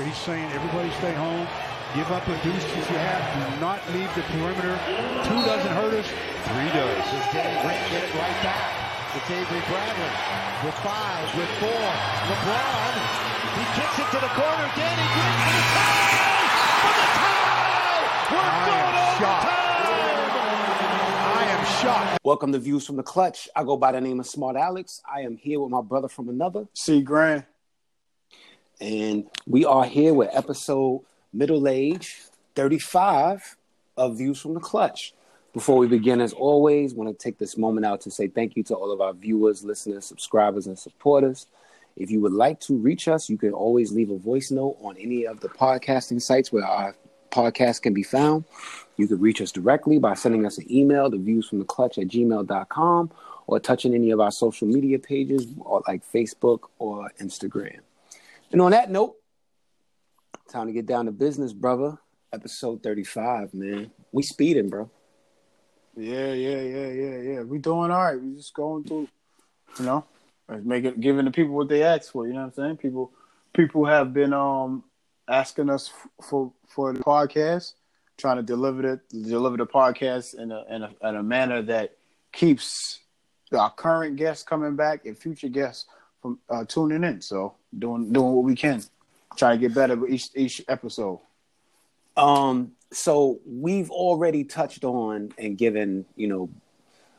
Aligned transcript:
where 0.00 0.08
he's 0.08 0.24
saying 0.24 0.48
everybody 0.56 0.88
stay 0.96 1.12
home, 1.12 1.44
give 1.92 2.08
up 2.08 2.24
the 2.24 2.32
deuce 2.40 2.64
if 2.64 2.88
you 2.88 2.96
have, 2.96 3.20
do 3.36 3.60
not 3.60 3.84
leave 3.92 4.08
the 4.16 4.24
perimeter. 4.32 4.72
Two 5.28 5.36
doesn't 5.44 5.76
hurt 5.76 5.92
us, 5.92 6.08
three 6.48 6.72
does. 6.72 7.04
Does 7.04 7.28
Danny 7.36 7.52
Green 7.60 7.84
get 7.92 8.08
it 8.08 8.14
right 8.16 8.38
back? 8.40 8.64
It's 9.12 9.28
Avery 9.28 9.60
Bradley 9.68 10.08
with 10.64 10.72
five, 10.80 11.28
with 11.36 11.52
four. 11.60 11.84
LeBron, 12.32 12.96
he 13.60 13.64
kicks 13.76 13.98
it 14.00 14.08
to 14.16 14.20
the 14.24 14.32
corner. 14.40 14.66
Danny 14.72 15.04
Green 15.04 15.36
for 15.36 15.52
the 15.52 15.68
tie! 15.76 16.16
For 16.80 16.92
the 16.96 17.08
tie! 17.20 18.00
We're 18.32 18.40
I 18.40 18.64
going 18.64 18.96
am 18.96 19.20
shocked. 19.20 19.52
overtime! 19.52 20.32
I 21.28 21.44
am 21.44 21.64
shocked. 21.76 22.20
Welcome 22.24 22.52
to 22.52 22.58
Views 22.58 22.86
from 22.86 22.96
the 22.96 23.02
Clutch. 23.02 23.50
I 23.54 23.64
go 23.64 23.76
by 23.76 23.92
the 23.92 24.00
name 24.00 24.18
of 24.18 24.26
Smart 24.26 24.56
Alex. 24.56 25.02
I 25.04 25.20
am 25.28 25.36
here 25.36 25.60
with 25.60 25.68
my 25.70 25.82
brother 25.82 26.08
from 26.08 26.30
another, 26.30 26.64
C 26.72 27.02
Grant. 27.02 27.44
And 28.80 29.24
we 29.46 29.64
are 29.64 29.84
here 29.84 30.14
with 30.14 30.30
episode 30.32 31.02
middle 31.32 31.68
age 31.68 32.16
35 32.54 33.56
of 33.96 34.16
Views 34.16 34.40
from 34.40 34.54
the 34.54 34.60
Clutch. 34.60 35.12
Before 35.52 35.78
we 35.78 35.86
begin, 35.86 36.20
as 36.20 36.32
always, 36.32 36.94
want 36.94 37.10
to 37.10 37.22
take 37.22 37.38
this 37.38 37.58
moment 37.58 37.84
out 37.84 38.00
to 38.02 38.10
say 38.10 38.28
thank 38.28 38.56
you 38.56 38.62
to 38.64 38.74
all 38.74 38.92
of 38.92 39.00
our 39.00 39.12
viewers, 39.12 39.64
listeners, 39.64 40.06
subscribers, 40.06 40.66
and 40.66 40.78
supporters. 40.78 41.46
If 41.96 42.10
you 42.10 42.20
would 42.20 42.32
like 42.32 42.60
to 42.60 42.76
reach 42.76 43.08
us, 43.08 43.28
you 43.28 43.36
can 43.36 43.52
always 43.52 43.92
leave 43.92 44.10
a 44.10 44.16
voice 44.16 44.50
note 44.50 44.76
on 44.80 44.96
any 44.96 45.26
of 45.26 45.40
the 45.40 45.48
podcasting 45.48 46.22
sites 46.22 46.52
where 46.52 46.64
our 46.64 46.94
podcast 47.30 47.82
can 47.82 47.92
be 47.92 48.02
found. 48.02 48.44
You 48.96 49.08
can 49.08 49.20
reach 49.20 49.40
us 49.40 49.52
directly 49.52 49.98
by 49.98 50.14
sending 50.14 50.46
us 50.46 50.58
an 50.58 50.72
email 50.72 51.10
to 51.10 51.18
viewsfromtheclutch 51.18 51.98
at 52.00 52.08
gmail.com 52.08 53.10
or 53.46 53.60
touching 53.60 53.94
any 53.94 54.10
of 54.10 54.20
our 54.20 54.30
social 54.30 54.68
media 54.68 54.98
pages 54.98 55.46
like 55.86 56.02
Facebook 56.10 56.60
or 56.78 57.10
Instagram. 57.20 57.80
And 58.50 58.60
on 58.60 58.72
that 58.72 58.90
note, 58.90 59.16
time 60.48 60.66
to 60.66 60.72
get 60.72 60.86
down 60.86 61.06
to 61.06 61.12
business, 61.12 61.52
brother. 61.52 61.98
Episode 62.32 62.82
35, 62.82 63.54
man. 63.54 63.90
We 64.12 64.22
speeding, 64.22 64.68
bro. 64.68 64.90
Yeah, 65.96 66.32
yeah, 66.32 66.60
yeah, 66.60 66.88
yeah, 66.88 67.18
yeah. 67.18 67.40
We 67.42 67.58
doing 67.58 67.90
all 67.90 68.02
right. 68.02 68.20
We 68.20 68.36
just 68.36 68.54
going 68.54 68.84
through, 68.84 69.08
you 69.78 69.84
know, 69.84 70.04
making 70.48 71.00
giving 71.00 71.24
the 71.24 71.30
people 71.30 71.54
what 71.54 71.68
they 71.68 71.82
ask 71.82 72.12
for. 72.12 72.26
You 72.26 72.34
know 72.34 72.40
what 72.40 72.46
I'm 72.46 72.52
saying? 72.52 72.76
People, 72.76 73.12
people 73.52 73.84
have 73.86 74.14
been 74.14 74.32
um 74.32 74.84
asking 75.28 75.70
us 75.70 75.92
for 76.22 76.52
for 76.68 76.92
the 76.92 77.00
podcast, 77.00 77.74
trying 78.16 78.36
to 78.36 78.42
deliver 78.42 78.94
it, 78.94 79.00
deliver 79.08 79.56
the 79.56 79.66
podcast 79.66 80.38
in 80.38 80.52
a 80.52 80.64
in 80.70 80.82
a 80.82 81.08
in 81.08 81.16
a 81.16 81.22
manner 81.22 81.62
that 81.62 81.96
keeps 82.32 83.00
our 83.52 83.72
current 83.72 84.16
guests 84.16 84.44
coming 84.44 84.76
back 84.76 85.04
and 85.04 85.18
future 85.18 85.48
guests 85.48 85.86
from 86.20 86.38
uh, 86.48 86.64
tuning 86.64 87.04
in. 87.04 87.20
So 87.20 87.54
doing 87.76 88.12
doing 88.12 88.32
what 88.32 88.44
we 88.44 88.54
can, 88.54 88.82
try 89.36 89.52
to 89.52 89.58
get 89.58 89.74
better 89.74 89.96
with 89.96 90.10
each 90.10 90.30
each 90.34 90.62
episode. 90.68 91.20
Um, 92.16 92.72
so 92.92 93.40
we've 93.46 93.90
already 93.90 94.44
touched 94.44 94.84
on 94.84 95.32
and 95.38 95.56
given, 95.56 96.04
you 96.16 96.26
know, 96.26 96.50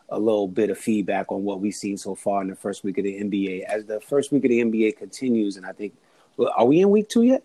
a 0.09 0.19
little 0.19 0.47
bit 0.47 0.69
of 0.69 0.77
feedback 0.77 1.31
on 1.31 1.43
what 1.43 1.61
we've 1.61 1.73
seen 1.73 1.97
so 1.97 2.16
far 2.16 2.41
in 2.41 2.49
the 2.49 2.55
first 2.55 2.83
week 2.83 2.97
of 2.97 3.05
the 3.05 3.21
NBA. 3.21 3.63
As 3.63 3.85
the 3.85 4.02
first 4.02 4.31
week 4.31 4.43
of 4.43 4.49
the 4.49 4.61
NBA 4.61 4.97
continues, 4.97 5.55
and 5.58 5.65
I 5.65 5.71
think, 5.71 5.95
well, 6.36 6.53
are 6.58 6.65
we 6.65 6.81
in 6.81 6.89
week 6.89 7.08
two 7.08 7.23
yet? 7.23 7.43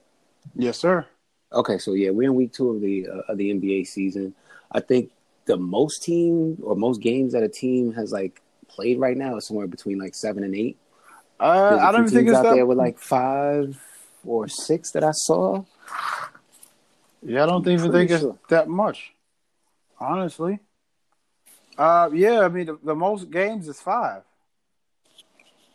Yes, 0.54 0.78
sir. 0.78 1.06
Okay, 1.52 1.78
so 1.78 1.92
yeah, 1.92 2.10
we're 2.10 2.28
in 2.28 2.34
week 2.34 2.52
two 2.52 2.70
of 2.70 2.80
the 2.80 3.08
uh, 3.08 3.32
of 3.32 3.38
the 3.38 3.52
NBA 3.52 3.86
season. 3.86 4.34
I 4.72 4.80
think 4.80 5.12
the 5.44 5.56
most 5.56 6.02
team 6.02 6.58
or 6.62 6.74
most 6.74 7.00
games 7.00 7.32
that 7.32 7.44
a 7.44 7.48
team 7.48 7.92
has 7.92 8.12
like 8.12 8.42
played 8.68 8.98
right 8.98 9.16
now 9.16 9.36
is 9.36 9.46
somewhere 9.46 9.68
between 9.68 9.98
like 9.98 10.14
seven 10.14 10.42
and 10.42 10.54
eight. 10.54 10.76
Uh, 11.38 11.78
I 11.80 11.92
don't 11.92 12.08
think 12.08 12.28
it's 12.28 12.36
out 12.36 12.44
that. 12.44 12.54
there 12.54 12.66
with 12.66 12.78
like 12.78 12.98
five 12.98 13.78
or 14.24 14.48
six 14.48 14.90
that 14.92 15.04
I 15.04 15.12
saw. 15.12 15.64
Yeah, 17.22 17.42
I 17.42 17.46
don't 17.46 17.66
even 17.66 17.90
Pretty 17.90 18.08
think 18.08 18.22
it's 18.22 18.38
that 18.48 18.68
much. 18.68 19.12
Honestly. 19.98 20.60
Uh 21.76 22.08
yeah, 22.12 22.40
I 22.40 22.48
mean 22.48 22.66
the, 22.66 22.78
the 22.82 22.94
most 22.94 23.30
games 23.30 23.68
is 23.68 23.80
five. 23.80 24.22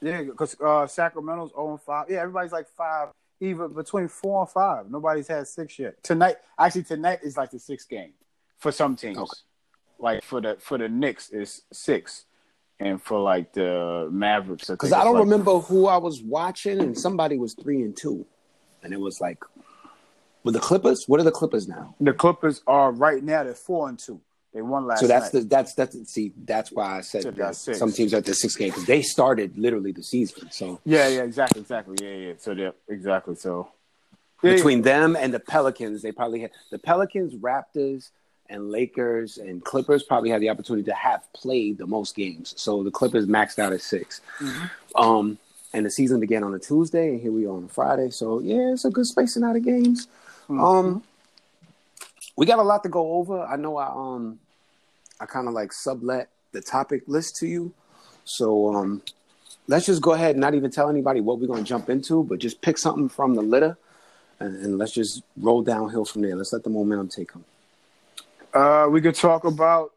Yeah, 0.02 0.24
because 0.24 0.60
uh 0.60 0.88
Sacramento's 0.88 1.52
0 1.52 1.72
and 1.72 1.82
5. 1.82 2.06
Yeah, 2.10 2.22
everybody's 2.22 2.52
like 2.52 2.68
five, 2.70 3.10
even 3.40 3.74
between 3.74 4.08
four 4.08 4.42
and 4.42 4.50
five. 4.50 4.90
Nobody's 4.90 5.28
had 5.28 5.48
six 5.48 5.78
yet. 5.78 6.02
Tonight 6.04 6.38
actually 6.58 6.84
tonight 6.84 7.20
is 7.24 7.38
like 7.38 7.52
the 7.52 7.60
sixth 7.60 7.88
game 7.88 8.14
for 8.58 8.72
some 8.72 8.96
teams. 8.96 9.18
Okay. 9.18 9.40
Like 10.00 10.24
for 10.24 10.42
the 10.42 10.58
for 10.60 10.78
the 10.78 10.90
Knicks 10.90 11.30
is 11.30 11.62
six. 11.72 12.26
And 12.82 13.02
for 13.02 13.20
like 13.20 13.54
the 13.54 14.10
Mavericks, 14.12 14.68
Because 14.68 14.90
think 14.90 15.00
I 15.00 15.04
don't 15.04 15.14
like- 15.14 15.24
remember 15.24 15.60
who 15.60 15.86
I 15.86 15.98
was 15.98 16.22
watching, 16.24 16.80
and 16.82 16.98
somebody 16.98 17.38
was 17.38 17.54
three 17.54 17.84
and 17.84 17.96
two, 17.96 18.26
and 18.82 18.92
it 18.92 19.00
was 19.00 19.22
like, 19.22 19.38
with 20.44 20.56
the 20.56 20.60
Clippers. 20.60 21.04
What 21.08 21.20
are 21.20 21.24
the 21.24 21.32
Clippers 21.32 21.68
now? 21.68 21.96
the 22.02 22.12
Clippers 22.14 22.62
are 22.66 22.92
right 22.92 23.24
now 23.24 23.44
they're 23.44 23.54
four 23.54 23.88
and 23.88 24.00
two. 24.00 24.20
They 24.52 24.64
won 24.64 24.86
last 24.88 25.00
so 25.00 25.08
that's 25.08 25.32
night. 25.32 25.42
the 25.44 25.48
that's 25.48 25.76
that's 25.76 26.12
see 26.12 26.34
that's 26.44 26.72
why 26.72 26.98
I 26.98 27.02
said 27.02 27.36
that 27.36 27.56
some 27.56 27.92
teams 27.92 28.14
are 28.14 28.18
at 28.18 28.26
the 28.26 28.34
six 28.34 28.56
game 28.56 28.70
because 28.70 28.86
they 28.86 29.02
started 29.04 29.58
literally 29.58 29.92
the 29.92 30.04
season. 30.04 30.50
So 30.52 30.82
Yeah, 30.84 31.08
yeah, 31.08 31.22
exactly, 31.22 31.62
exactly. 31.62 31.96
Yeah, 32.02 32.16
yeah. 32.28 32.34
So 32.40 32.52
yeah, 32.54 32.72
exactly. 32.90 33.36
So 33.36 33.70
yeah, 34.44 34.54
between 34.56 34.82
them 34.82 35.16
and 35.16 35.32
the 35.34 35.40
Pelicans, 35.40 36.02
they 36.02 36.12
probably 36.12 36.42
had 36.42 36.52
the 36.72 36.80
Pelicans, 36.80 37.36
Raptors, 37.36 38.10
and 38.52 38.70
Lakers 38.70 39.38
and 39.38 39.64
Clippers 39.64 40.04
probably 40.04 40.30
had 40.30 40.42
the 40.42 40.50
opportunity 40.50 40.84
to 40.84 40.94
have 40.94 41.24
played 41.34 41.78
the 41.78 41.88
most 41.88 42.16
games. 42.16 42.54
So 42.58 42.84
the 42.84 42.92
Clippers 42.92 43.26
maxed 43.26 43.58
out 43.58 43.74
at 43.74 43.82
6 43.82 44.22
Mm-hmm. 44.40 45.02
Um, 45.02 45.38
and 45.74 45.86
the 45.86 45.90
season 45.90 46.20
began 46.20 46.44
on 46.44 46.54
a 46.54 46.60
Tuesday, 46.60 47.10
and 47.10 47.22
here 47.22 47.32
we 47.32 47.46
are 47.46 47.52
on 47.52 47.64
a 47.64 47.68
Friday. 47.70 48.10
So 48.10 48.40
yeah, 48.40 48.74
it's 48.74 48.84
a 48.84 48.90
good 48.90 49.06
spacing 49.06 49.44
out 49.44 49.56
of 49.56 49.64
games. 49.64 50.08
Mm-hmm. 50.50 50.60
Um, 50.60 51.04
we 52.36 52.46
got 52.46 52.60
a 52.60 52.64
lot 52.64 52.84
to 52.84 52.90
go 52.90 53.14
over. 53.14 53.42
I 53.42 53.56
know 53.56 53.78
I 53.78 53.88
um, 53.88 54.38
I 55.22 55.26
kind 55.26 55.48
of 55.48 55.54
like 55.54 55.72
sublet 55.72 56.28
the 56.52 56.60
topic 56.60 57.04
list 57.08 57.38
to 57.38 57.48
you. 57.48 57.74
So 58.26 58.76
um, 58.76 59.02
let's 59.68 59.86
just 59.86 60.02
go 60.02 60.12
ahead 60.12 60.32
and 60.32 60.42
not 60.42 60.56
even 60.56 60.72
tell 60.72 60.90
anybody 60.90 61.22
what 61.22 61.40
we're 61.40 61.48
going 61.48 61.64
to 61.64 61.70
jump 61.70 61.90
into, 61.90 62.24
but 62.26 62.40
just 62.40 62.62
pick 62.62 62.78
something 62.78 63.08
from 63.08 63.36
the 63.36 63.42
litter, 63.42 63.78
and, 64.42 64.58
and 64.58 64.78
let's 64.78 64.92
just 64.92 65.24
roll 65.38 65.62
downhill 65.62 66.04
from 66.04 66.22
there. 66.22 66.36
Let's 66.36 66.52
let 66.52 66.66
the 66.66 66.70
momentum 66.70 67.08
take 67.08 67.32
them. 67.32 67.46
Uh, 68.54 68.88
we 68.90 69.02
could 69.02 69.16
talk 69.16 69.46
about. 69.46 69.92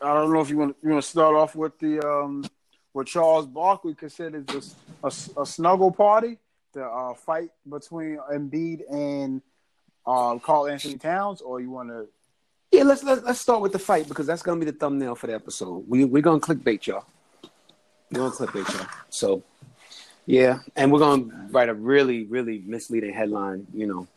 I 0.00 0.12
don't 0.14 0.32
know 0.32 0.40
if 0.40 0.50
you 0.50 0.58
want 0.58 0.76
you 0.82 0.90
want 0.90 1.02
to 1.02 1.08
start 1.08 1.34
off 1.34 1.54
with 1.54 1.78
the 1.78 2.06
um, 2.06 2.44
what 2.92 3.06
Charles 3.06 3.46
Barkley 3.46 3.94
considers 3.94 4.44
this 4.46 4.74
a, 5.02 5.40
a 5.40 5.46
snuggle 5.46 5.90
party, 5.90 6.38
the 6.72 6.84
uh, 6.84 7.14
fight 7.14 7.50
between 7.68 8.18
Embiid 8.32 8.82
and 8.92 9.42
uh, 10.06 10.38
Karl-Anthony 10.38 10.98
Towns, 10.98 11.40
or 11.40 11.60
you 11.60 11.70
want 11.70 11.88
to? 11.88 12.06
Yeah, 12.72 12.84
let's 12.84 13.02
let's 13.02 13.22
let's 13.22 13.40
start 13.40 13.62
with 13.62 13.72
the 13.72 13.78
fight 13.78 14.06
because 14.06 14.26
that's 14.26 14.42
gonna 14.42 14.60
be 14.60 14.66
the 14.66 14.76
thumbnail 14.76 15.14
for 15.14 15.26
the 15.26 15.34
episode. 15.34 15.84
We 15.88 16.04
we're 16.04 16.22
gonna 16.22 16.40
clickbait 16.40 16.86
y'all. 16.86 17.04
We're 18.12 18.20
gonna 18.20 18.30
clickbait 18.30 18.72
y'all. 18.72 18.86
So 19.08 19.42
yeah, 20.26 20.60
and 20.76 20.92
we're 20.92 21.00
gonna 21.00 21.48
write 21.50 21.68
a 21.68 21.74
really 21.74 22.24
really 22.24 22.62
misleading 22.64 23.12
headline. 23.12 23.66
You 23.74 23.86
know, 23.86 24.08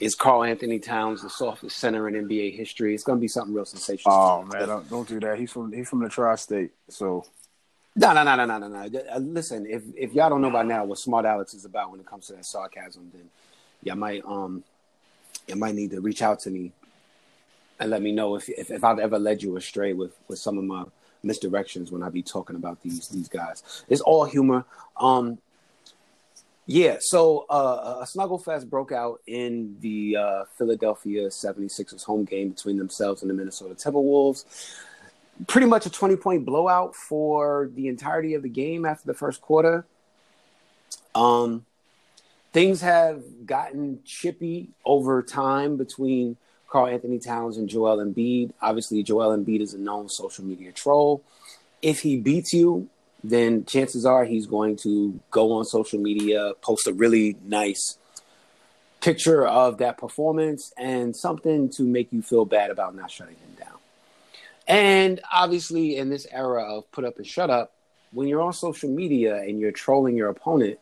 is 0.00 0.14
Karl-Anthony 0.14 0.78
Towns 0.78 1.22
the 1.22 1.30
softest 1.30 1.78
center 1.78 2.08
in 2.08 2.26
NBA 2.26 2.56
history? 2.56 2.94
It's 2.94 3.04
gonna 3.04 3.20
be 3.20 3.28
something 3.28 3.54
real 3.54 3.64
sensational. 3.64 4.14
Oh 4.14 4.42
man, 4.42 4.68
don't, 4.68 4.90
don't 4.90 5.08
do 5.08 5.20
that. 5.20 5.38
He's 5.38 5.52
from 5.52 5.72
he's 5.72 5.88
from 5.88 6.02
the 6.02 6.08
tri-state, 6.08 6.72
so 6.88 7.24
No, 7.94 8.12
no, 8.12 8.22
no, 8.22 8.36
no, 8.36 8.44
no, 8.44 8.58
no, 8.58 8.68
no. 8.68 9.00
Uh, 9.10 9.18
Listen, 9.18 9.66
if 9.66 9.82
if 9.96 10.12
y'all 10.12 10.28
don't 10.28 10.42
know 10.42 10.50
by 10.50 10.62
now 10.62 10.84
what 10.84 10.98
Smart 10.98 11.24
Alex 11.24 11.54
is 11.54 11.64
about 11.64 11.90
when 11.90 12.00
it 12.00 12.06
comes 12.06 12.26
to 12.26 12.34
that 12.34 12.44
sarcasm, 12.44 13.10
then 13.14 13.28
y'all 13.82 13.96
might 13.96 14.22
um 14.24 14.62
you 15.46 15.56
might 15.56 15.74
need 15.74 15.90
to 15.90 16.00
reach 16.00 16.22
out 16.22 16.40
to 16.40 16.50
me 16.50 16.72
and 17.80 17.90
let 17.90 18.02
me 18.02 18.12
know 18.12 18.36
if 18.36 18.48
if, 18.48 18.70
if 18.70 18.84
I've 18.84 18.98
ever 18.98 19.18
led 19.18 19.42
you 19.42 19.56
astray 19.56 19.92
with 19.92 20.14
with 20.28 20.38
some 20.38 20.58
of 20.58 20.64
my 20.64 20.84
misdirections 21.24 21.90
when 21.90 22.02
I 22.02 22.10
be 22.10 22.22
talking 22.22 22.56
about 22.56 22.82
these 22.82 23.08
these 23.08 23.28
guys. 23.28 23.62
It's 23.88 24.00
all 24.02 24.24
humor. 24.24 24.64
Um 24.98 25.38
yeah, 26.66 26.96
so 27.00 27.46
uh, 27.48 27.98
a 28.02 28.06
snuggle 28.06 28.38
fest 28.38 28.68
broke 28.68 28.92
out 28.92 29.20
in 29.26 29.76
the 29.80 30.16
uh, 30.16 30.44
Philadelphia 30.58 31.28
76ers 31.28 32.04
home 32.04 32.24
game 32.24 32.50
between 32.50 32.76
themselves 32.76 33.22
and 33.22 33.30
the 33.30 33.34
Minnesota 33.34 33.74
Timberwolves 33.74 34.44
pretty 35.46 35.66
much 35.66 35.86
a 35.86 35.90
20 35.90 36.16
point 36.16 36.44
blowout 36.44 36.94
for 36.94 37.70
the 37.74 37.88
entirety 37.88 38.34
of 38.34 38.42
the 38.42 38.48
game 38.48 38.84
after 38.84 39.06
the 39.06 39.14
first 39.14 39.40
quarter. 39.40 39.84
Um, 41.14 41.64
things 42.52 42.80
have 42.80 43.22
gotten 43.44 44.00
chippy 44.04 44.68
over 44.84 45.22
time 45.22 45.76
between 45.76 46.36
Karl-Anthony 46.68 47.18
Towns 47.18 47.56
and 47.58 47.68
Joel 47.68 47.98
Embiid. 47.98 48.52
Obviously, 48.60 49.02
Joel 49.02 49.36
Embiid 49.36 49.60
is 49.60 49.74
a 49.74 49.78
known 49.78 50.08
social 50.08 50.44
media 50.44 50.72
troll. 50.72 51.22
If 51.82 52.00
he 52.00 52.16
beats 52.16 52.52
you, 52.52 52.88
then 53.30 53.64
chances 53.64 54.06
are 54.06 54.24
he's 54.24 54.46
going 54.46 54.76
to 54.76 55.18
go 55.30 55.52
on 55.52 55.64
social 55.64 56.00
media, 56.00 56.52
post 56.60 56.86
a 56.86 56.92
really 56.92 57.36
nice 57.44 57.98
picture 59.00 59.46
of 59.46 59.78
that 59.78 59.98
performance 59.98 60.72
and 60.76 61.14
something 61.14 61.68
to 61.70 61.82
make 61.82 62.12
you 62.12 62.22
feel 62.22 62.44
bad 62.44 62.70
about 62.70 62.94
not 62.94 63.10
shutting 63.10 63.36
him 63.36 63.56
down. 63.58 63.78
And 64.66 65.20
obviously, 65.32 65.96
in 65.96 66.10
this 66.10 66.26
era 66.30 66.62
of 66.62 66.90
put 66.90 67.04
up 67.04 67.16
and 67.16 67.26
shut 67.26 67.50
up, 67.50 67.72
when 68.12 68.28
you're 68.28 68.42
on 68.42 68.52
social 68.52 68.88
media 68.88 69.36
and 69.36 69.60
you're 69.60 69.72
trolling 69.72 70.16
your 70.16 70.28
opponent, 70.28 70.78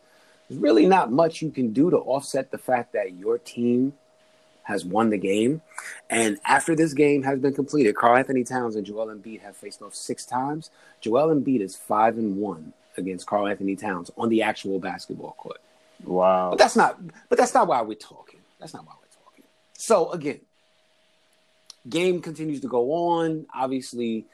there's 0.48 0.60
really 0.60 0.86
not 0.86 1.10
much 1.10 1.42
you 1.42 1.50
can 1.50 1.72
do 1.72 1.90
to 1.90 1.96
offset 1.96 2.50
the 2.50 2.58
fact 2.58 2.92
that 2.92 3.14
your 3.14 3.38
team 3.38 3.92
has 4.64 4.84
won 4.84 5.10
the 5.10 5.18
game. 5.18 5.62
And 6.10 6.38
after 6.46 6.74
this 6.74 6.92
game 6.92 7.22
has 7.22 7.38
been 7.38 7.54
completed, 7.54 7.94
Karl-Anthony 7.94 8.44
Towns 8.44 8.76
and 8.76 8.84
Joel 8.84 9.06
Embiid 9.06 9.40
have 9.42 9.56
faced 9.56 9.80
off 9.82 9.94
six 9.94 10.26
times. 10.26 10.70
Joel 11.00 11.34
Embiid 11.34 11.60
is 11.60 11.76
five 11.76 12.18
and 12.18 12.36
one 12.36 12.72
against 12.96 13.26
Karl-Anthony 13.26 13.76
Towns 13.76 14.10
on 14.16 14.28
the 14.28 14.42
actual 14.42 14.78
basketball 14.78 15.32
court. 15.38 15.60
Wow. 16.02 16.50
But 16.50 16.58
that's 16.58 16.76
not. 16.76 16.98
But 17.28 17.38
that's 17.38 17.54
not 17.54 17.68
why 17.68 17.80
we're 17.82 17.94
talking. 17.94 18.40
That's 18.58 18.74
not 18.74 18.86
why 18.86 18.92
we're 19.00 19.24
talking. 19.24 19.44
So 19.74 20.10
again, 20.10 20.40
game 21.88 22.20
continues 22.20 22.60
to 22.62 22.68
go 22.68 22.92
on. 22.92 23.46
Obviously, 23.54 24.26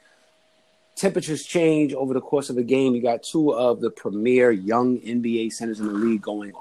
temperatures 0.95 1.45
change 1.45 1.93
over 1.93 2.13
the 2.13 2.21
course 2.21 2.49
of 2.49 2.57
a 2.57 2.63
game. 2.63 2.95
You 2.95 3.01
got 3.01 3.23
two 3.23 3.53
of 3.53 3.81
the 3.81 3.89
premier 3.89 4.51
young 4.51 4.99
NBA 4.99 5.53
centers 5.53 5.79
in 5.79 5.87
the 5.87 5.93
league 5.93 6.21
going 6.21 6.53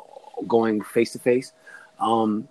going 0.46 0.82
face 0.82 1.12
to 1.12 1.18
face. 1.18 1.52
Um, 1.98 2.48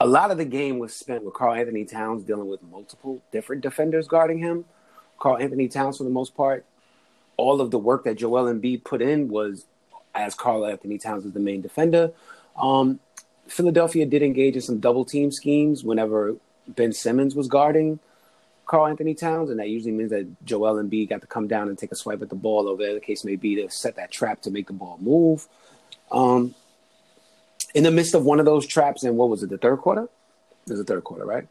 A 0.00 0.06
lot 0.06 0.30
of 0.30 0.38
the 0.38 0.44
game 0.44 0.78
was 0.78 0.94
spent 0.94 1.24
with 1.24 1.34
Karl-Anthony 1.34 1.84
Towns 1.84 2.24
dealing 2.24 2.48
with 2.48 2.62
multiple 2.62 3.22
different 3.32 3.62
defenders 3.62 4.08
guarding 4.08 4.38
him. 4.38 4.64
Karl-Anthony 5.18 5.68
Towns, 5.68 5.98
for 5.98 6.04
the 6.04 6.10
most 6.10 6.34
part, 6.34 6.64
all 7.36 7.60
of 7.60 7.70
the 7.70 7.78
work 7.78 8.04
that 8.04 8.16
Joel 8.16 8.52
Embiid 8.52 8.84
put 8.84 9.00
in 9.00 9.28
was 9.28 9.66
as 10.14 10.34
Karl-Anthony 10.34 10.98
Towns 10.98 11.24
is 11.24 11.32
the 11.32 11.40
main 11.40 11.60
defender. 11.60 12.12
Um, 12.56 13.00
Philadelphia 13.46 14.06
did 14.06 14.22
engage 14.22 14.56
in 14.56 14.62
some 14.62 14.78
double 14.78 15.04
team 15.04 15.30
schemes 15.30 15.84
whenever 15.84 16.36
Ben 16.68 16.92
Simmons 16.92 17.34
was 17.34 17.48
guarding 17.48 17.98
Karl-Anthony 18.66 19.14
Towns, 19.14 19.50
and 19.50 19.58
that 19.58 19.68
usually 19.68 19.92
means 19.92 20.10
that 20.10 20.26
Joel 20.44 20.82
Embiid 20.82 21.10
got 21.10 21.20
to 21.20 21.26
come 21.26 21.46
down 21.46 21.68
and 21.68 21.78
take 21.78 21.92
a 21.92 21.96
swipe 21.96 22.22
at 22.22 22.30
the 22.30 22.34
ball, 22.34 22.68
or 22.68 22.76
whatever 22.76 22.94
the 22.94 23.00
case 23.00 23.24
may 23.24 23.36
be, 23.36 23.56
to 23.56 23.70
set 23.70 23.96
that 23.96 24.10
trap 24.10 24.42
to 24.42 24.50
make 24.50 24.66
the 24.66 24.72
ball 24.72 24.98
move. 25.00 25.46
Um, 26.10 26.54
in 27.74 27.82
the 27.82 27.90
midst 27.90 28.14
of 28.14 28.24
one 28.24 28.38
of 28.38 28.46
those 28.46 28.66
traps, 28.66 29.04
in 29.04 29.16
what 29.16 29.28
was 29.28 29.42
it, 29.42 29.50
the 29.50 29.58
third 29.58 29.78
quarter? 29.78 30.04
It 30.04 30.70
was 30.70 30.78
the 30.78 30.84
third 30.84 31.04
quarter, 31.04 31.26
right? 31.26 31.46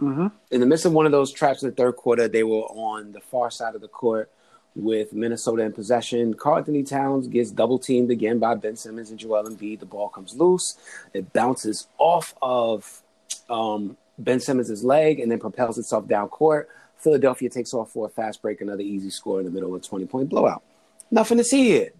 Mm-hmm. 0.00 0.26
In 0.50 0.60
the 0.60 0.66
midst 0.66 0.84
of 0.84 0.92
one 0.92 1.06
of 1.06 1.12
those 1.12 1.32
traps 1.32 1.62
in 1.62 1.70
the 1.70 1.74
third 1.74 1.96
quarter, 1.96 2.28
they 2.28 2.42
were 2.42 2.62
on 2.62 3.12
the 3.12 3.20
far 3.20 3.50
side 3.50 3.74
of 3.74 3.80
the 3.80 3.88
court 3.88 4.30
with 4.74 5.12
Minnesota 5.12 5.62
in 5.62 5.72
possession. 5.72 6.34
Karl-Anthony 6.34 6.82
Towns 6.82 7.26
gets 7.26 7.50
double 7.50 7.78
teamed 7.78 8.10
again 8.10 8.38
by 8.38 8.54
Ben 8.54 8.76
Simmons 8.76 9.10
and 9.10 9.18
Joel 9.18 9.44
Embiid. 9.44 9.80
The 9.80 9.86
ball 9.86 10.08
comes 10.08 10.36
loose. 10.36 10.76
It 11.14 11.32
bounces 11.32 11.88
off 11.98 12.34
of 12.42 13.02
um, 13.50 13.96
Ben 14.18 14.40
Simmons' 14.40 14.84
leg 14.84 15.20
and 15.20 15.30
then 15.30 15.40
propels 15.40 15.78
itself 15.78 16.06
down 16.06 16.28
court. 16.28 16.68
Philadelphia 16.98 17.48
takes 17.48 17.72
off 17.72 17.90
for 17.90 18.06
a 18.06 18.10
fast 18.10 18.42
break, 18.42 18.60
another 18.60 18.82
easy 18.82 19.10
score 19.10 19.40
in 19.40 19.46
the 19.46 19.52
middle 19.52 19.74
of 19.74 19.82
a 19.82 19.84
20 19.84 20.06
point 20.06 20.28
blowout. 20.28 20.62
Nothing 21.10 21.38
to 21.38 21.44
see 21.44 21.64
here. 21.64 21.90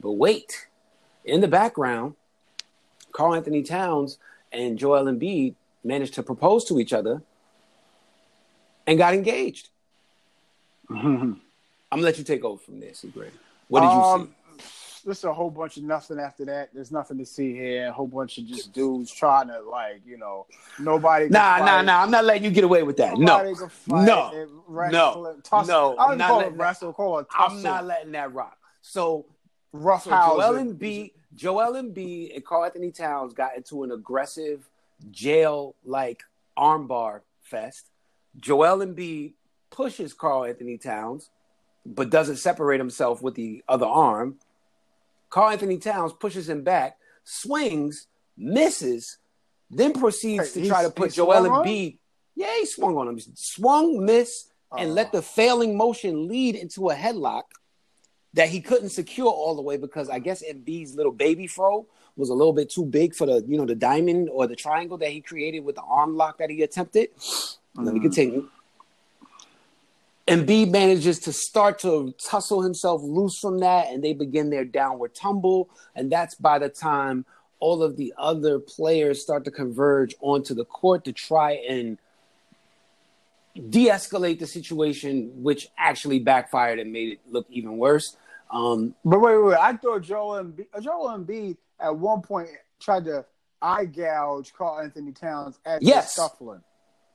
But 0.00 0.12
wait, 0.12 0.68
in 1.24 1.40
the 1.40 1.48
background, 1.48 2.14
Karl-Anthony 3.16 3.62
Towns 3.62 4.18
and 4.52 4.78
Joel 4.78 5.04
Embiid 5.04 5.54
managed 5.82 6.14
to 6.14 6.22
propose 6.22 6.66
to 6.66 6.78
each 6.78 6.92
other 6.92 7.22
and 8.86 8.98
got 8.98 9.14
engaged. 9.14 9.70
Mm-hmm. 10.90 11.08
I'm 11.08 11.40
gonna 11.90 12.02
let 12.02 12.18
you 12.18 12.24
take 12.24 12.44
over 12.44 12.62
from 12.62 12.78
there. 12.78 12.90
Gray. 13.14 13.30
What 13.68 13.80
did 13.80 13.86
you 13.86 13.92
um, 13.92 14.34
see? 14.58 14.62
This 15.06 15.18
is 15.18 15.24
a 15.24 15.32
whole 15.32 15.50
bunch 15.50 15.78
of 15.78 15.84
nothing 15.84 16.18
after 16.20 16.44
that. 16.44 16.70
There's 16.74 16.92
nothing 16.92 17.16
to 17.18 17.24
see 17.24 17.54
here. 17.54 17.88
A 17.88 17.92
whole 17.92 18.06
bunch 18.06 18.36
of 18.36 18.46
just 18.46 18.74
dudes 18.74 19.10
trying 19.10 19.48
to 19.48 19.62
like, 19.62 20.02
you 20.04 20.18
know, 20.18 20.46
nobody. 20.78 21.28
Nah, 21.30 21.58
nah, 21.58 21.80
nah. 21.80 22.02
I'm 22.02 22.10
not 22.10 22.24
letting 22.24 22.44
you 22.44 22.50
get 22.50 22.64
away 22.64 22.82
with 22.82 22.98
that. 22.98 23.16
Nobody 23.16 23.54
No, 23.86 24.50
no, 24.68 24.90
no, 24.90 25.36
tussle. 25.42 25.66
no. 25.66 25.96
I'm 25.98 26.18
don't 26.18 26.28
call 26.28 26.40
it 26.40 26.42
letting 26.42 26.56
that- 26.58 26.62
wrestle. 26.62 26.92
Call 26.92 27.18
it 27.20 27.26
I'm 27.32 27.62
not 27.62 27.86
letting 27.86 28.12
that 28.12 28.34
rock. 28.34 28.58
So, 28.82 29.24
so 29.72 29.78
Joel. 30.04 30.54
Embiid, 30.54 31.12
Joel 31.36 31.74
Embiid, 31.74 32.34
and 32.34 32.44
Karl-Anthony 32.44 32.90
Towns 32.90 33.34
got 33.34 33.56
into 33.56 33.84
an 33.84 33.92
aggressive 33.92 34.68
jail-like 35.10 36.22
armbar 36.58 37.20
fest. 37.42 37.90
Joel 38.40 38.78
Embiid 38.78 39.34
pushes 39.70 40.14
Karl-Anthony 40.14 40.78
Towns, 40.78 41.30
but 41.84 42.10
doesn't 42.10 42.36
separate 42.36 42.80
himself 42.80 43.22
with 43.22 43.34
the 43.34 43.62
other 43.68 43.86
arm. 43.86 44.36
Karl-Anthony 45.30 45.78
Towns 45.78 46.12
pushes 46.14 46.48
him 46.48 46.62
back, 46.62 46.96
swings, 47.24 48.06
misses, 48.36 49.18
then 49.70 49.92
proceeds 49.92 50.54
Hey, 50.54 50.62
to 50.62 50.68
try 50.68 50.82
to 50.82 50.90
put 50.90 51.12
Joel? 51.12 51.44
Embiid. 51.44 51.98
Yeah, 52.34 52.54
he 52.58 52.66
swung 52.66 52.96
on 52.96 53.08
him. 53.08 53.18
Swung, 53.34 54.04
miss, 54.04 54.48
and 54.76 54.90
Oh. 54.90 54.94
let 54.94 55.12
the 55.12 55.22
failing 55.22 55.76
motion 55.76 56.28
lead 56.28 56.54
into 56.54 56.88
a 56.90 56.94
headlock 56.94 57.44
that 58.36 58.50
he 58.50 58.60
couldn't 58.60 58.90
secure 58.90 59.28
all 59.28 59.56
the 59.56 59.62
way 59.62 59.76
because 59.78 60.08
I 60.08 60.18
guess 60.18 60.42
Embiid's 60.42 60.94
little 60.94 61.10
baby 61.12 61.46
fro 61.46 61.86
was 62.16 62.28
a 62.28 62.34
little 62.34 62.52
bit 62.52 62.70
too 62.70 62.84
big 62.84 63.14
for 63.14 63.26
the 63.26 63.44
you 63.48 63.58
know 63.58 63.66
the 63.66 63.74
diamond 63.74 64.28
or 64.30 64.46
the 64.46 64.54
triangle 64.56 64.96
that 64.98 65.10
he 65.10 65.20
created 65.20 65.60
with 65.60 65.74
the 65.74 65.82
arm 65.82 66.16
lock 66.16 66.38
that 66.38 66.50
he 66.50 66.62
attempted. 66.62 67.08
Let 67.74 67.94
me 67.94 67.98
Mhm. 67.98 68.02
continue. 68.02 68.48
Embiid 70.28 70.70
manages 70.70 71.18
to 71.20 71.32
start 71.32 71.78
to 71.80 72.12
tussle 72.18 72.60
himself 72.62 73.00
loose 73.02 73.38
from 73.38 73.58
that, 73.60 73.88
and 73.88 74.02
they 74.02 74.12
begin 74.12 74.50
their 74.50 74.64
downward 74.64 75.14
tumble. 75.14 75.68
And 75.94 76.10
that's 76.10 76.34
by 76.34 76.58
the 76.58 76.68
time 76.68 77.24
all 77.60 77.82
of 77.82 77.96
the 77.96 78.12
other 78.18 78.58
players 78.58 79.22
start 79.22 79.44
to 79.44 79.50
converge 79.50 80.14
onto 80.20 80.52
the 80.52 80.64
court 80.64 81.04
to 81.04 81.12
try 81.12 81.52
and 81.52 81.96
de-escalate 83.70 84.38
the 84.40 84.46
situation, 84.46 85.42
which 85.42 85.68
actually 85.78 86.18
backfired 86.18 86.78
and 86.78 86.92
made 86.92 87.12
it 87.14 87.20
look 87.30 87.46
even 87.48 87.78
worse. 87.78 88.16
Um, 88.50 88.94
But 89.04 89.20
wait, 89.20 89.36
wait, 89.36 89.44
wait. 89.44 89.58
I 89.58 89.76
thought 89.76 90.02
Joel 90.02 90.42
Embiid, 90.44 90.66
Joel 90.82 91.08
Embiid 91.18 91.56
at 91.80 91.94
one 91.96 92.22
point 92.22 92.48
tried 92.80 93.04
to 93.06 93.24
eye 93.60 93.86
gouge 93.86 94.52
Karl-Anthony 94.52 95.12
Towns 95.12 95.58
as 95.64 95.82
Yes. 95.82 96.14
scuffling. 96.14 96.62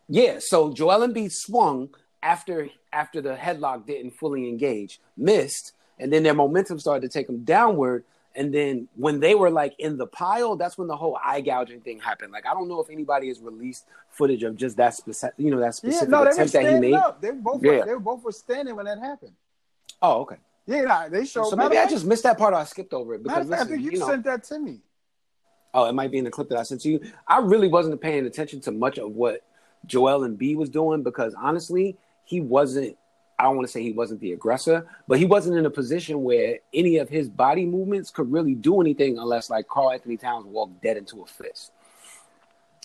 Yeah, 0.10 0.38
so 0.40 0.74
Joel 0.74 1.08
Embiid 1.08 1.32
swung 1.32 1.90
after 2.22 2.70
after 2.94 3.22
the 3.22 3.36
headlock 3.36 3.86
didn't 3.86 4.12
fully 4.12 4.50
engage, 4.50 5.00
missed, 5.16 5.72
and 5.98 6.12
then 6.12 6.24
their 6.24 6.34
momentum 6.34 6.78
started 6.80 7.02
to 7.02 7.10
take 7.10 7.28
them 7.28 7.44
downward. 7.46 8.04
And 8.36 8.54
then 8.54 8.88
when 8.96 9.20
they 9.22 9.36
were 9.36 9.50
like 9.50 9.74
in 9.80 9.98
the 9.98 10.08
pile, 10.08 10.56
that's 10.58 10.78
when 10.78 10.88
the 10.88 10.96
whole 10.96 11.18
eye 11.24 11.42
gouging 11.42 11.80
thing 11.82 12.00
happened. 12.00 12.32
Like 12.34 12.46
I 12.46 12.54
don't 12.54 12.68
know 12.68 12.82
if 12.82 12.90
anybody 12.90 13.30
has 13.30 13.40
released 13.40 13.86
footage 14.10 14.44
of 14.44 14.58
just 14.58 14.76
that 14.78 14.94
specific, 14.96 15.36
you 15.38 15.50
know, 15.52 15.60
that 15.60 15.66
Yeah, 15.68 15.72
specific 15.72 16.10
no, 16.10 16.18
they 16.20 16.24
were 16.26 16.32
attempt 16.32 16.54
that 16.54 16.66
he 16.66 16.80
made. 16.80 16.94
up. 16.96 17.22
They 17.22 17.32
both 17.32 17.64
Yeah. 17.64 17.86
they 17.86 17.94
both 17.96 18.24
were 18.24 18.32
standing 18.34 18.76
when 18.76 18.86
that 18.86 19.00
happened. 19.00 19.34
Oh, 20.02 20.22
okay. 20.22 20.38
Yeah, 20.68 20.82
nah, 20.82 21.10
they 21.10 21.26
showed. 21.26 21.50
So 21.50 21.56
maybe 21.56 21.78
I 21.78 21.88
just 21.88 22.06
missed 22.06 22.24
that 22.24 22.38
part 22.38 22.54
or 22.54 22.58
I 22.58 22.64
skipped 22.64 22.94
over 22.94 23.16
it 23.16 23.24
because 23.24 23.50
fact, 23.50 23.62
I 23.62 23.66
think 23.66 23.82
you, 23.82 23.92
you 23.92 24.00
know, 24.00 24.08
sent 24.08 24.24
that 24.26 24.44
to 24.46 24.60
me. 24.60 24.82
Oh, 25.74 25.86
it 25.86 25.94
might 25.94 26.12
be 26.12 26.18
in 26.18 26.24
the 26.24 26.32
clip 26.32 26.50
that 26.50 26.58
I 26.58 26.64
sent 26.64 26.82
to 26.82 26.90
you. 26.90 27.02
I 27.28 27.40
really 27.40 27.68
wasn't 27.68 28.00
paying 28.02 28.26
attention 28.26 28.60
to 28.62 28.72
much 28.72 28.98
of 28.98 29.12
what 29.12 29.42
Joel 29.86 30.28
Embiid 30.28 30.58
was 30.58 30.70
doing 30.70 31.02
because 31.02 31.34
honestly, 31.34 31.98
he 32.26 32.42
wasn't. 32.42 32.98
I 33.40 33.46
don't 33.46 33.56
want 33.56 33.68
to 33.68 33.72
say 33.72 33.82
he 33.82 33.92
wasn't 33.92 34.20
the 34.20 34.34
aggressor, 34.34 34.86
but 35.08 35.18
he 35.18 35.26
wasn't 35.26 35.58
in 35.58 35.66
a 35.66 35.70
position 35.72 36.22
where 36.22 36.60
any 36.76 36.98
of 36.98 37.10
his 37.10 37.28
body 37.28 37.66
movements 37.66 38.12
could 38.12 38.32
really 38.32 38.54
do 38.54 38.82
anything 38.82 39.18
unless 39.18 39.50
like 39.50 39.68
Karl-Anthony 39.68 40.18
Towns 40.18 40.46
walked 40.46 40.84
dead 40.84 40.98
into 40.98 41.24
a 41.24 41.26
fist. 41.26 41.72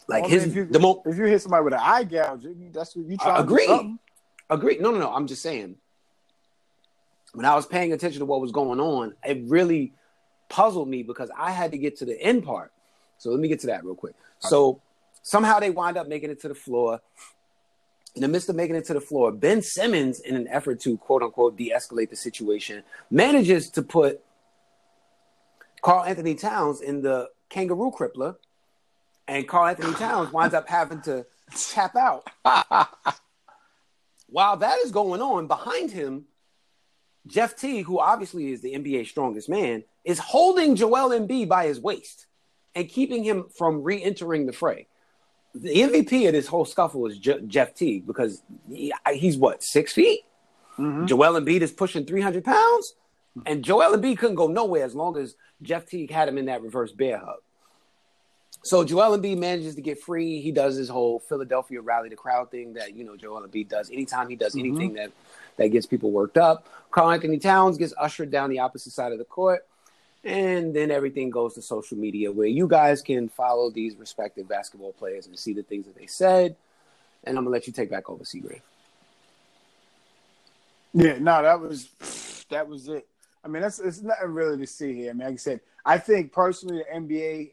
Like 0.08 0.22
mean, 0.22 0.30
his 0.30 0.44
if 0.46 0.54
you, 0.54 0.64
the 0.64 0.78
mo 0.78 1.02
if 1.04 1.18
you 1.18 1.24
hit 1.24 1.42
somebody 1.42 1.64
with 1.64 1.74
an 1.74 1.80
eye 1.82 2.04
gouge, 2.04 2.46
that's 2.72 2.96
what 2.96 3.06
you 3.06 3.18
try. 3.18 3.38
agree. 3.38 3.98
Agree. 4.48 4.78
No, 4.78 4.92
no, 4.92 4.98
no. 4.98 5.12
I'm 5.12 5.26
just 5.26 5.42
saying. 5.42 5.76
When 7.36 7.44
I 7.44 7.54
was 7.54 7.66
paying 7.66 7.92
attention 7.92 8.20
to 8.20 8.24
what 8.24 8.40
was 8.40 8.50
going 8.50 8.80
on, 8.80 9.14
it 9.22 9.42
really 9.44 9.92
puzzled 10.48 10.88
me 10.88 11.02
because 11.02 11.30
I 11.36 11.50
had 11.50 11.72
to 11.72 11.78
get 11.78 11.98
to 11.98 12.06
the 12.06 12.18
end 12.18 12.44
part. 12.44 12.72
So 13.18 13.28
let 13.28 13.38
me 13.40 13.46
get 13.46 13.60
to 13.60 13.66
that 13.66 13.84
real 13.84 13.94
quick. 13.94 14.14
So 14.38 14.80
somehow 15.20 15.60
they 15.60 15.68
wind 15.68 15.98
up 15.98 16.08
making 16.08 16.30
it 16.30 16.40
to 16.40 16.48
the 16.48 16.54
floor. 16.54 17.02
In 18.14 18.22
the 18.22 18.28
midst 18.28 18.48
of 18.48 18.56
making 18.56 18.76
it 18.76 18.86
to 18.86 18.94
the 18.94 19.02
floor, 19.02 19.32
Ben 19.32 19.60
Simmons, 19.60 20.20
in 20.20 20.34
an 20.34 20.48
effort 20.48 20.80
to 20.80 20.96
quote 20.96 21.22
unquote 21.22 21.58
de 21.58 21.70
escalate 21.76 22.08
the 22.08 22.16
situation, 22.16 22.82
manages 23.10 23.68
to 23.72 23.82
put 23.82 24.24
Karl-Anthony 25.82 26.36
Towns 26.36 26.80
in 26.80 27.02
the 27.02 27.28
kangaroo 27.50 27.92
crippler. 27.92 28.36
And 29.28 29.46
Karl-Anthony 29.46 29.92
Towns 29.92 30.32
winds 30.32 30.54
up 30.54 30.70
having 30.70 31.02
to 31.02 31.26
tap 31.54 31.96
out. 31.96 32.26
While 34.28 34.56
that 34.56 34.78
is 34.78 34.90
going 34.90 35.20
on, 35.20 35.48
behind 35.48 35.90
him, 35.90 36.24
Jeff 37.26 37.56
T, 37.56 37.80
who 37.80 37.98
obviously 37.98 38.52
is 38.52 38.60
the 38.60 38.74
NBA 38.74 39.06
strongest 39.06 39.48
man, 39.48 39.82
is 40.04 40.18
holding 40.18 40.76
Joel 40.76 41.10
Embiid 41.10 41.48
by 41.48 41.66
his 41.66 41.80
waist 41.80 42.26
and 42.74 42.88
keeping 42.88 43.24
him 43.24 43.46
from 43.56 43.82
re-entering 43.82 44.46
the 44.46 44.52
fray. 44.52 44.86
The 45.54 45.70
MVP 45.82 46.26
of 46.26 46.32
this 46.34 46.46
whole 46.46 46.64
scuffle 46.66 47.06
is 47.06 47.18
Je- 47.18 47.40
Jeff 47.46 47.74
T 47.74 48.00
because 48.00 48.42
he- 48.70 48.92
he's 49.14 49.36
what 49.38 49.62
six 49.62 49.92
feet. 49.92 50.20
Mhm. 50.78 51.06
Joel 51.06 51.40
Embiid 51.40 51.62
is 51.62 51.72
pushing 51.72 52.04
three 52.04 52.20
hundred 52.20 52.44
pounds, 52.44 52.94
and 53.46 53.64
Joel 53.64 53.96
Embiid 53.96 54.18
couldn't 54.18 54.36
go 54.36 54.46
nowhere 54.48 54.84
as 54.84 54.94
long 54.94 55.16
as 55.16 55.34
Jeff 55.62 55.86
Teague 55.86 56.10
had 56.10 56.28
him 56.28 56.36
in 56.36 56.44
that 56.46 56.62
reverse 56.62 56.92
bear 56.92 57.16
hug. 57.18 57.38
So 58.62 58.84
Joel 58.84 59.16
Embiid 59.16 59.38
manages 59.38 59.74
to 59.76 59.80
get 59.80 60.00
free. 60.02 60.40
He 60.40 60.52
does 60.52 60.76
his 60.76 60.88
whole 60.88 61.20
Philadelphia 61.20 61.80
rally 61.80 62.08
the 62.10 62.16
crowd 62.16 62.50
thing 62.50 62.74
that 62.74 62.94
you 62.94 63.04
know 63.04 63.16
Joel 63.16 63.40
Embiid 63.46 63.68
does. 63.68 63.90
Anytime 63.90 64.28
he 64.28 64.36
does 64.36 64.54
anything 64.56 64.94
that 64.94 65.10
that 65.56 65.68
gets 65.68 65.86
people 65.86 66.10
worked 66.10 66.36
up, 66.38 66.66
Karl-Anthony 66.90 67.38
Towns 67.38 67.76
gets 67.78 67.92
ushered 67.98 68.30
down 68.30 68.50
the 68.50 68.58
opposite 68.60 68.92
side 68.92 69.12
of 69.12 69.18
the 69.18 69.24
court, 69.24 69.66
And 70.24 70.74
then 70.74 70.90
everything 70.90 71.30
goes 71.30 71.54
to 71.54 71.62
social 71.62 71.96
media 71.96 72.32
where 72.32 72.48
you 72.48 72.66
guys 72.66 73.00
can 73.02 73.28
follow 73.28 73.70
these 73.70 73.94
respective 73.96 74.48
basketball 74.48 74.92
players 74.92 75.26
and 75.28 75.38
see 75.38 75.52
the 75.52 75.62
things 75.62 75.86
that 75.86 75.94
they 75.96 76.06
said. 76.06 76.56
And 77.24 77.36
I'm 77.38 77.44
gonna 77.44 77.52
let 77.52 77.66
you 77.68 77.72
take 77.72 77.90
back 77.90 78.10
over, 78.10 78.24
Seagrave. 78.24 78.60
Yeah, 80.92 81.18
no, 81.18 81.42
that 81.42 81.60
was 81.60 81.88
that 82.50 82.66
was 82.68 82.88
it. 82.88 83.06
I 83.44 83.48
mean, 83.48 83.62
that's 83.62 83.78
it's 83.78 84.02
nothing 84.02 84.28
really 84.32 84.58
to 84.58 84.66
see 84.66 84.94
here. 84.94 85.10
I 85.10 85.12
mean, 85.12 85.26
like 85.26 85.34
I 85.34 85.36
said, 85.36 85.60
I 85.84 85.98
think 85.98 86.32
personally 86.32 86.78
the 86.88 86.94
NBA 86.96 87.52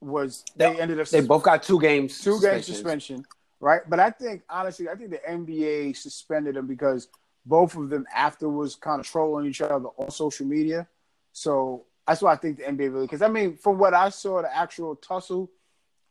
was 0.00 0.44
they 0.56 0.72
They- 0.74 0.80
ended 0.80 1.00
up 1.00 1.08
They 1.08 1.20
both 1.20 1.42
got 1.42 1.62
two 1.62 1.80
games. 1.80 2.20
two 2.22 2.40
game 2.40 2.62
suspension, 2.62 3.24
right? 3.60 3.82
But 3.88 4.00
I 4.00 4.10
think 4.10 4.42
honestly, 4.48 4.88
I 4.88 4.94
think 4.94 5.10
the 5.10 5.20
NBA 5.28 5.92
suspended 5.96 6.54
them 6.54 6.66
because 6.66 7.08
both 7.48 7.74
of 7.76 7.88
them 7.88 8.06
afterwards 8.14 8.76
kind 8.76 9.00
of 9.00 9.06
trolling 9.06 9.46
each 9.46 9.60
other 9.60 9.88
on 9.96 10.10
social 10.10 10.46
media. 10.46 10.86
So 11.32 11.84
that's 12.06 12.20
why 12.22 12.32
I 12.32 12.36
think 12.36 12.58
the 12.58 12.64
NBA 12.64 12.92
really 12.92 13.06
because 13.06 13.22
I 13.22 13.28
mean, 13.28 13.56
from 13.56 13.78
what 13.78 13.94
I 13.94 14.08
saw, 14.10 14.42
the 14.42 14.54
actual 14.54 14.96
tussle, 14.96 15.50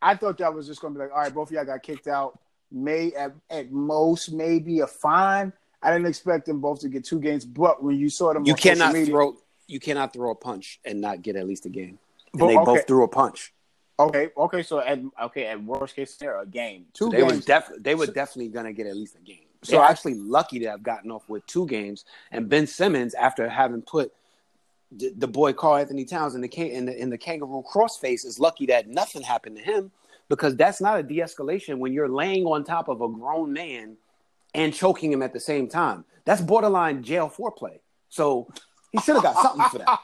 I 0.02 0.16
thought 0.16 0.38
that 0.40 0.54
was 0.54 0.68
just 0.68 0.82
going 0.82 0.94
to 0.94 0.98
be 1.00 1.04
like, 1.06 1.14
all 1.14 1.20
right, 1.22 1.34
both 1.34 1.50
of 1.50 1.54
y'all 1.56 1.66
got 1.66 1.84
kicked 1.84 2.08
out. 2.08 2.40
May 2.72 3.14
at, 3.14 3.34
at 3.50 3.72
most 3.72 4.32
maybe 4.32 4.80
a 4.82 4.88
fine. 4.88 5.54
I 5.82 5.92
didn't 5.92 6.08
expect 6.08 6.46
them 6.48 6.60
both 6.60 6.82
to 6.82 6.90
get 6.90 7.06
two 7.06 7.20
games, 7.20 7.46
but 7.46 7.84
when 7.84 7.98
you 7.98 8.10
saw 8.10 8.34
them, 8.34 8.46
You 8.46 8.56
cannot 8.56 8.94
media- 8.94 9.14
throw. 9.14 9.38
You 9.68 9.80
cannot 9.80 10.14
throw 10.14 10.32
a 10.32 10.36
punch 10.36 10.80
and 10.86 11.02
not 11.02 11.22
get 11.22 11.36
at 11.36 11.46
least 11.46 11.66
a 11.66 11.70
game. 11.70 12.00
And 12.34 12.40
But, 12.40 12.48
they 12.48 12.56
okay. 12.58 12.66
both 12.66 12.88
threw 12.88 13.04
a 13.04 13.08
punch. 13.08 13.54
Okay, 14.00 14.30
okay, 14.38 14.64
so 14.64 14.80
at 14.80 15.00
okay, 15.24 15.46
at 15.48 15.62
worst 15.64 15.96
case 15.96 16.14
scenario, 16.14 16.42
a 16.42 16.46
game, 16.46 16.86
two 16.94 17.06
So 17.06 17.12
they 17.12 17.18
games. 17.18 17.32
was 17.34 17.46
def- 17.46 17.72
they 17.80 17.96
were 17.96 18.06
So- 18.06 18.14
definitely 18.14 18.50
gonna 18.50 18.72
get 18.74 18.86
at 18.88 18.96
least 18.96 19.16
a 19.16 19.20
game. 19.20 19.47
So 19.64 19.74
They're 19.78 19.86
actually 19.86 20.16
lucky 20.16 20.60
to 20.60 20.68
have 20.70 20.84
gotten 20.84 21.12
off 21.12 21.28
with 21.30 21.46
two 21.48 21.66
games. 21.68 22.06
And 22.32 22.48
Ben 22.48 22.68
Simmons, 22.68 23.14
after 23.14 23.50
having 23.50 23.82
put 23.82 24.14
the, 24.92 25.12
the 25.18 25.28
boy 25.28 25.54
Karl-Anthony 25.54 26.06
Towns 26.06 26.36
in 26.36 26.42
the, 26.42 26.48
can- 26.48 26.68
in 26.68 26.86
the 26.86 26.98
in 26.98 27.10
the 27.10 27.18
kangaroo 27.18 27.64
crossface, 27.70 28.26
is 28.26 28.40
lucky 28.40 28.68
that 28.68 28.88
nothing 28.88 29.22
happened 29.22 29.58
to 29.58 29.64
him 29.64 29.92
because 30.30 30.56
that's 30.56 30.80
not 30.80 31.00
a 31.00 31.04
de-escalation 31.04 31.78
when 31.80 31.92
you're 31.94 32.10
laying 32.10 32.46
on 32.46 32.64
top 32.64 32.88
of 32.88 33.02
a 33.02 33.08
grown 33.10 33.52
man 33.52 33.98
and 34.54 34.74
choking 34.74 35.12
him 35.12 35.22
at 35.22 35.34
the 35.34 35.40
same 35.40 35.68
time. 35.68 36.06
That's 36.26 36.42
borderline 36.42 37.04
jail 37.04 37.30
foreplay. 37.30 37.80
So 38.10 38.48
he 38.92 39.00
should 39.00 39.16
have 39.16 39.24
got 39.24 39.42
something 39.42 39.70
for 39.70 39.78
that. 39.80 40.00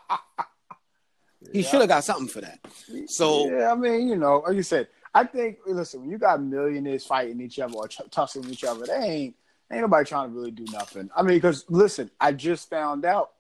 He 1.52 1.62
should 1.62 1.82
have 1.82 1.90
got 1.90 2.04
something 2.04 2.28
for 2.28 2.42
that. 2.42 2.60
So 3.08 3.50
yeah, 3.50 3.72
I 3.72 3.76
mean, 3.76 4.08
you 4.08 4.16
know, 4.18 4.44
like 4.46 4.56
you 4.56 4.64
said, 4.64 4.88
I 5.14 5.24
think 5.26 5.60
listen, 5.68 6.02
when 6.02 6.10
you 6.10 6.18
got 6.18 6.42
millionaires 6.42 7.06
fighting 7.06 7.40
each 7.42 7.60
other 7.60 7.76
or 7.76 7.88
tussling 7.88 8.50
each 8.50 8.64
other, 8.64 8.86
they 8.86 8.94
ain't 8.94 9.36
ain't 9.74 9.82
nobody 9.82 10.06
trying 10.06 10.30
to 10.30 10.36
really 10.36 10.52
do 10.52 10.66
nothing. 10.72 11.10
I 11.16 11.22
mean, 11.22 11.38
because 11.38 11.66
listen, 11.70 12.10
I 12.20 12.32
just 12.32 12.70
found 12.70 13.06
out 13.06 13.32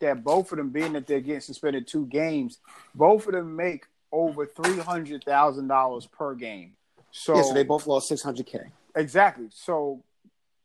that 0.00 0.24
both 0.24 0.50
of 0.52 0.58
them, 0.58 0.70
being 0.70 0.92
that 0.94 1.06
they're 1.06 1.20
getting 1.20 1.40
suspended 1.40 1.86
two 1.86 2.06
games, 2.06 2.58
both 2.94 3.26
of 3.26 3.32
them 3.32 3.54
make 3.56 3.86
over 4.10 4.46
three 4.46 4.78
hundred 4.78 5.24
thousand 5.24 5.68
dollars 5.68 6.06
per 6.06 6.34
game. 6.34 6.72
So, 7.10 7.36
yeah, 7.36 7.42
so 7.42 7.54
they 7.54 7.64
both 7.64 7.86
lost 7.86 8.08
six 8.08 8.22
hundred 8.22 8.46
k. 8.46 8.60
exactly. 8.96 9.46
So 9.50 10.02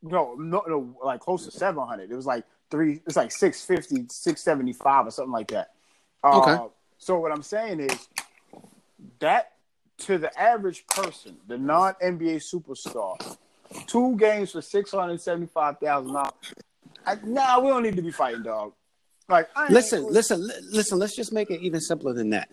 no, 0.01 0.35
no, 0.35 0.63
no, 0.67 0.97
like 1.03 1.19
close 1.19 1.45
to 1.45 1.51
seven 1.51 1.85
hundred. 1.85 2.11
It 2.11 2.15
was 2.15 2.25
like 2.25 2.45
three. 2.69 3.01
It's 3.05 3.15
like 3.15 3.31
650, 3.31 4.07
675 4.13 5.07
or 5.07 5.11
something 5.11 5.31
like 5.31 5.47
that. 5.49 5.71
Uh, 6.23 6.39
Okay. 6.39 6.73
So 6.99 7.19
what 7.19 7.31
I'm 7.31 7.43
saying 7.43 7.79
is 7.79 8.07
that 9.19 9.53
to 9.99 10.17
the 10.17 10.37
average 10.39 10.85
person, 10.87 11.37
the 11.47 11.57
non 11.57 11.93
NBA 12.03 12.37
superstar, 12.37 13.37
two 13.87 14.15
games 14.17 14.51
for 14.51 14.61
six 14.61 14.91
hundred 14.91 15.21
seventy 15.21 15.47
five 15.47 15.79
thousand 15.79 16.13
dollars. 16.13 16.33
Nah, 17.23 17.59
we 17.59 17.69
don't 17.69 17.83
need 17.83 17.95
to 17.95 18.01
be 18.01 18.11
fighting, 18.11 18.43
dog. 18.43 18.73
Like, 19.29 19.49
Listen, 19.69 20.05
listen, 20.09 20.45
li- 20.45 20.53
listen. 20.71 20.99
Let's 20.99 21.15
just 21.15 21.33
make 21.33 21.51
it 21.51 21.61
even 21.61 21.81
simpler 21.81 22.13
than 22.13 22.29
that. 22.29 22.49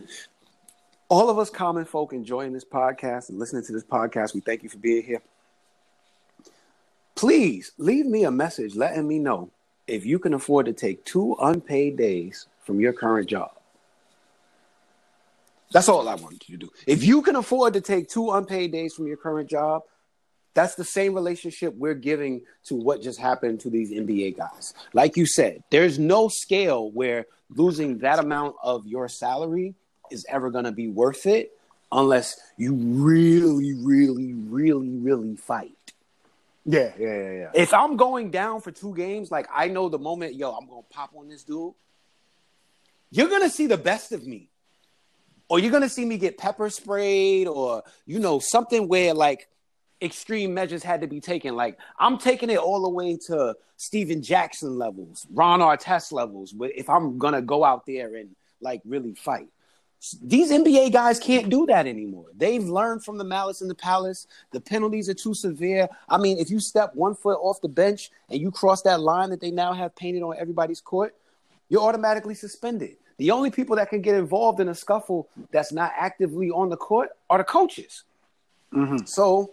All 1.09 1.31
of 1.31 1.39
us 1.39 1.51
common 1.51 1.85
folk 1.85 2.13
enjoying 2.13 2.53
this 2.53 2.65
podcast 2.65 3.29
and 3.29 3.39
listening 3.39 3.65
to 3.67 3.73
this 3.73 3.85
podcast, 3.85 4.35
we 4.35 4.41
thank 4.41 4.63
you 4.63 4.69
for 4.69 4.79
being 4.79 5.05
here. 5.05 5.23
Please 7.15 7.73
leave 7.79 8.07
me 8.07 8.25
a 8.25 8.31
message 8.31 8.75
letting 8.75 9.07
me 9.07 9.21
know 9.21 9.51
if 9.87 10.05
you 10.05 10.19
can 10.19 10.35
afford 10.35 10.67
to 10.67 10.73
take 10.73 11.05
two 11.05 11.37
unpaid 11.41 11.97
days 11.97 12.49
from 12.65 12.81
your 12.81 12.93
current 12.93 13.29
job. 13.29 13.53
That's 15.73 15.89
all 15.89 16.09
I 16.09 16.15
wanted 16.15 16.49
you 16.49 16.57
to 16.57 16.67
do. 16.67 16.73
If 16.87 17.05
you 17.05 17.23
can 17.23 17.37
afford 17.37 17.75
to 17.75 17.81
take 17.81 18.09
two 18.09 18.31
unpaid 18.31 18.73
days 18.73 18.95
from 18.95 19.07
your 19.07 19.17
current 19.17 19.49
job, 19.49 19.83
that's 20.55 20.77
the 20.77 20.85
same 20.85 21.15
relationship 21.15 21.75
we're 21.77 21.95
giving 21.95 22.43
to 22.65 22.77
what 22.77 23.03
just 23.03 23.19
happened 23.19 23.61
to 23.61 23.71
these 23.71 23.91
NBA 23.91 24.37
guys. 24.37 24.73
Like 24.93 25.17
you 25.17 25.27
said, 25.27 25.63
there's 25.71 25.99
no 25.99 26.29
scale 26.29 26.91
where 26.93 27.27
losing 27.51 27.99
that 27.99 28.19
amount 28.21 28.57
of 28.63 28.87
your 28.87 29.09
salary 29.09 29.75
is 30.11 30.25
ever 30.29 30.51
going 30.51 30.65
to 30.65 30.73
be 30.73 30.89
worth 30.89 31.27
it 31.27 31.53
unless 31.91 32.39
you 32.57 32.75
really, 32.75 33.75
really, 33.75 34.33
really, 34.33 34.91
really 34.91 35.37
fight. 35.37 35.77
yeah, 36.65 36.93
yeah, 36.99 37.15
yeah, 37.15 37.31
yeah. 37.33 37.51
If 37.55 37.75
I'm 37.75 37.97
going 37.97 38.31
down 38.31 38.61
for 38.61 38.71
two 38.71 38.95
games, 38.95 39.31
like 39.31 39.47
I 39.53 39.69
know 39.69 39.89
the 39.89 39.99
moment, 39.99 40.35
yo, 40.35 40.53
I'm 40.53 40.67
going 40.67 40.83
to 40.83 40.89
pop 40.89 41.11
on 41.17 41.29
this 41.29 41.45
dude, 41.45 41.75
you're 43.11 43.29
going 43.29 43.43
to 43.43 43.51
see 43.51 43.67
the 43.67 43.77
best 43.77 44.13
of 44.13 44.27
me. 44.27 44.49
Or 45.49 45.59
you're 45.59 45.71
going 45.71 45.83
to 45.83 45.91
see 45.91 46.07
me 46.07 46.17
get 46.17 46.39
pepper 46.39 46.71
sprayed 46.71 47.47
or, 47.47 47.83
you 48.07 48.19
know, 48.19 48.39
something 48.39 48.89
where 48.89 49.13
like 49.13 49.47
extreme 50.05 50.55
measures 50.55 50.83
had 50.83 51.01
to 51.01 51.07
be 51.07 51.21
taken. 51.21 51.57
Like 51.57 51.79
I'm 51.99 52.19
taking 52.19 52.51
it 52.51 52.59
all 52.59 52.83
the 52.83 52.91
way 52.91 53.17
to 53.27 53.57
Stephen 53.77 54.23
Jackson 54.23 54.79
levels, 54.79 55.27
Ron 55.33 55.61
Artest 55.61 56.13
levels. 56.13 56.55
If 56.61 56.89
I'm 56.89 57.19
gonna 57.19 57.43
go 57.43 57.65
out 57.65 57.87
there 57.87 58.17
and 58.17 58.35
like 58.61 58.83
really 58.85 59.15
fight, 59.15 59.49
these 60.23 60.51
NBA 60.51 60.93
guys 60.93 61.19
can't 61.19 61.49
do 61.49 61.67
that 61.67 61.87
anymore. 61.87 62.27
They've 62.37 62.63
learned 62.63 63.05
from 63.05 63.17
the 63.17 63.25
malice 63.25 63.63
in 63.63 63.69
the 63.69 63.75
palace. 63.75 64.27
The 64.53 64.61
penalties 64.61 65.09
are 65.09 65.15
too 65.15 65.33
severe. 65.35 65.89
I 66.09 66.19
mean, 66.19 66.39
if 66.39 66.51
you 66.51 66.61
step 66.61 66.95
one 66.95 67.15
foot 67.15 67.39
off 67.41 67.61
the 67.63 67.69
bench 67.69 68.11
and 68.29 68.41
you 68.41 68.51
cross 68.51 68.83
that 68.83 69.01
line 69.01 69.31
that 69.31 69.41
they 69.41 69.51
now 69.51 69.73
have 69.73 69.97
painted 69.97 70.23
on 70.23 70.37
everybody's 70.39 70.81
court, 70.81 71.15
you're 71.71 71.81
automatically 71.81 72.35
suspended. 72.35 72.97
The 73.17 73.31
only 73.31 73.51
people 73.51 73.77
that 73.77 73.89
can 73.89 74.03
get 74.03 74.17
involved 74.17 74.61
in 74.61 74.69
a 74.69 74.75
scuffle 74.75 75.29
that's 75.53 75.73
not 75.73 75.93
actively 75.97 76.51
on 76.51 76.69
the 76.69 76.77
court 76.77 77.11
are 77.31 77.39
the 77.39 77.45
coaches. 77.45 78.05
Mm-hmm. 78.75 79.07
So, 79.07 79.53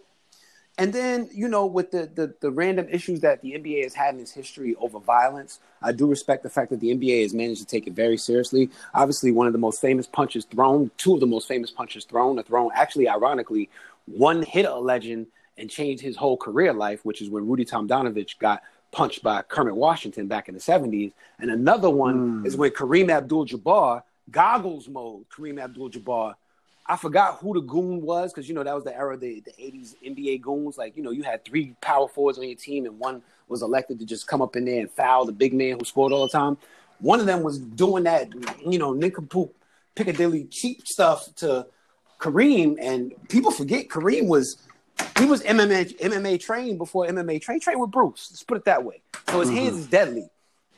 and 0.81 0.91
then 0.91 1.29
you 1.31 1.47
know, 1.47 1.67
with 1.67 1.91
the, 1.91 2.09
the 2.15 2.33
the 2.39 2.49
random 2.49 2.87
issues 2.89 3.19
that 3.19 3.41
the 3.41 3.51
NBA 3.51 3.83
has 3.83 3.93
had 3.93 4.15
in 4.15 4.19
its 4.19 4.31
history 4.31 4.75
over 4.79 4.99
violence, 4.99 5.59
I 5.79 5.91
do 5.91 6.07
respect 6.07 6.41
the 6.41 6.49
fact 6.49 6.71
that 6.71 6.79
the 6.79 6.89
NBA 6.95 7.21
has 7.21 7.35
managed 7.35 7.61
to 7.61 7.67
take 7.67 7.85
it 7.85 7.93
very 7.93 8.17
seriously. 8.17 8.71
Obviously, 8.95 9.31
one 9.31 9.45
of 9.45 9.53
the 9.53 9.59
most 9.59 9.79
famous 9.79 10.07
punches 10.07 10.43
thrown, 10.45 10.89
two 10.97 11.13
of 11.13 11.19
the 11.19 11.27
most 11.27 11.47
famous 11.47 11.69
punches 11.69 12.03
thrown, 12.05 12.39
are 12.39 12.43
thrown. 12.43 12.71
Actually, 12.73 13.07
ironically, 13.07 13.69
one 14.07 14.41
hit 14.41 14.65
a 14.65 14.75
legend 14.75 15.27
and 15.55 15.69
changed 15.69 16.01
his 16.01 16.15
whole 16.15 16.35
career 16.35 16.73
life, 16.73 17.05
which 17.05 17.21
is 17.21 17.29
when 17.29 17.47
Rudy 17.47 17.63
Tomjanovich 17.63 18.39
got 18.39 18.63
punched 18.91 19.21
by 19.21 19.43
Kermit 19.43 19.75
Washington 19.75 20.25
back 20.25 20.47
in 20.47 20.55
the 20.55 20.59
70s. 20.59 21.11
And 21.37 21.51
another 21.51 21.91
one 21.91 22.39
hmm. 22.39 22.45
is 22.47 22.57
when 22.57 22.71
Kareem 22.71 23.11
Abdul-Jabbar, 23.11 24.01
goggles 24.31 24.87
mode, 24.87 25.25
Kareem 25.29 25.61
Abdul-Jabbar 25.61 26.33
I 26.85 26.97
forgot 26.97 27.37
who 27.37 27.53
the 27.53 27.61
goon 27.61 28.01
was 28.01 28.33
because 28.33 28.49
you 28.49 28.55
know 28.55 28.63
that 28.63 28.75
was 28.75 28.83
the 28.83 28.95
era 28.95 29.13
of 29.13 29.19
the, 29.19 29.41
the 29.41 29.51
80s 29.51 29.95
NBA 30.05 30.41
goons. 30.41 30.77
Like, 30.77 30.97
you 30.97 31.03
know, 31.03 31.11
you 31.11 31.23
had 31.23 31.45
three 31.45 31.75
power 31.81 32.07
forwards 32.07 32.37
on 32.37 32.45
your 32.45 32.55
team, 32.55 32.85
and 32.85 32.99
one 32.99 33.21
was 33.47 33.61
elected 33.61 33.99
to 33.99 34.05
just 34.05 34.27
come 34.27 34.41
up 34.41 34.55
in 34.55 34.65
there 34.65 34.79
and 34.81 34.91
foul 34.91 35.25
the 35.25 35.31
big 35.31 35.53
man 35.53 35.77
who 35.79 35.85
scored 35.85 36.11
all 36.11 36.27
the 36.27 36.31
time. 36.31 36.57
One 36.99 37.19
of 37.19 37.25
them 37.25 37.43
was 37.43 37.59
doing 37.59 38.03
that, 38.03 38.29
you 38.65 38.77
know, 38.77 38.93
nincompoop 38.93 39.55
Piccadilly 39.95 40.45
cheap 40.45 40.87
stuff 40.87 41.27
to 41.35 41.67
Kareem, 42.19 42.77
and 42.79 43.13
people 43.27 43.51
forget 43.51 43.89
Kareem 43.89 44.27
was 44.27 44.57
he 45.19 45.25
was 45.25 45.41
MMA 45.43 45.99
MMA 45.99 46.39
trained 46.39 46.77
before 46.77 47.07
MMA 47.07 47.41
trained 47.41 47.61
trained 47.61 47.81
with 47.81 47.91
Bruce. 47.91 48.29
Let's 48.31 48.43
put 48.43 48.57
it 48.57 48.65
that 48.65 48.83
way. 48.83 49.01
So 49.29 49.41
his 49.41 49.49
hands 49.49 49.71
mm-hmm. 49.71 49.79
is 49.79 49.87
deadly. 49.87 50.29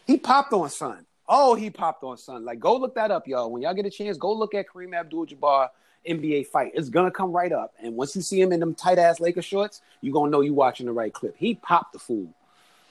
He 0.07 0.17
popped 0.17 0.53
on 0.53 0.69
son. 0.69 1.05
Oh, 1.27 1.55
he 1.55 1.69
popped 1.69 2.03
on 2.03 2.17
son. 2.17 2.43
Like, 2.43 2.59
go 2.59 2.75
look 2.75 2.95
that 2.95 3.11
up, 3.11 3.27
y'all. 3.27 3.51
When 3.51 3.61
y'all 3.61 3.73
get 3.73 3.85
a 3.85 3.89
chance, 3.89 4.17
go 4.17 4.33
look 4.33 4.53
at 4.53 4.67
Kareem 4.67 4.93
Abdul-Jabbar 4.93 5.69
NBA 6.07 6.47
fight. 6.47 6.71
It's 6.73 6.89
gonna 6.89 7.11
come 7.11 7.31
right 7.31 7.51
up. 7.51 7.73
And 7.81 7.95
once 7.95 8.15
you 8.15 8.21
see 8.21 8.39
him 8.41 8.51
in 8.51 8.59
them 8.59 8.75
tight 8.75 8.99
ass 8.99 9.19
Laker 9.19 9.41
shorts, 9.41 9.81
you 10.01 10.11
are 10.11 10.13
gonna 10.13 10.31
know 10.31 10.41
you 10.41 10.53
watching 10.53 10.85
the 10.85 10.91
right 10.91 11.13
clip. 11.13 11.35
He 11.37 11.55
popped 11.55 11.93
the 11.93 11.99
fool. 11.99 12.27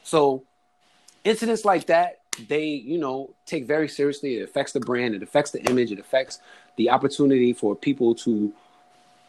So 0.02 0.44
incidents 1.24 1.64
like 1.64 1.86
that, 1.86 2.20
they, 2.48 2.64
you 2.64 2.98
know, 2.98 3.30
take 3.46 3.66
very 3.66 3.88
seriously. 3.88 4.36
It 4.36 4.42
affects 4.42 4.72
the 4.72 4.80
brand, 4.80 5.14
it 5.14 5.22
affects 5.22 5.50
the 5.50 5.62
image, 5.64 5.92
it 5.92 5.98
affects 5.98 6.40
the 6.76 6.90
opportunity 6.90 7.52
for 7.52 7.76
people 7.76 8.14
to 8.16 8.52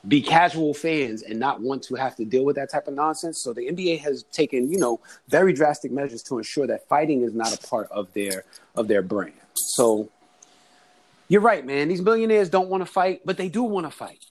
be 0.08 0.22
casual 0.22 0.74
fans 0.74 1.22
and 1.22 1.40
not 1.40 1.62
want 1.62 1.84
to 1.84 1.96
have 1.96 2.16
to 2.18 2.26
deal 2.26 2.44
with 2.44 2.56
that 2.58 2.70
type 2.70 2.88
of 2.88 2.94
nonsense. 2.94 3.40
So 3.40 3.54
the 3.54 3.68
NBA 3.68 4.00
has 4.00 4.24
taken, 4.24 4.70
you 4.70 4.78
know, 4.78 5.00
very 5.30 5.54
drastic 5.54 5.92
measures 5.92 6.24
to 6.24 6.38
ensure 6.38 6.68
that 6.68 6.88
fighting 6.88 7.24
is 7.24 7.34
not 7.34 7.54
a 7.54 7.68
part 7.68 7.90
of 7.92 8.12
their 8.14 8.44
of 8.76 8.88
their 8.88 9.02
brand. 9.02 9.34
So 9.54 10.10
you're 11.28 11.42
right, 11.42 11.66
man. 11.66 11.88
These 11.88 12.02
millionaires 12.02 12.50
don't 12.50 12.70
want 12.70 12.86
to 12.86 12.92
fight, 12.92 13.22
but 13.26 13.38
they 13.38 13.50
do 13.50 13.64
want 13.64 13.86
to 13.86 13.92
fight. 13.92 14.24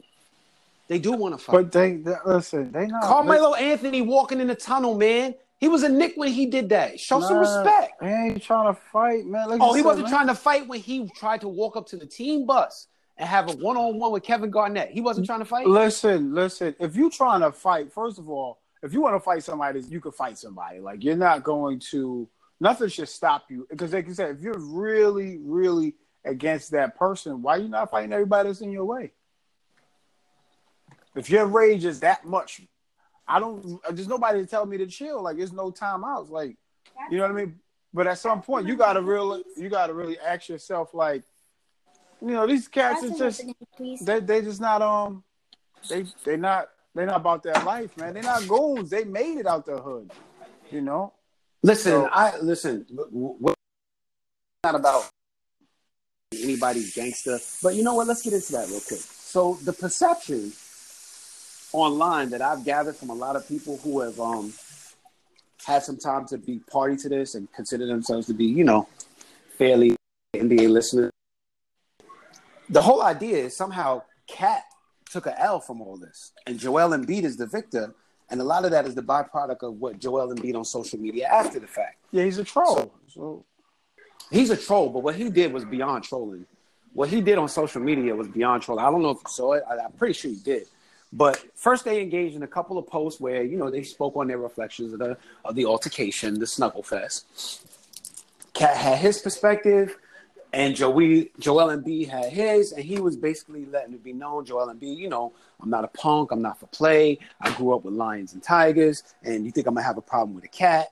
They 0.89 0.99
do 0.99 1.13
want 1.13 1.39
to 1.39 1.43
fight. 1.45 1.53
But 1.53 1.73
they, 1.73 1.97
they 1.97 2.15
listen. 2.25 2.71
They 2.73 2.87
not. 2.87 3.03
Carmelo 3.05 3.55
Anthony 3.55 4.03
walking 4.03 4.41
in 4.41 4.47
the 4.49 4.55
tunnel, 4.55 4.97
man. 4.97 5.35
He 5.59 5.69
was 5.69 5.85
a 5.85 5.89
Knick 5.89 6.15
when 6.17 6.29
he 6.33 6.47
did 6.47 6.71
that. 6.71 6.99
Show 6.99 7.21
some 7.21 7.35
Nah, 7.35 7.41
respect. 7.41 7.93
He 8.03 8.09
ain't 8.09 8.43
trying 8.43 8.75
to 8.75 8.81
fight, 8.93 9.25
man. 9.25 9.49
Like 9.49 9.61
Oh, 9.63 9.73
he 9.73 9.79
said, 9.81 9.87
wasn't 9.87 10.07
man. 10.07 10.13
trying 10.13 10.27
to 10.27 10.35
fight 10.35 10.67
when 10.67 10.81
he 10.81 11.09
tried 11.17 11.41
to 11.43 11.49
walk 11.49 11.77
up 11.77 11.87
to 11.89 11.97
the 11.97 12.05
team 12.05 12.47
bus 12.47 12.89
and 13.17 13.29
have 13.29 13.49
a 13.49 13.53
one 13.57 13.77
on 13.77 13.97
one 13.99 14.11
with 14.13 14.25
Kevin 14.25 14.51
Garnett. 14.51 14.91
He 14.91 15.01
wasn't 15.01 15.25
trying 15.27 15.39
to 15.39 15.45
fight. 15.45 15.69
Listen, 15.69 16.35
listen. 16.35 16.75
If 16.81 16.97
you 16.97 17.11
trying 17.11 17.43
to 17.43 17.53
fight, 17.53 17.93
first 17.93 18.19
of 18.19 18.29
all, 18.29 18.59
if 18.83 18.93
you 18.93 19.01
want 19.01 19.15
to 19.15 19.21
fight 19.21 19.45
somebody, 19.45 19.81
you 19.89 20.01
can 20.01 20.11
fight 20.11 20.37
somebody. 20.37 20.81
Like 20.81 21.05
you're 21.05 21.17
not 21.17 21.45
going 21.45 21.79
to. 21.91 22.29
Nothing 22.61 22.89
should 22.89 23.09
stop 23.09 23.45
you 23.49 23.67
because, 23.71 23.93
like 23.93 24.07
you 24.07 24.15
said, 24.15 24.37
if 24.37 24.41
you're 24.41 24.59
really, 24.59 25.39
really 25.43 25.95
against 26.25 26.71
that 26.73 26.97
person, 26.97 27.43
why 27.43 27.57
you 27.57 27.69
not 27.69 27.91
fighting 27.91 28.13
everybody 28.13 28.49
that's 28.49 28.61
in 28.61 28.71
your 28.73 28.85
way? 28.85 29.13
If 31.15 31.29
your 31.29 31.47
rage 31.47 31.85
is 31.85 32.01
that 32.01 32.25
much, 32.25 32.63
I 33.29 33.39
don't. 33.39 33.81
There's 33.91 34.09
nobody 34.09 34.41
to 34.41 34.47
tell 34.47 34.65
me 34.67 34.79
to 34.79 34.87
chill. 34.87 35.23
Like 35.23 35.37
there's 35.37 35.53
no 35.53 35.71
timeouts. 35.71 36.31
Like 36.31 36.57
you 37.11 37.19
know 37.19 37.25
what 37.25 37.33
I 37.33 37.35
mean. 37.35 37.59
But 37.95 38.07
at 38.07 38.19
some 38.19 38.41
point, 38.41 38.67
you 38.67 38.75
gotta 38.77 39.03
really, 39.03 39.45
you 39.57 39.69
gotta 39.69 39.93
really 39.93 40.19
ask 40.19 40.49
yourself, 40.49 40.95
like, 40.95 41.23
you 42.23 42.29
know, 42.29 42.47
these 42.47 42.67
cats 42.67 43.05
are 43.05 43.11
just 43.11 43.43
they 44.01 44.21
they 44.21 44.41
just 44.41 44.61
not 44.61 44.81
um 44.81 45.23
they 45.91 46.07
they 46.25 46.37
not 46.39 46.71
they 46.95 47.05
not 47.05 47.17
about 47.17 47.43
that 47.43 47.65
life, 47.67 47.95
man. 47.99 48.15
They're 48.15 48.23
not 48.23 48.49
goons. 48.49 48.89
They 48.89 49.05
made 49.05 49.37
it 49.39 49.47
out 49.47 49.67
the 49.67 49.77
hood, 49.79 50.11
you 50.71 50.81
know. 50.81 51.13
Listen, 51.63 51.93
So- 51.93 52.09
I 52.11 52.39
listen. 52.39 52.87
w- 52.89 53.35
w- 53.39 53.55
Not 54.65 54.75
about 54.77 55.11
anybody's 56.35 56.95
gangster, 56.95 57.39
but 57.63 57.75
you 57.75 57.83
know 57.83 57.95
what? 57.95 58.07
Let's 58.07 58.23
get 58.23 58.33
into 58.33 58.53
that 58.53 58.69
real 58.69 58.81
quick. 58.81 59.01
So 59.01 59.59
the 59.63 59.73
perception 59.73 60.53
online 61.73 62.31
that 62.31 62.43
I've 62.43 62.65
gathered 62.65 62.97
from 62.97 63.11
a 63.11 63.15
lot 63.15 63.37
of 63.37 63.49
people 63.49 63.79
who 63.83 64.01
have 64.01 64.21
um 64.21 64.53
had 65.65 65.83
some 65.83 65.97
time 65.97 66.27
to 66.27 66.39
be 66.39 66.59
party 66.71 66.97
to 66.97 67.09
this 67.09 67.35
and 67.35 67.51
consider 67.53 67.87
themselves 67.87 68.27
to 68.27 68.35
be, 68.35 68.45
you 68.45 68.65
know, 68.65 68.89
fairly 69.57 69.97
NBA 70.35 70.69
listeners. 70.69 71.11
The 72.69 72.83
whole 72.83 73.03
idea 73.03 73.39
is 73.39 73.57
somehow 73.57 74.03
Cat 74.27 74.65
took 75.11 75.27
a 75.27 75.41
L 75.41 75.61
from 75.61 75.81
all 75.81 75.97
this, 75.97 76.33
and 76.47 76.59
Joel 76.59 76.91
Embiid 76.91 77.23
is 77.25 77.37
the 77.37 77.47
victor, 77.47 77.95
and 78.31 78.41
a 78.41 78.45
lot 78.45 78.65
of 78.65 78.71
that 78.71 78.87
is 78.87 78.95
the 78.95 79.03
byproduct 79.03 79.63
of 79.63 79.75
what 79.75 79.99
Joel 79.99 80.35
Embiid 80.35 80.57
on 80.57 80.65
social 80.65 80.99
media 80.99 81.29
after 81.29 81.61
the 81.61 81.67
fact. 81.67 81.99
Yeah, 82.11 82.25
he's 82.25 82.39
a 82.39 82.45
troll. 82.45 82.93
So 83.09 83.45
He's 84.33 84.49
a 84.49 84.57
troll, 84.57 84.89
but 84.89 85.01
what 85.01 85.15
he 85.15 85.29
did 85.29 85.53
was 85.53 85.65
beyond 85.67 86.05
trolling. 86.05 86.47
What 86.95 87.11
he 87.11 87.21
did 87.21 87.37
on 87.37 87.49
social 87.49 87.83
media 87.83 88.17
was 88.17 88.29
beyond 88.29 88.63
trolling. 88.63 88.83
I 88.85 88.91
don't 88.91 89.03
know 89.03 89.11
if 89.11 89.19
you 89.19 89.29
saw 89.29 89.53
it. 89.53 89.65
I, 89.71 89.77
I'm 89.77 89.93
pretty 89.93 90.15
sure 90.15 90.31
he 90.31 90.39
did. 90.39 90.67
But 91.13 91.45
first, 91.55 91.85
they 91.85 92.01
engaged 92.01 92.35
in 92.35 92.43
a 92.43 92.47
couple 92.47 92.79
of 92.79 92.87
posts 92.87 93.21
where 93.21 93.43
you 93.43 93.59
know 93.59 93.71
they 93.71 93.83
spoke 93.83 94.17
on 94.17 94.29
their 94.29 94.39
reflections 94.39 94.95
of 94.95 94.99
the 95.01 95.19
of 95.45 95.55
the 95.55 95.67
altercation, 95.67 96.39
the 96.39 96.47
snuggle 96.47 96.83
fest. 96.83 97.27
Cat 98.55 98.75
had 98.75 98.99
his 98.99 99.19
perspective, 99.19 99.97
and 100.55 100.75
Joey 100.75 101.31
Joel 101.39 101.69
Embiid 101.69 102.09
had 102.09 102.33
his, 102.33 102.73
and 102.73 102.83
he 102.83 102.99
was 102.99 103.19
basically 103.19 103.67
letting 103.67 103.93
it 103.93 104.03
be 104.03 104.15
known. 104.15 104.47
Joel 104.47 104.73
Embiid, 104.73 104.97
you 104.97 105.11
know, 105.11 105.35
I'm 105.61 105.69
not 105.69 105.85
a 105.85 105.89
punk. 105.89 106.33
I'm 106.33 106.41
not 106.41 106.59
for 106.59 106.67
play. 106.69 107.19
I 107.39 107.53
grew 107.53 107.75
up 107.75 107.85
with 107.85 107.93
lions 107.93 108.33
and 108.33 108.43
tigers, 108.43 109.03
and 109.23 109.45
you 109.45 109.53
think 109.53 109.67
I'm 109.67 109.75
gonna 109.75 109.87
have 109.87 109.99
a 109.99 110.03
problem 110.03 110.35
with 110.35 110.45
a 110.45 110.49
cat? 110.49 110.89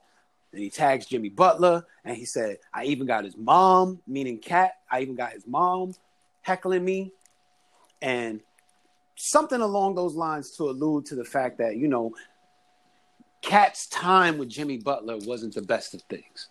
Then 0.53 0.63
he 0.63 0.71
tags 0.71 1.07
Jimmy 1.07 1.29
Butler, 1.29 1.85
and 2.05 2.17
he 2.17 2.25
said, 2.25 2.59
"I 2.75 2.85
even 2.85 3.07
got 3.07 3.25
his 3.25 3.37
mom, 3.37 4.01
meaning 4.07 4.39
Cat. 4.39 4.79
I 4.91 5.01
even 5.01 5.15
got 5.15 5.33
his 5.33 5.47
mom 5.47 5.95
heckling 6.43 6.85
me, 6.85 7.13
and 8.03 8.41
something 9.17 9.61
along 9.61 9.95
those 9.95 10.15
lines 10.15 10.51
to 10.57 10.65
allude 10.65 11.07
to 11.07 11.15
the 11.15 11.25
fact 11.25 11.59
that 11.59 11.77
you 11.77 11.87
know, 11.87 12.15
Cat's 13.43 13.87
time 13.87 14.39
with 14.39 14.49
Jimmy 14.49 14.79
Butler 14.79 15.19
wasn't 15.19 15.55
the 15.55 15.63
best 15.63 15.95
of 15.95 16.03
things. 16.03 16.49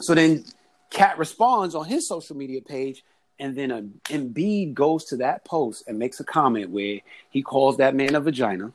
So 0.00 0.14
then, 0.14 0.44
Cat 0.90 1.18
responds 1.18 1.74
on 1.74 1.86
his 1.86 2.06
social 2.06 2.36
media 2.36 2.60
page, 2.60 3.02
and 3.38 3.56
then 3.56 3.70
a 3.70 3.82
Embiid 4.12 4.74
goes 4.74 5.06
to 5.06 5.16
that 5.16 5.44
post 5.44 5.84
and 5.88 5.98
makes 5.98 6.20
a 6.20 6.24
comment 6.24 6.70
where 6.70 7.00
he 7.30 7.42
calls 7.42 7.78
that 7.78 7.94
man 7.94 8.14
a 8.14 8.20
vagina, 8.20 8.72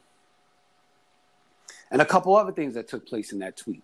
and 1.90 2.02
a 2.02 2.06
couple 2.06 2.36
other 2.36 2.52
things 2.52 2.74
that 2.74 2.88
took 2.88 3.08
place 3.08 3.32
in 3.32 3.40
that 3.40 3.56
tweet. 3.56 3.84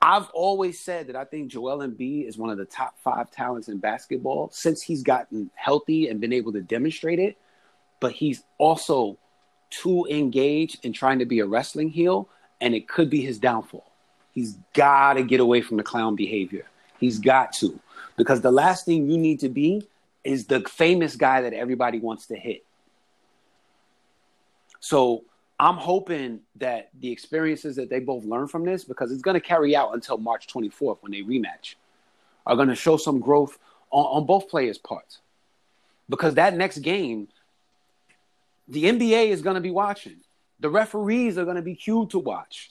I've 0.00 0.30
always 0.30 0.78
said 0.78 1.08
that 1.08 1.16
I 1.16 1.24
think 1.24 1.50
Joel 1.50 1.78
Embiid 1.78 2.28
is 2.28 2.38
one 2.38 2.50
of 2.50 2.58
the 2.58 2.64
top 2.64 2.98
five 3.02 3.30
talents 3.30 3.68
in 3.68 3.78
basketball 3.78 4.48
since 4.52 4.80
he's 4.80 5.02
gotten 5.02 5.50
healthy 5.54 6.08
and 6.08 6.20
been 6.20 6.32
able 6.32 6.52
to 6.52 6.60
demonstrate 6.60 7.18
it. 7.18 7.36
But 8.00 8.12
he's 8.12 8.44
also 8.58 9.18
too 9.70 10.06
engaged 10.08 10.84
in 10.84 10.92
trying 10.92 11.18
to 11.18 11.26
be 11.26 11.40
a 11.40 11.46
wrestling 11.46 11.90
heel, 11.90 12.28
and 12.60 12.74
it 12.74 12.88
could 12.88 13.10
be 13.10 13.22
his 13.22 13.38
downfall. 13.38 13.90
He's 14.34 14.56
got 14.72 15.14
to 15.14 15.24
get 15.24 15.40
away 15.40 15.62
from 15.62 15.78
the 15.78 15.82
clown 15.82 16.14
behavior. 16.14 16.66
He's 17.00 17.18
got 17.18 17.52
to. 17.54 17.78
Because 18.16 18.40
the 18.40 18.52
last 18.52 18.84
thing 18.84 19.10
you 19.10 19.18
need 19.18 19.40
to 19.40 19.48
be 19.48 19.86
is 20.22 20.46
the 20.46 20.60
famous 20.60 21.16
guy 21.16 21.42
that 21.42 21.52
everybody 21.52 21.98
wants 21.98 22.26
to 22.26 22.36
hit. 22.36 22.64
So 24.80 25.24
I'm 25.60 25.76
hoping 25.76 26.40
that 26.56 26.90
the 27.00 27.10
experiences 27.10 27.76
that 27.76 27.90
they 27.90 27.98
both 27.98 28.24
learn 28.24 28.46
from 28.46 28.64
this, 28.64 28.84
because 28.84 29.10
it's 29.10 29.22
going 29.22 29.34
to 29.34 29.40
carry 29.40 29.74
out 29.74 29.92
until 29.94 30.16
March 30.18 30.46
24th 30.46 30.98
when 31.00 31.12
they 31.12 31.22
rematch, 31.22 31.74
are 32.46 32.56
going 32.56 32.68
to 32.68 32.76
show 32.76 32.96
some 32.96 33.18
growth 33.18 33.58
on, 33.90 34.04
on 34.04 34.26
both 34.26 34.48
players' 34.48 34.78
parts. 34.78 35.18
Because 36.08 36.34
that 36.34 36.54
next 36.54 36.78
game, 36.78 37.28
the 38.68 38.84
NBA 38.84 39.28
is 39.28 39.42
going 39.42 39.56
to 39.56 39.60
be 39.60 39.70
watching. 39.70 40.16
The 40.60 40.70
referees 40.70 41.38
are 41.38 41.44
going 41.44 41.56
to 41.56 41.62
be 41.62 41.74
cued 41.74 42.10
to 42.10 42.18
watch. 42.18 42.70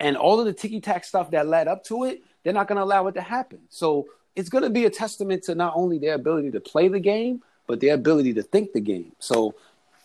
And 0.00 0.16
all 0.16 0.40
of 0.40 0.46
the 0.46 0.52
ticky 0.52 0.80
tack 0.80 1.04
stuff 1.04 1.30
that 1.30 1.46
led 1.46 1.68
up 1.68 1.84
to 1.84 2.04
it, 2.04 2.22
they're 2.42 2.52
not 2.52 2.68
going 2.68 2.76
to 2.76 2.82
allow 2.82 3.06
it 3.06 3.12
to 3.12 3.20
happen. 3.20 3.60
So 3.70 4.06
it's 4.34 4.48
going 4.48 4.64
to 4.64 4.70
be 4.70 4.84
a 4.84 4.90
testament 4.90 5.44
to 5.44 5.54
not 5.54 5.74
only 5.76 5.98
their 5.98 6.14
ability 6.14 6.50
to 6.52 6.60
play 6.60 6.88
the 6.88 7.00
game, 7.00 7.42
but 7.66 7.80
their 7.80 7.94
ability 7.94 8.34
to 8.34 8.42
think 8.42 8.72
the 8.72 8.80
game. 8.80 9.12
So 9.18 9.54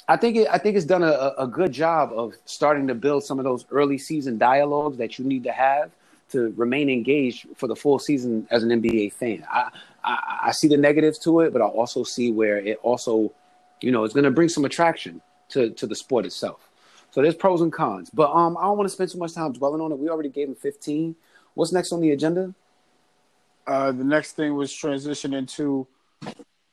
I 0.10 0.18
think 0.18 0.36
it, 0.38 0.48
I 0.52 0.58
think 0.58 0.76
it's 0.76 0.86
done 0.86 1.04
a, 1.04 1.34
a 1.38 1.48
good 1.48 1.72
job 1.72 2.12
of 2.14 2.34
starting 2.46 2.88
to 2.88 2.96
build 2.96 3.24
some 3.24 3.40
of 3.40 3.46
those 3.46 3.66
early 3.72 3.98
season 3.98 4.38
dialogues 4.38 4.98
that 4.98 5.18
you 5.18 5.26
need 5.26 5.44
to 5.46 5.52
have 5.52 5.92
to 6.32 6.54
remain 6.58 6.90
engaged 6.90 7.48
for 7.56 7.68
the 7.68 7.76
full 7.76 8.00
season 8.00 8.48
as 8.52 8.64
an 8.64 8.70
NBA 8.70 9.14
fan. 9.14 9.46
I, 9.50 9.70
I, 10.04 10.40
I 10.46 10.52
see 10.52 10.68
the 10.68 10.78
negatives 10.78 11.20
to 11.20 11.40
it, 11.42 11.54
but 11.54 11.62
I 11.62 11.66
also 11.66 12.04
see 12.04 12.32
where 12.32 12.58
it 12.58 12.80
also, 12.84 13.32
you 13.82 13.92
know, 13.92 14.04
it's 14.04 14.14
going 14.14 14.26
to 14.26 14.32
bring 14.32 14.50
some 14.50 14.66
attraction 14.66 15.22
to, 15.50 15.70
to 15.72 15.88
the 15.88 15.96
sport 15.96 16.26
itself. 16.26 16.70
So 17.12 17.22
there's 17.22 17.36
pros 17.36 17.62
and 17.62 17.72
cons, 17.72 18.10
but 18.12 18.32
um, 18.32 18.58
I 18.58 18.64
don't 18.64 18.78
want 18.78 18.90
to 18.90 18.94
spend 18.94 19.12
too 19.12 19.18
much 19.18 19.34
time 19.34 19.54
dwelling 19.54 19.82
on 19.82 19.92
it. 19.92 19.98
We 19.98 20.10
already 20.10 20.30
gave 20.30 20.50
him 20.50 20.56
15. 20.56 21.16
What's 21.56 21.72
next 21.72 21.92
on 21.92 22.02
the 22.02 22.12
agenda? 22.12 22.54
uh, 23.70 23.92
the 23.92 24.04
next 24.04 24.34
thing 24.34 24.56
was 24.56 24.72
transitioning 24.74 25.48
to. 25.56 25.88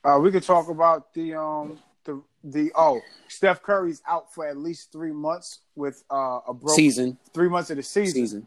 Uh, 0.03 0.19
we 0.21 0.31
could 0.31 0.43
talk 0.43 0.69
about 0.69 1.13
the 1.15 1.35
um 1.35 1.79
the 2.53 2.71
oh 2.77 3.01
Steph 3.29 3.63
Curry's 3.63 4.03
out 4.09 4.33
for 4.33 4.47
at 4.47 4.57
least 4.57 4.93
three 4.93 5.13
months 5.13 5.61
with 5.75 6.05
uh, 6.11 6.41
a 6.47 6.55
broken 6.55 6.77
Season, 6.77 7.19
three 7.35 7.49
months 7.49 7.71
of 7.71 7.77
the 7.77 7.83
season. 7.83 8.15
season, 8.15 8.47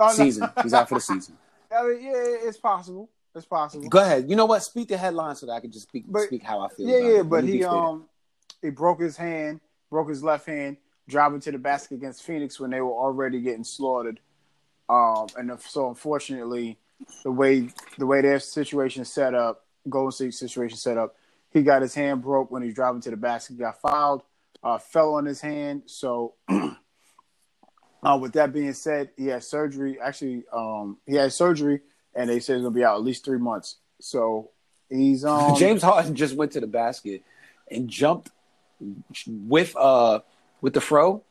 Oh, 0.00 0.06
no. 0.06 0.12
season. 0.12 0.50
He's 0.62 0.74
out 0.74 0.88
for 0.88 0.96
the 0.96 1.00
season. 1.00 1.36
I 1.76 1.82
mean, 1.84 2.02
yeah, 2.02 2.12
it's 2.14 2.58
possible. 2.58 3.08
It's 3.34 3.46
possible. 3.46 3.88
Go 3.88 4.00
ahead. 4.00 4.28
You 4.28 4.36
know 4.36 4.44
what? 4.46 4.62
Speak 4.62 4.88
the 4.88 4.96
headline 4.98 5.34
so 5.36 5.46
that 5.46 5.52
I 5.52 5.60
can 5.60 5.70
just 5.72 5.88
speak 5.88 6.04
But- 6.06 6.24
speak 6.24 6.42
how 6.42 6.60
I 6.60 6.68
feel. 6.68 6.86
Yeah, 6.88 6.98
yeah, 6.98 7.20
it. 7.20 7.28
but 7.30 7.44
he 7.44 7.64
um 7.64 8.04
he 8.60 8.70
broke 8.70 9.00
his 9.00 9.16
hand, 9.16 9.60
broke 9.90 10.08
his 10.10 10.22
left 10.22 10.46
hand, 10.46 10.76
driving 11.08 11.40
to 11.40 11.52
the 11.52 11.58
basket 11.58 11.94
against 11.94 12.22
Phoenix 12.22 12.60
when 12.60 12.70
they 12.70 12.80
were 12.80 12.92
already 12.92 13.40
getting 13.40 13.64
slaughtered. 13.64 14.20
Um, 14.88 15.26
and 15.38 15.50
so 15.60 15.88
unfortunately, 15.88 16.78
the 17.24 17.30
way 17.32 17.68
the 17.96 18.06
way 18.06 18.20
their 18.20 18.38
situation 18.40 19.04
set 19.06 19.34
up, 19.34 19.64
Golden 19.88 20.12
State 20.12 20.34
situation 20.34 20.76
set 20.76 20.98
up, 20.98 21.16
he 21.52 21.62
got 21.62 21.82
his 21.82 21.94
hand 21.94 22.22
broke 22.22 22.50
when 22.50 22.62
he 22.62 22.66
was 22.68 22.74
driving 22.74 23.00
to 23.02 23.10
the 23.10 23.16
basket, 23.16 23.58
got 23.58 23.80
fouled, 23.80 24.22
uh, 24.62 24.78
fell 24.78 25.14
on 25.14 25.24
his 25.24 25.40
hand. 25.40 25.82
So, 25.86 26.34
uh, 28.02 28.18
with 28.20 28.32
that 28.32 28.52
being 28.52 28.72
said, 28.72 29.10
he 29.16 29.26
had 29.26 29.44
surgery. 29.44 29.98
Actually, 30.00 30.44
um, 30.52 30.98
he 31.06 31.16
had 31.16 31.32
surgery, 31.32 31.80
and 32.14 32.28
they 32.28 32.40
said 32.40 32.56
he's 32.56 32.62
gonna 32.62 32.74
be 32.74 32.84
out 32.84 32.96
at 32.96 33.02
least 33.02 33.24
three 33.24 33.38
months. 33.38 33.76
So 34.00 34.50
he's 34.88 35.24
um 35.24 35.56
James 35.56 35.82
Harden 35.82 36.14
just 36.14 36.34
went 36.34 36.52
to 36.52 36.60
the 36.60 36.66
basket 36.66 37.22
and 37.70 37.88
jumped 37.88 38.30
with 39.26 39.76
uh 39.76 40.20
with 40.60 40.74
the 40.74 40.80
fro. 40.80 41.22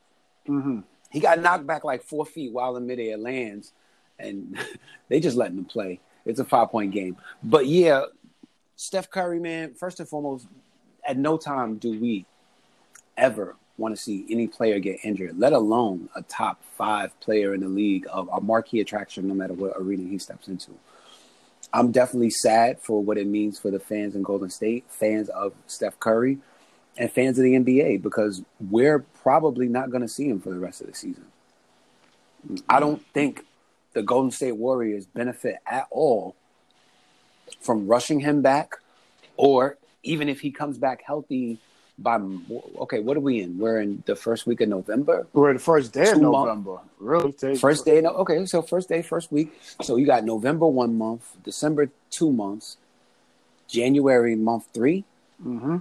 mhm. 0.46 0.84
He 1.10 1.20
got 1.20 1.40
knocked 1.40 1.66
back 1.66 1.84
like 1.84 2.02
four 2.02 2.24
feet 2.24 2.52
while 2.52 2.76
in 2.76 2.86
midair 2.86 3.18
lands, 3.18 3.72
and 4.18 4.58
they 5.08 5.20
just 5.20 5.36
letting 5.36 5.58
him 5.58 5.64
play. 5.66 6.00
It's 6.24 6.40
a 6.40 6.44
five 6.44 6.70
point 6.70 6.92
game, 6.92 7.16
but 7.42 7.66
yeah, 7.66 8.04
Steph 8.82 9.10
Curry, 9.10 9.38
man. 9.38 9.74
First 9.74 10.00
and 10.00 10.08
foremost, 10.08 10.48
at 11.06 11.16
no 11.16 11.36
time 11.36 11.76
do 11.76 11.98
we 12.00 12.26
ever 13.16 13.54
want 13.78 13.94
to 13.94 14.02
see 14.02 14.26
any 14.28 14.48
player 14.48 14.80
get 14.80 14.98
injured, 15.04 15.38
let 15.38 15.52
alone 15.52 16.08
a 16.16 16.22
top 16.22 16.60
five 16.76 17.18
player 17.20 17.54
in 17.54 17.60
the 17.60 17.68
league 17.68 18.06
of 18.12 18.28
a 18.32 18.40
marquee 18.40 18.80
attraction, 18.80 19.28
no 19.28 19.34
matter 19.34 19.54
what 19.54 19.74
arena 19.76 20.08
he 20.08 20.18
steps 20.18 20.48
into. 20.48 20.72
I'm 21.72 21.92
definitely 21.92 22.30
sad 22.30 22.80
for 22.80 23.00
what 23.00 23.18
it 23.18 23.26
means 23.28 23.56
for 23.56 23.70
the 23.70 23.78
fans 23.78 24.16
in 24.16 24.22
Golden 24.24 24.50
State, 24.50 24.84
fans 24.88 25.28
of 25.28 25.54
Steph 25.68 26.00
Curry, 26.00 26.38
and 26.98 27.10
fans 27.10 27.38
of 27.38 27.44
the 27.44 27.54
NBA 27.54 28.02
because 28.02 28.42
we're 28.60 28.98
probably 29.22 29.68
not 29.68 29.90
going 29.90 30.02
to 30.02 30.08
see 30.08 30.28
him 30.28 30.40
for 30.40 30.50
the 30.50 30.58
rest 30.58 30.80
of 30.80 30.88
the 30.88 30.94
season. 30.94 31.26
I 32.68 32.80
don't 32.80 33.00
think 33.14 33.46
the 33.92 34.02
Golden 34.02 34.32
State 34.32 34.56
Warriors 34.56 35.06
benefit 35.06 35.58
at 35.66 35.86
all 35.92 36.34
from 37.60 37.86
rushing 37.86 38.20
him 38.20 38.42
back, 38.42 38.76
or 39.36 39.76
even 40.02 40.28
if 40.28 40.40
he 40.40 40.50
comes 40.50 40.78
back 40.78 41.02
healthy 41.04 41.58
by 41.98 42.18
okay, 42.78 43.00
what 43.00 43.16
are 43.16 43.20
we 43.20 43.42
in? 43.42 43.58
We're 43.58 43.80
in 43.80 44.02
the 44.06 44.16
first 44.16 44.46
week 44.46 44.60
of 44.60 44.68
November. 44.68 45.26
We're 45.32 45.52
the 45.52 45.58
first 45.58 45.92
day 45.92 46.10
of 46.10 46.18
Two 46.18 46.32
months. 46.32 46.48
November. 46.48 46.78
Really? 46.98 47.56
First 47.56 47.84
day, 47.84 48.00
no, 48.00 48.10
okay, 48.10 48.44
so 48.46 48.62
first 48.62 48.88
day, 48.88 49.02
first 49.02 49.30
week. 49.30 49.52
So 49.82 49.96
you 49.96 50.06
got 50.06 50.24
November 50.24 50.66
one 50.66 50.96
month, 50.96 51.36
December 51.44 51.90
two 52.10 52.32
months, 52.32 52.78
January 53.68 54.34
month 54.36 54.66
three, 54.72 55.04
Mm-hmm. 55.44 55.78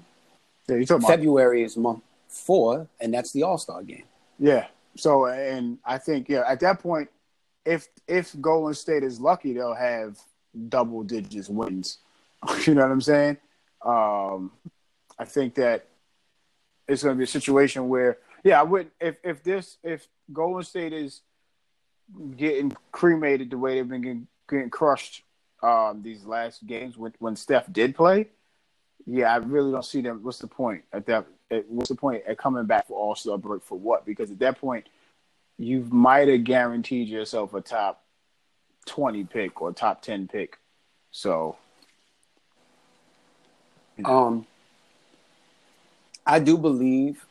Yeah, 0.67 0.75
you 0.75 0.85
talking 0.85 1.03
about 1.03 1.11
February 1.11 1.63
is 1.63 1.77
month 1.77 2.01
four, 2.27 2.87
and 2.99 3.13
that's 3.13 3.31
the 3.31 3.43
All 3.43 3.57
Star 3.57 3.83
game. 3.83 4.03
Yeah. 4.39 4.67
So, 4.97 5.25
and 5.25 5.77
I 5.85 5.97
think 5.97 6.29
yeah, 6.29 6.43
at 6.47 6.59
that 6.61 6.79
point, 6.79 7.09
if 7.65 7.87
if 8.07 8.39
Golden 8.39 8.73
State 8.73 9.03
is 9.03 9.19
lucky, 9.19 9.53
they'll 9.53 9.75
have 9.75 10.17
double 10.69 11.03
digits 11.03 11.49
wins. 11.49 11.99
you 12.65 12.75
know 12.75 12.81
what 12.81 12.91
I'm 12.91 13.01
saying? 13.01 13.37
Um, 13.83 14.51
I 15.17 15.25
think 15.25 15.55
that 15.55 15.87
it's 16.87 17.03
going 17.03 17.15
to 17.15 17.17
be 17.17 17.23
a 17.23 17.27
situation 17.27 17.87
where, 17.87 18.17
yeah, 18.43 18.59
I 18.59 18.63
would 18.63 18.91
if 18.99 19.15
if 19.23 19.43
this 19.43 19.77
if 19.83 20.07
Golden 20.31 20.63
State 20.63 20.93
is 20.93 21.21
getting 22.35 22.75
cremated 22.91 23.49
the 23.49 23.57
way 23.57 23.75
they've 23.75 23.87
been 23.87 24.01
getting, 24.01 24.27
getting 24.49 24.69
crushed 24.69 25.23
um, 25.63 26.01
these 26.03 26.25
last 26.25 26.65
games 26.65 26.97
when 26.97 27.13
when 27.19 27.35
Steph 27.35 27.71
did 27.71 27.95
play. 27.95 28.29
Yeah, 29.05 29.33
I 29.33 29.37
really 29.37 29.71
don't 29.71 29.85
see 29.85 30.01
them. 30.01 30.19
What's 30.21 30.39
the 30.39 30.47
point 30.47 30.83
at 30.93 31.05
that? 31.07 31.25
At, 31.49 31.69
what's 31.69 31.89
the 31.89 31.95
point 31.95 32.23
at 32.27 32.37
coming 32.37 32.65
back 32.65 32.87
for 32.87 32.97
All 32.97 33.15
Star 33.15 33.37
break 33.37 33.63
for 33.63 33.77
what? 33.77 34.05
Because 34.05 34.31
at 34.31 34.39
that 34.39 34.59
point, 34.59 34.87
you 35.57 35.87
might 35.91 36.27
have 36.27 36.43
guaranteed 36.43 37.07
yourself 37.07 37.53
a 37.53 37.61
top 37.61 38.00
twenty 38.85 39.23
pick 39.23 39.61
or 39.61 39.71
top 39.71 40.01
ten 40.01 40.27
pick. 40.27 40.57
So, 41.11 41.57
Um, 44.03 44.47
I 46.25 46.39
do 46.39 46.57
believe 46.57 47.25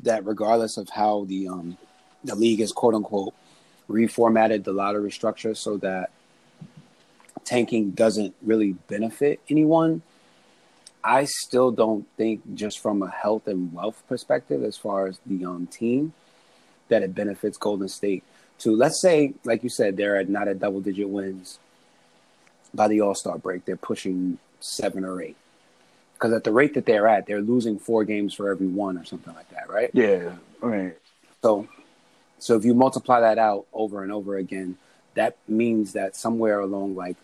that 0.00 0.24
regardless 0.24 0.76
of 0.76 0.88
how 0.88 1.24
the 1.24 1.48
um 1.48 1.76
the 2.24 2.34
league 2.34 2.60
is 2.60 2.72
quote 2.72 2.94
unquote 2.94 3.34
reformatted 3.88 4.64
the 4.64 4.72
lottery 4.72 5.10
structure 5.10 5.54
so 5.54 5.76
that 5.78 6.10
tanking 7.44 7.90
doesn't 7.90 8.34
really 8.42 8.72
benefit 8.88 9.40
anyone, 9.48 10.02
I 11.02 11.24
still 11.24 11.70
don't 11.72 12.06
think 12.16 12.54
just 12.54 12.78
from 12.78 13.02
a 13.02 13.10
health 13.10 13.48
and 13.48 13.72
wealth 13.72 14.02
perspective, 14.08 14.62
as 14.62 14.76
far 14.76 15.06
as 15.06 15.18
the 15.26 15.44
um 15.44 15.66
team, 15.66 16.12
that 16.88 17.02
it 17.02 17.14
benefits 17.14 17.58
Golden 17.58 17.88
State. 17.88 18.22
To 18.60 18.76
let's 18.76 19.00
say, 19.00 19.34
like 19.44 19.62
you 19.62 19.70
said, 19.70 19.96
they're 19.96 20.16
at 20.16 20.28
not 20.28 20.48
at 20.48 20.58
double 20.58 20.80
digit 20.80 21.08
wins 21.08 21.58
by 22.74 22.88
the 22.88 23.00
All 23.00 23.14
Star 23.14 23.38
break. 23.38 23.64
They're 23.64 23.76
pushing 23.76 24.38
seven 24.60 25.04
or 25.04 25.22
eight 25.22 25.36
because 26.20 26.34
at 26.34 26.44
the 26.44 26.52
rate 26.52 26.74
that 26.74 26.84
they're 26.84 27.08
at, 27.08 27.26
they're 27.26 27.40
losing 27.40 27.78
four 27.78 28.04
games 28.04 28.34
for 28.34 28.50
every 28.50 28.66
one 28.66 28.98
or 28.98 29.04
something 29.04 29.34
like 29.34 29.48
that, 29.50 29.70
right? 29.70 29.90
yeah, 29.94 30.34
mean, 30.62 30.92
So, 31.42 31.66
so 32.38 32.56
if 32.56 32.64
you 32.64 32.74
multiply 32.74 33.20
that 33.20 33.38
out 33.38 33.66
over 33.72 34.02
and 34.02 34.12
over 34.12 34.36
again, 34.36 34.76
that 35.14 35.36
means 35.48 35.94
that 35.94 36.14
somewhere 36.14 36.60
along 36.60 36.94
like 36.94 37.16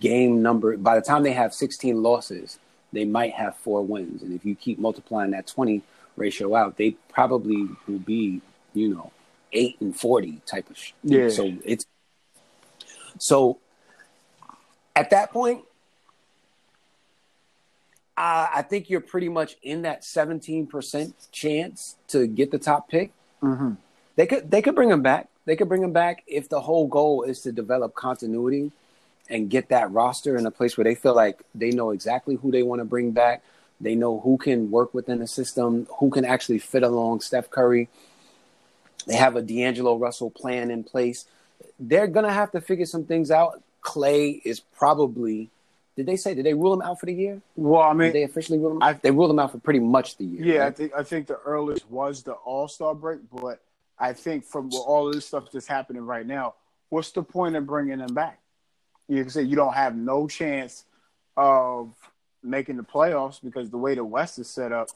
game 0.00 0.40
number, 0.40 0.78
by 0.78 0.94
the 0.94 1.02
time 1.02 1.22
they 1.22 1.32
have 1.32 1.52
16 1.52 2.02
losses, 2.02 2.58
they 2.94 3.04
might 3.04 3.34
have 3.34 3.56
four 3.56 3.82
wins, 3.82 4.22
and 4.22 4.34
if 4.34 4.46
you 4.46 4.54
keep 4.54 4.78
multiplying 4.78 5.32
that 5.32 5.46
20 5.46 5.82
ratio 6.16 6.54
out, 6.54 6.78
they 6.78 6.92
probably 7.12 7.68
will 7.86 7.98
be, 7.98 8.40
you 8.72 8.88
know, 8.88 9.12
eight 9.52 9.76
and 9.80 9.94
40 9.98 10.40
type 10.46 10.68
of. 10.70 10.76
Sh- 10.78 10.92
Yeah. 11.02 11.28
So 11.28 11.52
it's 11.64 11.86
so 13.18 13.58
at 14.94 15.10
that 15.10 15.32
point, 15.32 15.64
uh, 18.16 18.48
I 18.52 18.62
think 18.62 18.90
you're 18.90 19.00
pretty 19.00 19.28
much 19.28 19.56
in 19.62 19.82
that 19.82 20.02
17% 20.02 21.12
chance 21.30 21.96
to 22.08 22.26
get 22.26 22.50
the 22.50 22.58
top 22.58 22.88
pick. 22.88 23.12
mhm. 23.42 23.76
They 24.16 24.26
could 24.26 24.50
they 24.50 24.60
could 24.62 24.74
bring 24.74 24.90
him 24.90 25.02
back. 25.02 25.28
They 25.44 25.54
could 25.54 25.68
bring 25.68 25.82
him 25.82 25.92
back 25.92 26.24
if 26.26 26.48
the 26.48 26.60
whole 26.60 26.88
goal 26.88 27.22
is 27.22 27.40
to 27.42 27.52
develop 27.52 27.94
continuity 27.94 28.72
and 29.30 29.48
get 29.48 29.68
that 29.68 29.92
roster 29.92 30.36
in 30.36 30.44
a 30.44 30.50
place 30.50 30.76
where 30.76 30.82
they 30.84 30.96
feel 30.96 31.14
like 31.14 31.42
they 31.54 31.70
know 31.70 31.90
exactly 31.90 32.34
who 32.34 32.50
they 32.50 32.64
want 32.64 32.80
to 32.80 32.84
bring 32.84 33.12
back. 33.12 33.42
They 33.80 33.94
know 33.94 34.18
who 34.18 34.36
can 34.36 34.72
work 34.72 34.92
within 34.92 35.20
the 35.20 35.28
system, 35.28 35.86
who 36.00 36.10
can 36.10 36.24
actually 36.24 36.58
fit 36.58 36.82
along 36.82 37.20
Steph 37.20 37.48
Curry. 37.48 37.88
They 39.06 39.16
have 39.16 39.36
a 39.36 39.42
D'Angelo 39.42 39.96
Russell 39.96 40.30
plan 40.30 40.70
in 40.70 40.84
place. 40.84 41.26
They're 41.78 42.06
gonna 42.06 42.32
have 42.32 42.50
to 42.52 42.60
figure 42.60 42.86
some 42.86 43.04
things 43.04 43.30
out. 43.30 43.62
Klay 43.82 44.40
is 44.44 44.60
probably. 44.60 45.50
Did 45.96 46.06
they 46.06 46.16
say? 46.16 46.34
Did 46.34 46.44
they 46.46 46.54
rule 46.54 46.72
him 46.74 46.82
out 46.82 47.00
for 47.00 47.06
the 47.06 47.14
year? 47.14 47.40
well, 47.56 47.82
I 47.82 47.92
Did 47.92 47.98
mean, 47.98 48.12
they 48.12 48.22
officially 48.22 48.58
rule 48.58 48.72
him? 48.72 48.82
I- 48.82 48.90
out? 48.90 49.02
They 49.02 49.10
ruled 49.10 49.30
him 49.30 49.38
out 49.38 49.52
for 49.52 49.58
pretty 49.58 49.80
much 49.80 50.16
the 50.16 50.24
year. 50.24 50.44
Yeah, 50.56 50.66
I 50.66 50.70
think 50.70 50.92
I 50.96 51.02
think 51.02 51.26
the 51.26 51.38
earliest 51.44 51.90
was 51.90 52.22
the 52.22 52.32
All 52.32 52.68
Star 52.68 52.94
break, 52.94 53.20
but 53.32 53.60
I 53.98 54.12
think 54.12 54.44
from 54.44 54.70
all 54.86 55.08
of 55.08 55.14
this 55.14 55.26
stuff 55.26 55.50
that's 55.50 55.66
happening 55.66 56.04
right 56.06 56.26
now, 56.26 56.54
what's 56.90 57.10
the 57.10 57.22
point 57.22 57.56
of 57.56 57.66
bringing 57.66 57.98
them 57.98 58.14
back? 58.14 58.38
You 59.08 59.22
can 59.22 59.30
say 59.30 59.42
you 59.42 59.56
don't 59.56 59.74
have 59.74 59.96
no 59.96 60.28
chance 60.28 60.84
of 61.36 61.90
making 62.42 62.76
the 62.76 62.82
playoffs 62.84 63.40
because 63.42 63.70
the 63.70 63.78
way 63.78 63.94
the 63.94 64.04
West 64.04 64.38
is 64.38 64.48
set 64.48 64.70
up. 64.72 64.88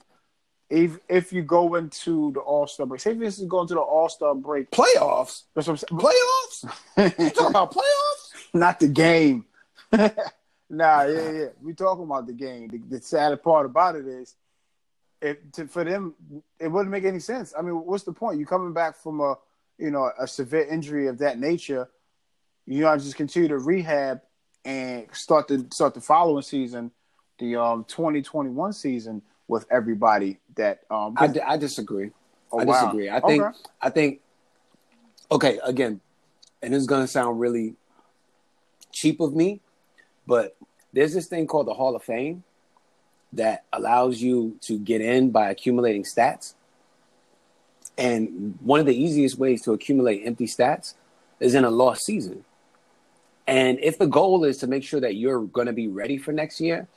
If 0.72 1.00
if 1.06 1.35
you 1.35 1.42
go 1.42 1.74
into 1.74 2.32
the 2.32 2.40
All 2.40 2.66
Star 2.66 2.87
break, 2.87 3.02
say 3.02 3.11
if 3.11 3.18
this 3.18 3.38
is 3.38 3.44
going 3.44 3.68
to 3.68 3.74
the 3.74 3.80
All 3.80 4.08
Star 4.08 4.35
break, 4.35 4.70
playoffs. 4.70 5.42
that's 5.54 5.68
what 5.68 5.85
I'm 5.90 5.98
Playoffs. 5.98 7.18
You 7.18 7.28
talking 7.28 7.46
about 7.48 7.74
playoffs? 7.74 8.32
not 8.54 8.80
the 8.80 8.88
game. 8.88 9.44
nah, 9.92 10.08
yeah, 10.70 11.30
yeah. 11.30 11.46
We 11.61 11.74
talking 11.74 12.04
about 12.04 12.26
the 12.26 12.32
game. 12.32 12.68
The, 12.68 12.78
the 12.88 13.02
sad 13.02 13.42
part 13.42 13.66
about 13.66 13.96
it 13.96 14.06
is, 14.06 14.35
if 15.20 15.37
to, 15.52 15.66
for 15.66 15.85
them, 15.85 16.14
it 16.58 16.68
wouldn't 16.68 16.90
make 16.90 17.04
any 17.04 17.20
sense. 17.20 17.52
I 17.56 17.61
mean, 17.61 17.74
what's 17.74 18.04
the 18.04 18.14
point? 18.14 18.38
You 18.38 18.46
coming 18.46 18.72
back 18.72 18.96
from 18.96 19.20
a, 19.20 19.35
you 19.76 19.90
know, 19.90 20.11
a 20.18 20.26
severe 20.26 20.64
injury 20.64 21.06
of 21.06 21.18
that 21.18 21.38
nature, 21.38 21.87
you 22.64 22.80
know, 22.80 22.96
just 22.96 23.16
continue 23.16 23.48
to 23.48 23.58
rehab 23.58 24.22
and 24.64 25.06
start 25.12 25.48
the 25.48 25.66
start 25.70 25.92
the 25.92 26.00
following 26.00 26.40
season, 26.40 26.92
the 27.38 27.56
um 27.56 27.85
2021 27.85 28.72
season 28.72 29.20
with 29.53 29.67
everybody 29.71 30.38
that 30.57 30.81
um. 30.91 31.15
I, 31.17 31.33
I 31.47 31.57
disagree. 31.57 32.11
Oh, 32.51 32.59
I 32.59 32.65
wow. 32.65 32.73
disagree. 32.73 33.09
I 33.11 33.21
think 33.21 33.43
Okay. 33.43 33.59
I 33.81 33.91
think 33.91 34.21
okay, 35.31 35.59
again, 35.65 36.01
and 36.62 36.75
this 36.75 36.81
is 36.81 36.87
gonna 36.88 37.07
sound 37.07 37.38
really 37.38 37.77
cheap 38.91 39.21
of 39.21 39.35
me, 39.35 39.61
but 40.27 40.57
there's 40.93 41.15
this 41.15 41.27
thing 41.27 41.47
called 41.47 41.67
the 41.67 41.75
Hall 41.75 41.95
of 41.95 42.03
Fame 42.03 42.43
that 43.33 43.65
allows 43.73 44.21
you 44.21 44.59
to 44.62 44.79
get 44.79 45.01
in 45.01 45.31
by 45.31 45.51
accumulating 45.51 46.05
stats. 46.05 46.55
And 47.97 48.59
one 48.61 48.81
of 48.81 48.87
the 48.87 48.97
easiest 48.97 49.38
ways 49.38 49.62
to 49.62 49.73
accumulate 49.73 50.23
empty 50.25 50.47
stats 50.47 50.95
is 51.41 51.55
in 51.55 51.65
a 51.65 51.71
lost 51.71 52.05
season. 52.05 52.45
And 53.47 53.79
if 53.81 53.99
the 53.99 54.07
goal 54.07 54.45
is 54.45 54.59
to 54.59 54.67
make 54.67 54.85
sure 54.85 55.01
that 55.01 55.17
you're 55.17 55.41
going 55.43 55.67
to 55.67 55.73
be 55.73 55.88
ready 55.88 56.19
for 56.19 56.33
next 56.33 56.61
year, 56.61 56.88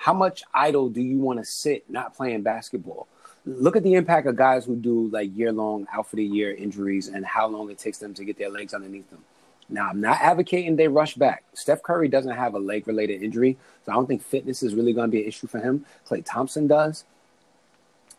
how 0.00 0.14
much 0.14 0.44
idle 0.54 0.88
do 0.88 1.02
you 1.02 1.18
want 1.18 1.40
to 1.40 1.44
sit 1.44 1.84
not 1.90 2.16
playing 2.16 2.40
basketball? 2.40 3.06
Look 3.44 3.76
at 3.76 3.82
the 3.82 3.94
impact 3.94 4.26
of 4.26 4.34
guys 4.34 4.64
who 4.64 4.74
do 4.74 5.08
like 5.08 5.36
year 5.36 5.52
long 5.52 5.86
out 5.92 6.08
for 6.08 6.16
the 6.16 6.24
year 6.24 6.54
injuries 6.54 7.08
and 7.08 7.24
how 7.26 7.46
long 7.48 7.70
it 7.70 7.76
takes 7.76 7.98
them 7.98 8.14
to 8.14 8.24
get 8.24 8.38
their 8.38 8.48
legs 8.48 8.72
underneath 8.72 9.10
them. 9.10 9.22
Now, 9.68 9.90
I'm 9.90 10.00
not 10.00 10.18
advocating 10.22 10.76
they 10.76 10.88
rush 10.88 11.16
back. 11.16 11.44
Steph 11.52 11.82
Curry 11.82 12.08
doesn't 12.08 12.34
have 12.34 12.54
a 12.54 12.58
leg 12.58 12.88
related 12.88 13.22
injury, 13.22 13.58
so 13.84 13.92
I 13.92 13.94
don't 13.94 14.06
think 14.06 14.22
fitness 14.22 14.62
is 14.62 14.74
really 14.74 14.94
going 14.94 15.06
to 15.08 15.12
be 15.12 15.20
an 15.20 15.28
issue 15.28 15.46
for 15.46 15.58
him. 15.58 15.84
Klay 16.08 16.24
Thompson 16.24 16.66
does. 16.66 17.04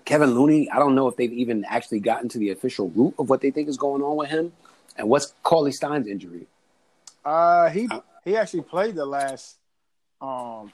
Kevin 0.05 0.35
Looney, 0.35 0.69
I 0.69 0.77
don't 0.77 0.93
know 0.93 1.07
if 1.07 1.15
they've 1.15 1.33
even 1.33 1.65
actually 1.65 1.99
gotten 1.99 2.29
to 2.29 2.37
the 2.37 2.51
official 2.51 2.89
root 2.89 3.15
of 3.17 3.27
what 3.27 3.41
they 3.41 3.49
think 3.49 3.67
is 3.67 3.77
going 3.77 4.03
on 4.03 4.17
with 4.17 4.29
him. 4.29 4.53
And 4.97 5.09
what's 5.09 5.33
Cauley-Stein's 5.41 6.05
injury? 6.05 6.45
Uh, 7.25 7.69
he 7.71 7.89
he 8.23 8.37
actually 8.37 8.61
played 8.61 8.93
the 8.93 9.05
last. 9.07 9.57
Um. 10.21 10.71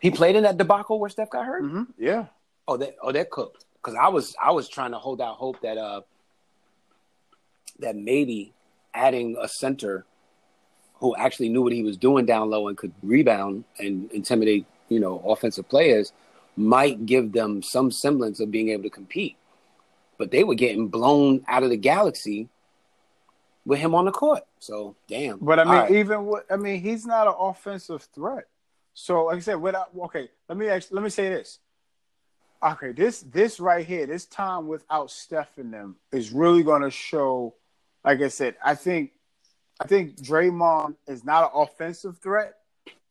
He 0.00 0.10
played 0.10 0.36
in 0.36 0.42
that 0.42 0.58
debacle 0.58 0.98
where 0.98 1.10
Steph 1.10 1.30
got 1.30 1.46
hurt. 1.46 1.62
mhm, 1.64 1.86
Yeah. 1.98 2.26
Oh, 2.66 2.76
that 2.76 2.96
oh 3.02 3.12
they're 3.12 3.24
cooked. 3.24 3.64
Because 3.76 3.94
I 4.00 4.08
was 4.08 4.34
I 4.42 4.50
was 4.52 4.68
trying 4.68 4.92
to 4.92 4.98
hold 4.98 5.20
out 5.20 5.36
hope 5.36 5.60
that 5.60 5.78
uh 5.78 6.02
that 7.80 7.96
maybe 7.96 8.52
adding 8.92 9.36
a 9.40 9.48
center 9.48 10.04
who 10.96 11.14
actually 11.16 11.48
knew 11.48 11.62
what 11.62 11.72
he 11.72 11.82
was 11.82 11.96
doing 11.96 12.24
down 12.24 12.50
low 12.50 12.68
and 12.68 12.78
could 12.78 12.92
rebound 13.02 13.64
and 13.78 14.10
intimidate 14.12 14.64
you 14.88 15.00
know 15.00 15.18
offensive 15.20 15.68
players 15.68 16.12
might 16.56 17.04
give 17.04 17.32
them 17.32 17.62
some 17.62 17.90
semblance 17.90 18.40
of 18.40 18.50
being 18.50 18.68
able 18.68 18.84
to 18.84 18.90
compete. 18.90 19.36
But 20.18 20.30
they 20.30 20.44
were 20.44 20.54
getting 20.54 20.88
blown 20.88 21.44
out 21.48 21.64
of 21.64 21.70
the 21.70 21.76
galaxy 21.76 22.48
with 23.66 23.80
him 23.80 23.94
on 23.94 24.04
the 24.04 24.12
court. 24.12 24.44
So 24.60 24.94
damn. 25.08 25.38
But 25.38 25.58
I 25.58 25.64
mean, 25.64 25.74
right. 25.74 25.90
even 25.90 26.26
what 26.26 26.46
I 26.50 26.56
mean, 26.56 26.80
he's 26.80 27.04
not 27.04 27.26
an 27.26 27.34
offensive 27.38 28.06
threat. 28.14 28.44
So, 28.94 29.24
like 29.24 29.36
I 29.36 29.40
said, 29.40 29.56
without 29.56 29.90
okay, 30.04 30.30
let 30.48 30.56
me 30.56 30.68
actually, 30.68 30.94
let 30.94 31.04
me 31.04 31.10
say 31.10 31.28
this: 31.28 31.58
okay, 32.62 32.92
this 32.92 33.20
this 33.22 33.60
right 33.60 33.84
here, 33.84 34.06
this 34.06 34.24
time 34.24 34.68
without 34.68 35.10
Steph 35.10 35.58
in 35.58 35.70
them 35.70 35.96
is 36.12 36.32
really 36.32 36.62
going 36.62 36.82
to 36.82 36.90
show. 36.90 37.54
Like 38.04 38.20
I 38.20 38.28
said, 38.28 38.56
I 38.64 38.74
think 38.74 39.12
I 39.80 39.86
think 39.86 40.16
Draymond 40.16 40.96
is 41.08 41.24
not 41.24 41.44
an 41.44 41.50
offensive 41.54 42.18
threat, 42.18 42.54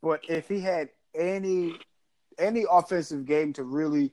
but 0.01 0.21
if 0.27 0.47
he 0.47 0.61
had 0.61 0.89
any 1.13 1.75
any 2.39 2.65
offensive 2.69 3.25
game 3.25 3.53
to 3.53 3.63
really 3.63 4.11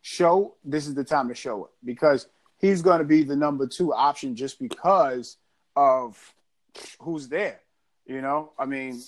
show, 0.00 0.56
this 0.64 0.86
is 0.86 0.94
the 0.94 1.04
time 1.04 1.28
to 1.28 1.34
show 1.34 1.64
it 1.66 1.70
because 1.84 2.26
he's 2.58 2.82
going 2.82 2.98
to 2.98 3.04
be 3.04 3.22
the 3.22 3.36
number 3.36 3.66
two 3.66 3.94
option 3.94 4.34
just 4.34 4.58
because 4.58 5.36
of 5.76 6.34
who's 7.00 7.28
there. 7.28 7.60
You 8.06 8.20
know, 8.20 8.52
I 8.58 8.66
mean, 8.66 9.00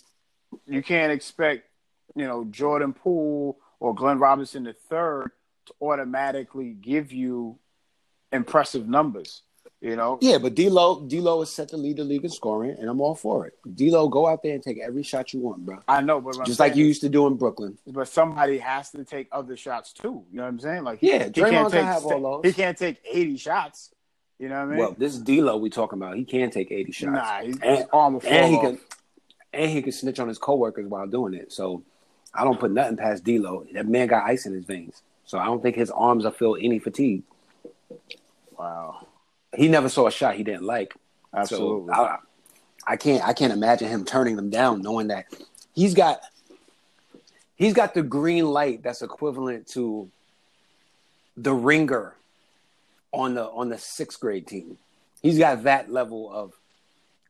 you 0.66 0.82
can't 0.82 1.12
expect 1.12 1.68
you 2.14 2.26
know 2.26 2.44
Jordan 2.44 2.92
Poole 2.92 3.58
or 3.80 3.94
Glenn 3.94 4.18
Robinson 4.18 4.66
III 4.66 4.74
to 4.86 5.74
automatically 5.80 6.70
give 6.70 7.12
you 7.12 7.58
impressive 8.32 8.88
numbers. 8.88 9.42
You 9.80 9.96
know? 9.96 10.18
Yeah, 10.22 10.38
but 10.38 10.54
D'Lo, 10.54 11.06
D'Lo 11.06 11.42
is 11.42 11.50
set 11.50 11.68
to 11.68 11.76
lead 11.76 11.98
the 11.98 12.04
league 12.04 12.24
in 12.24 12.30
scoring, 12.30 12.74
and 12.80 12.88
I'm 12.88 13.02
all 13.02 13.14
for 13.14 13.46
it. 13.46 13.52
D'Lo, 13.76 14.08
go 14.08 14.26
out 14.26 14.42
there 14.42 14.54
and 14.54 14.62
take 14.62 14.78
every 14.78 15.02
shot 15.02 15.34
you 15.34 15.40
want, 15.40 15.66
bro. 15.66 15.78
I 15.86 16.00
know, 16.00 16.22
but 16.22 16.42
just 16.46 16.58
like 16.58 16.74
you 16.74 16.86
used 16.86 17.02
to 17.02 17.10
do 17.10 17.26
in 17.26 17.34
Brooklyn. 17.34 17.76
But 17.86 18.08
somebody 18.08 18.56
has 18.58 18.90
to 18.92 19.04
take 19.04 19.28
other 19.30 19.58
shots 19.58 19.92
too. 19.92 20.24
You 20.30 20.38
know 20.38 20.44
what 20.44 20.48
I'm 20.48 20.60
saying? 20.60 20.84
Like, 20.84 21.00
yeah, 21.02 21.24
he 21.26 21.32
can't 21.32 21.70
take 21.70 21.84
have 21.84 22.06
all 22.06 22.40
those. 22.42 22.50
He 22.50 22.54
can't 22.54 22.78
take 22.78 22.98
80 23.04 23.36
shots. 23.36 23.90
You 24.38 24.48
know 24.48 24.54
what 24.54 24.62
I 24.62 24.66
mean? 24.66 24.78
Well, 24.78 24.94
this 24.96 25.12
is 25.12 25.22
D'Lo 25.22 25.58
we 25.58 25.68
talking 25.68 25.98
about. 25.98 26.16
He 26.16 26.24
can 26.24 26.50
take 26.50 26.72
80 26.72 26.92
shots. 26.92 27.12
Nah, 27.12 27.40
he's 27.42 27.58
and, 27.60 27.86
arm 27.92 28.20
and 28.26 28.54
he 28.54 28.58
can, 28.58 28.78
and 29.52 29.70
he 29.70 29.82
can 29.82 29.92
snitch 29.92 30.18
on 30.18 30.28
his 30.28 30.38
coworkers 30.38 30.86
while 30.86 31.06
doing 31.06 31.34
it. 31.34 31.52
So 31.52 31.82
I 32.34 32.44
don't 32.44 32.58
put 32.58 32.72
nothing 32.72 32.96
past 32.96 33.24
D'Lo. 33.24 33.66
That 33.72 33.86
man 33.86 34.08
got 34.08 34.24
ice 34.24 34.46
in 34.46 34.52
his 34.52 34.64
veins, 34.64 35.02
so 35.24 35.38
I 35.38 35.44
don't 35.46 35.62
think 35.62 35.76
his 35.76 35.90
arms 35.90 36.24
will 36.24 36.32
feel 36.32 36.56
any 36.60 36.78
fatigue. 36.78 37.22
Wow 38.58 39.06
he 39.56 39.68
never 39.68 39.88
saw 39.88 40.06
a 40.06 40.10
shot 40.10 40.34
he 40.34 40.42
didn't 40.42 40.62
like. 40.62 40.94
Absolutely. 41.34 41.92
So 41.94 42.02
I, 42.02 42.18
I 42.86 42.96
can't 42.96 43.26
I 43.26 43.32
can't 43.32 43.52
imagine 43.52 43.88
him 43.88 44.04
turning 44.04 44.36
them 44.36 44.50
down, 44.50 44.82
knowing 44.82 45.08
that 45.08 45.26
he's 45.74 45.94
got 45.94 46.20
he's 47.56 47.72
got 47.72 47.94
the 47.94 48.02
green 48.02 48.46
light 48.46 48.82
that's 48.82 49.02
equivalent 49.02 49.66
to 49.68 50.10
the 51.36 51.52
ringer 51.52 52.14
on 53.12 53.34
the 53.34 53.44
on 53.44 53.68
the 53.68 53.78
sixth 53.78 54.20
grade 54.20 54.46
team. 54.46 54.78
He's 55.22 55.38
got 55.38 55.64
that 55.64 55.90
level 55.90 56.32
of 56.32 56.52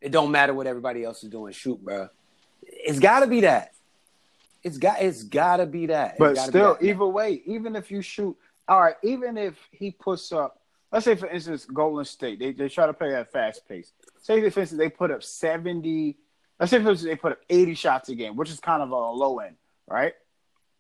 it 0.01 0.13
don't 0.13 0.31
matter 0.31 0.53
what 0.53 0.67
everybody 0.67 1.03
else 1.03 1.23
is 1.25 1.31
doing, 1.31 1.53
shoot, 1.53 1.83
bro. 1.83 2.09
It's 2.63 2.99
got 2.99 3.21
to 3.21 3.27
be 3.27 3.41
that. 3.43 3.73
It's 4.65 4.79
got 4.79 5.01
it's 5.01 5.23
got 5.23 5.59
to 5.59 5.67
be 5.67 5.87
that. 5.87 6.17
But 6.19 6.39
still, 6.39 6.77
either 6.81 7.07
way, 7.07 7.43
even 7.47 7.77
if 7.77 7.91
you 7.91 8.01
shoot, 8.01 8.37
all 8.67 8.81
right, 8.81 8.97
even 9.03 9.37
if 9.37 9.57
he 9.71 9.91
puts 9.91 10.33
up 10.33 10.59
let's 10.95 11.05
say 11.05 11.17
for 11.17 11.29
instance 11.29 11.67
Golden 11.67 12.05
State, 12.05 12.39
they, 12.39 12.53
they 12.53 12.69
try 12.69 12.87
to 12.87 12.95
play 12.95 13.15
at 13.15 13.23
a 13.23 13.25
fast 13.25 13.69
pace. 13.69 13.93
Say 14.23 14.39
for 14.39 14.61
instance 14.61 14.79
they 14.79 14.89
put 14.89 15.11
up 15.11 15.23
seventy. 15.23 16.17
Let's 16.59 16.71
say 16.71 16.81
for 16.83 16.91
instance 16.91 17.11
they 17.11 17.17
put 17.17 17.33
up 17.33 17.41
eighty 17.51 17.75
shots 17.75 18.09
a 18.09 18.15
game, 18.15 18.37
which 18.37 18.49
is 18.49 18.61
kind 18.61 18.83
of 18.83 18.91
a 18.91 18.97
low 18.97 19.41
end, 19.41 19.57
right? 19.89 20.15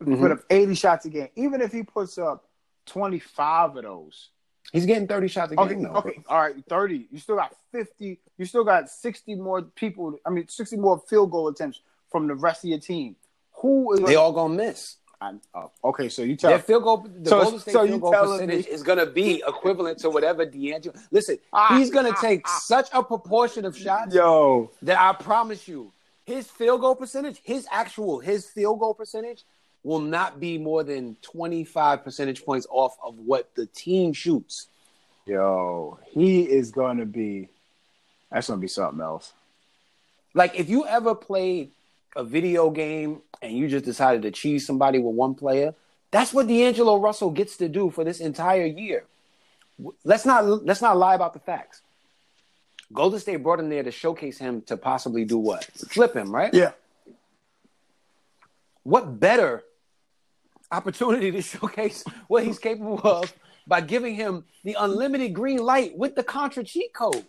Mm-hmm. 0.02 0.20
Put 0.20 0.30
up 0.30 0.40
eighty 0.48 0.74
shots 0.74 1.04
a 1.04 1.10
game. 1.10 1.28
Even 1.34 1.60
if 1.60 1.72
he 1.72 1.82
puts 1.82 2.16
up 2.16 2.48
twenty 2.86 3.18
five 3.18 3.76
of 3.76 3.82
those, 3.82 4.30
he's 4.72 4.86
getting 4.86 5.08
thirty 5.08 5.28
shots 5.28 5.52
a 5.52 5.60
okay, 5.60 5.74
game. 5.74 5.82
Though, 5.82 5.94
okay, 5.94 6.22
all 6.28 6.40
right, 6.40 6.54
thirty. 6.68 7.08
You 7.10 7.18
still 7.18 7.36
got 7.36 7.54
fifty. 7.72 8.20
You 8.38 8.44
still 8.46 8.64
got 8.64 8.88
sixty 8.88 9.34
more 9.34 9.62
people. 9.62 10.16
I 10.24 10.30
mean, 10.30 10.48
sixty 10.48 10.76
more 10.76 11.02
field 11.08 11.32
goal 11.32 11.48
attempts 11.48 11.80
from 12.10 12.28
the 12.28 12.34
rest 12.34 12.62
of 12.64 12.70
your 12.70 12.78
team. 12.78 13.16
Who 13.64 13.94
is 13.94 14.00
they 14.00 14.16
all 14.16 14.30
gonna 14.30 14.52
miss? 14.52 14.96
I, 15.18 15.32
uh, 15.54 15.68
okay, 15.82 16.10
so 16.10 16.20
you 16.20 16.36
tell 16.36 16.50
their 16.50 16.58
field 16.58 16.82
goal, 16.82 16.98
the 16.98 17.30
so, 17.30 17.40
Golden 17.40 17.60
State 17.60 17.72
so 17.72 17.86
field 17.86 18.02
goal 18.02 18.12
percentage 18.12 18.66
me. 18.66 18.70
is 18.70 18.82
going 18.82 18.98
to 18.98 19.06
be 19.06 19.42
equivalent 19.46 19.96
to 20.00 20.10
whatever 20.10 20.44
D'Angelo. 20.44 20.94
Listen, 21.10 21.38
ah, 21.50 21.78
he's 21.78 21.88
going 21.88 22.04
to 22.04 22.12
ah, 22.12 22.20
take 22.20 22.42
ah, 22.44 22.58
such 22.62 22.90
a 22.92 23.02
proportion 23.02 23.64
of 23.64 23.74
shots, 23.74 24.14
yo, 24.14 24.70
that 24.82 25.00
I 25.00 25.14
promise 25.14 25.66
you, 25.66 25.92
his 26.26 26.46
field 26.46 26.82
goal 26.82 26.94
percentage, 26.94 27.40
his 27.42 27.66
actual 27.72 28.18
his 28.18 28.44
field 28.50 28.80
goal 28.80 28.92
percentage, 28.92 29.44
will 29.82 30.00
not 30.00 30.40
be 30.40 30.58
more 30.58 30.84
than 30.84 31.16
twenty 31.22 31.64
five 31.64 32.04
percentage 32.04 32.44
points 32.44 32.66
off 32.68 32.98
of 33.02 33.18
what 33.18 33.48
the 33.54 33.64
team 33.64 34.12
shoots. 34.12 34.66
Yo, 35.24 35.98
he 36.10 36.42
is 36.42 36.70
going 36.70 36.98
to 36.98 37.06
be. 37.06 37.48
That's 38.30 38.48
going 38.48 38.60
to 38.60 38.62
be 38.62 38.68
something 38.68 39.00
else. 39.00 39.32
Like 40.34 40.54
if 40.60 40.68
you 40.68 40.84
ever 40.84 41.14
played 41.14 41.70
a 42.16 42.24
video 42.24 42.70
game 42.70 43.22
and 43.42 43.52
you 43.52 43.68
just 43.68 43.84
decided 43.84 44.22
to 44.22 44.30
cheese 44.30 44.66
somebody 44.66 44.98
with 44.98 45.14
one 45.14 45.34
player, 45.34 45.74
that's 46.10 46.32
what 46.32 46.46
D'Angelo 46.46 46.98
Russell 46.98 47.30
gets 47.30 47.56
to 47.58 47.68
do 47.68 47.90
for 47.90 48.04
this 48.04 48.20
entire 48.20 48.66
year. 48.66 49.04
Let's 50.04 50.24
not 50.24 50.44
let's 50.64 50.80
not 50.80 50.96
lie 50.96 51.14
about 51.14 51.32
the 51.32 51.40
facts. 51.40 51.82
Golden 52.92 53.18
State 53.18 53.42
brought 53.42 53.58
him 53.58 53.68
there 53.68 53.82
to 53.82 53.90
showcase 53.90 54.38
him 54.38 54.62
to 54.62 54.76
possibly 54.76 55.24
do 55.24 55.38
what? 55.38 55.64
Flip 55.64 56.14
him, 56.14 56.32
right? 56.32 56.54
Yeah. 56.54 56.72
What 58.84 59.18
better 59.18 59.64
opportunity 60.70 61.30
to 61.32 61.42
showcase 61.42 62.04
what 62.28 62.44
he's 62.44 62.58
capable 62.58 63.00
of 63.02 63.32
by 63.66 63.80
giving 63.80 64.14
him 64.14 64.44
the 64.62 64.76
unlimited 64.78 65.34
green 65.34 65.58
light 65.58 65.96
with 65.96 66.14
the 66.14 66.22
contra 66.22 66.62
cheat 66.62 66.92
code? 66.92 67.24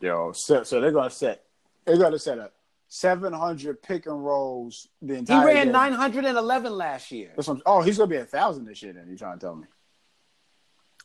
Yo, 0.00 0.32
so, 0.32 0.64
so 0.64 0.80
they're 0.80 0.90
gonna 0.90 1.10
set 1.10 1.44
they're 1.84 1.98
gonna 1.98 2.18
set 2.18 2.38
up 2.38 2.54
700 2.94 3.82
pick 3.82 4.06
and 4.06 4.24
rolls 4.24 4.86
the 5.02 5.14
entire 5.14 5.40
He 5.40 5.46
ran 5.46 5.66
game. 5.66 5.72
911 5.72 6.72
last 6.72 7.10
year. 7.10 7.32
oh, 7.66 7.82
he's 7.82 7.98
going 7.98 8.08
to 8.08 8.14
be 8.14 8.18
a 8.18 8.20
1,000 8.20 8.64
this 8.64 8.84
year 8.84 8.92
then, 8.92 9.08
you 9.10 9.18
trying 9.18 9.36
to 9.36 9.44
tell 9.44 9.56
me. 9.56 9.66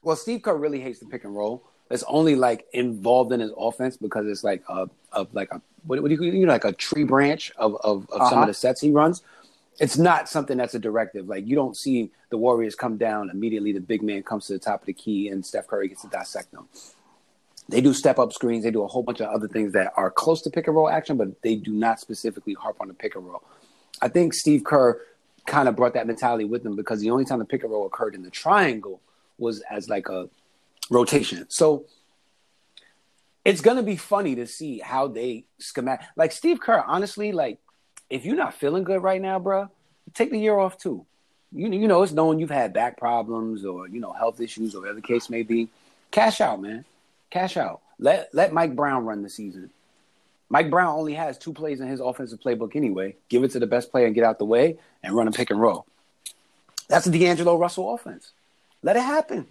Well, 0.04 0.15
Steve 0.15 0.43
Kerr 0.43 0.56
really 0.56 0.80
hates 0.80 0.99
the 0.99 1.08
pick 1.08 1.23
and 1.23 1.36
roll. 1.36 1.67
It's 1.89 2.04
only 2.08 2.36
like 2.36 2.67
involved 2.73 3.32
in 3.32 3.39
his 3.39 3.52
offense 3.58 3.97
because 3.97 4.28
it's 4.28 4.43
like 4.43 4.63
a, 4.69 4.88
of 5.12 5.34
like 5.34 5.52
a 5.52 5.63
what, 5.84 5.99
what 6.04 6.10
do 6.10 6.23
you 6.23 6.32
you 6.32 6.45
know 6.45 6.52
like 6.52 6.63
a 6.63 6.73
tree 6.73 7.06
branch 7.06 7.52
of 7.58 7.75
of, 7.78 8.08
of 8.12 8.21
uh-huh. 8.21 8.30
some 8.30 8.41
of 8.43 8.47
the 8.47 8.54
sets 8.54 8.82
he 8.82 8.91
runs. 8.91 9.23
It's 9.80 9.97
not 9.97 10.30
something 10.30 10.58
that's 10.58 10.75
a 10.75 10.80
directive. 10.80 11.28
Like 11.28 11.47
you 11.47 11.56
don't 11.56 11.75
see 11.75 12.12
the 12.30 12.38
Warriors 12.38 12.75
come 12.75 12.97
down 12.97 13.32
immediately. 13.32 13.71
The 13.71 13.82
big 13.82 14.04
man 14.04 14.21
comes 14.21 14.45
to 14.45 14.54
the 14.54 14.60
top 14.60 14.82
of 14.82 14.86
the 14.86 14.93
key 14.93 15.30
and 15.30 15.43
Steph 15.43 15.65
Curry 15.65 15.88
gets 15.88 16.04
to 16.04 16.08
dissect 16.10 16.52
them. 16.52 16.67
They 17.69 17.82
do 17.82 17.93
step 17.93 18.17
up 18.17 18.34
screens. 18.34 18.63
They 18.63 18.71
do 18.71 18.82
a 18.82 18.88
whole 18.88 19.03
bunch 19.03 19.21
of 19.21 19.29
other 19.29 19.47
things 19.47 19.73
that 19.73 19.93
are 19.95 20.10
close 20.10 20.41
to 20.41 20.49
pick 20.49 20.65
and 20.67 20.75
roll 20.75 20.89
action, 20.89 21.17
but 21.17 21.41
they 21.43 21.55
do 21.55 21.71
not 21.71 21.99
specifically 21.99 22.55
harp 22.55 22.77
on 22.82 22.88
the 22.88 22.95
pick 22.95 23.15
and 23.15 23.25
roll. 23.25 23.43
I 24.01 24.08
think 24.08 24.34
Steve 24.34 24.63
Kerr 24.63 24.99
kind 25.45 25.67
of 25.69 25.75
brought 25.75 25.93
that 25.93 26.08
mentality 26.08 26.45
with 26.45 26.65
him 26.65 26.75
because 26.75 26.99
the 26.99 27.12
only 27.12 27.25
time 27.25 27.39
the 27.39 27.45
pick 27.45 27.63
and 27.63 27.71
roll 27.71 27.86
occurred 27.86 28.15
in 28.15 28.23
the 28.23 28.32
triangle 28.32 29.01
was 29.38 29.62
as 29.69 29.88
like 29.88 30.10
a 30.10 30.29
rotation. 30.89 31.45
So 31.49 31.86
it's 33.45 33.62
gonna 33.62 33.84
be 33.84 33.95
funny 33.95 34.36
to 34.36 34.47
see 34.47 34.79
how 34.79 35.08
they 35.08 35.45
schematic. 35.60 36.08
Like 36.15 36.32
Steve 36.32 36.60
Kerr, 36.60 36.84
honestly, 36.86 37.32
like 37.32 37.60
if 38.10 38.25
you're 38.25 38.36
not 38.36 38.55
feeling 38.55 38.84
good 38.84 39.03
right 39.03 39.21
now, 39.21 39.38
bro, 39.38 39.69
take 40.13 40.32
the 40.32 40.39
year 40.39 40.58
off 40.58 40.77
too. 40.77 41.05
You 41.51 41.69
you 41.71 41.88
know 41.88 42.01
it's 42.01 42.12
known 42.12 42.39
you've 42.39 42.49
had 42.49 42.73
back 42.73 42.97
problems 42.97 43.63
or 43.63 43.88
you 43.88 43.99
know 43.99 44.12
health 44.12 44.41
issues 44.41 44.75
or 44.75 44.82
whatever 44.82 44.99
the 44.99 45.08
case 45.08 45.29
may 45.29 45.43
be. 45.43 45.69
Cash 46.12 46.41
out, 46.41 46.62
man. 46.62 46.86
Cash 47.30 47.58
out. 47.58 47.82
Let 48.00 48.34
let 48.34 48.54
Mike 48.54 48.76
Brown 48.76 49.06
run 49.06 49.24
the 49.24 49.30
season. 49.30 49.70
Mike 50.50 50.70
Brown 50.70 50.96
only 50.96 51.13
has 51.13 51.38
two 51.38 51.54
plays 51.54 51.80
in 51.80 51.88
his 51.88 52.00
offensive 52.00 52.39
playbook 52.39 52.76
anyway. 52.76 53.15
Give 53.30 53.44
it 53.44 53.52
to 53.52 53.60
the 53.60 53.68
best 53.68 53.92
player 53.92 54.08
and 54.08 54.15
get 54.15 54.24
out 54.24 54.39
the 54.39 54.46
way 54.46 54.78
and 55.04 55.15
run 55.15 55.28
a 55.28 55.32
pick 55.32 55.52
and 55.52 55.62
roll. 55.62 55.86
That's 56.88 57.06
the 57.06 57.20
D'Angelo 57.20 57.56
Russell 57.56 57.94
offense. 57.94 58.32
Let 58.82 58.96
it 58.96 59.04
happen. 59.04 59.46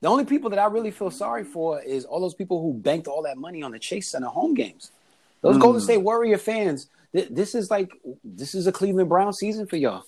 The 0.00 0.08
only 0.08 0.24
people 0.24 0.50
that 0.50 0.58
I 0.58 0.66
really 0.66 0.90
feel 0.90 1.10
sorry 1.10 1.44
for 1.44 1.80
is 1.80 2.04
all 2.04 2.20
those 2.20 2.34
people 2.34 2.60
who 2.60 2.72
banked 2.72 3.06
all 3.06 3.22
that 3.22 3.36
money 3.36 3.62
on 3.62 3.72
the 3.72 3.78
Chase 3.78 4.08
Center 4.08 4.28
home 4.28 4.54
games. 4.54 4.90
Those 5.42 5.56
mm. 5.56 5.60
Golden 5.60 5.80
State 5.80 5.98
Warrior 5.98 6.38
fans, 6.38 6.88
th- 7.12 7.28
this 7.30 7.54
is 7.54 7.70
like 7.70 7.92
this 8.24 8.54
is 8.54 8.66
a 8.66 8.72
Cleveland 8.72 9.08
Brown 9.08 9.32
season 9.32 9.66
for 9.66 9.76
y'all. 9.76 10.04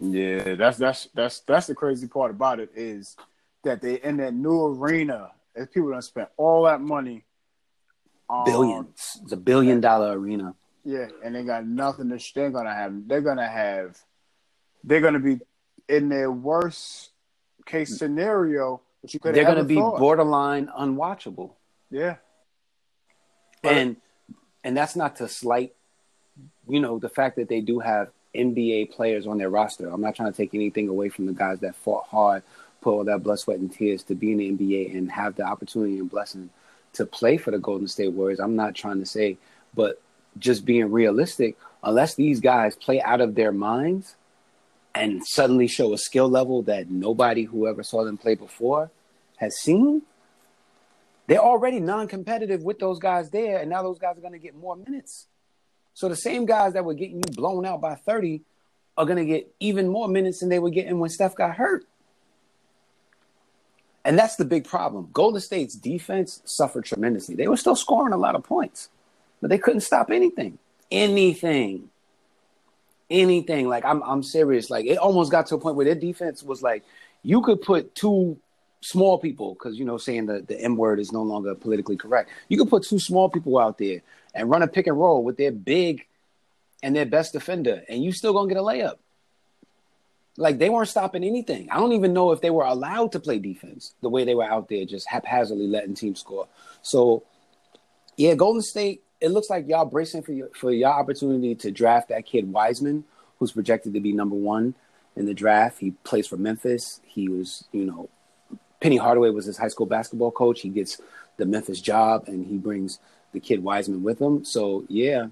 Yeah, 0.00 0.54
that's 0.54 0.78
that's 0.78 1.08
that's 1.14 1.40
that's 1.40 1.66
the 1.66 1.74
crazy 1.74 2.08
part 2.08 2.30
about 2.30 2.58
it 2.58 2.70
is 2.74 3.16
that 3.64 3.80
they 3.80 3.94
in 4.00 4.18
that 4.18 4.34
new 4.34 4.66
arena, 4.66 5.30
as 5.54 5.68
people 5.68 5.90
don't 5.90 6.02
spend 6.02 6.28
all 6.36 6.64
that 6.64 6.80
money. 6.80 7.24
Um, 8.28 8.44
Billions. 8.44 9.18
It's 9.22 9.32
a 9.32 9.36
billion 9.36 9.80
dollar 9.80 10.18
arena. 10.18 10.54
Yeah, 10.84 11.08
and 11.24 11.34
they 11.34 11.44
got 11.44 11.66
nothing 11.66 12.10
to. 12.10 12.32
They're 12.34 12.50
gonna 12.50 12.74
have. 12.74 13.08
They're 13.08 13.20
gonna 13.20 13.48
have. 13.48 13.98
They're 14.84 15.00
gonna 15.00 15.20
be 15.20 15.38
in 15.88 16.08
their 16.08 16.30
worst 16.30 17.10
case 17.66 17.96
scenario. 17.98 18.80
But 19.00 19.14
you 19.14 19.20
could. 19.20 19.34
They're 19.34 19.44
gonna 19.44 19.64
be 19.64 19.76
thought. 19.76 19.98
borderline 19.98 20.68
unwatchable. 20.68 21.52
Yeah. 21.90 22.16
And 23.62 23.96
and 24.64 24.76
that's 24.76 24.96
not 24.96 25.16
to 25.16 25.28
slight, 25.28 25.74
you 26.68 26.80
know, 26.80 26.98
the 26.98 27.08
fact 27.08 27.36
that 27.36 27.48
they 27.48 27.60
do 27.60 27.78
have 27.78 28.08
NBA 28.34 28.92
players 28.92 29.26
on 29.26 29.38
their 29.38 29.50
roster. 29.50 29.88
I'm 29.88 30.00
not 30.00 30.16
trying 30.16 30.32
to 30.32 30.36
take 30.36 30.54
anything 30.54 30.88
away 30.88 31.08
from 31.10 31.26
the 31.26 31.32
guys 31.32 31.60
that 31.60 31.76
fought 31.76 32.06
hard 32.06 32.42
put 32.82 32.92
all 32.92 33.04
that 33.04 33.22
blood, 33.22 33.38
sweat, 33.38 33.58
and 33.58 33.72
tears 33.72 34.02
to 34.04 34.14
be 34.14 34.32
in 34.32 34.38
the 34.38 34.50
NBA 34.52 34.96
and 34.96 35.10
have 35.10 35.36
the 35.36 35.44
opportunity 35.44 35.98
and 35.98 36.10
blessing 36.10 36.50
to 36.94 37.06
play 37.06 37.38
for 37.38 37.50
the 37.50 37.58
Golden 37.58 37.88
State 37.88 38.12
Warriors. 38.12 38.40
I'm 38.40 38.56
not 38.56 38.74
trying 38.74 38.98
to 38.98 39.06
say, 39.06 39.38
but 39.74 40.00
just 40.38 40.64
being 40.64 40.90
realistic, 40.90 41.56
unless 41.82 42.14
these 42.14 42.40
guys 42.40 42.76
play 42.76 43.00
out 43.00 43.20
of 43.20 43.34
their 43.34 43.52
minds, 43.52 44.16
and 44.94 45.22
suddenly 45.26 45.66
show 45.66 45.92
a 45.92 45.98
skill 45.98 46.28
level 46.28 46.62
that 46.62 46.90
nobody 46.90 47.44
who 47.44 47.66
ever 47.66 47.82
saw 47.82 48.04
them 48.04 48.18
play 48.18 48.34
before 48.34 48.90
has 49.36 49.58
seen, 49.58 50.02
they're 51.26 51.38
already 51.38 51.80
non-competitive 51.80 52.62
with 52.62 52.78
those 52.78 52.98
guys 52.98 53.30
there, 53.30 53.58
and 53.58 53.70
now 53.70 53.82
those 53.82 53.98
guys 53.98 54.18
are 54.18 54.20
going 54.20 54.34
to 54.34 54.38
get 54.38 54.54
more 54.54 54.76
minutes. 54.76 55.28
So 55.94 56.08
the 56.08 56.16
same 56.16 56.46
guys 56.46 56.74
that 56.74 56.84
were 56.84 56.94
getting 56.94 57.16
you 57.16 57.34
blown 57.34 57.64
out 57.64 57.80
by 57.80 57.94
30 57.94 58.42
are 58.96 59.06
going 59.06 59.18
to 59.18 59.24
get 59.24 59.54
even 59.60 59.88
more 59.88 60.08
minutes 60.08 60.40
than 60.40 60.48
they 60.48 60.58
were 60.58 60.70
getting 60.70 60.98
when 60.98 61.10
Steph 61.10 61.34
got 61.34 61.56
hurt. 61.56 61.86
And 64.04 64.18
that's 64.18 64.36
the 64.36 64.44
big 64.44 64.64
problem. 64.64 65.08
Golden 65.12 65.40
State's 65.40 65.74
defense 65.74 66.42
suffered 66.44 66.84
tremendously. 66.84 67.36
They 67.36 67.46
were 67.46 67.56
still 67.56 67.76
scoring 67.76 68.12
a 68.12 68.16
lot 68.16 68.34
of 68.34 68.42
points, 68.42 68.88
but 69.40 69.48
they 69.48 69.58
couldn't 69.58 69.82
stop 69.82 70.10
anything. 70.10 70.58
Anything. 70.90 71.88
Anything. 73.08 73.68
Like 73.68 73.84
I'm 73.84 74.02
I'm 74.02 74.22
serious. 74.22 74.70
Like 74.70 74.86
it 74.86 74.98
almost 74.98 75.30
got 75.30 75.46
to 75.46 75.54
a 75.54 75.58
point 75.58 75.76
where 75.76 75.84
their 75.84 75.94
defense 75.94 76.42
was 76.42 76.62
like 76.62 76.82
you 77.22 77.42
could 77.42 77.62
put 77.62 77.94
two 77.94 78.38
small 78.80 79.18
people, 79.18 79.54
because 79.54 79.78
you 79.78 79.84
know, 79.84 79.98
saying 79.98 80.26
the, 80.26 80.40
the 80.40 80.60
M 80.60 80.76
word 80.76 80.98
is 80.98 81.12
no 81.12 81.22
longer 81.22 81.54
politically 81.54 81.96
correct. 81.96 82.30
You 82.48 82.58
could 82.58 82.68
put 82.68 82.82
two 82.82 82.98
small 82.98 83.30
people 83.30 83.58
out 83.58 83.78
there 83.78 84.02
and 84.34 84.50
run 84.50 84.62
a 84.62 84.66
pick 84.66 84.88
and 84.88 84.98
roll 84.98 85.22
with 85.22 85.36
their 85.36 85.52
big 85.52 86.06
and 86.82 86.96
their 86.96 87.06
best 87.06 87.32
defender, 87.32 87.84
and 87.88 88.02
you 88.02 88.10
still 88.10 88.32
gonna 88.32 88.48
get 88.48 88.56
a 88.56 88.62
layup. 88.62 88.96
Like 90.36 90.58
they 90.58 90.70
weren't 90.70 90.88
stopping 90.88 91.24
anything. 91.24 91.68
I 91.70 91.76
don't 91.76 91.92
even 91.92 92.12
know 92.12 92.32
if 92.32 92.40
they 92.40 92.50
were 92.50 92.64
allowed 92.64 93.12
to 93.12 93.20
play 93.20 93.38
defense 93.38 93.94
the 94.00 94.08
way 94.08 94.24
they 94.24 94.34
were 94.34 94.44
out 94.44 94.68
there, 94.68 94.84
just 94.84 95.08
haphazardly 95.08 95.66
letting 95.66 95.94
teams 95.94 96.20
score. 96.20 96.48
So, 96.82 97.24
yeah, 98.16 98.34
Golden 98.34 98.62
State. 98.62 99.02
It 99.20 99.30
looks 99.30 99.48
like 99.48 99.68
y'all 99.68 99.84
bracing 99.84 100.22
for 100.22 100.32
your, 100.32 100.48
for 100.48 100.72
your 100.72 100.90
opportunity 100.90 101.54
to 101.54 101.70
draft 101.70 102.08
that 102.08 102.26
kid 102.26 102.50
Wiseman, 102.50 103.04
who's 103.38 103.52
projected 103.52 103.94
to 103.94 104.00
be 104.00 104.12
number 104.12 104.34
one 104.34 104.74
in 105.14 105.26
the 105.26 105.34
draft. 105.34 105.78
He 105.78 105.92
plays 106.02 106.26
for 106.26 106.36
Memphis. 106.36 107.00
He 107.04 107.28
was, 107.28 107.64
you 107.70 107.84
know, 107.84 108.08
Penny 108.80 108.96
Hardaway 108.96 109.30
was 109.30 109.44
his 109.44 109.56
high 109.56 109.68
school 109.68 109.86
basketball 109.86 110.32
coach. 110.32 110.62
He 110.62 110.70
gets 110.70 111.00
the 111.36 111.46
Memphis 111.46 111.80
job, 111.80 112.24
and 112.26 112.44
he 112.44 112.56
brings 112.56 112.98
the 113.32 113.38
kid 113.38 113.62
Wiseman 113.62 114.02
with 114.02 114.20
him. 114.20 114.44
So 114.44 114.84
yeah, 114.88 115.28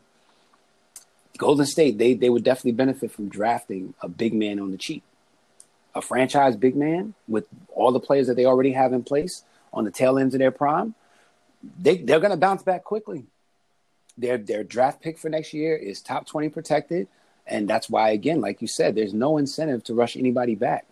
Golden 1.40 1.64
State, 1.64 1.96
they 1.96 2.12
they 2.12 2.28
would 2.28 2.44
definitely 2.44 2.72
benefit 2.72 3.10
from 3.10 3.30
drafting 3.30 3.94
a 4.02 4.08
big 4.08 4.34
man 4.34 4.60
on 4.60 4.72
the 4.72 4.76
cheap, 4.76 5.02
a 5.94 6.02
franchise 6.02 6.54
big 6.54 6.76
man 6.76 7.14
with 7.26 7.46
all 7.74 7.92
the 7.92 7.98
players 7.98 8.26
that 8.26 8.34
they 8.34 8.44
already 8.44 8.72
have 8.72 8.92
in 8.92 9.02
place 9.02 9.42
on 9.72 9.84
the 9.84 9.90
tail 9.90 10.18
ends 10.18 10.34
of 10.34 10.38
their 10.38 10.50
prime. 10.50 10.94
They 11.80 11.96
they're 11.96 12.20
going 12.20 12.32
to 12.32 12.36
bounce 12.36 12.62
back 12.62 12.84
quickly. 12.84 13.24
Their 14.18 14.36
their 14.36 14.62
draft 14.62 15.00
pick 15.00 15.18
for 15.18 15.30
next 15.30 15.54
year 15.54 15.74
is 15.74 16.02
top 16.02 16.26
twenty 16.26 16.50
protected, 16.50 17.08
and 17.46 17.66
that's 17.66 17.88
why 17.88 18.10
again, 18.10 18.42
like 18.42 18.60
you 18.60 18.68
said, 18.68 18.94
there's 18.94 19.14
no 19.14 19.38
incentive 19.38 19.82
to 19.84 19.94
rush 19.94 20.18
anybody 20.18 20.54
back. 20.54 20.88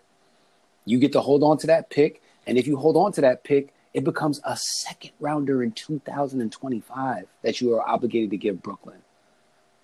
You 0.86 0.98
get 0.98 1.12
to 1.12 1.20
hold 1.20 1.42
on 1.42 1.58
to 1.58 1.66
that 1.66 1.90
pick, 1.90 2.22
and 2.46 2.56
if 2.56 2.66
you 2.66 2.78
hold 2.78 2.96
on 2.96 3.12
to 3.12 3.20
that 3.20 3.44
pick, 3.44 3.74
it 3.92 4.02
becomes 4.02 4.40
a 4.44 4.56
second 4.56 5.10
rounder 5.20 5.62
in 5.62 5.72
2025 5.72 7.26
that 7.42 7.60
you 7.60 7.74
are 7.74 7.86
obligated 7.86 8.30
to 8.30 8.38
give 8.38 8.62
Brooklyn. 8.62 9.02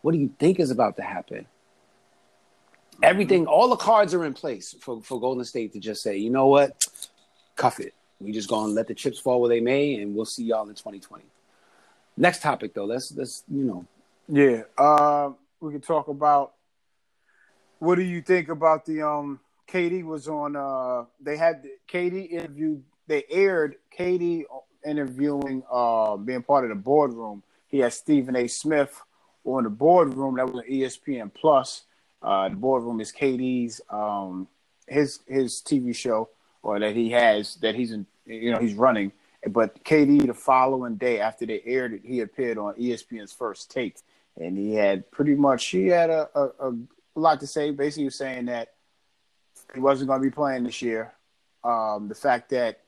What 0.04 0.12
do 0.12 0.18
you 0.18 0.34
think 0.38 0.60
is 0.60 0.70
about 0.70 0.96
to 0.98 1.02
happen? 1.02 1.46
Everything, 3.02 3.46
all 3.46 3.70
the 3.70 3.76
cards 3.76 4.12
are 4.12 4.26
in 4.26 4.34
place 4.34 4.76
for, 4.78 5.00
for 5.00 5.18
Golden 5.18 5.46
State 5.46 5.72
to 5.72 5.80
just 5.80 6.02
say, 6.02 6.18
you 6.18 6.28
know 6.28 6.46
what, 6.46 6.86
cuff 7.56 7.80
it. 7.80 7.94
We 8.20 8.30
just 8.30 8.50
gonna 8.50 8.70
let 8.70 8.86
the 8.86 8.92
chips 8.92 9.18
fall 9.18 9.40
where 9.40 9.48
they 9.48 9.60
may, 9.60 9.94
and 9.94 10.14
we'll 10.14 10.26
see 10.26 10.44
y'all 10.44 10.68
in 10.68 10.74
2020. 10.74 11.24
Next 12.18 12.42
topic, 12.42 12.74
though. 12.74 12.84
Let's 12.84 13.12
let's 13.16 13.44
you 13.50 13.64
know. 13.64 13.86
Yeah, 14.28 14.64
uh, 14.76 15.30
we 15.60 15.72
can 15.72 15.80
talk 15.80 16.08
about. 16.08 16.52
What 17.78 17.94
do 17.94 18.02
you 18.02 18.20
think 18.20 18.50
about 18.50 18.84
the 18.84 19.08
um? 19.08 19.40
KD 19.66 20.04
was 20.04 20.28
on. 20.28 20.54
Uh, 20.54 21.06
they 21.18 21.38
had 21.38 21.64
KD 21.88 22.30
interviewed. 22.30 22.84
They 23.06 23.24
aired 23.30 23.76
KD 23.98 24.44
interviewing, 24.86 25.62
uh, 25.72 26.18
being 26.18 26.42
part 26.42 26.64
of 26.64 26.68
the 26.68 26.76
boardroom. 26.76 27.42
He 27.68 27.78
had 27.78 27.94
Stephen 27.94 28.36
A. 28.36 28.48
Smith 28.48 29.00
on 29.44 29.64
the 29.64 29.70
boardroom. 29.70 30.36
That 30.36 30.50
was 30.50 30.64
an 30.64 30.70
ESPN 30.70 31.32
Plus. 31.32 31.84
Uh, 32.22 32.48
the 32.48 32.56
boardroom 32.56 33.00
is 33.00 33.12
KD's 33.12 33.80
um, 33.90 34.48
his 34.86 35.20
his 35.26 35.60
TV 35.60 35.94
show, 35.94 36.30
or 36.62 36.78
that 36.78 36.96
he 36.96 37.10
has 37.10 37.56
that 37.56 37.74
he's 37.74 37.92
in, 37.92 38.06
you 38.26 38.52
know 38.52 38.58
he's 38.58 38.74
running. 38.74 39.12
But 39.46 39.84
KD 39.84 40.26
the 40.26 40.34
following 40.34 40.96
day 40.96 41.20
after 41.20 41.44
they 41.44 41.60
aired 41.66 41.92
it, 41.92 42.02
he 42.04 42.20
appeared 42.20 42.56
on 42.56 42.74
ESPN's 42.74 43.32
First 43.32 43.70
Take, 43.70 43.96
and 44.40 44.56
he 44.56 44.74
had 44.74 45.10
pretty 45.10 45.34
much 45.34 45.66
he 45.66 45.88
had 45.88 46.08
a, 46.08 46.28
a, 46.34 46.70
a 46.70 46.74
lot 47.14 47.40
to 47.40 47.46
say. 47.46 47.70
Basically, 47.70 48.08
saying 48.10 48.46
that 48.46 48.72
he 49.74 49.80
wasn't 49.80 50.08
going 50.08 50.20
to 50.20 50.26
be 50.26 50.34
playing 50.34 50.64
this 50.64 50.80
year. 50.80 51.12
Um, 51.62 52.08
the 52.08 52.14
fact 52.14 52.50
that 52.50 52.80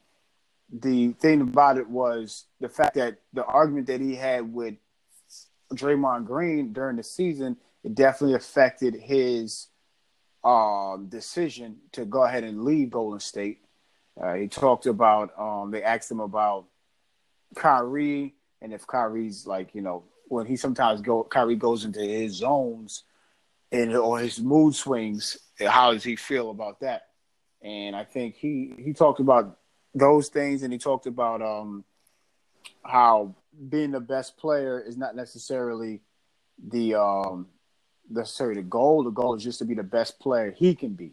the 0.72 1.12
thing 1.12 1.40
about 1.42 1.78
it 1.78 1.88
was 1.88 2.46
the 2.60 2.68
fact 2.68 2.94
that 2.94 3.18
the 3.32 3.44
argument 3.44 3.86
that 3.86 4.00
he 4.00 4.14
had 4.14 4.52
with 4.52 4.74
Draymond 5.74 6.26
Green 6.26 6.72
during 6.72 6.96
the 6.96 7.02
season, 7.02 7.56
it 7.82 7.94
definitely 7.94 8.36
affected 8.36 8.94
his 8.94 9.68
um, 10.44 11.06
decision 11.08 11.76
to 11.92 12.04
go 12.04 12.22
ahead 12.24 12.44
and 12.44 12.64
leave 12.64 12.90
Golden 12.90 13.20
State. 13.20 13.64
Uh, 14.20 14.34
he 14.34 14.48
talked 14.48 14.86
about, 14.86 15.38
um, 15.38 15.70
they 15.70 15.82
asked 15.82 16.10
him 16.10 16.20
about 16.20 16.66
Kyrie 17.54 18.34
and 18.62 18.72
if 18.72 18.86
Kyrie's 18.86 19.46
like, 19.46 19.74
you 19.74 19.82
know, 19.82 20.04
when 20.28 20.46
he 20.46 20.56
sometimes 20.56 21.00
go, 21.00 21.22
Kyrie 21.24 21.56
goes 21.56 21.84
into 21.84 22.00
his 22.00 22.32
zones 22.32 23.04
and 23.70 23.94
or 23.94 24.18
his 24.18 24.40
mood 24.40 24.74
swings, 24.74 25.36
how 25.60 25.92
does 25.92 26.02
he 26.02 26.16
feel 26.16 26.50
about 26.50 26.80
that? 26.80 27.08
And 27.62 27.94
I 27.94 28.04
think 28.04 28.36
he 28.36 28.74
he 28.78 28.92
talked 28.92 29.20
about 29.20 29.58
those 29.94 30.28
things, 30.28 30.62
and 30.62 30.72
he 30.72 30.78
talked 30.78 31.06
about 31.06 31.42
um, 31.42 31.84
how 32.84 33.34
being 33.68 33.90
the 33.90 34.00
best 34.00 34.36
player 34.36 34.80
is 34.80 34.96
not 34.96 35.16
necessarily 35.16 36.00
the 36.68 36.94
um 36.94 37.46
necessarily 38.08 38.62
the 38.62 38.68
goal. 38.68 39.02
The 39.02 39.10
goal 39.10 39.34
is 39.34 39.42
just 39.42 39.58
to 39.58 39.64
be 39.64 39.74
the 39.74 39.82
best 39.82 40.18
player 40.18 40.50
he 40.50 40.74
can 40.74 40.90
be. 40.90 41.12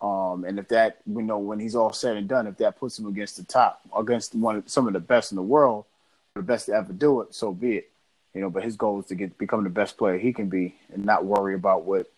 Um, 0.00 0.44
and 0.46 0.58
if 0.58 0.68
that, 0.68 0.98
you 1.06 1.22
know, 1.22 1.38
when 1.38 1.58
he's 1.58 1.74
all 1.74 1.92
said 1.92 2.16
and 2.16 2.28
done, 2.28 2.46
if 2.46 2.58
that 2.58 2.78
puts 2.78 2.98
him 2.98 3.06
against 3.06 3.38
the 3.38 3.44
top, 3.44 3.80
against 3.96 4.34
one 4.34 4.56
of 4.56 4.68
some 4.68 4.86
of 4.86 4.92
the 4.92 5.00
best 5.00 5.32
in 5.32 5.36
the 5.36 5.42
world, 5.42 5.86
the 6.34 6.42
best 6.42 6.66
to 6.66 6.74
ever 6.74 6.92
do 6.92 7.22
it, 7.22 7.34
so 7.34 7.52
be 7.52 7.76
it. 7.76 7.90
You 8.34 8.42
know, 8.42 8.50
but 8.50 8.62
his 8.62 8.76
goal 8.76 9.00
is 9.00 9.06
to 9.06 9.14
get 9.14 9.38
become 9.38 9.64
the 9.64 9.70
best 9.70 9.96
player 9.96 10.18
he 10.18 10.32
can 10.32 10.48
be, 10.48 10.74
and 10.92 11.04
not 11.04 11.24
worry 11.24 11.54
about 11.54 11.84
what 11.84 12.10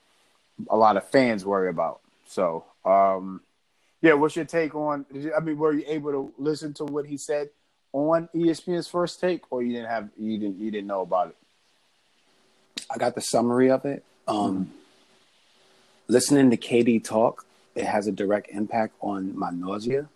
a 0.68 0.76
lot 0.76 0.96
of 0.96 1.08
fans 1.08 1.44
worry 1.44 1.68
about. 1.68 2.00
So, 2.26 2.64
um, 2.84 3.40
yeah, 4.02 4.14
what's 4.14 4.34
your 4.34 4.44
take 4.44 4.74
on? 4.74 5.06
I 5.36 5.40
mean, 5.40 5.56
were 5.56 5.72
you 5.72 5.84
able 5.86 6.10
to 6.10 6.32
listen 6.36 6.74
to 6.74 6.84
what 6.84 7.06
he 7.06 7.16
said 7.16 7.50
on 7.92 8.28
ESPN's 8.34 8.88
first 8.88 9.20
take, 9.20 9.42
or 9.50 9.62
you 9.62 9.72
didn't 9.72 9.88
have 9.88 10.08
you 10.18 10.38
didn't 10.38 10.58
you 10.58 10.70
didn't 10.70 10.86
know 10.86 11.02
about 11.02 11.28
it? 11.28 11.36
I 12.90 12.98
got 12.98 13.14
the 13.14 13.20
summary 13.20 13.70
of 13.70 13.84
it. 13.84 14.04
Um, 14.26 14.36
mm-hmm. 14.36 14.72
Listening 16.08 16.50
to 16.50 16.56
KD 16.56 17.04
talk, 17.04 17.44
it 17.74 17.84
has 17.84 18.06
a 18.06 18.12
direct 18.12 18.48
impact 18.50 18.94
on 19.00 19.38
my 19.38 19.50
nausea. 19.50 20.08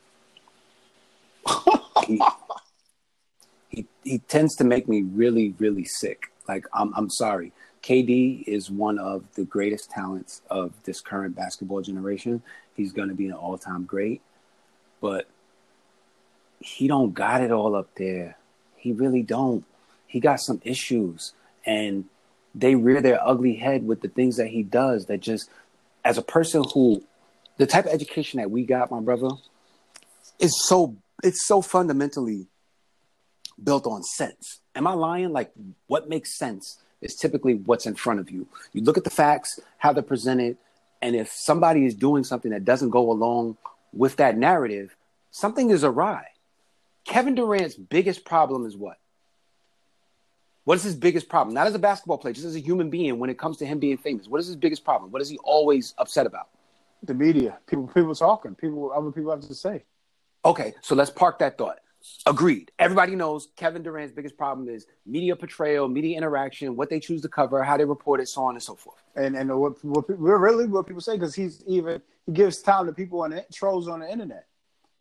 he, 2.07 2.23
he 3.69 3.87
he 4.05 4.19
tends 4.19 4.57
to 4.57 4.65
make 4.65 4.89
me 4.89 5.03
really 5.03 5.55
really 5.59 5.85
sick. 5.85 6.33
Like 6.49 6.67
I'm 6.73 6.93
I'm 6.95 7.11
sorry. 7.11 7.53
KD 7.83 8.45
is 8.47 8.71
one 8.71 8.99
of 8.99 9.25
the 9.35 9.45
greatest 9.45 9.91
talents 9.91 10.41
of 10.49 10.73
this 10.85 11.01
current 11.01 11.35
basketball 11.35 11.83
generation. 11.83 12.43
He's 12.77 12.93
going 12.93 13.09
to 13.09 13.15
be 13.15 13.27
an 13.27 13.33
all-time 13.33 13.85
great, 13.85 14.23
but 15.01 15.27
he 16.65 16.89
don't 16.89 17.13
got 17.13 17.43
it 17.43 17.51
all 17.51 17.75
up 17.75 17.89
there. 17.97 18.37
He 18.77 18.93
really 18.93 19.23
don't. 19.23 19.65
He 20.07 20.21
got 20.21 20.41
some 20.41 20.61
issues 20.65 21.33
and 21.65 22.07
they 22.55 22.75
rear 22.75 23.01
their 23.01 23.25
ugly 23.27 23.55
head 23.55 23.87
with 23.87 24.01
the 24.01 24.09
things 24.09 24.37
that 24.37 24.49
he 24.49 24.63
does 24.63 25.07
that 25.07 25.21
just 25.21 25.49
as 26.05 26.19
a 26.19 26.23
person 26.23 26.65
who 26.75 27.03
the 27.59 27.67
type 27.67 27.87
of 27.87 27.93
education 27.93 28.39
that 28.39 28.51
we 28.51 28.65
got, 28.65 28.91
my 28.91 29.01
brother, 29.01 29.29
is 30.39 30.53
so 30.67 30.97
it's 31.23 31.47
so 31.47 31.63
fundamentally 31.63 32.47
built 33.63 33.87
on 33.87 34.03
sense. 34.03 34.61
Am 34.75 34.87
I 34.87 34.95
lying? 34.95 35.33
Like 35.33 35.53
what 35.87 36.09
makes 36.09 36.37
sense? 36.37 36.79
is 37.03 37.17
typically 37.17 37.55
what's 37.55 37.85
in 37.85 37.95
front 37.95 38.21
of 38.21 38.31
you. 38.31 38.47
You 38.73 38.83
look 38.83 38.97
at 38.97 39.05
the 39.05 39.11
facts, 39.11 39.61
how 39.77 39.93
they're 39.93 40.03
presented, 40.03 40.57
and 41.03 41.17
if 41.17 41.31
somebody 41.31 41.85
is 41.85 41.95
doing 41.95 42.25
something 42.25 42.53
that 42.53 42.65
doesn't 42.65 42.91
go 42.91 43.11
along 43.11 43.59
with 43.93 44.17
that 44.17 44.39
narrative, 44.39 44.97
something 45.33 45.71
is 45.71 45.85
awry. 45.85 46.27
Kevin 47.05 47.35
Durant's 47.35 47.75
biggest 47.75 48.25
problem 48.25 48.67
is 48.67 48.77
what? 48.77 48.99
What 50.65 50.77
is 50.77 50.85
his 50.85 50.95
biggest 50.95 51.29
problem? 51.29 51.55
Not 51.55 51.67
as 51.67 51.75
a 51.75 51.79
basketball 51.79 52.19
player, 52.19 52.35
just 52.35 52.47
as 52.47 52.55
a 52.55 52.61
human 52.61 52.89
being 52.89 53.19
when 53.19 53.31
it 53.31 53.39
comes 53.39 53.57
to 53.59 53.67
him 53.67 53.81
being 53.81 53.99
famous. 53.99 54.29
What 54.29 54.41
is 54.41 54.47
his 54.47 54.57
biggest 54.57 54.85
problem? 54.85 55.11
What 55.11 55.21
is 55.21 55.29
he 55.29 55.39
always 55.39 55.93
upset 55.99 56.27
about? 56.27 56.49
The 57.03 57.15
media. 57.15 57.59
People 57.67 57.89
people 57.89 58.15
talking. 58.15 58.55
People 58.55 58.93
other 58.95 59.11
people 59.11 59.33
have 59.33 59.41
to 59.41 59.55
say. 59.55 59.83
Okay, 60.45 60.75
so 60.81 60.95
let's 60.95 61.11
park 61.11 61.41
that 61.41 61.59
thought. 61.59 61.79
Agreed. 62.27 62.71
Everybody 62.79 63.15
knows 63.15 63.49
Kevin 63.57 63.83
Durant's 63.83 64.13
biggest 64.13 64.37
problem 64.37 64.69
is 64.69 64.87
media 65.07 65.37
portrayal, 65.37 65.89
media 65.89 66.17
interaction, 66.17 66.77
what 66.77 66.91
they 66.91 66.99
choose 66.99 67.23
to 67.23 67.29
cover, 67.29 67.63
how 67.63 67.77
they 67.77 67.85
report 67.85 68.21
it, 68.21 68.29
so 68.29 68.43
on 68.45 68.55
and 68.55 68.63
so 68.63 68.75
forth. 68.75 69.03
And 69.17 69.37
and 69.37 69.51
what 69.59 69.85
what 69.85 70.05
really 70.09 70.67
what 70.67 70.87
people 70.87 71.03
say 71.03 71.15
because 71.15 71.35
he's 71.35 71.63
even 71.67 72.01
he 72.27 72.33
gives 72.33 72.63
time 72.63 72.87
to 72.87 72.93
people 72.93 73.23
on 73.23 73.31
the 73.31 73.45
trolls 73.53 73.89
on 73.89 74.01
the 74.01 74.11
internet. 74.11 74.47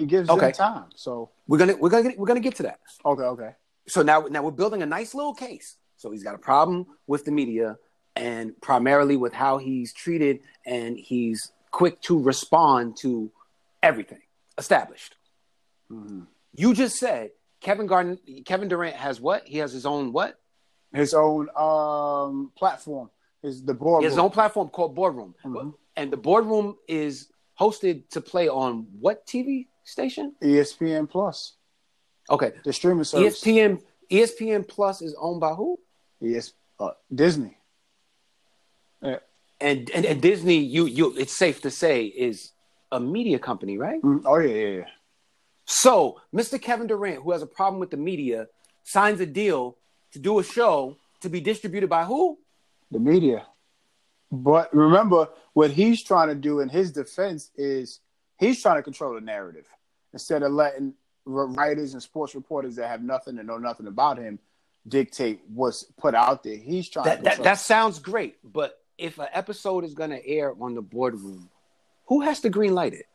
He 0.02 0.08
gives 0.08 0.30
Okay. 0.32 0.47
them 0.47 0.52
time. 0.54 0.89
So 0.95 1.30
We're 1.47 1.60
gonna 1.60 1.76
we're 1.78 1.89
gonna 1.89 2.10
get, 2.10 2.18
we're 2.18 2.26
gonna 2.26 2.39
get 2.39 2.56
to 2.56 2.64
that. 2.64 2.80
okay, 3.06 3.22
okay. 3.24 3.52
So 3.88 4.02
now 4.02 4.22
now 4.22 4.41
we're 4.41 4.49
building 4.52 4.82
a 4.82 4.86
nice 4.88 5.14
little 5.14 5.36
case. 5.36 5.78
So 5.97 6.10
he's 6.10 6.24
got 6.24 6.34
a 6.34 6.39
problem 6.39 6.88
with 7.06 7.24
the 7.26 7.32
media 7.32 7.78
and 8.16 8.60
primarily 8.62 9.16
with 9.16 9.32
how 9.32 9.60
he's 9.60 9.93
treated, 9.93 10.39
and 10.66 10.97
he's 10.97 11.52
quick 11.70 12.02
to 12.02 12.20
respond 12.20 12.97
to 12.97 13.32
everything. 13.84 14.22
Established. 14.58 15.16
You 16.56 16.74
just 16.74 16.97
said 16.97 17.30
Kevin 17.62 17.86
Garden, 17.86 18.18
Kevin 18.45 18.68
Durant 18.70 18.95
has 18.95 19.22
what? 19.22 19.47
He 19.47 19.60
has 19.60 19.72
his 19.72 19.86
own 19.86 20.12
what? 20.14 20.39
His 20.93 21.14
own 21.14 21.47
um 21.56 22.52
platform 22.58 23.12
is 23.43 23.64
the 23.64 23.74
board. 23.76 24.04
His 24.04 24.18
own 24.18 24.32
platform 24.32 24.70
called 24.70 24.95
Boardroom, 24.95 25.36
Mhm. 25.45 25.74
and 25.95 26.12
the 26.12 26.18
Boardroom 26.18 26.78
is 26.88 27.30
hosted 27.60 28.10
to 28.10 28.22
play 28.22 28.49
on 28.49 28.88
what 28.99 29.26
TV 29.28 29.68
station? 29.84 30.36
ESPN 30.42 31.10
Plus, 31.10 31.56
Okay, 32.30 32.54
the 32.64 32.72
streaming 32.74 33.04
service. 33.04 33.42
ESPN 33.44 33.82
ESPN 34.12 34.68
Plus 34.68 35.02
is 35.02 35.16
owned 35.20 35.40
by 35.42 35.54
who? 35.54 35.80
ES, 36.24 36.54
uh, 36.80 36.92
Disney. 37.14 37.58
And, 39.64 39.92
and 39.92 40.06
and 40.06 40.22
Disney, 40.22 40.58
you 40.58 40.86
you, 40.86 41.16
it's 41.18 41.38
safe 41.38 41.62
to 41.62 41.70
say, 41.70 42.06
is 42.06 42.52
a 42.92 43.00
media 43.00 43.38
company, 43.38 43.78
right? 43.78 44.02
Mm, 44.02 44.24
Oh 44.26 44.40
yeah, 44.40 44.54
yeah, 44.56 44.78
yeah. 44.80 44.86
So, 45.66 46.20
Mr. 46.34 46.60
Kevin 46.60 46.88
Durant, 46.88 47.22
who 47.22 47.32
has 47.32 47.44
a 47.44 47.48
problem 47.48 47.80
with 47.80 47.92
the 47.92 47.98
media, 47.98 48.48
signs 48.84 49.20
a 49.20 49.26
deal 49.28 49.78
to 50.14 50.20
do 50.20 50.40
a 50.40 50.44
show 50.44 50.98
to 51.22 51.30
be 51.30 51.40
distributed 51.42 51.90
by 51.90 52.06
who? 52.06 52.40
the 52.90 53.00
media. 53.00 53.46
But 54.32 54.74
remember, 54.74 55.30
what 55.54 55.70
he's 55.72 56.04
trying 56.04 56.30
to 56.30 56.36
do 56.36 56.60
in 56.62 56.68
his 56.68 56.92
defense 56.92 57.52
is 57.56 58.00
he's 58.42 58.62
trying 58.62 58.76
to 58.76 58.84
control 58.84 59.14
the 59.16 59.22
narrative 59.22 59.66
instead 60.12 60.44
of 60.44 60.52
letting 60.52 60.94
writers 61.26 61.94
and 61.94 62.04
sports 62.04 62.36
reporters 62.36 62.76
that 62.76 62.88
have 62.89 63.02
nothing 63.02 63.38
and 63.38 63.48
know 63.48 63.58
nothing 63.58 63.88
about 63.88 64.18
him 64.18 64.38
dictate 64.88 65.39
what's 65.54 65.84
put 65.98 66.16
out 66.16 66.44
there. 66.44 66.58
He's 66.58 66.89
trying 66.89 67.06
That 67.06 67.18
to 67.20 67.24
that, 67.24 67.44
that 67.44 67.60
sounds 67.60 68.00
great, 68.00 68.38
but 68.44 68.80
if 68.98 69.18
an 69.20 69.28
episode 69.32 69.84
is 69.86 69.94
going 69.94 70.10
to 70.10 70.28
air 70.28 70.54
on 70.60 70.74
the 70.76 70.82
boardroom, 70.82 71.50
who 72.08 72.22
has 72.22 72.42
to 72.42 72.50
green 72.50 72.74
light 72.76 72.94
it? 72.94 73.06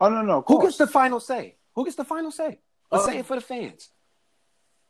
oh 0.00 0.08
no, 0.08 0.22
no, 0.22 0.42
Who 0.48 0.62
gets 0.62 0.78
the 0.78 0.86
final 0.88 1.20
say? 1.20 1.54
Who 1.74 1.84
gets 1.84 1.96
the 1.96 2.04
final 2.04 2.30
say? 2.32 2.58
Let's 2.90 3.04
Uh, 3.04 3.08
say 3.08 3.18
it 3.18 3.26
for 3.26 3.36
the 3.36 3.40
fans. 3.42 3.90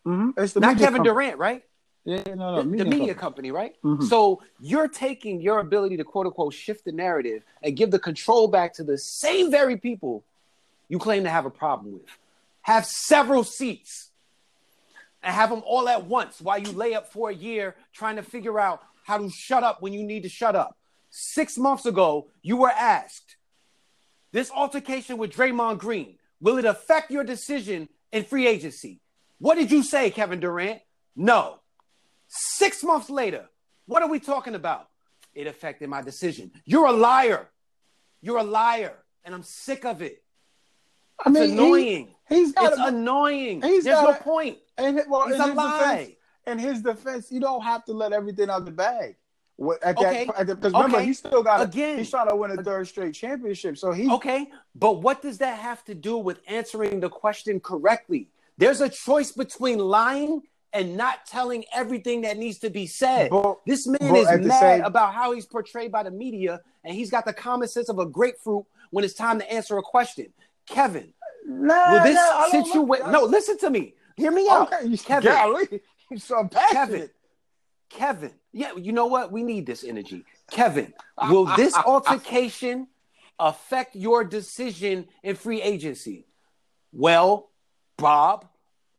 Mhm. 0.06 0.32
It's 0.38 0.52
the 0.54 0.60
Not 0.60 0.78
Kevin 0.78 0.98
com- 0.98 1.04
Durant, 1.04 1.38
right? 1.38 1.62
Yeah, 2.04 2.22
no, 2.28 2.34
no, 2.34 2.56
the, 2.56 2.62
the 2.62 2.68
media 2.68 2.84
media 2.90 3.14
company. 3.14 3.50
right? 3.52 3.76
Mhm. 3.82 4.02
So 4.08 4.42
you're 4.60 4.88
taking 4.88 5.40
your 5.40 5.60
ability 5.60 5.96
to 5.98 6.04
quote 6.04 6.26
unquote 6.26 6.52
shift 6.54 6.84
the 6.84 6.92
narrative 6.92 7.44
and 7.62 7.76
give 7.76 7.90
the 7.90 7.98
control 7.98 8.48
back 8.48 8.74
to 8.74 8.84
the 8.84 8.98
same 8.98 9.50
very 9.50 9.76
people 9.76 10.24
you 10.88 10.98
claim 10.98 11.22
to 11.24 11.30
have 11.30 11.46
a 11.46 11.50
problem 11.50 11.92
with. 11.92 12.02
Have 12.62 12.84
several 12.86 13.44
seats 13.44 14.10
and 15.22 15.32
have 15.34 15.50
them 15.50 15.62
all 15.64 15.88
at 15.88 16.06
once 16.06 16.40
while 16.40 16.58
you 16.58 16.72
lay 16.72 16.94
up 16.94 17.12
for 17.12 17.30
a 17.30 17.34
year 17.34 17.76
trying 17.92 18.16
to 18.16 18.22
figure 18.22 18.58
out 18.58 18.82
how 19.04 19.18
to 19.18 19.30
shut 19.30 19.62
up 19.62 19.80
when 19.80 19.92
you 19.92 20.02
need 20.02 20.24
to 20.24 20.28
shut 20.28 20.56
up. 20.56 20.76
Six 21.10 21.56
months 21.58 21.86
ago, 21.86 22.26
you 22.42 22.56
were 22.56 22.70
asked 22.70 23.36
this 24.32 24.50
altercation 24.50 25.18
with 25.18 25.30
Draymond 25.32 25.78
Green, 25.78 26.16
will 26.40 26.58
it 26.58 26.64
affect 26.64 27.10
your 27.10 27.22
decision 27.22 27.88
in 28.12 28.24
free 28.24 28.46
agency? 28.46 28.98
What 29.38 29.56
did 29.56 29.70
you 29.70 29.82
say, 29.82 30.10
Kevin 30.10 30.40
Durant? 30.40 30.80
No. 31.14 31.58
Six 32.36 32.82
months 32.82 33.10
later, 33.10 33.46
what 33.84 34.02
are 34.02 34.08
we 34.08 34.18
talking 34.18 34.54
about? 34.54 34.88
It 35.34 35.46
affected 35.46 35.88
my 35.90 36.00
decision. 36.00 36.50
You're 36.64 36.86
a 36.86 36.92
liar. 36.92 37.50
You're 38.22 38.38
a 38.38 38.42
liar. 38.42 38.94
And 39.24 39.34
I'm 39.34 39.42
sick 39.42 39.84
of 39.84 40.00
it. 40.00 40.22
I 41.24 41.28
mean, 41.28 41.42
It's 41.42 41.52
annoying. 41.52 42.14
He, 42.28 42.40
has 42.40 42.52
got 42.52 42.72
It's 42.72 42.80
a, 42.80 42.84
annoying. 42.86 43.60
he's 43.60 43.84
There's 43.84 43.96
got 43.96 44.04
no 44.04 44.16
a- 44.16 44.22
point. 44.22 44.58
and 44.78 45.02
well, 45.08 45.28
It's 45.28 45.38
a 45.38 45.46
his 45.48 45.54
lie. 45.54 45.78
defense, 45.96 46.16
in 46.46 46.58
his 46.58 46.80
defense, 46.82 47.30
you 47.30 47.38
don't 47.38 47.62
have 47.62 47.84
to 47.84 47.92
let 47.92 48.12
everything 48.14 48.48
out 48.48 48.60
of 48.60 48.64
the 48.64 48.70
bag. 48.72 49.16
What, 49.56 49.82
at 49.82 49.98
Okay. 49.98 50.24
that, 50.38 50.46
because 50.46 50.72
remember, 50.72 50.96
Okay. 50.96 51.06
he 51.06 51.12
still 51.12 51.42
got 51.42 51.60
Again. 51.60 51.98
He's 51.98 52.08
trying 52.10 52.30
to 52.30 52.34
win 52.36 52.50
a 52.58 52.62
third 52.62 52.88
straight 52.88 53.12
championship, 53.14 53.76
so 53.76 53.92
he 53.92 54.10
Okay, 54.10 54.50
but 54.74 55.02
what 55.02 55.20
does 55.20 55.36
that 55.38 55.58
have 55.58 55.84
to 55.84 55.94
do 55.94 56.16
with 56.16 56.40
answering 56.48 56.98
the 57.00 57.10
question 57.10 57.60
correctly? 57.60 58.28
There's 58.56 58.80
a 58.80 58.88
choice 58.88 59.32
between 59.32 59.78
lying 59.78 60.42
and 60.72 60.96
not 60.96 61.26
telling 61.26 61.64
everything 61.74 62.22
that 62.22 62.38
needs 62.38 62.58
to 62.60 62.70
be 62.70 62.86
said. 62.86 63.30
But- 63.30 63.58
this 63.66 63.86
man 63.86 64.16
is 64.16 64.26
mad 64.46 64.60
same- 64.60 64.84
about 64.84 65.14
how 65.14 65.32
he's 65.32 65.46
portrayed 65.46 65.92
by 65.92 66.02
the 66.02 66.10
media, 66.10 66.60
and 66.84 66.94
he's 66.94 67.10
got 67.10 67.24
the 67.24 67.32
common 67.32 67.68
sense 67.68 67.88
of 67.88 67.98
a 67.98 68.06
grapefruit 68.06 68.64
when 68.90 69.04
it's 69.04 69.14
time 69.14 69.38
to 69.38 69.52
answer 69.52 69.76
a 69.78 69.82
question. 69.82 70.32
Kevin, 70.66 71.12
Nah, 71.46 71.92
will 71.92 72.02
this 72.04 72.14
nah, 72.14 72.44
situation? 72.46 73.10
No, 73.10 73.24
listen 73.24 73.58
to 73.58 73.70
me. 73.70 73.94
Hear 74.16 74.30
me 74.30 74.48
out. 74.48 74.72
Okay, 74.72 74.86
you, 74.86 74.96
Kevin. 74.98 75.32
golly, 75.32 75.80
you're 76.10 76.20
so 76.20 76.46
passionate. 76.48 76.72
Kevin, 76.72 77.10
Kevin. 77.90 78.32
Yeah, 78.52 78.72
you 78.76 78.92
know 78.92 79.06
what? 79.06 79.32
We 79.32 79.42
need 79.42 79.66
this 79.66 79.82
energy. 79.82 80.24
Kevin, 80.50 80.92
will 81.28 81.46
this 81.56 81.74
altercation 81.86 82.86
affect 83.38 83.96
your 83.96 84.22
decision 84.24 85.08
in 85.22 85.34
free 85.36 85.60
agency? 85.62 86.26
Well, 86.92 87.50
Bob, 87.96 88.46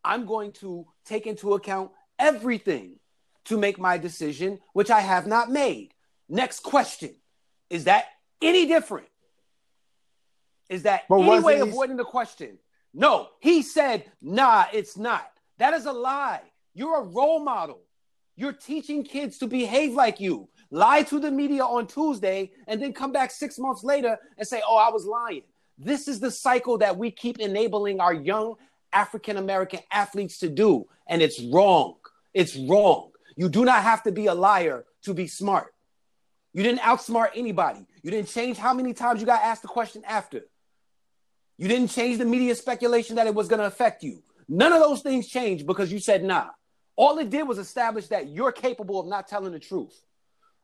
I'm 0.03 0.25
going 0.25 0.51
to 0.53 0.87
take 1.05 1.27
into 1.27 1.53
account 1.53 1.91
everything 2.19 2.99
to 3.45 3.57
make 3.57 3.79
my 3.79 3.97
decision, 3.97 4.59
which 4.73 4.89
I 4.89 5.01
have 5.01 5.27
not 5.27 5.51
made. 5.51 5.93
Next 6.29 6.61
question. 6.61 7.15
Is 7.69 7.85
that 7.85 8.05
any 8.41 8.65
different? 8.65 9.07
Is 10.69 10.83
that 10.83 11.03
But 11.09 11.19
any 11.19 11.39
way 11.39 11.59
avoiding 11.59 11.97
the 11.97 12.05
question? 12.05 12.57
No, 12.93 13.29
he 13.39 13.61
said, 13.61 14.05
nah, 14.21 14.65
it's 14.71 14.97
not. 14.97 15.29
That 15.57 15.73
is 15.73 15.85
a 15.85 15.91
lie. 15.91 16.41
You're 16.73 17.01
a 17.01 17.03
role 17.03 17.39
model. 17.39 17.81
You're 18.35 18.53
teaching 18.53 19.03
kids 19.03 19.37
to 19.39 19.47
behave 19.47 19.93
like 19.93 20.19
you. 20.19 20.49
Lie 20.71 21.03
to 21.03 21.19
the 21.19 21.29
media 21.29 21.63
on 21.63 21.85
Tuesday 21.85 22.51
and 22.67 22.81
then 22.81 22.93
come 22.93 23.11
back 23.11 23.29
six 23.29 23.59
months 23.59 23.83
later 23.83 24.17
and 24.37 24.47
say, 24.47 24.61
oh, 24.67 24.77
I 24.77 24.89
was 24.89 25.05
lying. 25.05 25.43
This 25.77 26.07
is 26.07 26.19
the 26.19 26.31
cycle 26.31 26.77
that 26.79 26.97
we 26.97 27.11
keep 27.11 27.39
enabling 27.39 27.99
our 27.99 28.13
young 28.13 28.55
African 28.93 29.37
American 29.37 29.79
athletes 29.91 30.39
to 30.39 30.49
do. 30.49 30.87
And 31.07 31.21
it's 31.21 31.41
wrong. 31.41 31.95
It's 32.33 32.55
wrong. 32.55 33.11
You 33.35 33.49
do 33.49 33.65
not 33.65 33.83
have 33.83 34.03
to 34.03 34.11
be 34.11 34.27
a 34.27 34.33
liar 34.33 34.85
to 35.03 35.13
be 35.13 35.27
smart. 35.27 35.73
You 36.53 36.63
didn't 36.63 36.81
outsmart 36.81 37.29
anybody. 37.35 37.85
You 38.03 38.11
didn't 38.11 38.29
change 38.29 38.57
how 38.57 38.73
many 38.73 38.93
times 38.93 39.19
you 39.19 39.25
got 39.25 39.41
asked 39.41 39.63
the 39.63 39.67
question 39.67 40.03
after. 40.05 40.41
You 41.57 41.67
didn't 41.67 41.89
change 41.89 42.17
the 42.17 42.25
media 42.25 42.55
speculation 42.55 43.15
that 43.15 43.27
it 43.27 43.33
was 43.33 43.47
going 43.47 43.59
to 43.59 43.65
affect 43.65 44.03
you. 44.03 44.21
None 44.47 44.71
of 44.71 44.79
those 44.79 45.01
things 45.01 45.27
changed 45.27 45.65
because 45.65 45.91
you 45.91 45.99
said 45.99 46.23
nah. 46.23 46.49
All 46.95 47.17
it 47.17 47.29
did 47.29 47.47
was 47.47 47.57
establish 47.57 48.07
that 48.07 48.29
you're 48.29 48.51
capable 48.51 48.99
of 48.99 49.07
not 49.07 49.27
telling 49.27 49.51
the 49.51 49.59
truth. 49.59 49.99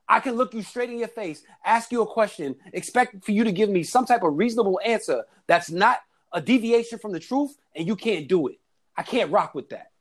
I 0.07 0.19
can 0.19 0.35
look 0.35 0.53
you 0.53 0.63
straight 0.63 0.89
in 0.89 0.97
your 0.97 1.07
face, 1.07 1.43
ask 1.63 1.91
you 1.91 2.01
a 2.01 2.07
question, 2.07 2.55
expect 2.73 3.23
for 3.23 3.31
you 3.31 3.43
to 3.43 3.51
give 3.51 3.69
me 3.69 3.83
some 3.83 4.05
type 4.05 4.23
of 4.23 4.35
reasonable 4.35 4.79
answer 4.83 5.23
that's 5.45 5.69
not 5.69 5.99
a 6.31 6.41
deviation 6.41 6.99
from 6.99 7.11
the 7.11 7.19
truth, 7.19 7.57
and 7.75 7.87
you 7.87 7.95
can't 7.95 8.27
do 8.27 8.47
it. 8.47 8.59
I 8.95 9.03
can't 9.03 9.31
rock 9.31 9.55
with 9.55 9.69
that. 9.69 9.91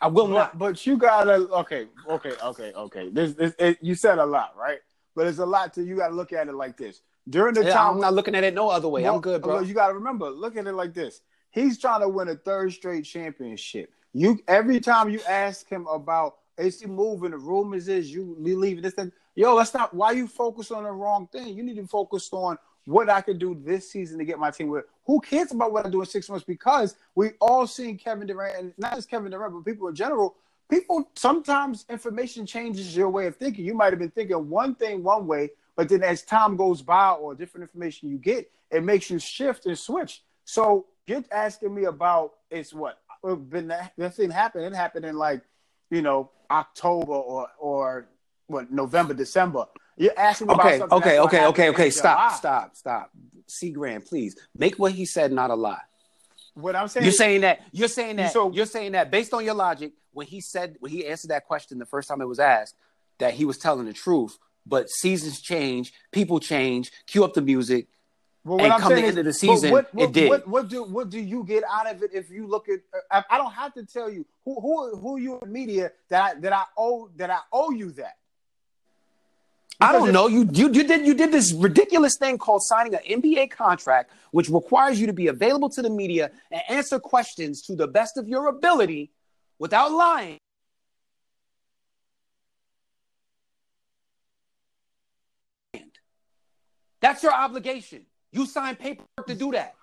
I 0.00 0.08
will 0.08 0.28
not. 0.28 0.58
but 0.58 0.86
you 0.86 0.96
gotta 0.98 1.48
okay, 1.48 1.86
okay, 2.08 2.32
okay, 2.42 2.72
okay. 2.72 3.08
This, 3.10 3.32
this 3.34 3.54
it, 3.58 3.78
you 3.80 3.94
said 3.94 4.18
a 4.18 4.26
lot, 4.26 4.54
right? 4.56 4.78
But 5.14 5.26
it's 5.26 5.38
a 5.38 5.46
lot 5.46 5.72
to 5.74 5.82
you. 5.82 5.96
Got 5.96 6.08
to 6.08 6.14
look 6.14 6.32
at 6.34 6.48
it 6.48 6.52
like 6.54 6.76
this. 6.76 7.00
During 7.28 7.54
the 7.54 7.64
Yeah, 7.64 7.72
time, 7.72 7.94
I'm 7.94 8.00
not 8.00 8.12
looking 8.12 8.34
at 8.34 8.44
it 8.44 8.54
no 8.54 8.68
other 8.68 8.88
way. 8.88 9.04
I'm 9.06 9.20
good, 9.20 9.42
bro. 9.42 9.60
You 9.60 9.72
got 9.74 9.88
to 9.88 9.94
remember, 9.94 10.28
look 10.30 10.56
at 10.56 10.66
it 10.66 10.72
like 10.74 10.92
this. 10.92 11.22
He's 11.50 11.78
trying 11.78 12.02
to 12.02 12.08
win 12.08 12.28
a 12.28 12.36
third 12.36 12.72
straight 12.74 13.04
championship. 13.04 13.90
You 14.12 14.38
every 14.46 14.80
time 14.80 15.08
you 15.10 15.20
ask 15.28 15.68
him 15.68 15.86
about 15.86 16.36
is 16.58 16.80
he 16.80 16.86
moving, 16.86 17.30
the 17.30 17.38
rumors 17.38 17.88
is 17.88 18.12
you 18.12 18.36
leaving 18.38 18.82
this 18.82 18.94
thing. 18.94 19.10
Yo, 19.34 19.54
let's 19.54 19.72
not. 19.74 19.92
Why 19.94 20.12
you 20.12 20.26
focus 20.26 20.70
on 20.70 20.84
the 20.84 20.90
wrong 20.90 21.26
thing? 21.32 21.48
You 21.56 21.62
need 21.62 21.76
to 21.76 21.86
focus 21.86 22.28
on 22.32 22.58
what 22.84 23.10
I 23.10 23.20
could 23.20 23.38
do 23.38 23.60
this 23.62 23.90
season 23.90 24.18
to 24.18 24.24
get 24.24 24.38
my 24.38 24.50
team 24.50 24.68
with. 24.68 24.84
Who 25.06 25.20
cares 25.20 25.52
about 25.52 25.72
what 25.72 25.86
I 25.86 25.90
do 25.90 26.00
in 26.00 26.06
six 26.06 26.28
months? 26.28 26.44
Because 26.44 26.96
we 27.14 27.30
all 27.40 27.66
seen 27.66 27.96
Kevin 27.96 28.26
Durant, 28.26 28.58
and 28.58 28.72
not 28.76 28.96
just 28.96 29.08
Kevin 29.08 29.30
Durant, 29.30 29.54
but 29.54 29.64
people 29.64 29.88
in 29.88 29.94
general. 29.94 30.36
People 30.68 31.08
sometimes 31.14 31.84
information 31.88 32.44
changes 32.44 32.96
your 32.96 33.08
way 33.08 33.26
of 33.26 33.36
thinking. 33.36 33.64
You 33.64 33.74
might 33.74 33.92
have 33.92 34.00
been 34.00 34.10
thinking 34.10 34.48
one 34.50 34.74
thing 34.74 35.04
one 35.04 35.28
way, 35.28 35.50
but 35.76 35.88
then 35.88 36.02
as 36.02 36.22
time 36.22 36.56
goes 36.56 36.82
by 36.82 37.10
or 37.12 37.36
different 37.36 37.62
information 37.62 38.08
you 38.08 38.18
get, 38.18 38.50
it 38.72 38.82
makes 38.82 39.08
you 39.08 39.20
shift 39.20 39.66
and 39.66 39.78
switch. 39.78 40.22
So 40.44 40.86
you're 41.06 41.22
asking 41.30 41.72
me 41.72 41.84
about 41.84 42.32
it's 42.50 42.74
what 42.74 42.98
uh, 43.22 43.36
been 43.36 43.68
that, 43.68 43.92
that 43.96 44.14
thing 44.14 44.30
happened. 44.30 44.64
It 44.64 44.74
happened 44.74 45.04
in 45.04 45.16
like 45.16 45.42
you 45.90 46.02
know 46.02 46.30
October 46.50 47.12
or 47.12 47.48
or 47.60 48.08
what 48.48 48.72
November 48.72 49.14
December. 49.14 49.66
You're 49.96 50.18
asking 50.18 50.48
me 50.48 50.54
about 50.54 50.66
Okay, 50.92 51.18
okay, 51.18 51.18
okay, 51.20 51.46
okay, 51.46 51.68
okay. 51.70 51.90
Stop, 51.90 52.32
stop, 52.34 52.76
stop. 52.76 53.10
C 53.46 53.70
Grant, 53.70 54.04
please 54.06 54.36
make 54.56 54.78
what 54.78 54.92
he 54.92 55.06
said 55.06 55.32
not 55.32 55.50
a 55.50 55.54
lie. 55.54 55.80
what 56.54 56.74
I'm 56.74 56.88
saying. 56.88 57.04
You're 57.04 57.12
saying 57.12 57.42
that 57.42 57.60
you're 57.72 57.88
saying 57.88 58.16
that 58.16 58.32
So- 58.32 58.50
you're 58.52 58.66
saying 58.66 58.92
that 58.92 59.10
based 59.10 59.32
on 59.32 59.44
your 59.44 59.54
logic, 59.54 59.92
when 60.12 60.26
he 60.26 60.40
said 60.40 60.76
when 60.80 60.90
he 60.90 61.06
answered 61.06 61.28
that 61.30 61.46
question 61.46 61.78
the 61.78 61.86
first 61.86 62.08
time 62.08 62.20
it 62.20 62.26
was 62.26 62.38
asked, 62.40 62.74
that 63.18 63.34
he 63.34 63.44
was 63.44 63.58
telling 63.58 63.86
the 63.86 63.92
truth. 63.92 64.38
But 64.68 64.90
seasons 64.90 65.40
change, 65.40 65.92
people 66.10 66.40
change. 66.40 66.90
Cue 67.06 67.22
up 67.24 67.34
the 67.34 67.42
music. 67.42 67.86
Well, 68.44 68.58
And 68.58 68.68
what 68.68 68.74
I'm 68.74 68.80
come 68.80 68.90
the 68.90 68.96
saying 68.96 69.08
end 69.10 69.18
of 69.18 69.26
is, 69.26 69.34
the 69.40 69.46
season, 69.46 69.70
what, 69.70 69.84
it 69.86 69.94
what, 69.94 70.12
did. 70.12 70.28
What, 70.30 70.48
what 70.48 70.68
do 70.68 70.82
what 70.84 71.10
do 71.10 71.20
you 71.20 71.44
get 71.44 71.62
out 71.70 71.88
of 71.88 72.02
it 72.02 72.10
if 72.12 72.30
you 72.30 72.46
look 72.48 72.68
at? 72.68 72.80
I, 73.10 73.24
I 73.34 73.38
don't 73.38 73.52
have 73.52 73.74
to 73.74 73.84
tell 73.84 74.10
you 74.10 74.26
who 74.44 74.60
who 74.60 74.96
who 74.96 75.18
you 75.18 75.38
in 75.40 75.52
media 75.52 75.92
that 76.08 76.36
I, 76.36 76.40
that 76.40 76.52
I 76.52 76.64
owe 76.76 77.08
that 77.16 77.30
I 77.30 77.38
owe 77.52 77.70
you 77.70 77.92
that. 77.92 78.16
I 79.80 79.92
don't 79.92 80.12
know. 80.12 80.26
You, 80.26 80.48
you 80.52 80.72
you 80.72 80.84
did 80.84 81.06
you 81.06 81.14
did 81.14 81.32
this 81.32 81.52
ridiculous 81.52 82.16
thing 82.16 82.38
called 82.38 82.62
signing 82.62 82.94
an 82.94 83.00
NBA 83.08 83.50
contract, 83.50 84.10
which 84.30 84.48
requires 84.48 84.98
you 84.98 85.06
to 85.06 85.12
be 85.12 85.26
available 85.26 85.68
to 85.70 85.82
the 85.82 85.90
media 85.90 86.30
and 86.50 86.62
answer 86.68 86.98
questions 86.98 87.62
to 87.62 87.76
the 87.76 87.86
best 87.86 88.16
of 88.16 88.26
your 88.26 88.48
ability 88.48 89.10
without 89.58 89.92
lying. 89.92 90.38
That's 97.00 97.22
your 97.22 97.34
obligation. 97.34 98.06
You 98.32 98.46
sign 98.46 98.76
paperwork 98.76 99.26
to 99.26 99.34
do 99.34 99.52
that. 99.52 99.74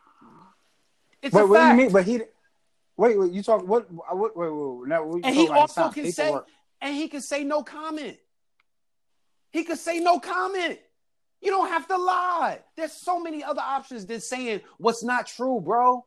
It's 1.21 1.33
Wait, 1.33 1.41
a 1.41 1.47
what 1.47 1.61
do 1.61 1.67
you 1.67 1.73
mean? 1.73 1.91
But 1.91 2.05
he. 2.05 2.21
Wait, 2.97 3.17
wait. 3.17 3.31
You 3.31 3.43
talk 3.43 3.65
what? 3.65 3.89
What? 3.91 4.35
Wait, 4.35 4.49
wait. 4.49 4.49
wait 4.49 4.89
now, 4.89 5.05
what 5.05 5.17
you 5.17 5.21
and 5.23 5.35
he 5.35 5.47
also 5.47 5.89
can 5.89 6.11
say, 6.11 6.35
and 6.81 6.95
he 6.95 7.07
can 7.07 7.21
say 7.21 7.43
no 7.43 7.63
comment. 7.63 8.17
He 9.53 9.63
could 9.63 9.77
say 9.77 9.99
no 9.99 10.19
comment. 10.19 10.79
You 11.39 11.51
don't 11.51 11.69
have 11.69 11.87
to 11.87 11.97
lie. 11.97 12.59
There's 12.75 12.91
so 12.91 13.19
many 13.19 13.43
other 13.43 13.61
options 13.61 14.05
than 14.05 14.19
saying 14.19 14.61
what's 14.77 15.03
not 15.03 15.27
true, 15.27 15.61
bro. 15.61 16.05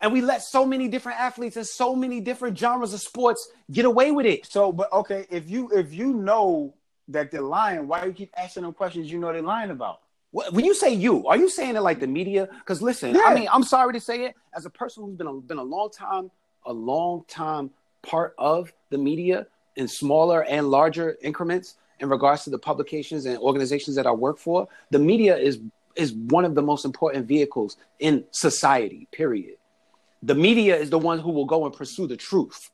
And 0.00 0.12
we 0.12 0.20
let 0.20 0.42
so 0.42 0.64
many 0.64 0.88
different 0.88 1.20
athletes 1.20 1.56
and 1.56 1.66
so 1.66 1.94
many 1.94 2.20
different 2.20 2.58
genres 2.58 2.92
of 2.94 3.00
sports 3.00 3.48
get 3.70 3.84
away 3.84 4.10
with 4.10 4.26
it. 4.26 4.46
So, 4.46 4.72
but 4.72 4.92
okay, 4.92 5.26
if 5.30 5.48
you 5.50 5.68
if 5.70 5.92
you 5.92 6.14
know 6.14 6.74
that 7.08 7.30
they're 7.30 7.42
lying, 7.42 7.86
why 7.86 8.04
you 8.06 8.12
keep 8.12 8.32
asking 8.36 8.62
them 8.62 8.72
questions 8.72 9.12
you 9.12 9.18
know 9.18 9.32
they're 9.32 9.42
lying 9.42 9.70
about? 9.70 10.00
When 10.30 10.64
you 10.64 10.74
say 10.74 10.94
you, 10.94 11.26
are 11.26 11.36
you 11.36 11.50
saying 11.50 11.76
it 11.76 11.82
like 11.82 12.00
the 12.00 12.06
media? 12.06 12.48
Because 12.60 12.80
listen, 12.80 13.14
Yeah. 13.14 13.24
I 13.26 13.34
mean, 13.34 13.48
I'm 13.52 13.62
sorry 13.62 13.92
to 13.92 14.00
say 14.00 14.24
it. 14.24 14.34
As 14.56 14.64
a 14.64 14.70
person 14.70 15.04
who's 15.04 15.14
been 15.14 15.26
a, 15.26 15.34
been 15.34 15.58
a 15.58 15.62
long 15.62 15.90
time, 15.90 16.30
a 16.64 16.72
long 16.72 17.24
time 17.28 17.70
part 18.02 18.34
of 18.38 18.72
the 18.88 18.96
media 18.96 19.46
in 19.76 19.86
smaller 19.88 20.42
and 20.44 20.70
larger 20.70 21.18
increments 21.22 21.76
in 22.02 22.08
regards 22.08 22.42
to 22.44 22.50
the 22.50 22.58
publications 22.58 23.24
and 23.24 23.38
organizations 23.38 23.96
that 23.96 24.06
I 24.06 24.10
work 24.10 24.38
for, 24.38 24.68
the 24.90 24.98
media 24.98 25.36
is 25.36 25.60
is 25.94 26.12
one 26.12 26.44
of 26.44 26.54
the 26.54 26.62
most 26.62 26.84
important 26.84 27.26
vehicles 27.26 27.76
in 28.00 28.24
society. 28.32 29.06
Period. 29.12 29.56
The 30.22 30.34
media 30.34 30.76
is 30.76 30.90
the 30.90 30.98
one 30.98 31.18
who 31.18 31.30
will 31.30 31.44
go 31.44 31.64
and 31.64 31.74
pursue 31.74 32.06
the 32.06 32.16
truth. 32.16 32.70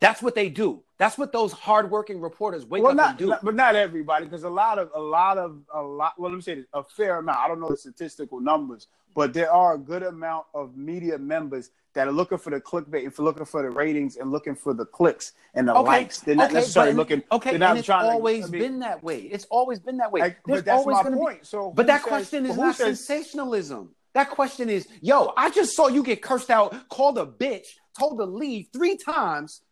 That's 0.00 0.22
what 0.22 0.34
they 0.34 0.48
do. 0.48 0.82
That's 0.98 1.18
what 1.18 1.30
those 1.32 1.52
hardworking 1.52 2.20
reporters 2.20 2.64
wake 2.64 2.82
well, 2.82 2.92
up 2.92 2.96
not, 2.96 3.08
and 3.10 3.18
do. 3.18 3.26
not- 3.26 3.44
but 3.44 3.54
not 3.54 3.74
everybody, 3.74 4.24
because 4.24 4.44
a 4.44 4.48
lot 4.48 4.78
of 4.78 4.90
a 4.94 5.00
lot 5.00 5.36
of 5.36 5.60
a 5.74 5.82
lot. 5.82 6.14
Well, 6.18 6.30
let 6.30 6.36
me 6.36 6.42
say 6.42 6.54
this: 6.54 6.66
a 6.72 6.82
fair 6.82 7.18
amount. 7.18 7.38
I 7.38 7.48
don't 7.48 7.60
know 7.60 7.68
the 7.68 7.76
statistical 7.76 8.40
numbers, 8.40 8.88
but 9.14 9.34
there 9.34 9.52
are 9.52 9.74
a 9.74 9.78
good 9.78 10.02
amount 10.02 10.46
of 10.54 10.76
media 10.76 11.18
members 11.18 11.70
that 11.94 12.06
are 12.06 12.12
looking 12.12 12.38
for 12.38 12.50
the 12.50 12.60
clickbait 12.60 13.02
and 13.04 13.14
for 13.14 13.22
looking 13.24 13.44
for 13.44 13.62
the 13.62 13.70
ratings 13.70 14.16
and 14.16 14.30
looking 14.30 14.54
for 14.54 14.72
the 14.74 14.84
clicks 14.84 15.32
and 15.54 15.66
the 15.68 15.74
likes. 15.74 16.20
They're 16.20 16.36
not 16.36 16.52
necessarily 16.52 16.92
but- 16.92 16.98
looking. 16.98 17.22
Okay, 17.32 17.50
they're 17.50 17.58
not 17.58 17.70
and 17.70 17.78
it's 17.80 17.86
trying 17.86 18.04
to- 18.04 18.10
always 18.12 18.44
I 18.44 18.48
mean, 18.48 18.62
been 18.62 18.78
that 18.80 19.02
way. 19.02 19.20
It's 19.22 19.46
always 19.50 19.80
been 19.80 19.96
that 19.96 20.12
way. 20.12 20.20
There's 20.20 20.34
but 20.46 20.64
that's 20.64 20.78
always 20.80 20.96
my 20.96 21.02
gonna 21.02 21.16
be- 21.16 21.20
point. 21.22 21.46
So, 21.46 21.70
but 21.72 21.86
that 21.88 22.02
says- 22.02 22.08
question 22.08 22.46
is 22.46 22.56
not 22.56 22.76
says- 22.76 23.04
sensationalism. 23.04 23.94
That 24.12 24.30
question 24.30 24.68
is, 24.68 24.88
yo, 25.00 25.32
I 25.36 25.50
just 25.50 25.74
saw 25.76 25.86
you 25.88 26.02
get 26.02 26.20
cursed 26.22 26.50
out, 26.50 26.88
called 26.88 27.16
a 27.18 27.26
bitch, 27.26 27.66
told 27.98 28.18
to 28.18 28.24
leave 28.24 28.68
three 28.72 28.96
times, 28.96 29.62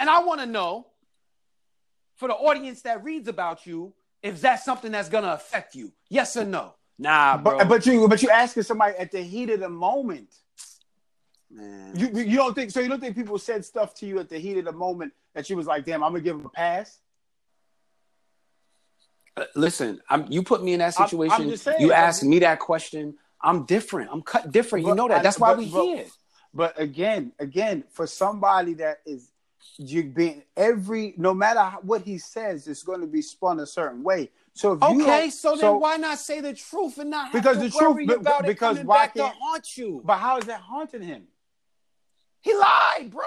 and 0.00 0.08
I 0.08 0.20
want 0.24 0.40
to 0.40 0.46
know, 0.46 0.86
for 2.16 2.28
the 2.28 2.34
audience 2.34 2.82
that 2.82 3.02
reads 3.04 3.28
about 3.28 3.66
you, 3.66 3.92
if 4.22 4.40
that's 4.40 4.64
something 4.64 4.92
that's 4.92 5.08
gonna 5.10 5.32
affect 5.32 5.74
you. 5.74 5.92
Yes 6.08 6.36
or 6.36 6.44
no? 6.44 6.74
Nah, 6.98 7.36
bro. 7.36 7.58
But, 7.58 7.68
but 7.68 7.86
you 7.86 8.08
but 8.08 8.22
you 8.22 8.30
asking 8.30 8.62
somebody 8.62 8.96
at 8.96 9.10
the 9.10 9.20
heat 9.20 9.50
of 9.50 9.60
the 9.60 9.68
moment. 9.68 10.28
Man. 11.54 11.92
You 11.96 12.08
you 12.20 12.36
don't 12.36 12.52
think 12.54 12.70
so? 12.72 12.80
You 12.80 12.88
don't 12.88 12.98
think 13.00 13.14
people 13.14 13.38
said 13.38 13.64
stuff 13.64 13.94
to 13.96 14.06
you 14.06 14.18
at 14.18 14.28
the 14.28 14.38
heat 14.38 14.58
of 14.58 14.64
the 14.64 14.72
moment 14.72 15.12
that 15.34 15.48
you 15.48 15.56
was 15.56 15.66
like, 15.66 15.84
damn, 15.84 16.02
I'm 16.02 16.10
gonna 16.12 16.22
give 16.24 16.36
him 16.36 16.44
a 16.46 16.48
pass. 16.48 16.98
Uh, 19.36 19.44
listen, 19.56 20.00
I'm, 20.08 20.26
you 20.30 20.42
put 20.42 20.62
me 20.62 20.74
in 20.74 20.78
that 20.80 20.94
I'm- 20.96 21.02
I'm 21.02 21.08
situation. 21.08 21.56
saying, 21.56 21.80
you 21.80 21.92
asked 21.92 22.22
me 22.22 22.38
that 22.40 22.58
question. 22.60 23.14
I'm 23.40 23.64
different. 23.66 24.10
I'm 24.12 24.22
cut 24.22 24.50
different. 24.52 24.86
you 24.86 24.94
know 24.94 25.08
that. 25.08 25.18
I- 25.20 25.22
That's 25.22 25.38
why 25.38 25.50
but- 25.50 25.58
we 25.58 25.70
but- 25.70 25.84
here. 25.84 26.06
But 26.56 26.80
again, 26.80 27.32
again, 27.40 27.82
for 27.90 28.06
somebody 28.06 28.74
that 28.74 28.98
is 29.04 29.32
you 29.76 30.04
being 30.04 30.44
every 30.56 31.14
no 31.16 31.34
matter 31.34 31.60
what 31.82 32.02
he 32.02 32.16
says, 32.18 32.68
it's 32.68 32.84
going 32.84 33.00
to 33.00 33.08
be 33.08 33.22
spun 33.22 33.58
a 33.58 33.66
certain 33.66 34.04
way. 34.04 34.30
So 34.52 34.74
if 34.74 34.80
you 34.82 35.02
Okay, 35.02 35.20
don't- 35.22 35.30
so 35.32 35.56
then 35.56 35.80
why 35.80 35.96
not 35.96 36.18
say 36.20 36.40
the 36.40 36.52
truth 36.52 36.98
and 36.98 37.10
not 37.10 37.32
have 37.32 37.32
Because 37.32 37.58
the 37.58 37.70
truth- 37.70 37.94
worry 37.94 38.06
be- 38.06 38.14
about 38.14 38.44
because 38.46 38.78
why 38.80 38.98
back 39.06 39.14
to 39.14 39.20
can't- 39.22 39.36
haunt 39.40 39.76
you? 39.76 40.00
But 40.04 40.18
how 40.18 40.38
is 40.38 40.44
that 40.44 40.60
haunting 40.60 41.02
him? 41.02 41.26
He 42.44 42.54
lied, 42.54 43.10
bro. 43.10 43.22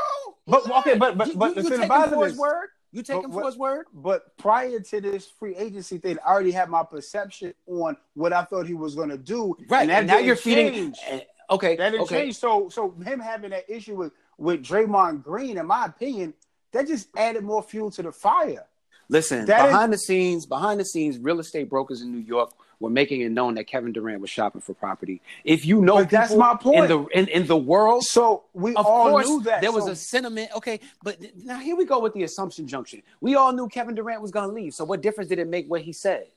He 0.45 0.51
But- 0.51 0.68
lied. 0.68 0.80
okay, 0.88 0.97
but- 0.97 1.18
but- 1.18 1.28
you, 1.28 1.34
but 1.36 1.55
you, 1.55 1.63
the 1.63 1.70
you 1.72 1.78
take 1.78 1.91
him 1.91 2.09
for 2.11 2.26
his 2.28 2.38
word. 2.38 2.68
You 2.91 3.01
take 3.03 3.18
but 3.18 3.26
him 3.26 3.32
for 3.32 3.45
his 3.47 3.57
word. 3.57 3.88
But 3.93 4.38
prior 4.38 4.80
to 4.80 5.01
this 5.01 5.28
free 5.39 5.55
agency 5.55 5.97
thing, 5.97 6.18
I 6.26 6.30
already 6.32 6.51
had 6.51 6.70
my 6.70 6.84
perception 6.84 7.53
on 7.65 7.97
what 8.13 8.32
I 8.32 8.43
thought 8.43 8.68
he 8.68 8.76
was 8.76 8.93
going 8.95 9.09
to 9.09 9.18
do. 9.18 9.57
Right, 9.68 9.89
and 9.89 10.05
now 10.07 10.20
you're 10.20 10.36
feeding. 10.36 10.93
eh, 11.07 11.22
Okay, 11.49 11.76
That 11.78 11.91
didn't 11.91 12.03
okay. 12.03 12.24
change. 12.26 12.36
So, 12.38 12.70
so 12.70 12.91
him 13.05 13.20
having 13.20 13.49
that 13.51 13.70
issue 13.70 13.95
with 13.95 14.11
with 14.38 14.61
Draymond 14.63 15.24
Green, 15.24 15.57
in 15.57 15.65
my 15.65 15.86
opinion, 15.86 16.34
that 16.72 16.86
just 16.88 17.07
added 17.18 17.43
more 17.43 17.63
fuel 17.63 17.89
to 17.91 18.03
the 18.03 18.11
fire. 18.11 18.65
Listen, 19.09 19.45
That 19.45 19.65
is- 19.65 19.72
behind 19.72 19.91
the 19.93 19.97
scenes, 19.97 20.45
behind 20.45 20.80
the 20.80 20.86
scenes, 20.86 21.18
real 21.18 21.39
estate 21.39 21.70
brokers 21.70 22.01
in 22.03 22.11
New 22.11 22.20
York 22.20 22.51
were 22.80 22.90
making 22.90 23.22
it 23.22 23.32
known 23.32 23.56
that 23.56 23.66
Kevin 23.66 23.92
Durant 23.92 24.22
was 24.22 24.30
shopping 24.30 24.62
for 24.62 24.74
property. 24.74 25.22
If 25.44 25.66
you 25.66 25.82
know, 25.82 26.04
that's 26.04 26.36
my 26.36 26.56
point. 26.56 26.78
In 26.84 26.88
the 26.88 27.06
in, 27.08 27.28
in 27.30 27.48
the 27.48 27.58
world, 27.58 28.04
So 28.04 28.44
we 28.54 28.76
of 28.76 28.86
all 28.86 29.10
course, 29.10 29.28
knew 29.28 29.42
that 29.44 29.62
there 29.62 29.72
was 29.72 29.86
So- 29.86 29.92
a 29.92 29.96
sentiment. 29.96 30.52
Okay, 30.56 30.80
but 31.04 31.18
now 31.44 31.58
here 31.60 31.76
we 31.76 31.86
go 31.86 32.00
with 32.00 32.14
the 32.14 32.24
assumption 32.24 32.68
junction. 32.68 33.02
We 33.22 33.36
all 33.36 33.52
knew 33.54 33.68
Kevin 33.68 33.96
Durant 33.96 34.22
was 34.22 34.32
going 34.32 34.48
to 34.50 34.54
leave. 34.54 34.74
So 34.74 34.86
what 34.86 35.02
difference 35.02 35.30
did 35.30 35.40
it 35.40 35.48
make 35.48 35.68
what 35.70 35.82
he 35.82 35.94
said? 35.94 36.28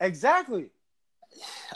exactly. 0.00 0.66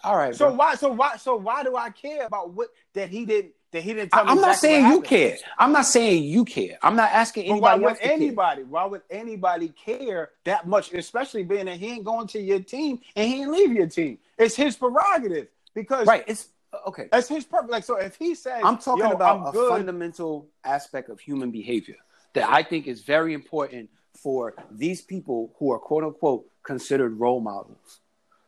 All 0.04 0.16
right, 0.16 0.34
So 0.34 0.46
bro. 0.48 0.54
why? 0.56 0.74
So 0.74 0.92
why? 0.92 1.16
So 1.16 1.36
why 1.36 1.62
do 1.64 1.76
I 1.76 1.90
care 1.90 2.26
about 2.26 2.52
what 2.54 2.68
that 2.94 3.08
he 3.10 3.26
didn't? 3.26 3.52
That 3.72 3.82
he 3.82 3.94
didn't 3.94 4.10
tell 4.10 4.24
me. 4.24 4.32
am 4.32 4.40
not 4.40 4.56
exactly 4.56 4.68
saying 4.68 4.92
you 4.92 5.00
care. 5.02 5.36
I'm 5.58 5.72
not 5.72 5.86
saying 5.86 6.24
you 6.24 6.44
care. 6.44 6.78
I'm 6.82 6.96
not 6.96 7.10
asking 7.10 7.48
But 7.48 7.60
why 7.60 7.72
anybody 7.74 7.84
would 7.84 7.94
to 7.94 8.02
care. 8.02 8.12
anybody? 8.12 8.62
Why 8.64 8.84
would 8.84 9.02
anybody 9.10 9.68
care 9.68 10.30
that 10.44 10.66
much? 10.66 10.92
Especially 10.92 11.44
being 11.44 11.66
that 11.66 11.76
he 11.76 11.92
ain't 11.92 12.04
going 12.04 12.26
to 12.28 12.40
your 12.40 12.60
team 12.60 13.00
and 13.14 13.28
he 13.28 13.42
ain't 13.42 13.50
leave 13.50 13.72
your 13.72 13.86
team. 13.86 14.18
It's 14.38 14.56
his 14.56 14.76
prerogative 14.76 15.48
because 15.74 16.08
Right. 16.08 16.24
It's 16.26 16.48
uh, 16.72 16.88
okay. 16.88 17.08
That's 17.12 17.28
his 17.28 17.44
purpose. 17.44 17.70
Like 17.70 17.84
so, 17.84 17.96
if 17.96 18.16
he 18.16 18.34
says, 18.34 18.60
I'm 18.64 18.78
talking 18.78 19.04
about 19.04 19.40
I'm 19.40 19.46
a 19.46 19.52
good, 19.52 19.70
fundamental 19.70 20.48
aspect 20.64 21.08
of 21.08 21.20
human 21.20 21.50
behavior 21.52 21.96
that 22.34 22.48
I 22.48 22.62
think 22.62 22.86
is 22.86 23.02
very 23.02 23.34
important 23.34 23.90
for 24.16 24.54
these 24.70 25.00
people 25.00 25.54
who 25.58 25.72
are 25.72 25.78
quote 25.78 26.04
unquote 26.04 26.46
considered 26.62 27.18
role 27.18 27.40
models. 27.40 28.00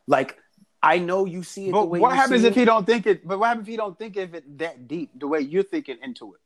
Like, 0.05 0.37
I 0.85 0.97
know 0.99 1.25
you 1.25 1.43
see 1.43 1.63
it 1.63 1.67
the 1.67 1.71
But 1.71 1.89
way 1.89 1.99
what 2.01 2.13
happens 2.13 2.43
if 2.43 2.57
it. 2.57 2.59
he 2.59 2.65
don't 2.65 2.85
think 2.85 3.07
it? 3.07 3.25
But 3.25 3.39
what 3.39 3.47
happens 3.47 3.67
if 3.67 3.71
he 3.71 3.77
don't 3.77 3.97
think 3.97 4.17
of 4.17 4.35
it 4.35 4.57
that 4.57 4.85
deep, 4.87 5.11
the 5.17 5.27
way 5.27 5.39
you're 5.39 5.63
thinking 5.63 5.97
into 6.03 6.33
it? 6.33 6.41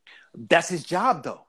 That's 0.49 0.69
his 0.69 0.83
job, 0.83 1.23
though. 1.23 1.41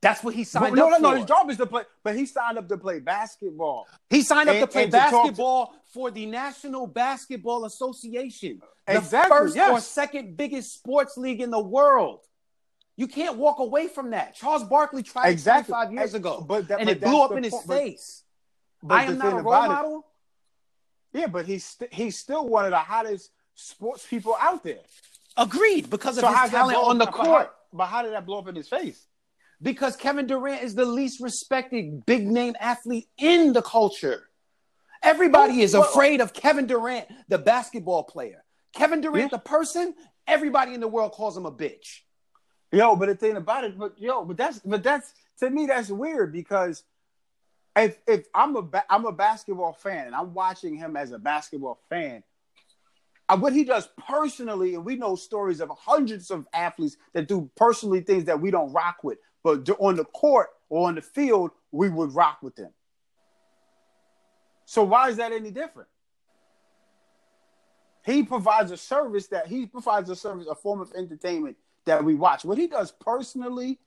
That's 0.00 0.24
what 0.24 0.34
he 0.34 0.42
signed 0.44 0.74
no, 0.74 0.86
up 0.86 0.92
no, 0.92 0.98
no. 0.98 1.10
for. 1.12 1.16
His 1.18 1.26
job 1.26 1.50
is 1.50 1.58
to 1.58 1.66
play, 1.66 1.82
but 2.02 2.16
he 2.16 2.24
signed 2.26 2.56
up 2.58 2.68
to 2.70 2.78
play 2.78 3.00
basketball. 3.00 3.86
He 4.10 4.22
signed 4.22 4.48
up 4.48 4.56
And- 4.56 4.62
to 4.62 4.66
play 4.66 4.84
and 4.84 4.92
to 4.92 4.98
to- 4.98 5.04
basketball 5.10 5.74
for 5.92 6.10
the 6.10 6.24
National 6.26 6.86
Basketball 6.86 7.66
Association, 7.66 8.62
the 8.86 8.96
Exactly, 8.96 9.36
first 9.38 9.54
yes. 9.54 9.70
or 9.70 9.80
second 9.80 10.36
biggest 10.38 10.72
sports 10.74 11.16
league 11.18 11.40
in 11.42 11.50
the 11.50 11.60
world. 11.60 12.20
You 12.96 13.06
can't 13.06 13.36
walk 13.36 13.58
away 13.58 13.88
from 13.88 14.10
that. 14.10 14.34
Charles 14.34 14.64
Barkley 14.64 15.02
tried 15.02 15.28
it 15.28 15.32
Exactly. 15.32 15.72
25 15.72 15.92
years 15.92 16.14
ago, 16.14 16.40
but 16.40 16.66
that- 16.68 16.78
and 16.80 16.86
but 16.86 16.96
it 16.96 17.00
blew 17.02 17.20
up 17.22 17.32
in 17.32 17.44
his 17.44 17.52
point. 17.52 17.66
Face. 17.68 18.22
But 18.82 18.94
I 18.94 19.04
am 19.04 19.18
not 19.18 19.32
a 19.34 19.36
role 19.36 19.40
about 19.40 19.64
it- 19.64 19.68
model. 19.68 20.06
Yeah, 21.12 21.26
but 21.26 21.46
he's 21.46 21.64
st- 21.64 21.92
he's 21.92 22.18
still 22.18 22.46
one 22.48 22.64
of 22.64 22.70
the 22.70 22.78
hottest 22.78 23.30
sports 23.54 24.06
people 24.06 24.36
out 24.40 24.62
there. 24.64 24.80
Agreed, 25.36 25.88
because 25.90 26.18
of 26.18 26.22
So 26.22 26.32
his 26.32 26.50
talent 26.50 26.76
on 26.78 26.98
the 26.98 27.04
up- 27.06 27.12
but 27.16 27.24
court. 27.24 27.46
how- 27.46 27.52
But 27.74 27.86
how 27.86 28.02
did 28.02 28.12
that 28.12 28.26
blow 28.26 28.38
up 28.38 28.48
in 28.48 28.54
his 28.54 28.68
face? 28.68 29.06
Because 29.62 29.96
Kevin 29.96 30.26
Durant 30.26 30.62
is 30.62 30.74
the 30.74 30.84
least 30.84 31.20
respected 31.22 32.04
big 32.04 32.26
name 32.26 32.54
athlete 32.60 33.08
in 33.16 33.52
the 33.54 33.62
culture. 33.62 34.28
Everybody 35.02 35.62
is 35.62 35.74
afraid 35.74 36.20
of 36.20 36.32
Kevin 36.32 36.66
Durant, 36.66 37.08
the 37.28 37.38
basketball 37.38 38.04
player. 38.04 38.44
Kevin 38.74 39.00
Durant, 39.00 39.32
Yeah. 39.32 39.36
the 39.38 39.42
person, 39.42 39.94
everybody 40.26 40.74
in 40.74 40.80
the 40.80 40.88
world 40.88 41.12
calls 41.12 41.36
him 41.36 41.46
a 41.46 41.52
bitch. 41.52 42.00
Yo, 42.72 42.94
but 42.96 43.06
the 43.06 43.14
thing 43.14 43.36
about 43.36 43.64
it, 43.64 43.78
but 43.78 43.98
yo, 43.98 44.24
but 44.24 44.36
that's 44.36 44.58
but 44.60 44.82
that's 44.82 45.12
to 45.40 45.50
me 45.50 45.66
that's 45.66 45.90
weird 45.90 46.32
because 46.32 46.84
if 47.76 47.98
if 48.06 48.26
I'm 48.34 48.56
a 48.56 48.62
ba- 48.62 48.84
I'm 48.90 49.06
a 49.06 49.12
basketball 49.12 49.72
fan 49.72 50.06
and 50.06 50.14
I'm 50.14 50.34
watching 50.34 50.76
him 50.76 50.96
as 50.96 51.12
a 51.12 51.18
basketball 51.18 51.78
fan, 51.88 52.22
uh, 53.28 53.36
what 53.36 53.52
he 53.52 53.64
does 53.64 53.88
personally, 54.06 54.74
and 54.74 54.84
we 54.84 54.96
know 54.96 55.16
stories 55.16 55.60
of 55.60 55.70
hundreds 55.70 56.30
of 56.30 56.46
athletes 56.52 56.96
that 57.14 57.28
do 57.28 57.50
personally 57.56 58.00
things 58.00 58.24
that 58.24 58.40
we 58.40 58.50
don't 58.50 58.72
rock 58.72 59.02
with, 59.02 59.18
but 59.42 59.68
on 59.78 59.96
the 59.96 60.04
court 60.04 60.50
or 60.68 60.88
on 60.88 60.94
the 60.94 61.02
field, 61.02 61.50
we 61.70 61.88
would 61.88 62.14
rock 62.14 62.38
with 62.42 62.56
them. 62.56 62.72
So 64.66 64.82
why 64.82 65.08
is 65.08 65.16
that 65.16 65.32
any 65.32 65.50
different? 65.50 65.88
He 68.04 68.22
provides 68.22 68.70
a 68.70 68.76
service 68.76 69.28
that 69.28 69.46
he 69.46 69.66
provides 69.66 70.10
a 70.10 70.16
service, 70.16 70.46
a 70.50 70.54
form 70.54 70.80
of 70.80 70.92
entertainment 70.92 71.56
that 71.84 72.04
we 72.04 72.14
watch. 72.14 72.44
What 72.44 72.58
he 72.58 72.66
does 72.66 72.90
personally, 72.90 73.78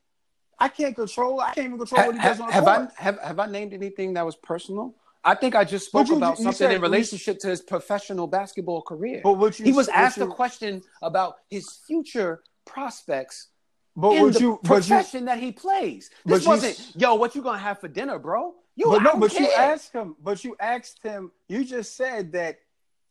I 0.59 0.67
can't 0.69 0.95
control. 0.95 1.39
I 1.41 1.53
can't 1.53 1.67
even 1.67 1.77
control 1.77 2.05
what 2.07 2.15
he 2.15 2.21
does 2.21 2.39
on 2.39 2.47
the 2.47 2.53
have 2.53 2.63
court. 2.65 2.89
I 2.99 3.03
have 3.03 3.19
have 3.19 3.39
I 3.39 3.45
named 3.47 3.73
anything 3.73 4.13
that 4.13 4.25
was 4.25 4.35
personal? 4.35 4.95
I 5.23 5.33
think 5.35 5.55
I 5.55 5.63
just 5.63 5.87
spoke 5.87 6.07
you- 6.07 6.17
about 6.17 6.37
you 6.37 6.43
something 6.43 6.57
said- 6.67 6.71
in 6.71 6.81
relationship 6.81 7.39
to 7.39 7.47
his 7.47 7.61
professional 7.61 8.27
basketball 8.27 8.81
career. 8.83 9.21
But 9.23 9.33
what 9.33 9.57
you 9.59 9.65
he 9.65 9.71
was 9.71 9.87
asked 9.89 10.17
you- 10.17 10.23
a 10.23 10.27
question 10.27 10.83
about 11.01 11.37
his 11.49 11.67
future 11.87 12.43
prospects 12.65 13.47
But 13.95 14.11
in 14.11 14.31
the 14.31 14.39
you, 14.39 14.59
but 14.61 14.69
you, 14.87 14.95
profession 14.95 15.25
that 15.25 15.39
he 15.39 15.51
plays. 15.51 16.09
This 16.25 16.45
wasn't, 16.45 16.95
yo, 16.95 17.15
what 17.15 17.33
you 17.35 17.41
gonna 17.41 17.57
have 17.57 17.79
for 17.79 17.87
dinner, 17.87 18.19
bro? 18.19 18.53
You, 18.75 18.87
but 18.91 19.03
no, 19.03 19.15
but 19.17 19.33
you 19.39 19.47
asked 19.51 19.93
him. 19.93 20.15
But 20.21 20.43
you 20.43 20.55
asked 20.59 21.01
him. 21.01 21.31
You 21.47 21.63
just 21.63 21.95
said 21.95 22.31
that 22.33 22.57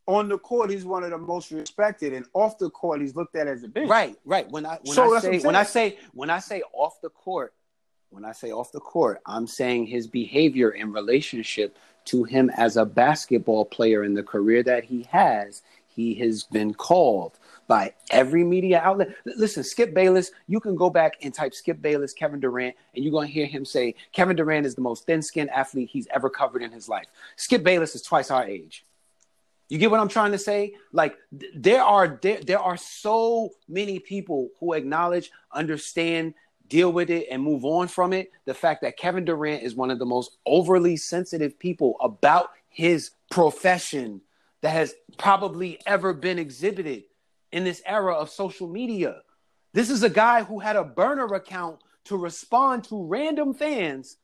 on 0.07 0.29
the 0.29 0.39
court 0.39 0.71
he's 0.71 0.85
one 0.85 1.05
of 1.05 1.11
the 1.11 1.19
most 1.19 1.51
respected, 1.51 2.13
and 2.13 2.27
off 2.35 2.59
the 2.59 2.71
court 2.71 3.01
he's 3.01 3.17
looked 3.17 3.37
at 3.37 3.47
as 3.47 3.65
a 3.65 3.69
bitch. 3.69 3.89
Right, 3.89 4.17
right. 4.25 4.51
When 4.51 4.67
I 4.67 4.79
when 4.83 4.95
So 4.95 5.15
I 5.15 5.21
say 5.21 5.41
when 5.41 5.57
I 5.57 5.63
say 5.63 5.99
when 6.13 6.31
I 6.31 6.39
say 6.39 6.63
off 6.73 7.01
the 7.01 7.11
court, 7.11 7.55
when 8.11 8.25
I 8.25 8.33
say 8.33 8.53
off 8.53 8.73
the 8.73 8.81
court, 8.81 9.21
I'm 9.27 9.47
saying 9.47 9.87
his 9.87 10.07
behavior 10.07 10.71
in 10.71 10.93
relationship 10.93 11.77
to 12.07 12.25
him 12.25 12.51
as 12.57 12.77
a 12.77 12.85
basketball 12.85 13.65
player 13.65 14.05
in 14.05 14.15
the 14.15 14.23
career 14.23 14.63
that 14.63 14.85
he 14.85 15.07
has. 15.11 15.63
He 15.87 16.15
has 16.17 16.43
been 16.43 16.75
called 16.75 17.39
by 17.69 17.95
every 18.11 18.43
media 18.43 18.81
outlet. 18.81 19.15
Listen, 19.25 19.63
Skip 19.63 19.95
Bayless, 19.95 20.33
you 20.49 20.59
can 20.59 20.75
go 20.75 20.91
back 20.91 21.15
and 21.23 21.33
type 21.33 21.55
Skip 21.55 21.81
Bayless, 21.81 22.13
Kevin 22.13 22.41
Durant, 22.41 22.75
and 22.95 23.05
you're 23.05 23.13
going 23.13 23.29
to 23.29 23.33
hear 23.33 23.47
him 23.47 23.65
say 23.65 23.95
Kevin 24.13 24.37
Durant 24.37 24.67
is 24.67 24.75
the 24.75 24.81
most 24.81 25.07
thin 25.07 25.23
skinned 25.23 25.51
athlete 25.51 25.89
he's 25.91 26.09
ever 26.11 26.29
covered 26.29 26.63
in 26.63 26.73
his 26.73 26.89
life. 26.89 27.07
Skip 27.37 27.63
Bayless 27.63 27.95
is 27.95 28.03
twice 28.03 28.33
our 28.33 28.45
age. 28.45 28.85
You 29.75 29.81
get 29.81 29.91
what 29.91 29.99
I'm 29.99 30.07
trying 30.07 30.31
to 30.31 30.39
say? 30.39 30.75
Like 30.93 31.17
th- 31.37 31.53
there 31.57 31.83
are 31.83 32.21
there, 32.23 32.39
there 32.39 32.61
are 32.61 32.77
so 32.77 33.51
many 33.69 33.99
people 33.99 34.51
who 34.61 34.73
acknowledge, 34.73 35.33
understand, 35.51 36.35
deal 36.69 36.93
with 36.93 37.11
it, 37.11 37.27
and 37.29 37.43
move 37.43 37.65
on 37.65 37.89
from 37.89 38.13
it. 38.13 38.31
The 38.45 38.55
fact 38.55 38.83
that 38.83 38.97
Kevin 38.97 39.25
Durant 39.25 39.65
is 39.65 39.75
one 39.75 39.91
of 39.91 39.99
the 39.99 40.07
most 40.07 40.39
overly 40.47 40.97
sensitive 40.97 41.59
people 41.59 41.97
about 42.01 42.51
his 42.69 43.11
profession 43.33 44.21
that 44.61 44.71
has 44.71 44.95
probably 45.19 45.81
ever 45.87 46.13
been 46.13 46.39
exhibited 46.39 47.03
in 47.51 47.65
this 47.65 47.83
era 47.85 48.15
of 48.15 48.31
social 48.31 48.69
media. 48.69 49.23
This 49.73 49.91
is 49.91 50.05
a 50.05 50.09
guy 50.09 50.45
who 50.45 50.61
had 50.61 50.77
a 50.77 50.85
burner 50.85 51.27
account 51.35 51.81
to 52.05 52.17
respond 52.17 52.85
to 52.85 53.05
random 53.05 53.53
fans 53.53 54.19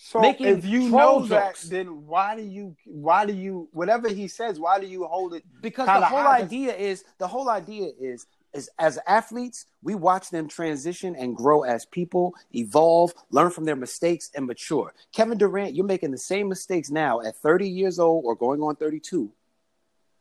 So 0.00 0.20
Making 0.20 0.46
if 0.46 0.64
you 0.64 0.88
know 0.90 1.26
that, 1.26 1.56
then 1.68 2.06
why 2.06 2.36
do 2.36 2.42
you? 2.42 2.76
Why 2.86 3.26
do 3.26 3.32
you? 3.32 3.68
Whatever 3.72 4.08
he 4.08 4.28
says, 4.28 4.60
why 4.60 4.78
do 4.78 4.86
you 4.86 5.04
hold 5.04 5.34
it? 5.34 5.42
because 5.60 5.86
the 5.86 6.06
whole 6.06 6.26
idea 6.26 6.74
is 6.74 7.04
the 7.18 7.26
whole 7.26 7.50
idea 7.50 7.90
is 8.00 8.26
is 8.54 8.70
as 8.78 8.98
athletes 9.06 9.66
we 9.82 9.94
watch 9.94 10.30
them 10.30 10.48
transition 10.48 11.14
and 11.16 11.36
grow 11.36 11.62
as 11.64 11.84
people 11.86 12.34
evolve 12.54 13.12
learn 13.30 13.50
from 13.50 13.64
their 13.64 13.76
mistakes 13.76 14.30
and 14.34 14.46
mature 14.46 14.94
kevin 15.12 15.36
durant 15.36 15.74
you're 15.74 15.84
making 15.84 16.10
the 16.10 16.16
same 16.16 16.48
mistakes 16.48 16.90
now 16.90 17.20
at 17.20 17.36
30 17.36 17.68
years 17.68 17.98
old 17.98 18.24
or 18.24 18.34
going 18.34 18.62
on 18.62 18.74
32 18.76 19.30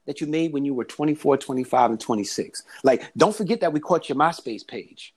that 0.06 0.20
you 0.20 0.28
made 0.28 0.52
when 0.52 0.66
you 0.66 0.74
were 0.74 0.84
24 0.84 1.38
25 1.38 1.92
and 1.92 2.00
26 2.00 2.64
like 2.84 3.10
don't 3.16 3.36
forget 3.36 3.62
that 3.62 3.72
we 3.72 3.80
caught 3.80 4.10
your 4.10 4.18
myspace 4.18 4.68
page 4.68 5.14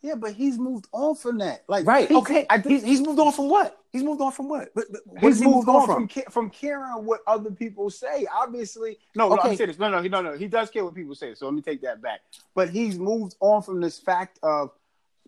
Yeah, 0.00 0.14
but 0.14 0.32
he's 0.32 0.58
moved 0.58 0.86
on 0.92 1.16
from 1.16 1.38
that. 1.38 1.64
Like 1.68 1.86
right 1.86 2.10
okay 2.10 2.46
I 2.48 2.58
he's, 2.58 2.84
he's 2.84 3.00
moved 3.00 3.18
on 3.18 3.32
from 3.32 3.48
what 3.48 3.78
he's 3.90 4.02
moved 4.04 4.20
on 4.20 4.30
from 4.32 4.48
what, 4.48 4.68
But- 4.74 4.84
but 4.92 5.00
what 5.06 5.22
he's 5.22 5.40
he 5.40 5.46
moved 5.46 5.68
on 5.68 5.86
from? 5.86 6.08
from 6.08 6.22
from 6.30 6.50
caring 6.50 7.04
what 7.04 7.20
other 7.26 7.50
people 7.50 7.90
say. 7.90 8.26
Obviously, 8.32 8.98
no, 9.16 9.28
no, 9.28 9.38
I'm 9.40 9.56
saying 9.56 9.68
this. 9.68 9.78
No, 9.78 9.90
no, 9.90 10.00
he, 10.02 10.08
no, 10.08 10.22
no. 10.22 10.36
He 10.36 10.46
does 10.46 10.70
care 10.70 10.84
what 10.84 10.94
people 10.94 11.14
say. 11.14 11.34
So 11.34 11.46
let 11.46 11.54
me 11.54 11.62
take 11.62 11.82
that 11.82 12.00
back. 12.00 12.20
But 12.54 12.70
he's 12.70 12.98
moved 12.98 13.34
on 13.40 13.62
from 13.62 13.80
this 13.80 13.98
fact 13.98 14.38
of 14.42 14.70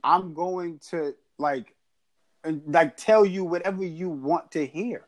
I'm 0.05 0.35
going 0.35 0.79
to 0.91 1.15
like 1.39 1.75
and 2.45 2.63
like 2.67 2.97
tell 2.97 3.25
you 3.27 3.45
whatever 3.45 3.85
you 3.85 4.09
want 4.09 4.53
to 4.53 4.67
hear. 4.67 5.07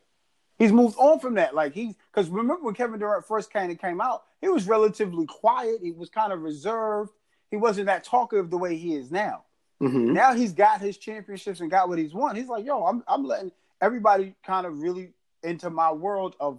He's 0.58 0.72
moved 0.72 0.96
on 0.98 1.18
from 1.20 1.34
that. 1.34 1.54
Like 1.54 1.72
he's 1.72 1.94
because 2.12 2.28
remember 2.30 2.64
when 2.64 2.74
Kevin 2.74 2.98
Durant 2.98 3.26
first 3.26 3.52
kind 3.52 3.70
of 3.70 3.78
came 3.78 4.00
out, 4.00 4.24
he 4.40 4.48
was 4.48 4.66
relatively 4.66 5.26
quiet. 5.26 5.80
He 5.82 5.92
was 5.92 6.08
kind 6.08 6.32
of 6.32 6.42
reserved. 6.42 7.12
He 7.50 7.56
wasn't 7.56 7.86
that 7.86 8.02
talkative 8.04 8.50
the 8.50 8.58
way 8.58 8.76
he 8.76 8.94
is 8.94 9.10
now. 9.10 9.44
Mhm. 9.82 10.12
Now 10.12 10.32
he's 10.32 10.52
got 10.52 10.80
his 10.80 10.96
championships 10.96 11.60
and 11.60 11.70
got 11.70 11.88
what 11.88 11.98
he's 11.98 12.14
won. 12.14 12.36
He's 12.36 12.48
like, 12.48 12.64
yo, 12.64 12.84
I'm 12.84 13.02
I'm 13.08 13.24
letting 13.24 13.50
everybody 13.80 14.34
kind 14.46 14.64
of 14.66 14.78
really 14.80 15.12
into 15.42 15.70
my 15.70 15.90
world 15.92 16.36
of 16.38 16.58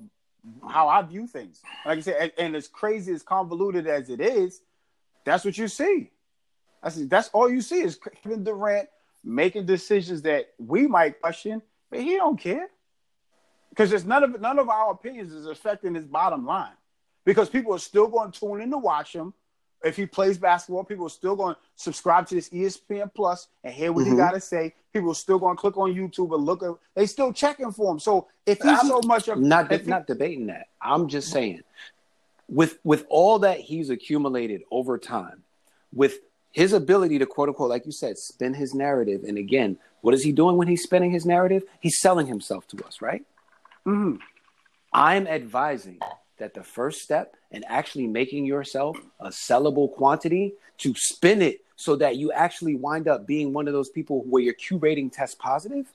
how 0.67 0.89
I 0.89 1.01
view 1.03 1.25
things. 1.25 1.61
Like 1.85 1.99
I 1.99 2.01
said, 2.01 2.15
and, 2.19 2.31
and 2.37 2.55
as 2.55 2.67
crazy 2.67 3.13
as 3.13 3.23
convoluted 3.23 3.87
as 3.87 4.09
it 4.09 4.19
is, 4.19 4.61
that's 5.23 5.45
what 5.45 5.57
you 5.57 5.69
see. 5.69 6.11
That's 6.83 6.97
that's 7.07 7.29
all 7.29 7.49
you 7.49 7.61
see 7.61 7.81
is 7.81 7.97
Kevin 8.21 8.43
Durant 8.43 8.89
making 9.23 9.65
decisions 9.65 10.23
that 10.23 10.49
we 10.59 10.85
might 10.85 11.21
question, 11.21 11.61
but 11.89 12.01
he 12.01 12.17
don't 12.17 12.37
care 12.37 12.67
because 13.69 13.93
it's 13.93 14.03
none 14.03 14.23
of 14.23 14.41
none 14.41 14.59
of 14.59 14.67
our 14.67 14.91
opinions 14.91 15.31
is 15.31 15.45
affecting 15.45 15.95
his 15.95 16.05
bottom 16.05 16.45
line 16.45 16.75
because 17.23 17.49
people 17.49 17.73
are 17.73 17.79
still 17.79 18.07
going 18.07 18.33
to 18.33 18.39
tune 18.39 18.59
in 18.61 18.69
to 18.71 18.77
watch 18.77 19.13
him. 19.15 19.33
If 19.83 19.97
he 19.97 20.05
plays 20.05 20.37
basketball, 20.37 20.83
people 20.85 21.05
are 21.07 21.09
still 21.09 21.35
going 21.35 21.55
to 21.55 21.61
subscribe 21.75 22.25
to 22.27 22.35
this 22.35 22.49
ESPN 22.49 23.13
Plus 23.13 23.47
and 23.63 23.73
hear 23.73 23.91
what 23.91 24.05
he 24.05 24.11
Mhm. 24.11 24.17
got 24.17 24.31
to 24.31 24.39
say. 24.39 24.73
People 24.93 25.11
are 25.11 25.15
still 25.15 25.39
going 25.39 25.57
to 25.57 25.59
click 25.59 25.77
on 25.77 25.93
YouTube 25.93 26.33
and 26.33 26.45
look 26.45 26.63
at. 26.63 26.71
They 26.95 27.05
still 27.05 27.33
checking 27.33 27.71
for 27.71 27.91
him. 27.91 27.99
So 27.99 28.27
if 28.45 28.61
he's 28.61 28.79
I'm 28.79 28.87
so 28.87 29.01
much 29.05 29.27
of 29.27 29.39
not 29.41 29.67
de- 29.69 29.79
he- 29.79 29.89
not 29.89 30.07
debating 30.07 30.47
that. 30.47 30.67
I'm 30.81 31.07
just 31.09 31.29
saying, 31.31 31.63
with 32.47 32.79
with 32.85 33.05
all 33.09 33.39
that 33.39 33.59
he's 33.59 33.89
accumulated 33.89 34.63
over 34.71 34.97
time, 34.97 35.43
with 35.93 36.19
his 36.51 36.71
ability 36.71 37.19
to 37.19 37.25
quote 37.25 37.49
unquote, 37.49 37.69
like 37.69 37.85
you 37.85 37.91
said, 37.91 38.17
spin 38.17 38.53
his 38.53 38.73
narrative. 38.73 39.23
And 39.25 39.37
again, 39.37 39.77
what 40.01 40.13
is 40.13 40.23
he 40.23 40.31
doing 40.31 40.55
when 40.55 40.67
he's 40.67 40.83
spinning 40.83 41.11
his 41.11 41.25
narrative? 41.25 41.63
He's 41.81 41.99
selling 41.99 42.27
himself 42.27 42.67
to 42.69 42.85
us, 42.85 43.01
right? 43.01 43.25
Mhm. 43.85 44.19
I'm 44.93 45.25
advising 45.27 45.99
that 46.37 46.53
the 46.53 46.63
first 46.63 47.01
step 47.01 47.35
in 47.51 47.63
actually 47.65 48.07
making 48.07 48.45
yourself 48.45 48.97
a 49.19 49.27
sellable 49.29 49.91
quantity 49.91 50.53
to 50.79 50.93
spin 50.95 51.41
it 51.41 51.61
so 51.75 51.95
that 51.95 52.17
you 52.17 52.31
actually 52.31 52.75
wind 52.75 53.07
up 53.07 53.25
being 53.27 53.53
one 53.53 53.67
of 53.67 53.73
those 53.73 53.89
people 53.89 54.21
where 54.23 54.41
your 54.41 54.53
Q 54.53 54.77
rating 54.77 55.09
tests 55.09 55.35
positive, 55.35 55.85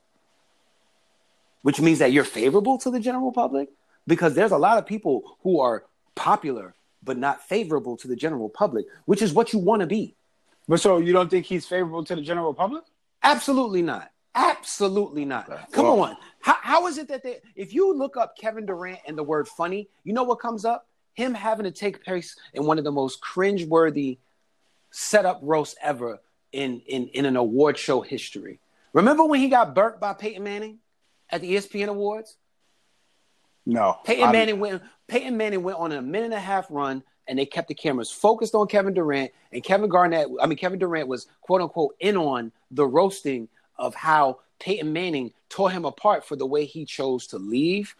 which 1.62 1.80
means 1.80 1.98
that 1.98 2.12
you're 2.12 2.24
favorable 2.24 2.78
to 2.78 2.90
the 2.90 3.00
general 3.00 3.32
public. 3.32 3.68
Because 4.06 4.34
there's 4.34 4.52
a 4.52 4.58
lot 4.58 4.78
of 4.78 4.86
people 4.86 5.36
who 5.42 5.60
are 5.60 5.84
popular 6.14 6.74
but 7.02 7.16
not 7.18 7.42
favorable 7.46 7.96
to 7.98 8.08
the 8.08 8.16
general 8.16 8.48
public, 8.48 8.86
which 9.04 9.22
is 9.22 9.32
what 9.32 9.52
you 9.52 9.58
want 9.58 9.80
to 9.80 9.86
be. 9.86 10.14
But 10.66 10.80
so 10.80 10.98
you 10.98 11.12
don't 11.12 11.30
think 11.30 11.46
he's 11.46 11.66
favorable 11.66 12.04
to 12.04 12.16
the 12.16 12.22
general 12.22 12.52
public? 12.54 12.84
Absolutely 13.22 13.82
not. 13.82 14.10
Absolutely 14.34 15.24
not. 15.24 15.46
Come 15.72 15.84
Well- 15.86 16.00
on. 16.00 16.16
How, 16.40 16.56
how 16.60 16.86
is 16.86 16.98
it 16.98 17.08
that 17.08 17.22
they, 17.22 17.38
if 17.54 17.74
you 17.74 17.94
look 17.94 18.16
up 18.16 18.36
Kevin 18.36 18.66
Durant 18.66 19.00
and 19.06 19.16
the 19.16 19.22
word 19.22 19.48
funny, 19.48 19.88
you 20.04 20.12
know 20.12 20.22
what 20.22 20.40
comes 20.40 20.64
up? 20.64 20.86
Him 21.14 21.34
having 21.34 21.64
to 21.64 21.70
take 21.70 22.04
place 22.04 22.36
in 22.54 22.64
one 22.64 22.78
of 22.78 22.84
the 22.84 22.92
most 22.92 23.20
cringeworthy 23.20 24.18
setup 24.90 25.40
roasts 25.42 25.74
ever 25.82 26.20
in, 26.52 26.80
in, 26.86 27.08
in 27.08 27.24
an 27.26 27.36
award 27.36 27.76
show 27.76 28.00
history. 28.00 28.60
Remember 28.92 29.24
when 29.24 29.40
he 29.40 29.48
got 29.48 29.74
burnt 29.74 30.00
by 30.00 30.12
Peyton 30.12 30.42
Manning 30.42 30.78
at 31.30 31.40
the 31.40 31.54
ESPN 31.54 31.88
Awards? 31.88 32.36
No. 33.66 33.98
Peyton 34.04 34.28
I- 34.28 34.32
Manning 34.32 34.60
went. 34.60 34.82
Peyton 35.08 35.36
Manning 35.36 35.62
went 35.62 35.78
on 35.78 35.92
a 35.92 36.00
minute 36.02 36.26
and 36.26 36.34
a 36.34 36.40
half 36.40 36.66
run, 36.70 37.02
and 37.26 37.38
they 37.38 37.46
kept 37.46 37.68
the 37.68 37.74
cameras 37.74 38.10
focused 38.10 38.54
on 38.54 38.66
Kevin 38.66 38.94
Durant. 38.94 39.30
And 39.52 39.62
Kevin 39.62 39.88
Garnett, 39.90 40.28
I 40.40 40.46
mean 40.46 40.58
Kevin 40.58 40.78
Durant, 40.78 41.08
was 41.08 41.26
quote 41.42 41.60
unquote 41.60 41.94
in 42.00 42.16
on 42.16 42.52
the 42.70 42.86
roasting 42.86 43.48
of 43.76 43.94
how 43.94 44.40
Peyton 44.58 44.92
Manning 44.92 45.32
tore 45.48 45.70
him 45.70 45.84
apart 45.84 46.24
for 46.24 46.36
the 46.36 46.46
way 46.46 46.64
he 46.64 46.84
chose 46.84 47.26
to 47.28 47.38
leave 47.38 47.94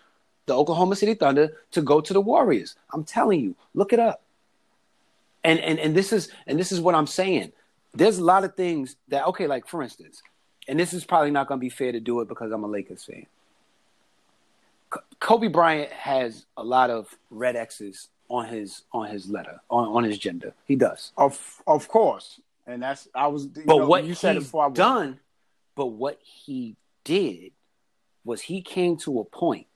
the 0.46 0.54
Oklahoma 0.56 0.96
City 0.96 1.14
Thunder 1.14 1.56
to 1.72 1.82
go 1.82 2.00
to 2.00 2.12
the 2.12 2.20
Warriors. 2.20 2.76
I'm 2.92 3.04
telling 3.04 3.40
you, 3.40 3.54
look 3.74 3.92
it 3.92 4.00
up. 4.00 4.22
And 5.44 5.58
and 5.60 5.78
and 5.78 5.94
this 5.94 6.12
is 6.12 6.30
and 6.46 6.58
this 6.58 6.72
is 6.72 6.80
what 6.80 6.94
I'm 6.94 7.06
saying. 7.06 7.52
There's 7.94 8.18
a 8.18 8.24
lot 8.24 8.44
of 8.44 8.54
things 8.54 8.96
that 9.08 9.26
okay, 9.28 9.46
like 9.46 9.66
for 9.66 9.82
instance, 9.82 10.22
and 10.66 10.78
this 10.78 10.92
is 10.92 11.04
probably 11.04 11.30
not 11.30 11.46
going 11.46 11.58
to 11.58 11.60
be 11.60 11.68
fair 11.68 11.92
to 11.92 12.00
do 12.00 12.20
it 12.20 12.28
because 12.28 12.50
I'm 12.50 12.64
a 12.64 12.66
Lakers 12.66 13.04
fan. 13.04 13.26
K- 14.92 15.00
Kobe 15.20 15.48
Bryant 15.48 15.90
has 15.92 16.44
a 16.56 16.64
lot 16.64 16.90
of 16.90 17.14
red 17.30 17.56
X's 17.56 18.08
on 18.28 18.46
his 18.46 18.82
on 18.92 19.08
his 19.08 19.28
letter 19.30 19.60
on, 19.70 19.88
on 19.88 20.04
his 20.04 20.18
gender. 20.18 20.52
He 20.66 20.76
does. 20.76 21.12
Of 21.16 21.62
of 21.66 21.88
course, 21.88 22.40
and 22.66 22.82
that's 22.82 23.08
I 23.14 23.28
was. 23.28 23.44
You 23.44 23.62
But 23.64 23.78
know, 23.78 23.86
what 23.86 24.04
you 24.04 24.14
said 24.14 24.36
before 24.36 24.66
I 24.66 24.70
done, 24.70 25.20
but 25.76 25.86
what 25.86 26.18
he 26.22 26.76
did 27.08 27.52
was 28.22 28.42
he 28.42 28.60
came 28.60 28.98
to 28.98 29.20
a 29.20 29.24
point 29.24 29.66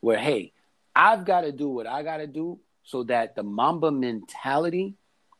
where, 0.00 0.18
hey, 0.18 0.52
I've 0.94 1.24
got 1.24 1.40
to 1.40 1.52
do 1.52 1.68
what 1.68 1.86
I 1.86 2.02
got 2.02 2.18
to 2.18 2.26
do 2.26 2.58
so 2.84 3.04
that 3.04 3.34
the 3.34 3.42
Mamba 3.42 3.90
mentality 3.90 4.94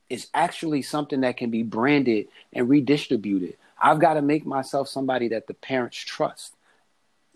is 0.08 0.28
actually 0.32 0.80
something 0.80 1.20
that 1.20 1.36
can 1.36 1.50
be 1.50 1.62
branded 1.62 2.28
and 2.54 2.66
redistributed. 2.68 3.58
I've 3.78 4.00
got 4.00 4.14
to 4.14 4.22
make 4.22 4.46
myself 4.46 4.88
somebody 4.88 5.28
that 5.28 5.46
the 5.46 5.54
parents 5.54 5.98
trust. 5.98 6.54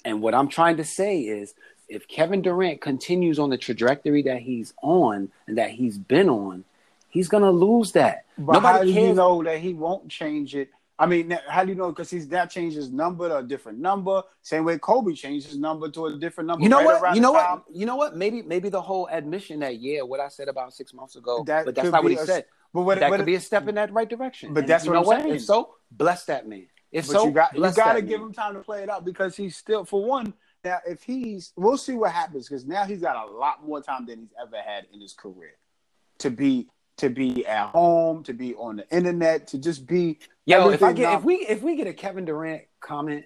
And 0.07 0.23
what 0.23 0.35
I'm 0.35 0.49
trying 0.49 0.79
to 0.79 0.85
say 0.85 1.21
is 1.21 1.55
if 1.89 2.09
Kevin 2.09 2.41
Durant 2.41 2.81
continues 2.81 3.39
on 3.39 3.51
the 3.51 3.59
trajectory 3.59 4.23
that 4.23 4.41
he's 4.41 4.73
on 4.83 5.31
and 5.47 5.59
that 5.59 5.71
he's 5.71 5.99
been 5.99 6.31
on, 6.31 6.65
he's 7.11 7.29
going 7.29 7.43
to 7.43 7.51
lose 7.51 7.93
that. 7.93 8.25
But 8.39 8.55
Nobody 8.55 8.79
how 8.79 8.85
do 8.85 8.93
cares. 8.93 9.09
you 9.09 9.15
know 9.15 9.43
that 9.43 9.59
he 9.59 9.75
won't 9.75 10.09
change 10.09 10.55
it? 10.55 10.71
I 11.03 11.07
mean, 11.07 11.37
how 11.49 11.65
do 11.65 11.71
you 11.71 11.75
know? 11.75 11.89
Because 11.89 12.11
he's 12.11 12.29
now 12.29 12.47
changed 12.47 12.77
his 12.77 12.93
number 12.93 13.29
to 13.29 13.39
a 13.39 13.43
different 13.43 13.81
number. 13.81 14.23
Same 14.43 14.65
way 14.65 14.79
Kobe 14.79 15.15
changed 15.15 15.49
his 15.49 15.59
number 15.59 15.89
to 15.91 16.07
a 16.07 16.17
different 16.17 16.47
number. 16.47 16.63
You 16.63 16.69
know 16.69 16.85
right 16.85 17.03
what? 17.03 17.15
You 17.17 17.21
know 17.21 17.33
what? 17.33 17.65
You 17.73 17.87
know 17.87 17.97
what? 17.97 18.17
Maybe 18.17 18.41
maybe 18.43 18.69
the 18.69 18.81
whole 18.81 19.09
admission 19.11 19.59
that 19.61 19.81
yeah, 19.81 20.03
what 20.03 20.21
I 20.21 20.29
said 20.29 20.47
about 20.47 20.73
six 20.73 20.95
months 20.95 21.17
ago, 21.17 21.43
that 21.49 21.65
but 21.65 21.75
that's 21.75 21.91
not 21.91 22.05
what 22.05 22.13
he 22.13 22.19
a, 22.19 22.25
said. 22.25 22.45
But 22.73 22.83
what, 22.83 23.01
that 23.01 23.11
could 23.11 23.27
be 23.27 23.35
a 23.35 23.41
step 23.41 23.67
in 23.67 23.75
that 23.75 23.93
right 23.93 24.09
direction. 24.09 24.55
But 24.55 24.61
and 24.61 24.69
that's 24.69 24.87
what 24.87 24.97
I'm 24.97 25.05
saying. 25.05 25.35
If 25.35 25.43
so, 25.43 25.75
bless 25.91 26.25
that 26.27 26.49
man. 26.49 26.69
If 26.93 27.09
but 27.09 27.13
so, 27.15 27.27
you 27.27 27.33
got 27.33 27.57
you 27.57 27.73
got 27.73 27.95
to 27.95 28.03
give 28.03 28.21
him 28.21 28.33
time 28.33 28.55
to 28.55 28.61
play 28.61 28.85
it 28.85 28.89
out 28.89 29.05
because 29.05 29.37
he's 29.37 29.57
still 29.57 29.85
for 29.85 30.05
one. 30.05 30.35
Now, 30.65 30.79
if 30.87 31.03
he's, 31.03 31.53
we'll 31.57 31.77
see 31.77 31.95
what 31.95 32.13
happens 32.13 32.49
because 32.49 32.65
now 32.65 32.85
he's 32.85 33.01
got 33.01 33.29
a 33.29 33.33
lot 33.33 33.67
more 33.67 33.83
time 33.83 34.07
than 34.07 34.21
he's 34.21 34.33
ever 34.41 34.59
had 34.65 34.87
in 34.93 35.01
his 35.01 35.13
career 35.13 35.55
to 36.19 36.31
be 36.31 36.69
to 36.99 37.09
be 37.09 37.47
at 37.47 37.69
home, 37.69 38.23
to 38.25 38.33
be 38.33 38.55
on 38.55 38.77
the 38.77 38.89
internet, 38.91 39.47
to 39.49 39.59
just 39.59 39.87
be. 39.87 40.19
Yo, 40.45 40.71
if 40.71 40.83
I 40.83 40.93
get 40.93 41.15
if 41.15 41.25
we 41.25 41.37
if 41.37 41.63
we 41.63 41.77
get 41.77 41.87
a 41.87 41.93
Kevin 41.93 42.25
Durant 42.25 42.63
comment 42.81 43.25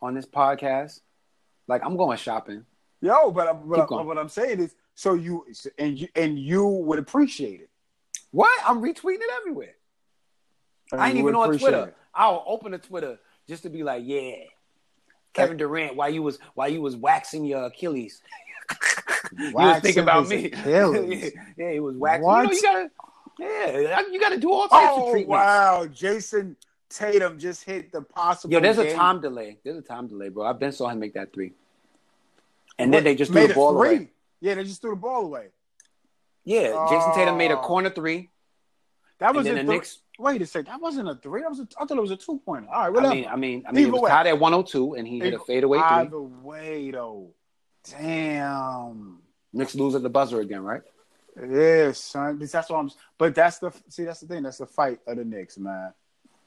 on 0.00 0.14
this 0.14 0.26
podcast, 0.26 1.00
like 1.68 1.84
I'm 1.84 1.96
going 1.96 2.18
shopping. 2.18 2.64
Yo, 3.02 3.30
but, 3.30 3.68
but 3.68 4.06
what 4.06 4.18
I'm 4.18 4.28
saying 4.28 4.60
is, 4.60 4.74
so 4.94 5.14
you 5.14 5.46
and 5.78 5.98
you 5.98 6.08
and 6.16 6.38
you 6.38 6.66
would 6.66 6.98
appreciate 6.98 7.60
it. 7.60 7.70
What? 8.30 8.50
I'm 8.66 8.82
retweeting 8.82 9.20
it 9.20 9.30
everywhere. 9.40 9.74
And 10.92 11.00
I 11.00 11.08
ain't 11.08 11.18
even 11.18 11.34
on 11.34 11.58
Twitter. 11.58 11.88
It. 11.88 11.96
I'll 12.14 12.44
open 12.46 12.74
a 12.74 12.78
Twitter 12.78 13.18
just 13.48 13.62
to 13.64 13.68
be 13.68 13.82
like, 13.82 14.02
yeah, 14.04 14.36
Kevin 15.34 15.56
Durant, 15.56 15.96
why 15.96 16.08
you 16.08 16.22
was 16.22 16.38
why 16.54 16.68
you 16.68 16.80
was 16.80 16.96
waxing 16.96 17.44
your 17.44 17.64
Achilles. 17.64 18.22
you 19.38 19.52
was 19.52 19.82
thinking 19.82 20.02
about 20.02 20.28
me. 20.28 20.50
yeah, 20.66 21.72
he 21.72 21.80
was 21.80 21.96
waxing. 21.96 22.24
What? 22.24 22.42
You, 22.42 22.46
know, 22.46 22.52
you 22.52 22.62
gotta, 22.62 23.82
yeah, 23.82 24.00
you 24.10 24.20
gotta 24.20 24.38
do 24.38 24.52
all 24.52 24.68
types 24.68 24.92
oh, 24.96 25.06
of 25.06 25.12
treatments. 25.12 25.28
Wow, 25.28 25.86
Jayson 25.86 26.56
Tatum 26.88 27.38
just 27.38 27.64
hit 27.64 27.92
the 27.92 28.02
possible. 28.02 28.52
Yo, 28.52 28.60
there's 28.60 28.76
game. 28.76 28.86
a 28.86 28.94
time 28.94 29.20
delay. 29.20 29.58
There's 29.64 29.78
a 29.78 29.82
time 29.82 30.06
delay, 30.08 30.28
bro. 30.28 30.46
I've 30.46 30.58
been 30.58 30.72
saw 30.72 30.88
him 30.88 31.00
make 31.00 31.14
that 31.14 31.32
three, 31.32 31.52
and 32.78 32.90
what? 32.90 32.98
then 32.98 33.04
they 33.04 33.14
just 33.14 33.32
threw 33.32 33.48
the 33.48 33.54
ball 33.54 33.78
three. 33.78 33.96
away. 33.96 34.10
Yeah, 34.40 34.54
they 34.54 34.64
just 34.64 34.80
threw 34.80 34.90
the 34.90 34.96
ball 34.96 35.24
away. 35.24 35.48
Yeah, 36.44 36.86
Jayson 36.88 37.14
Tatum 37.14 37.36
made 37.36 37.50
a 37.50 37.58
oh. 37.58 37.62
corner 37.62 37.90
three. 37.90 38.30
That 39.18 39.34
was 39.34 39.46
in 39.46 39.54
the 39.54 39.60
th- 39.62 39.68
Knicks. 39.68 39.98
Wait 40.18 40.40
a 40.40 40.46
second, 40.46 40.72
that 40.72 40.80
wasn't 40.80 41.08
a 41.08 41.14
three. 41.14 41.42
That 41.42 41.50
was 41.50 41.60
a, 41.60 41.68
I 41.78 41.84
thought 41.84 41.98
it 41.98 42.00
was 42.00 42.10
a 42.10 42.16
two 42.16 42.40
pointer. 42.44 42.68
All 42.72 42.82
right, 42.82 42.92
whatever. 42.92 43.12
I 43.12 43.16
mean, 43.16 43.26
I 43.26 43.36
mean, 43.36 43.64
I 43.68 43.72
mean, 43.72 43.86
it 43.86 43.92
was 43.92 44.02
way. 44.02 44.10
tied 44.10 44.26
at 44.26 44.38
102, 44.38 44.94
and 44.94 45.06
he 45.06 45.18
hit 45.18 45.34
a 45.34 45.38
fadeaway 45.38 45.78
three. 45.78 45.86
Either 45.86 46.20
way, 46.20 46.90
though, 46.90 47.30
damn. 47.90 49.18
Knicks 49.52 49.74
lose 49.74 49.94
at 49.94 50.02
the 50.02 50.10
buzzer 50.10 50.40
again, 50.40 50.62
right? 50.62 50.82
Yeah, 51.36 51.92
son. 51.92 52.38
That's 52.38 52.70
what 52.70 52.78
I'm. 52.78 52.90
But 53.18 53.34
that's 53.34 53.58
the 53.58 53.72
see. 53.88 54.04
That's 54.04 54.20
the 54.20 54.26
thing. 54.26 54.42
That's 54.42 54.58
the 54.58 54.66
fight 54.66 55.00
of 55.06 55.18
the 55.18 55.24
Knicks, 55.24 55.58
man. 55.58 55.92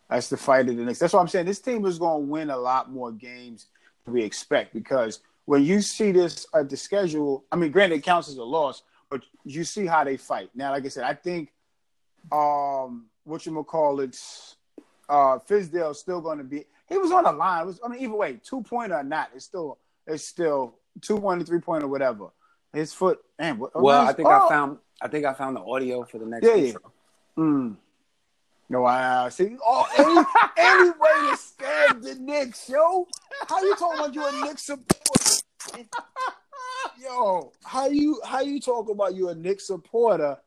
That's 0.09 0.29
the 0.29 0.37
fight 0.37 0.67
of 0.67 0.75
the 0.75 0.83
Knicks. 0.83 0.99
That's 0.99 1.13
what 1.13 1.19
I'm 1.19 1.27
saying. 1.27 1.45
This 1.45 1.59
team 1.59 1.85
is 1.85 1.99
going 1.99 2.25
to 2.25 2.31
win 2.31 2.49
a 2.49 2.57
lot 2.57 2.91
more 2.91 3.11
games 3.11 3.67
than 4.03 4.15
we 4.15 4.23
expect 4.23 4.73
because 4.73 5.19
when 5.45 5.63
you 5.63 5.81
see 5.81 6.11
this 6.11 6.47
at 6.55 6.69
the 6.69 6.77
schedule, 6.77 7.45
I 7.51 7.55
mean, 7.55 7.71
granted, 7.71 7.95
it 7.95 8.03
counts 8.03 8.29
as 8.29 8.37
a 8.37 8.43
loss, 8.43 8.81
but 9.09 9.21
you 9.43 9.63
see 9.63 9.85
how 9.85 10.03
they 10.03 10.17
fight. 10.17 10.49
Now, 10.55 10.71
like 10.71 10.85
I 10.85 10.89
said, 10.89 11.03
I 11.03 11.13
think 11.13 11.51
um 12.31 13.05
what 13.23 13.45
you 13.45 13.63
call 13.63 13.99
it, 13.99 14.17
uh 15.07 15.37
Fizdale's 15.47 15.99
still 15.99 16.21
going 16.21 16.39
to 16.39 16.43
be. 16.43 16.65
He 16.87 16.97
was 16.97 17.11
on 17.11 17.25
the 17.25 17.31
line. 17.31 17.67
Was, 17.67 17.79
I 17.85 17.89
mean, 17.89 18.01
either 18.01 18.15
way, 18.15 18.39
two 18.43 18.63
pointer 18.63 18.95
or 18.95 19.03
not, 19.03 19.29
it's 19.35 19.45
still 19.45 19.77
it's 20.07 20.27
still 20.27 20.78
two 21.01 21.15
one 21.15 21.43
three 21.45 21.59
pointer, 21.59 21.87
whatever. 21.87 22.27
His 22.73 22.93
foot, 22.93 23.19
man. 23.37 23.57
What, 23.57 23.81
well, 23.81 24.07
I 24.07 24.13
think 24.13 24.27
oh. 24.27 24.45
I 24.45 24.49
found 24.49 24.77
I 25.01 25.07
think 25.07 25.25
I 25.25 25.33
found 25.33 25.55
the 25.55 25.61
audio 25.61 26.03
for 26.03 26.19
the 26.19 26.25
next. 26.25 26.45
Yeah. 26.45 26.55
Intro. 26.55 26.81
yeah. 27.37 27.43
Mm. 27.43 27.77
No, 28.71 28.81
wow. 28.81 29.29
See, 29.29 29.57
oh, 29.65 29.87
any, 29.97 30.25
any 30.57 30.89
way 30.89 31.31
to 31.31 31.37
stab 31.37 32.01
the 32.01 32.15
Knicks, 32.15 32.69
yo. 32.69 33.07
How 33.47 33.63
you 33.63 33.75
talking 33.75 33.99
about 33.99 34.13
you 34.13 34.27
a 34.27 34.45
Knicks 34.45 34.63
supporter? 34.63 35.41
yo, 37.01 37.51
how 37.63 37.87
you 37.87 38.21
how 38.23 38.41
you 38.41 38.59
talk 38.59 38.89
about 38.89 39.15
you 39.15 39.29
a 39.29 39.35
Knicks 39.35 39.67
supporter 39.67 40.37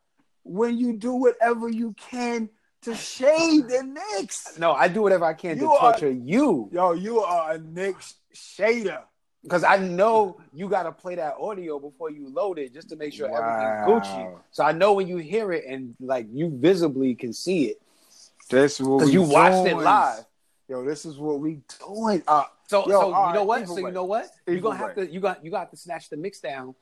when 0.45 0.77
you 0.77 0.93
do 0.93 1.15
whatever 1.15 1.69
you 1.69 1.95
can 1.95 2.49
to 2.83 2.95
shade 2.95 3.69
the 3.69 3.83
Knicks? 3.83 4.57
No, 4.59 4.73
I 4.73 4.87
do 4.87 5.03
whatever 5.03 5.25
I 5.25 5.35
can 5.35 5.57
you 5.57 5.65
to 5.65 5.71
are, 5.71 5.93
torture 5.93 6.11
you. 6.11 6.69
Yo, 6.73 6.93
you 6.93 7.21
are 7.21 7.53
a 7.53 7.59
Knicks 7.59 8.15
shader. 8.35 9.03
Because 9.43 9.65
I 9.65 9.77
know 9.77 10.41
you 10.55 10.69
got 10.69 10.85
to 10.85 10.93
play 10.93 11.17
that 11.17 11.35
audio 11.41 11.79
before 11.79 12.11
you 12.11 12.29
load 12.29 12.59
it 12.59 12.73
just 12.73 12.89
to 12.91 12.97
make 12.97 13.13
sure 13.13 13.29
wow. 13.29 13.39
everything's 13.39 14.07
Gucci. 14.07 14.39
So 14.53 14.65
I 14.65 14.73
know 14.73 14.93
when 14.93 15.09
you 15.09 15.17
hear 15.17 15.53
it 15.53 15.65
and 15.67 15.97
like 16.01 16.27
you 16.33 16.49
visibly 16.49 17.15
can 17.15 17.33
see 17.33 17.67
it. 17.67 17.83
That's 18.49 18.81
what 18.81 19.07
you 19.07 19.21
doing. 19.21 19.31
watched 19.31 19.67
it 19.67 19.77
live. 19.77 20.25
Yo, 20.69 20.85
this 20.85 21.05
is 21.05 21.19
what 21.19 21.41
we 21.41 21.61
doing. 21.81 22.23
Uh, 22.27 22.45
so, 22.69 22.89
yo, 22.89 23.01
so 23.01 23.09
you 23.09 23.15
right, 23.15 23.35
know 23.35 23.45
what? 23.45 23.67
So 23.67 23.75
way. 23.75 23.83
you 23.83 23.91
know 23.91 24.05
what? 24.05 24.31
You're 24.47 24.61
gonna 24.61 24.77
have 24.77 24.95
to 24.95 25.11
you 25.11 25.21
got 25.21 25.45
you 25.45 25.51
got 25.51 25.71
to 25.71 25.77
snatch 25.77 26.09
the 26.09 26.17
mix 26.17 26.41
down 26.41 26.75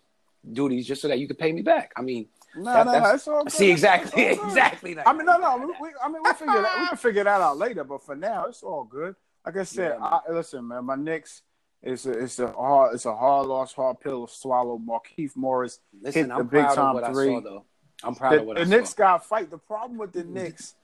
duties 0.53 0.87
just 0.87 1.03
so 1.03 1.09
that 1.09 1.19
you 1.19 1.27
can 1.27 1.37
pay 1.37 1.53
me 1.53 1.63
back. 1.63 1.93
I 1.97 2.03
mean, 2.03 2.27
no, 2.57 2.65
that, 2.65 2.87
no, 2.87 2.93
that's 2.93 3.27
all 3.29 3.43
good. 3.45 3.53
See 3.53 3.71
exactly, 3.71 4.25
exactly. 4.25 4.99
I 5.05 5.13
mean, 5.13 5.27
no, 5.27 5.39
no. 5.39 5.57
We, 5.57 5.67
we, 5.67 5.95
I 6.03 6.09
mean, 6.09 6.23
we 6.23 6.33
figure 6.33 6.63
that 6.63 6.81
we 6.81 6.89
can 6.89 6.99
figure 6.99 7.25
that 7.25 7.41
out 7.41 7.59
later. 7.59 7.85
But 7.85 8.05
for 8.05 8.17
now, 8.17 8.47
it's 8.47 8.63
all 8.63 8.85
good. 8.85 9.15
Like 9.45 9.57
I 9.57 9.65
said, 9.65 9.97
yeah, 9.99 10.05
I, 10.05 10.21
listen, 10.31 10.69
man. 10.69 10.85
My 10.85 10.97
Knicks, 10.97 11.43
it's 11.83 12.07
a, 12.07 12.11
it's 12.13 12.39
a 12.39 12.53
hard, 12.53 12.95
it's 12.95 13.07
a 13.07 13.15
hard 13.15 13.47
loss, 13.47 13.73
hard 13.73 14.01
pill 14.01 14.27
to 14.27 14.33
swallow. 14.33 14.79
Markieff 14.79 15.35
Morris 15.37 15.81
listen, 16.01 16.25
hit 16.25 16.31
I'm 16.31 16.39
the 16.39 16.45
big 16.45 16.67
time 16.75 17.13
three. 17.13 17.35
Saw, 17.35 17.41
though. 17.41 17.65
I'm 18.03 18.15
proud 18.15 18.33
the, 18.33 18.41
of 18.41 18.47
what 18.47 18.57
the 18.57 18.63
I 18.63 18.65
Knicks 18.65 18.91
saw. 18.91 18.97
got 18.97 19.27
fight. 19.27 19.51
The 19.51 19.59
problem 19.59 19.99
with 19.99 20.13
the 20.13 20.25
Knicks, 20.25 20.75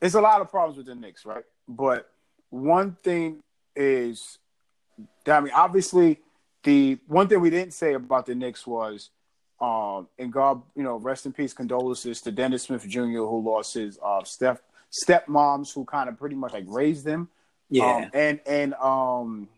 there's 0.00 0.14
a 0.14 0.20
lot 0.20 0.40
of 0.40 0.50
problems 0.50 0.76
with 0.78 0.86
the 0.86 0.94
Knicks, 0.94 1.26
right? 1.26 1.44
But 1.68 2.10
one 2.50 2.96
thing 3.02 3.42
is, 3.74 4.38
I 5.26 5.40
mean, 5.40 5.52
obviously, 5.54 6.20
the 6.62 6.98
one 7.06 7.28
thing 7.28 7.40
we 7.40 7.50
didn't 7.50 7.74
say 7.74 7.94
about 7.94 8.26
the 8.26 8.34
Knicks 8.34 8.66
was, 8.66 9.10
um, 9.60 10.08
and 10.18 10.32
God, 10.32 10.62
you 10.74 10.82
know, 10.82 10.96
rest 10.96 11.26
in 11.26 11.32
peace, 11.32 11.52
condolences 11.52 12.20
to 12.22 12.32
Dennis 12.32 12.64
Smith 12.64 12.86
Jr., 12.86 13.00
who 13.00 13.42
lost 13.44 13.74
his 13.74 13.98
uh, 14.02 14.24
step 14.24 14.62
stepmoms, 14.92 15.74
who 15.74 15.84
kind 15.84 16.08
of 16.08 16.18
pretty 16.18 16.36
much 16.36 16.52
like 16.52 16.64
raised 16.66 17.04
them. 17.04 17.28
Yeah, 17.68 17.96
um, 17.96 18.10
and 18.14 18.40
and 18.46 18.74
um, 18.74 19.48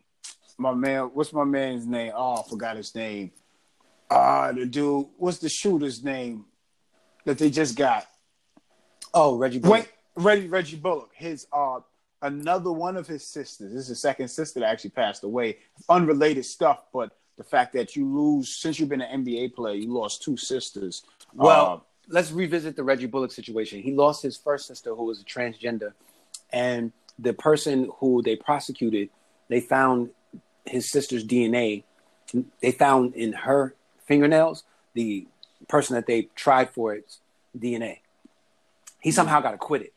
my 0.59 0.74
man, 0.74 1.04
what's 1.14 1.32
my 1.32 1.44
man's 1.44 1.86
name? 1.86 2.12
Oh, 2.14 2.42
I 2.44 2.48
forgot 2.48 2.76
his 2.76 2.94
name. 2.94 3.30
Uh 4.11 4.52
the 4.52 4.66
dude, 4.66 5.06
what's 5.16 5.38
the 5.38 5.48
shooter's 5.48 6.02
name 6.02 6.44
that 7.24 7.38
they 7.38 7.50
just 7.50 7.76
got? 7.76 8.06
Oh, 9.14 9.36
Reggie 9.36 9.59
Bullock. 9.59 9.88
Wait, 10.16 10.24
Reggie 10.24 10.48
Reggie 10.48 10.76
Bullock. 10.76 11.11
His 11.14 11.46
uh 11.52 11.80
another 12.22 12.72
one 12.72 12.96
of 12.96 13.06
his 13.06 13.26
sisters. 13.26 13.72
This 13.72 13.82
is 13.82 13.88
his 13.88 14.00
second 14.00 14.28
sister 14.28 14.61
that 14.61 14.66
actually 14.66 14.90
passed 14.90 15.24
away. 15.24 15.59
Unrelated 15.88 16.44
stuff, 16.44 16.82
but 16.92 17.16
the 17.36 17.44
fact 17.44 17.72
that 17.74 17.94
you 17.96 18.06
lose 18.06 18.48
since 18.48 18.78
you've 18.78 18.88
been 18.88 19.00
an 19.00 19.24
NBA 19.24 19.54
player, 19.54 19.74
you 19.74 19.92
lost 19.92 20.22
two 20.22 20.36
sisters. 20.36 21.04
Well, 21.34 21.66
uh, 21.66 21.78
let's 22.09 22.32
revisit 22.32 22.76
the 22.76 22.82
Reggie 22.82 23.06
Bullock 23.06 23.30
situation. 23.30 23.80
He 23.80 23.92
lost 23.92 24.22
his 24.22 24.36
first 24.36 24.66
sister, 24.66 24.94
who 24.94 25.04
was 25.04 25.20
a 25.20 25.24
transgender, 25.24 25.92
and 26.52 26.92
the 27.18 27.32
person 27.32 27.90
who 27.98 28.22
they 28.22 28.36
prosecuted, 28.36 29.11
they 29.48 29.61
found 29.61 30.11
his 30.68 30.90
sister's 30.90 31.24
DNA. 31.24 31.84
They 32.60 32.72
found 32.72 33.14
in 33.14 33.32
her 33.32 33.74
fingernails 34.06 34.64
the 34.94 35.26
person 35.68 35.96
that 35.96 36.06
they 36.06 36.28
tried 36.34 36.70
for 36.70 36.94
its 36.94 37.18
DNA. 37.58 37.98
He 39.00 39.10
somehow 39.10 39.40
got 39.40 39.54
acquitted. 39.54 39.90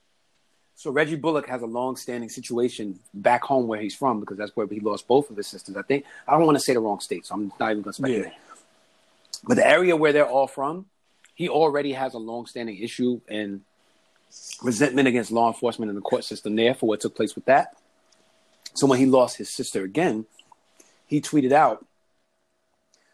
So 0.76 0.90
Reggie 0.90 1.16
Bullock 1.16 1.48
has 1.48 1.62
a 1.62 1.68
long-standing 1.68 2.30
situation 2.30 3.00
back 3.14 3.44
home 3.44 3.68
where 3.68 3.80
he's 3.80 3.94
from 3.94 4.20
because 4.20 4.38
that's 4.38 4.56
where 4.56 4.66
he 4.68 4.80
lost 4.80 5.08
both 5.08 5.30
of 5.30 5.38
his 5.38 5.48
sisters. 5.48 5.78
I 5.78 5.84
think 5.84 6.06
I 6.28 6.32
don't 6.32 6.46
want 6.46 6.58
to 6.58 6.64
say 6.64 6.74
the 6.74 6.80
wrong 6.80 7.00
state, 7.00 7.26
so 7.26 7.36
I'm 7.36 7.54
not 7.60 7.72
even 7.72 7.84
going 7.84 7.94
to 7.94 7.94
speculate. 7.94 8.32
Yeah. 8.32 8.38
But 9.44 9.56
the 9.56 9.68
area 9.68 9.96
where 9.96 10.12
they're 10.12 10.28
all 10.28 10.48
from, 10.48 10.88
he 11.36 11.50
already 11.50 11.94
has 11.94 12.14
a 12.14 12.18
long-standing 12.18 12.78
issue 12.78 13.22
and 13.28 13.62
resentment 14.64 15.08
against 15.08 15.32
law 15.32 15.48
enforcement 15.48 15.90
and 15.90 15.98
the 15.98 16.02
court 16.02 16.24
system 16.24 16.56
there 16.56 16.74
for 16.74 16.88
what 16.88 17.02
took 17.02 17.16
place 17.16 17.36
with 17.36 17.46
that. 17.46 17.78
So 18.74 18.88
when 18.88 19.00
he 19.00 19.06
lost 19.06 19.38
his 19.38 19.54
sister 19.54 19.84
again, 19.84 20.26
he 21.12 21.22
tweeted 21.22 21.52
out, 21.52 21.86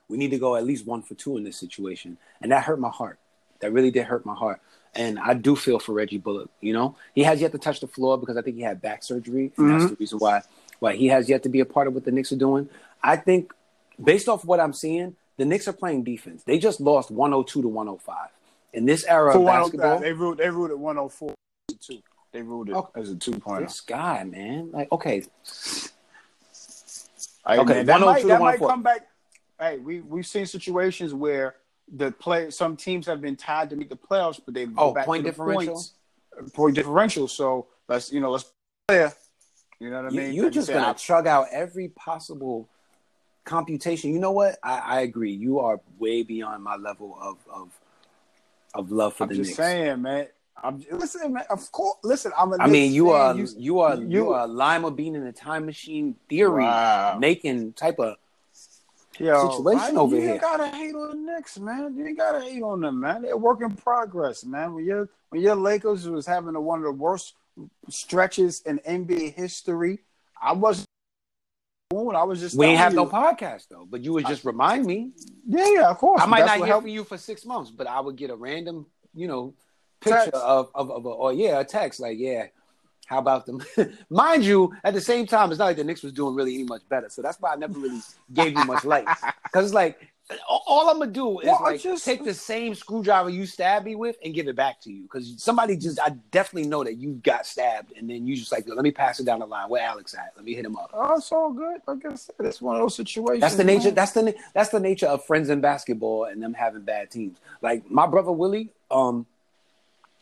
"We 0.08 0.18
need 0.18 0.32
to 0.32 0.39
go 0.39 0.56
at 0.56 0.64
least 0.64 0.86
one 0.86 1.02
for 1.02 1.16
two 1.16 1.36
in 1.36 1.43
this 1.43 1.58
situation," 1.58 2.18
and 2.41 2.54
that 2.54 2.64
hurt 2.64 2.80
my 2.80 2.89
heart. 2.89 3.20
That 3.60 3.74
really 3.74 3.91
did 3.91 4.06
hurt 4.06 4.26
my 4.26 4.36
heart 4.36 4.62
and 4.98 5.20
I 5.20 5.34
do 5.36 5.56
feel 5.56 5.80
for 5.80 5.93
Reggie 5.93 6.18
Bullock. 6.18 6.50
You 6.60 6.74
know, 6.74 6.95
he 7.14 7.24
has 7.24 7.39
yet 7.39 7.52
to 7.54 7.58
touch 7.58 7.80
the 7.80 7.88
floor 7.88 8.18
because 8.18 8.36
I 8.36 8.41
think 8.41 8.58
he 8.58 8.64
had 8.64 8.82
back 8.82 9.04
surgery, 9.04 9.52
and 9.58 9.68
mm-hmm. 9.68 9.80
that's 9.80 9.91
the 9.91 9.98
reason 9.98 10.20
why 10.20 10.41
why 10.80 10.95
he 10.95 11.08
has 11.08 11.30
yet 11.30 11.43
to 11.43 11.50
be 11.50 11.60
a 11.60 11.66
part 11.66 11.88
of 11.88 11.93
what 11.93 12.04
the 12.04 12.12
Knicks 12.12 12.32
are 12.32 12.38
doing. 12.38 12.70
I 13.02 13.16
think, 13.16 13.54
based 14.04 14.28
off 14.28 14.43
what 14.45 14.60
I'm 14.60 14.74
seeing, 14.74 15.16
the 15.38 15.45
Knicks 15.45 15.68
are 15.68 15.74
playing 15.74 16.04
defense. 16.04 16.43
They 16.43 16.60
just 16.60 16.82
lost 16.82 17.10
102 17.12 17.62
to 17.62 17.68
105. 17.68 18.30
in 18.74 18.86
this 18.86 19.06
era 19.06 19.36
of 19.36 19.45
basketball. 19.45 20.00
they 20.00 20.12
ruled 20.12 20.38
they 20.38 20.50
ruled 20.50 20.72
it 20.72 20.78
104 20.78 21.34
to 21.70 21.78
two. 21.80 22.00
They 22.32 22.41
ruled 22.41 22.70
it 22.70 22.76
Oh. 22.76 22.89
as 22.95 23.10
a 23.10 23.16
two 23.16 23.32
pointer. 23.39 23.66
This 23.66 23.82
guy, 23.82 24.24
man, 24.24 24.72
like 24.72 24.91
okay, 24.91 25.24
Okay, 27.50 27.74
man, 27.74 27.86
that 27.86 28.02
oh 28.02 28.06
might, 28.06 28.26
that 28.26 28.39
might 28.39 28.62
oh 28.62 28.68
come 28.68 28.84
back. 28.84 29.08
Hey, 29.60 29.78
we 29.78 30.02
we've 30.02 30.28
seen 30.28 30.45
situations 30.45 31.14
where 31.14 31.56
the 31.91 32.12
play 32.12 32.50
some 32.50 32.76
teams 32.76 33.06
have 33.08 33.22
been 33.22 33.36
tied 33.36 33.70
to 33.70 33.76
make 33.76 33.89
the 33.89 33.95
playoffs, 33.98 34.39
but 34.43 34.54
they 34.54 34.66
go 34.66 34.74
Oh, 34.89 34.93
back 34.93 35.06
point 35.06 35.22
to 35.24 35.32
the 35.32 35.32
differential? 35.32 35.74
points, 35.74 35.93
point 36.54 36.76
differential. 36.76 37.28
So 37.28 37.68
let's 37.88 38.12
you 38.12 38.20
know 38.20 38.32
let's 38.32 38.52
play. 38.88 39.10
You 39.80 39.89
know 39.91 40.04
what 40.04 40.14
I 40.14 40.16
mean? 40.16 40.34
you're 40.34 40.50
just 40.50 40.70
gonna 40.70 40.93
chug 40.95 41.28
out 41.28 41.48
every 41.52 41.89
possible 41.89 42.68
computation. 43.45 44.14
You 44.14 44.20
know 44.20 44.32
what? 44.32 44.58
I, 44.64 44.80
I 44.80 45.00
agree. 45.02 45.32
You 45.32 45.60
are 45.60 45.80
way 45.98 46.24
beyond 46.24 46.64
my 46.64 46.76
level 46.76 47.18
of 47.22 47.38
of 47.50 47.70
of 48.74 48.91
love 48.91 49.14
for 49.14 49.24
I'm 49.24 49.30
the 49.30 49.36
just 49.36 49.50
Knicks. 49.52 49.58
saying, 49.58 50.02
man. 50.02 50.28
I'm 50.64 50.84
listen, 50.91 51.34
man. 51.34 51.43
Of 51.49 51.72
course, 51.72 51.97
listen. 52.03 52.32
I'm 52.38 52.51
a 52.53 52.58
I 52.60 52.68
mean, 52.68 52.91
you 52.93 53.12
are 53.12 53.36
You- 53.36 53.47
you 53.58 53.80
are 53.80 53.95
you, 53.95 54.08
you- 54.08 54.34
are 54.34 54.47
lima 54.47 54.91
bean 54.91 55.16
in 55.16 55.24
a 55.28 55.32
time 55.32 55.66
machine 55.66 56.16
theory 56.30 56.64
Wow. 56.64 57.18
making 57.20 57.74
type 57.74 57.99
of 57.99 58.16
Yo, 59.20 59.49
situation 59.51 59.95
why- 59.95 60.01
over 60.01 60.16
you 60.16 60.22
here. 60.22 60.32
ain't 60.34 60.41
gotta 60.41 60.68
hate 60.68 60.93
on 60.95 61.10
the 61.10 61.16
Knicks, 61.34 61.58
man. 61.60 61.95
You 61.97 62.05
ain't 62.08 62.18
gotta 62.18 62.41
hate 62.41 62.62
on 62.64 62.82
them, 62.82 62.99
man. 62.99 63.22
They're 63.24 63.34
a 63.34 63.38
work 63.38 63.62
in 63.62 63.76
progress, 63.76 64.43
man. 64.45 64.74
When 64.74 64.86
your 64.86 65.10
when 65.30 65.41
your 65.41 65.55
Lakers 65.55 66.08
was 66.08 66.26
having 66.26 66.55
a, 66.55 66.62
one 66.62 66.80
of 66.80 66.86
the 66.86 66.91
worst 66.91 67.34
stretches 67.89 68.62
in 68.62 68.80
NBA 68.80 69.34
history, 69.34 69.99
I 70.41 70.53
wasn't. 70.53 70.88
I 71.93 72.24
was 72.24 72.39
just. 72.39 72.55
we 72.58 72.66
ain't 72.68 72.78
have 72.80 72.93
telling 72.93 73.10
no 73.12 73.18
podcast 73.18 73.68
though. 73.70 73.88
But 73.89 74.01
you 74.03 74.14
would 74.14 74.26
just 74.28 74.43
remind 74.45 74.86
me. 74.86 75.12
Yeah, 75.47 75.66
yeah, 75.74 75.89
of 75.89 75.97
course. 75.97 76.22
I 76.22 76.26
might 76.26 76.39
That's 76.39 76.49
not 76.51 76.60
what 76.60 76.66
hear 76.66 76.74
helped- 76.74 76.84
from 76.84 76.89
you 76.91 77.03
for 77.03 77.18
six 77.18 77.45
months, 77.45 77.72
but 77.72 77.88
I 77.88 77.99
would 77.99 78.16
get 78.18 78.30
a 78.30 78.36
random, 78.36 78.86
you 79.16 79.28
know, 79.28 79.53
picture 80.00 80.36
of 80.38 80.70
of, 80.76 80.91
of 80.91 81.06
a, 81.06 81.10
or 81.10 81.34
yeah, 81.34 81.60
a 81.60 81.64
text 81.66 82.00
like, 82.00 82.18
yeah, 82.18 82.48
how 83.08 83.20
about 83.20 83.45
them? 83.45 83.62
Mind 84.10 84.43
you, 84.45 84.74
at 84.84 84.93
the 84.93 85.02
same 85.02 85.26
time, 85.26 85.52
it's 85.52 85.60
not 85.60 85.66
like 85.66 85.78
the 85.78 85.84
Knicks 85.84 86.04
was 86.04 86.14
doing 86.14 86.36
really 86.36 86.56
any 86.56 86.64
much 86.64 86.82
better, 86.89 87.10
so 87.10 87.22
that's 87.22 87.39
why 87.39 87.54
I 87.54 87.56
never 87.56 87.78
really 87.80 88.02
gave 88.34 88.58
you 88.58 88.64
much 88.66 88.84
light 88.86 89.08
because 89.43 89.66
it's 89.66 89.74
like 89.74 90.00
all- 90.50 90.89
I'm 90.89 91.00
gonna 91.00 91.10
do 91.10 91.39
is 91.39 91.48
Well, 91.48 91.60
like 91.64 91.80
just- 91.82 92.04
take 92.04 92.24
the 92.26 92.34
same 92.34 92.76
screwdriver 92.76 93.30
you 93.30 93.45
stabbed 93.45 93.86
me 93.86 93.95
with 93.95 94.18
and 94.26 94.34
give 94.34 94.50
it 94.50 94.58
back 94.58 94.82
to 94.82 94.91
you 94.91 95.04
because 95.04 95.34
somebody 95.41 95.78
just 95.78 96.02
I 96.02 96.10
definitely 96.32 96.68
know 96.70 96.84
that 96.84 96.95
you 96.95 97.14
got 97.24 97.45
stabbed 97.45 97.93
and 97.98 98.10
then 98.10 98.28
you 98.28 98.36
just 98.36 98.52
like 98.52 98.68
let 98.68 98.84
me 98.84 98.91
pass 98.91 99.22
it 99.22 99.26
down 99.26 99.39
the 99.39 99.45
line. 99.45 99.70
Where 99.70 99.82
Alex 99.82 100.14
at? 100.14 100.34
Let 100.36 100.43
me 100.43 100.54
hit 100.54 100.66
him 100.66 100.76
up. 100.76 100.89
Oh, 100.93 101.16
it's 101.16 101.32
all 101.32 101.52
good. 101.54 101.80
Like 101.88 102.06
I 102.06 102.16
said, 102.16 102.36
it's 102.39 102.62
one 102.62 102.76
of 102.76 102.82
those 102.82 102.95
situations. 102.95 103.39
That's 103.39 103.56
the 103.56 103.64
nature. 103.64 103.86
man. 103.86 103.95
That's 103.95 104.12
the 104.12 104.36
that's 104.54 104.70
the 104.70 104.82
nature 104.82 105.08
of 105.08 105.24
friends 105.24 105.50
in 105.50 105.62
basketball 105.62 106.26
and 106.26 106.43
them 106.43 106.54
having 106.54 106.82
bad 106.82 107.10
teams. 107.10 107.38
Like 107.62 107.89
my 107.89 108.06
brother 108.06 108.34
Willie, 108.34 108.70
um, 108.91 109.26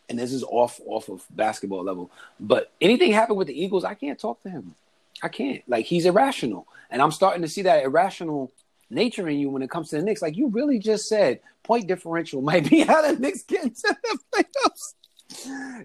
and 0.08 0.18
this 0.18 0.32
is 0.32 0.42
off 0.44 0.80
off 0.86 1.08
of 1.08 1.24
basketball 1.30 1.82
level, 1.82 2.10
but 2.38 2.72
anything 2.80 3.12
happened 3.12 3.38
with 3.38 3.48
the 3.48 3.60
Eagles, 3.60 3.84
I 3.84 3.94
can't 3.94 4.18
talk 4.18 4.42
to 4.42 4.50
him. 4.50 4.74
I 5.22 5.28
can't. 5.28 5.62
Like 5.66 5.86
he's 5.86 6.06
irrational, 6.06 6.66
and 6.90 7.00
I'm 7.02 7.12
starting 7.12 7.42
to 7.42 7.48
see 7.48 7.62
that 7.62 7.84
irrational 7.84 8.52
nature 8.90 9.28
in 9.28 9.38
you 9.38 9.50
when 9.50 9.62
it 9.62 9.70
comes 9.70 9.90
to 9.90 9.96
the 9.96 10.02
Knicks. 10.02 10.22
Like 10.22 10.36
you 10.36 10.48
really 10.48 10.78
just 10.78 11.08
said, 11.08 11.40
point 11.62 11.86
differential 11.86 12.42
might 12.50 12.68
be 12.68 12.80
how 12.80 13.02
the 13.02 13.18
Knicks 13.18 13.42
get 13.42 13.64
into 13.64 13.96
the 14.02 14.18
playoffs. 14.32 14.94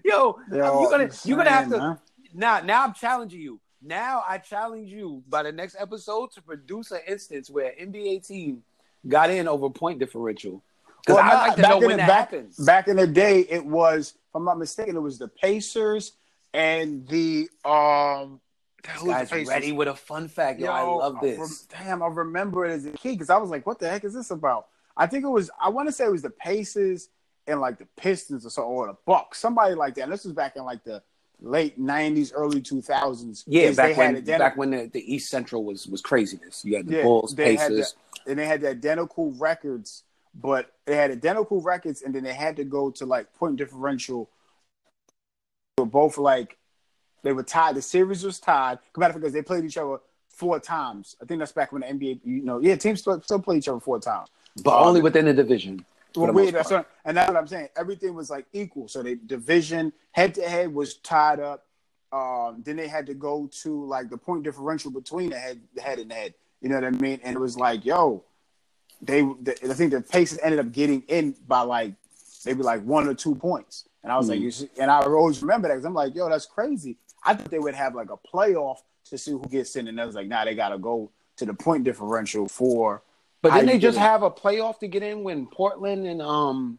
Yo, 0.04 0.38
Yo, 0.50 0.80
you're 0.80 0.90
gonna 0.90 1.10
you're 1.24 1.36
gonna 1.36 1.50
have 1.50 1.70
to 1.70 1.98
now, 2.34 2.60
now 2.60 2.84
I'm 2.84 2.94
challenging 2.94 3.40
you. 3.40 3.60
Now 3.82 4.22
I 4.26 4.38
challenge 4.38 4.90
you 4.90 5.22
by 5.28 5.42
the 5.42 5.52
next 5.52 5.76
episode 5.78 6.30
to 6.32 6.42
produce 6.42 6.90
an 6.92 7.00
instance 7.06 7.50
where 7.50 7.72
NBA 7.80 8.26
team 8.26 8.62
got 9.06 9.30
in 9.30 9.48
over 9.48 9.68
point 9.68 9.98
differential. 9.98 10.62
Because 11.06 11.16
Well, 11.16 11.24
I'd 11.24 11.46
like 11.48 11.56
to 11.56 11.62
back 11.62 11.70
know 11.70 11.76
in 11.78 11.82
when 11.86 11.90
the- 11.92 11.96
that 11.98 12.06
back, 12.08 12.30
happens. 12.30 12.56
Back 12.56 12.88
in 12.88 12.96
the 12.96 13.06
day, 13.06 13.40
it 13.40 13.64
was, 13.64 14.10
if 14.10 14.34
I'm 14.34 14.44
not 14.44 14.58
mistaken, 14.58 14.96
it 14.96 15.00
was 15.00 15.18
the 15.18 15.28
Pacers 15.28 16.12
and 16.54 17.06
the 17.08 17.48
um. 17.64 18.40
the 18.82 18.88
Guys, 19.04 19.30
ready 19.48 19.72
with 19.72 19.88
a 19.88 19.94
fun 19.94 20.28
fact. 20.28 20.60
Yo, 20.60 20.70
I 20.70 20.82
love 20.82 21.16
this. 21.20 21.38
rem- 21.38 21.84
damn, 21.84 22.02
I 22.02 22.06
remember 22.08 22.66
it 22.66 22.72
as 22.72 22.84
a 22.86 22.90
kid 22.90 23.12
because 23.14 23.30
I 23.30 23.36
was 23.36 23.50
like, 23.50 23.66
"What 23.66 23.78
the 23.78 23.88
heck 23.88 24.04
is 24.04 24.14
this 24.14 24.30
about?" 24.30 24.66
I 24.96 25.06
think 25.06 25.24
it 25.24 25.28
was. 25.28 25.50
I 25.60 25.68
want 25.70 25.88
to 25.88 25.92
say 25.92 26.04
it 26.04 26.10
was 26.12 26.22
the 26.22 26.30
Pacers 26.30 27.08
and 27.46 27.60
like 27.60 27.78
the 27.78 27.86
Pistons 27.96 28.44
or 28.46 28.50
so, 28.50 28.62
or 28.62 28.86
the 28.88 28.96
Bucks, 29.06 29.38
somebody 29.38 29.74
like 29.74 29.94
that. 29.96 30.02
And 30.02 30.12
this 30.12 30.24
was 30.24 30.32
back 30.34 30.56
in 30.56 30.64
like 30.64 30.84
the 30.84 31.02
late 31.40 31.80
'90s, 31.80 32.32
early 32.34 32.60
2000s. 32.60 33.44
yeah, 33.46 33.70
back 33.72 33.96
when 33.96 34.16
identical- 34.16 34.38
back 34.38 34.56
when 34.56 34.70
the, 34.70 34.86
the 34.92 35.14
East 35.14 35.30
Central 35.30 35.64
was 35.64 35.86
was 35.86 36.00
craziness. 36.00 36.64
You 36.64 36.76
had 36.76 36.86
the 36.86 36.96
Yeah, 36.96 37.02
Bulls, 37.02 37.34
Pacers. 37.34 37.94
and 38.26 38.38
they 38.38 38.46
had 38.46 38.60
the 38.60 38.70
identical 38.70 39.32
records, 39.32 40.02
but 40.34 40.72
they 40.86 40.96
had 40.96 41.10
identical 41.10 41.60
records, 41.60 42.02
and 42.02 42.14
then 42.14 42.24
they 42.24 42.32
had 42.32 42.56
to 42.56 42.64
go 42.64 42.90
to 42.92 43.06
like 43.06 43.32
point 43.34 43.56
differential. 43.56 44.30
They 45.76 45.82
were 45.82 45.88
both 45.88 46.18
like 46.18 46.58
they 47.22 47.32
were 47.32 47.42
tied. 47.42 47.76
The 47.76 47.82
series 47.82 48.24
was 48.24 48.38
tied. 48.40 48.78
Matter 48.96 49.14
because 49.14 49.32
they 49.32 49.42
played 49.42 49.64
each 49.64 49.78
other 49.78 49.98
four 50.28 50.58
times. 50.58 51.16
I 51.22 51.24
think 51.24 51.38
that's 51.38 51.52
back 51.52 51.72
when 51.72 51.82
the 51.82 51.88
NBA, 51.88 52.20
you 52.24 52.42
know, 52.42 52.58
yeah, 52.58 52.76
teams 52.76 53.00
still, 53.00 53.20
still 53.20 53.40
play 53.40 53.58
each 53.58 53.68
other 53.68 53.80
four 53.80 54.00
times. 54.00 54.28
but 54.64 54.72
Uh, 54.72 54.84
only 54.84 55.02
within 55.02 55.26
the 55.26 55.34
division. 55.34 55.84
Well, 56.16 56.32
we, 56.32 56.50
that's 56.50 56.70
what, 56.70 56.90
and 57.04 57.16
that's 57.16 57.28
what 57.28 57.38
I'm 57.38 57.46
saying. 57.46 57.68
Everything 57.76 58.14
was 58.14 58.28
like 58.28 58.46
equal. 58.52 58.88
So 58.88 59.02
the 59.02 59.14
division 59.14 59.92
head 60.10 60.34
to 60.34 60.42
head 60.42 60.74
was 60.74 60.94
tied 60.94 61.40
up. 61.40 61.66
Um, 62.12 62.62
then 62.64 62.76
they 62.76 62.88
had 62.88 63.06
to 63.06 63.14
go 63.14 63.48
to 63.62 63.86
like 63.86 64.10
the 64.10 64.18
point 64.18 64.42
differential 64.42 64.90
between 64.90 65.30
the 65.30 65.38
head, 65.38 65.60
the 65.74 65.80
head 65.80 65.98
and 65.98 66.10
the 66.10 66.14
head. 66.14 66.34
You 66.60 66.68
know 66.68 66.74
what 66.74 66.84
I 66.84 66.90
mean? 66.90 67.20
And 67.22 67.34
it 67.34 67.38
was 67.38 67.56
like, 67.56 67.84
yo, 67.84 68.24
they. 69.02 69.20
The, 69.22 69.58
I 69.70 69.74
think 69.74 69.90
the 69.92 70.00
Pacers 70.00 70.38
ended 70.42 70.60
up 70.60 70.72
getting 70.72 71.02
in 71.08 71.34
by 71.46 71.60
like 71.60 71.92
maybe 72.46 72.62
like 72.62 72.82
one 72.84 73.06
or 73.08 73.14
two 73.14 73.34
points. 73.34 73.84
And 74.02 74.10
I 74.10 74.16
was 74.16 74.28
like, 74.28 74.40
Mhm. 74.40 74.42
you 74.42 74.50
see, 74.50 74.68
and 74.80 74.90
I 74.90 75.00
always 75.02 75.40
remember 75.42 75.68
that 75.68 75.74
because 75.74 75.84
I'm 75.84 75.94
like, 75.94 76.14
yo, 76.14 76.28
that's 76.28 76.46
crazy. 76.46 76.96
I 77.24 77.34
thought 77.34 77.50
they 77.50 77.58
would 77.60 77.74
have 77.74 77.94
like 77.94 78.10
a 78.10 78.16
playoff 78.16 78.78
to 79.10 79.18
see 79.18 79.30
who 79.32 79.44
gets 79.48 79.76
in, 79.76 79.86
and 79.88 80.00
I 80.00 80.06
was 80.06 80.14
like, 80.14 80.26
nah, 80.26 80.44
they 80.44 80.54
got 80.54 80.70
to 80.70 80.78
go 80.78 81.10
to 81.36 81.44
the 81.46 81.54
point 81.54 81.84
differential 81.84 82.48
for. 82.48 83.02
But 83.42 83.52
didn't 83.54 83.66
they 83.66 83.78
just 83.78 83.98
have 83.98 84.22
a 84.22 84.30
playoff 84.30 84.78
to 84.80 84.88
get 84.88 85.02
in 85.02 85.22
when 85.24 85.46
Portland 85.46 86.06
and 86.06 86.22
um, 86.22 86.78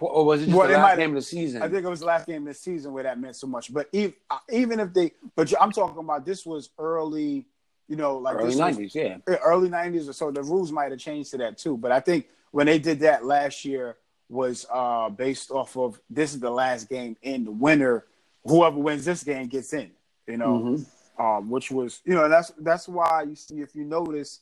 or 0.00 0.24
was 0.24 0.42
it 0.42 0.46
just 0.46 0.56
Well, 0.56 0.68
the 0.68 0.74
last 0.74 0.96
game 0.96 1.10
of 1.10 1.16
the 1.16 1.22
season? 1.22 1.62
I 1.62 1.68
think 1.68 1.84
it 1.84 1.88
was 1.88 2.00
the 2.00 2.06
last 2.06 2.26
game 2.26 2.42
of 2.46 2.54
the 2.54 2.58
season 2.58 2.92
where 2.92 3.02
that 3.02 3.18
meant 3.18 3.36
so 3.36 3.46
much. 3.46 3.72
But 3.72 3.88
even, 3.92 4.14
even 4.50 4.80
if 4.80 4.92
they, 4.92 5.12
but 5.34 5.52
I'm 5.60 5.72
talking 5.72 5.98
about 5.98 6.24
this 6.24 6.46
was 6.46 6.70
early, 6.78 7.46
you 7.88 7.96
know, 7.96 8.18
like 8.18 8.36
early 8.36 8.54
nineties. 8.56 8.94
Yeah. 8.94 9.18
early 9.44 9.68
'90s 9.68 10.08
or 10.08 10.12
so. 10.12 10.30
The 10.30 10.42
rules 10.42 10.70
might 10.70 10.90
have 10.90 11.00
changed 11.00 11.30
to 11.32 11.38
that 11.38 11.58
too. 11.58 11.76
But 11.76 11.90
I 11.92 12.00
think 12.00 12.28
when 12.50 12.66
they 12.66 12.78
did 12.78 13.00
that 13.00 13.24
last 13.24 13.64
year 13.64 13.96
was 14.28 14.66
uh 14.72 15.08
based 15.08 15.50
off 15.50 15.76
of 15.76 15.98
this 16.10 16.34
is 16.34 16.40
the 16.40 16.50
last 16.50 16.88
game 16.88 17.16
in 17.22 17.44
the 17.44 17.50
winner. 17.50 18.04
Whoever 18.44 18.78
wins 18.78 19.04
this 19.04 19.22
game 19.24 19.46
gets 19.48 19.72
in. 19.72 19.90
You 20.26 20.36
know, 20.36 20.58
Mhm. 20.58 20.86
um, 21.18 21.50
which 21.50 21.70
was 21.70 22.00
you 22.04 22.14
know 22.14 22.28
that's 22.28 22.52
that's 22.58 22.86
why 22.88 23.22
you 23.28 23.34
see 23.34 23.60
if 23.60 23.74
you 23.74 23.84
notice 23.84 24.40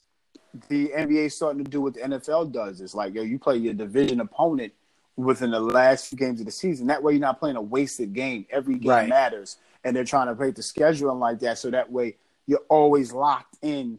the 0.69 0.89
NBA 0.97 1.31
starting 1.31 1.65
to 1.65 1.71
do 1.71 1.81
what 1.81 1.95
the 1.95 2.01
NFL 2.01 2.53
does. 2.53 2.81
It's 2.81 2.95
like 2.95 3.15
yo, 3.15 3.23
you 3.23 3.39
play 3.39 3.57
your 3.59 3.75
division 3.75 4.21
opponent 4.21 4.73
within 5.17 5.51
the 5.51 5.61
last 5.61 6.09
few 6.09 6.19
games 6.19 6.41
of 6.41 6.47
the 6.47 6.53
season. 6.53 6.89
That 6.89 7.03
way, 7.03 7.13
you're 7.13 7.21
not 7.21 7.39
playing 7.39 7.57
a 7.57 7.63
wasted 7.63 8.13
game. 8.13 8.45
Every 8.51 8.75
game 8.79 8.91
Right. 8.91 9.09
matters, 9.09 9.57
and 9.85 9.95
they're 9.97 10.05
trying 10.05 10.27
to 10.27 10.35
break 10.35 10.57
the 10.57 10.63
scheduling 10.63 11.19
like 11.21 11.39
that, 11.41 11.57
so 11.59 11.71
that 11.71 11.91
way 11.91 12.17
you're 12.47 12.65
always 12.69 13.13
locked 13.13 13.57
in. 13.63 13.99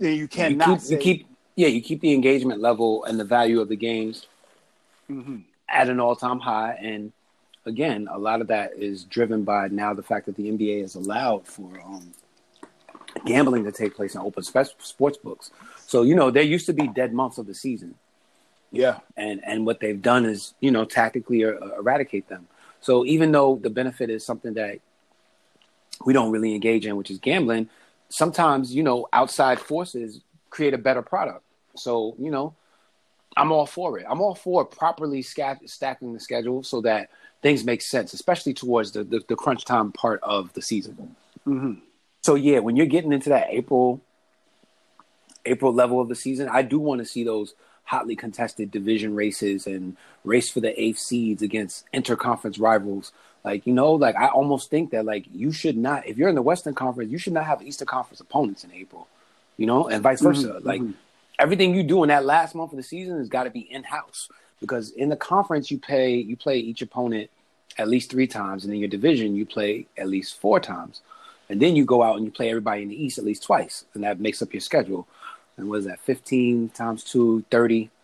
And 0.00 0.08
you 0.08 0.14
You 0.14 0.28
cannot 0.28 0.68
keep, 0.68 0.80
say, 0.80 0.94
you 0.94 1.00
keep 1.00 1.26
yeah 1.56 1.68
you 1.68 1.80
keep 1.80 2.00
the 2.00 2.12
engagement 2.12 2.60
level 2.60 3.04
and 3.04 3.18
the 3.18 3.24
value 3.24 3.60
of 3.60 3.68
the 3.68 3.76
games 3.76 4.26
Mhm. 5.10 5.42
at 5.68 5.88
an 5.88 5.98
all-time 6.00 6.38
high. 6.40 6.78
And 6.80 7.12
again 7.66 8.08
a 8.10 8.18
lot 8.18 8.40
of 8.40 8.46
that 8.48 8.72
is 8.76 9.04
driven 9.04 9.42
by 9.44 9.68
now 9.68 9.92
the 9.92 10.02
fact 10.02 10.26
that 10.26 10.36
the 10.36 10.48
nba 10.50 10.82
has 10.82 10.94
allowed 10.94 11.46
for 11.46 11.80
um, 11.84 12.12
gambling 13.24 13.64
to 13.64 13.72
take 13.72 13.94
place 13.94 14.14
in 14.14 14.20
open 14.20 14.42
spe- 14.42 14.80
sports 14.80 15.18
books. 15.18 15.50
So 15.86 16.02
you 16.02 16.14
know 16.14 16.30
there 16.30 16.42
used 16.42 16.66
to 16.66 16.72
be 16.72 16.86
dead 16.88 17.12
months 17.12 17.38
of 17.38 17.46
the 17.46 17.54
season. 17.54 17.94
Yeah, 18.70 18.98
and 19.16 19.40
and 19.44 19.64
what 19.64 19.80
they've 19.80 20.00
done 20.00 20.26
is 20.26 20.54
you 20.60 20.70
know 20.70 20.84
tactically 20.84 21.42
er- 21.42 21.58
eradicate 21.78 22.28
them. 22.28 22.46
So 22.80 23.04
even 23.06 23.32
though 23.32 23.56
the 23.56 23.70
benefit 23.70 24.10
is 24.10 24.24
something 24.24 24.54
that 24.54 24.78
we 26.04 26.12
don't 26.12 26.30
really 26.30 26.54
engage 26.54 26.86
in 26.86 26.96
which 26.96 27.10
is 27.10 27.18
gambling 27.18 27.68
sometimes 28.08 28.74
you 28.74 28.82
know 28.82 29.06
outside 29.12 29.58
forces 29.60 30.20
create 30.50 30.74
a 30.74 30.78
better 30.78 31.02
product 31.02 31.42
so 31.76 32.14
you 32.18 32.30
know 32.30 32.54
i'm 33.36 33.52
all 33.52 33.66
for 33.66 33.98
it 33.98 34.06
i'm 34.08 34.20
all 34.20 34.34
for 34.34 34.64
properly 34.64 35.22
sca- 35.22 35.58
stacking 35.66 36.12
the 36.12 36.20
schedule 36.20 36.62
so 36.62 36.80
that 36.80 37.10
things 37.42 37.64
make 37.64 37.82
sense 37.82 38.12
especially 38.14 38.54
towards 38.54 38.92
the, 38.92 39.04
the, 39.04 39.20
the 39.28 39.36
crunch 39.36 39.64
time 39.64 39.92
part 39.92 40.20
of 40.22 40.52
the 40.54 40.62
season 40.62 41.14
Mhm. 41.46 41.80
so 42.22 42.34
yeah 42.34 42.58
when 42.60 42.76
you're 42.76 42.86
getting 42.86 43.12
into 43.12 43.30
that 43.30 43.48
april 43.50 44.00
April 45.44 45.72
level 45.72 45.98
of 46.00 46.08
the 46.08 46.14
season, 46.14 46.48
I 46.50 46.60
do 46.60 46.78
want 46.78 46.98
to 46.98 47.06
see 47.06 47.24
those 47.24 47.54
hotly 47.84 48.14
contested 48.16 48.70
division 48.70 49.14
races 49.14 49.66
and 49.66 49.96
race 50.24 50.50
for 50.50 50.60
the 50.60 50.78
eighth 50.78 50.98
seeds 50.98 51.40
against 51.40 51.86
interconference 51.94 52.60
rivals. 52.60 53.12
Like, 53.44 53.66
you 53.66 53.72
know, 53.72 53.92
like 53.92 54.16
I 54.16 54.28
almost 54.28 54.70
think 54.70 54.90
that 54.90 55.04
like 55.04 55.26
you 55.32 55.52
should 55.52 55.76
not 55.76 56.06
if 56.06 56.16
you're 56.18 56.28
in 56.28 56.34
the 56.34 56.42
Western 56.42 56.74
Conference, 56.74 57.10
you 57.10 57.18
should 57.18 57.32
not 57.32 57.46
have 57.46 57.62
Eastern 57.62 57.86
Conference 57.86 58.20
opponents 58.20 58.64
in 58.64 58.72
April. 58.72 59.08
You 59.56 59.66
know, 59.66 59.88
and 59.88 60.02
vice 60.02 60.20
versa. 60.20 60.60
Mhm, 60.60 60.64
Like 60.64 60.82
everything 61.38 61.74
you 61.74 61.82
do 61.82 62.02
in 62.02 62.08
that 62.08 62.24
last 62.24 62.54
month 62.54 62.72
of 62.72 62.76
the 62.76 62.82
season 62.82 63.18
has 63.18 63.28
got 63.28 63.44
to 63.44 63.50
be 63.50 63.60
in 63.60 63.84
house 63.84 64.28
because 64.60 64.90
in 64.90 65.08
the 65.08 65.16
conference 65.16 65.70
you 65.70 65.78
play 65.78 66.16
you 66.16 66.36
play 66.36 66.58
each 66.58 66.82
opponent 66.82 67.30
at 67.78 67.88
least 67.88 68.10
three 68.10 68.26
times, 68.26 68.64
and 68.64 68.72
in 68.74 68.80
your 68.80 68.88
division 68.88 69.36
you 69.36 69.46
play 69.46 69.86
at 69.96 70.08
least 70.08 70.40
four 70.40 70.58
times, 70.58 71.00
and 71.48 71.60
then 71.62 71.76
you 71.76 71.84
go 71.84 72.02
out 72.02 72.16
and 72.16 72.24
you 72.24 72.30
play 72.32 72.50
everybody 72.50 72.82
in 72.82 72.88
the 72.88 73.02
East 73.04 73.18
at 73.18 73.24
least 73.24 73.44
twice, 73.44 73.84
and 73.94 74.02
that 74.02 74.18
makes 74.20 74.42
up 74.42 74.52
your 74.52 74.60
schedule. 74.60 75.06
And 75.56 75.68
what 75.68 75.80
is 75.80 75.84
that? 75.86 76.00
Fifteen 76.00 76.68
times 76.70 77.04
two, 77.04 77.44
30 77.50 77.82
because 77.84 77.97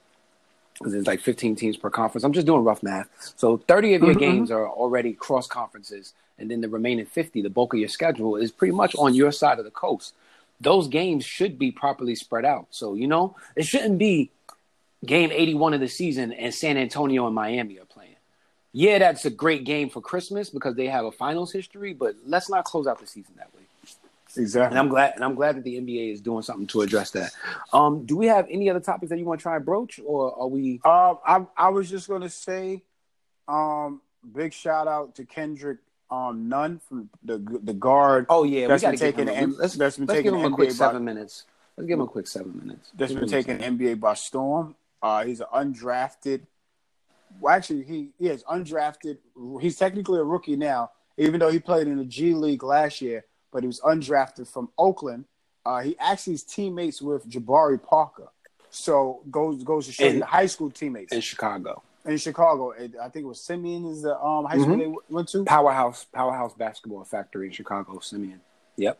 there's 0.81 1.07
like 1.07 1.21
15 1.21 1.57
teams 1.57 1.77
per 1.77 1.91
conference. 1.91 2.25
I'm 2.25 2.33
just 2.33 2.47
doing 2.47 2.65
rough 2.65 2.83
math. 2.83 3.09
So 3.37 3.57
30 3.57 3.95
of 3.95 4.03
your 4.03 4.15
Mhm. 4.15 4.19
games 4.19 4.51
are 4.51 4.69
already 4.69 5.13
cross 5.13 5.47
conferences, 5.47 6.15
and 6.39 6.51
then 6.51 6.61
the 6.61 6.69
remaining 6.69 7.07
50, 7.07 7.43
the 7.43 7.51
bulk 7.51 7.75
of 7.75 7.81
your 7.81 7.89
schedule, 7.89 8.37
is 8.37 8.51
pretty 8.51 8.75
much 8.75 8.95
on 8.97 9.15
your 9.15 9.33
side 9.33 9.59
of 9.59 9.65
the 9.65 9.71
coast. 9.71 10.15
Those 10.61 10.89
games 10.89 11.25
should 11.25 11.59
be 11.59 11.71
properly 11.71 12.15
spread 12.15 12.45
out. 12.45 12.67
So, 12.71 12.95
you 12.95 13.07
know, 13.07 13.37
it 13.57 13.65
shouldn't 13.65 13.99
be 13.99 14.31
game 15.05 15.31
81 15.33 15.75
of 15.75 15.81
the 15.81 15.89
season 15.89 16.33
and 16.33 16.55
San 16.55 16.77
Antonio 16.77 17.27
and 17.27 17.35
Miami 17.35 17.79
are 17.79 17.85
playing. 17.85 18.17
Yeah, 18.73 18.99
that's 18.99 19.25
a 19.25 19.31
great 19.31 19.65
game 19.65 19.89
for 19.89 20.01
Christmas 20.01 20.51
because 20.51 20.75
they 20.75 20.89
have 20.89 21.05
a 21.05 21.13
finals 21.13 21.53
history, 21.53 21.93
but 21.93 22.17
let's 22.27 22.49
not 22.51 22.65
close 22.65 22.87
out 22.87 22.99
the 22.99 23.07
season 23.07 23.35
that 23.37 23.55
way. 23.55 23.64
Exactly. 24.37 24.73
And 24.73 24.79
I'm 24.79 24.89
glad, 24.89 25.15
and 25.15 25.25
I'm 25.25 25.35
glad 25.35 25.57
that 25.57 25.65
the 25.65 25.77
NBA 25.81 26.13
is 26.13 26.21
doing 26.21 26.43
something 26.43 26.67
to 26.69 26.83
address 26.83 27.11
that. 27.13 27.33
Um, 27.73 28.05
do 28.07 28.17
we 28.17 28.27
have 28.27 28.47
any 28.51 28.69
other 28.71 28.81
topics 28.81 29.11
that 29.11 29.19
you 29.19 29.25
want 29.25 29.41
to 29.41 29.43
try 29.43 29.57
and 29.57 29.65
broach, 29.65 30.01
or 30.05 30.39
are 30.39 30.49
we? 30.49 30.81
Um, 30.85 31.19
I 31.27 31.47
I 31.57 31.69
was 31.71 31.89
just 31.91 32.09
gonna 32.09 32.29
say, 32.29 32.83
um, 33.49 34.01
big 34.35 34.53
shout 34.53 34.89
out 34.89 35.15
to 35.17 35.25
Kendrick 35.25 35.79
um 36.11 36.49
Nunn 36.49 36.81
from 36.87 37.09
the 37.25 37.39
the 37.63 37.73
guard 37.73 38.27
Oh 38.29 38.45
yeah, 38.45 38.67
that's 38.69 38.83
we 38.83 38.91
been 38.91 38.99
got 38.99 38.99
to 38.99 39.13
give 39.13 39.17
taking 39.27 39.35
him. 39.35 39.57
let's 39.59 39.75
that's 39.75 39.97
been 39.97 40.07
let's 40.07 40.19
taking 40.19 40.33
give 40.33 40.41
him 40.41 40.53
a 40.53 40.55
quick 40.55 40.69
by- 40.69 40.75
seven 40.75 41.05
minutes. 41.05 41.45
Let's 41.77 41.89
give 41.89 41.99
him 41.99 42.05
a 42.05 42.07
quick 42.09 42.27
seven 42.29 42.57
minutes. 42.59 42.91
that's 42.97 43.13
been 43.13 43.29
taking. 43.29 43.59
NBA 43.59 43.99
by 44.01 44.15
storm. 44.15 44.77
Uh, 45.03 45.25
he's 45.25 45.41
an 45.41 45.47
undrafted. 45.53 46.43
Well, 47.41 47.55
actually, 47.55 47.83
he, 47.83 48.11
he 48.19 48.29
is 48.29 48.45
undrafted. 48.45 49.19
He's 49.61 49.77
technically 49.77 50.21
a 50.21 50.23
rookie 50.23 50.55
now, 50.57 50.93
even 51.19 51.41
though 51.41 51.51
he 51.51 51.59
played 51.59 51.89
in 51.89 51.97
the 51.99 52.05
G 52.05 52.33
League 52.33 52.63
last 52.63 53.01
year. 53.01 53.25
But 53.55 53.63
he 53.63 53.69
was 53.69 53.81
undrafted 53.81 54.49
from 54.49 54.69
Oakland. 54.77 55.27
Uh, 55.65 55.81
he 55.81 55.97
actually 56.01 56.35
is 56.35 56.43
teammates 56.43 57.01
with 57.01 57.27
Jabari 57.31 57.81
Parker. 57.81 58.29
So 58.69 59.23
goes 59.31 59.63
goes 59.63 59.87
to 59.87 59.93
show 59.93 60.05
In- 60.05 60.15
you 60.15 60.19
the 60.21 60.27
high 60.27 60.47
school 60.47 60.71
teammates 60.73 61.13
in 61.13 61.21
Chicago. 61.21 61.81
in 62.05 62.17
Chicago. 62.19 62.73
I 62.75 63.09
think 63.09 63.23
it 63.25 63.27
was 63.29 63.41
Simeon 63.41 63.87
is 63.87 64.03
the 64.03 64.19
um, 64.21 64.45
high 64.45 64.59
school 64.59 64.75
Mhm. 64.75 64.79
they 65.09 65.15
went 65.15 65.29
to. 65.29 65.45
Powerhouse, 65.45 66.05
powerhouse 66.13 66.53
basketball 66.55 67.05
factory 67.05 67.47
in 67.47 67.53
Chicago. 67.53 68.01
Simeon. 68.01 68.41
Yep. 68.77 68.99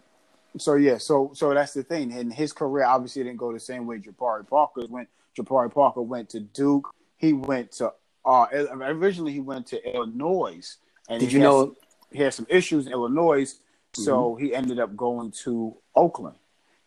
So 0.59 0.75
yeah, 0.75 0.99
so 0.99 1.33
so 1.35 1.53
that's 1.53 1.75
the 1.75 1.83
thing. 1.83 2.13
And 2.13 2.33
his 2.33 2.53
career 2.53 2.85
obviously 2.85 3.25
didn't 3.25 3.39
go 3.39 3.53
the 3.53 3.59
same 3.59 3.87
way 3.87 3.99
Jabari 3.99 4.49
Parker 4.49 4.83
went. 4.89 5.09
Jabari 5.37 5.75
Parker 5.75 6.01
went 6.03 6.29
to 6.31 6.39
Duke. 6.41 6.95
He 7.17 7.33
went 7.33 7.73
to 7.73 7.93
uh 8.25 8.47
originally 8.53 9.33
he 9.33 9.41
went 9.41 9.67
to 9.67 9.95
Illinois. 9.95 10.77
And 11.09 11.19
Did 11.19 11.33
you 11.33 11.41
had 11.41 11.45
know? 11.47 11.75
he 12.13 12.23
had 12.23 12.33
some 12.33 12.47
issues 12.49 12.87
in 12.87 12.93
Illinois, 12.93 13.53
so 13.95 14.35
he 14.35 14.55
ended 14.55 14.79
up 14.79 14.97
going 14.97 15.31
to 15.45 15.77
Oakland. 15.95 16.37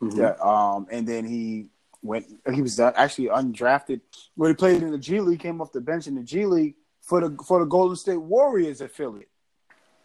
Mhm. 0.01 0.17
Yeah, 0.17 0.35
um, 0.41 0.87
and 0.91 1.07
then 1.07 1.25
he 1.25 1.69
went. 2.03 2.27
He 2.53 2.61
was 2.61 2.79
actually 2.79 3.27
undrafted 3.29 4.01
when 4.35 4.51
he 4.51 4.55
played 4.55 4.83
in 4.83 4.91
the 4.91 4.97
G 4.97 5.19
League. 5.19 5.39
Came 5.39 5.59
off 5.61 5.71
the 5.71 5.81
bench 5.81 6.05
in 6.07 6.15
the 6.15 6.23
G 6.23 6.45
League 6.45 6.75
for 7.01 7.21
the 7.21 7.35
for 7.43 7.59
the 7.59 7.65
Golden 7.65 7.95
State 7.95 8.17
Warriors 8.17 8.81
affiliate, 8.81 9.29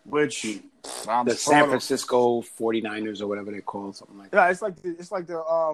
which 0.05 0.61
I'm 1.09 1.27
The 1.27 1.35
San. 1.37 1.69
Francisco 1.69 2.41
49ers 2.43 3.21
or 3.21 3.27
whatever 3.27 3.51
they 3.53 3.61
call 3.61 3.91
it, 3.91 3.97
something 3.97 4.19
like 4.19 4.31
that. 4.31 4.37
Yeah, 4.47 4.51
it's 4.51 4.63
like 4.63 4.81
the, 4.81 4.91
it's 4.99 5.13
like 5.13 5.27
the 5.27 5.41
uh, 5.41 5.73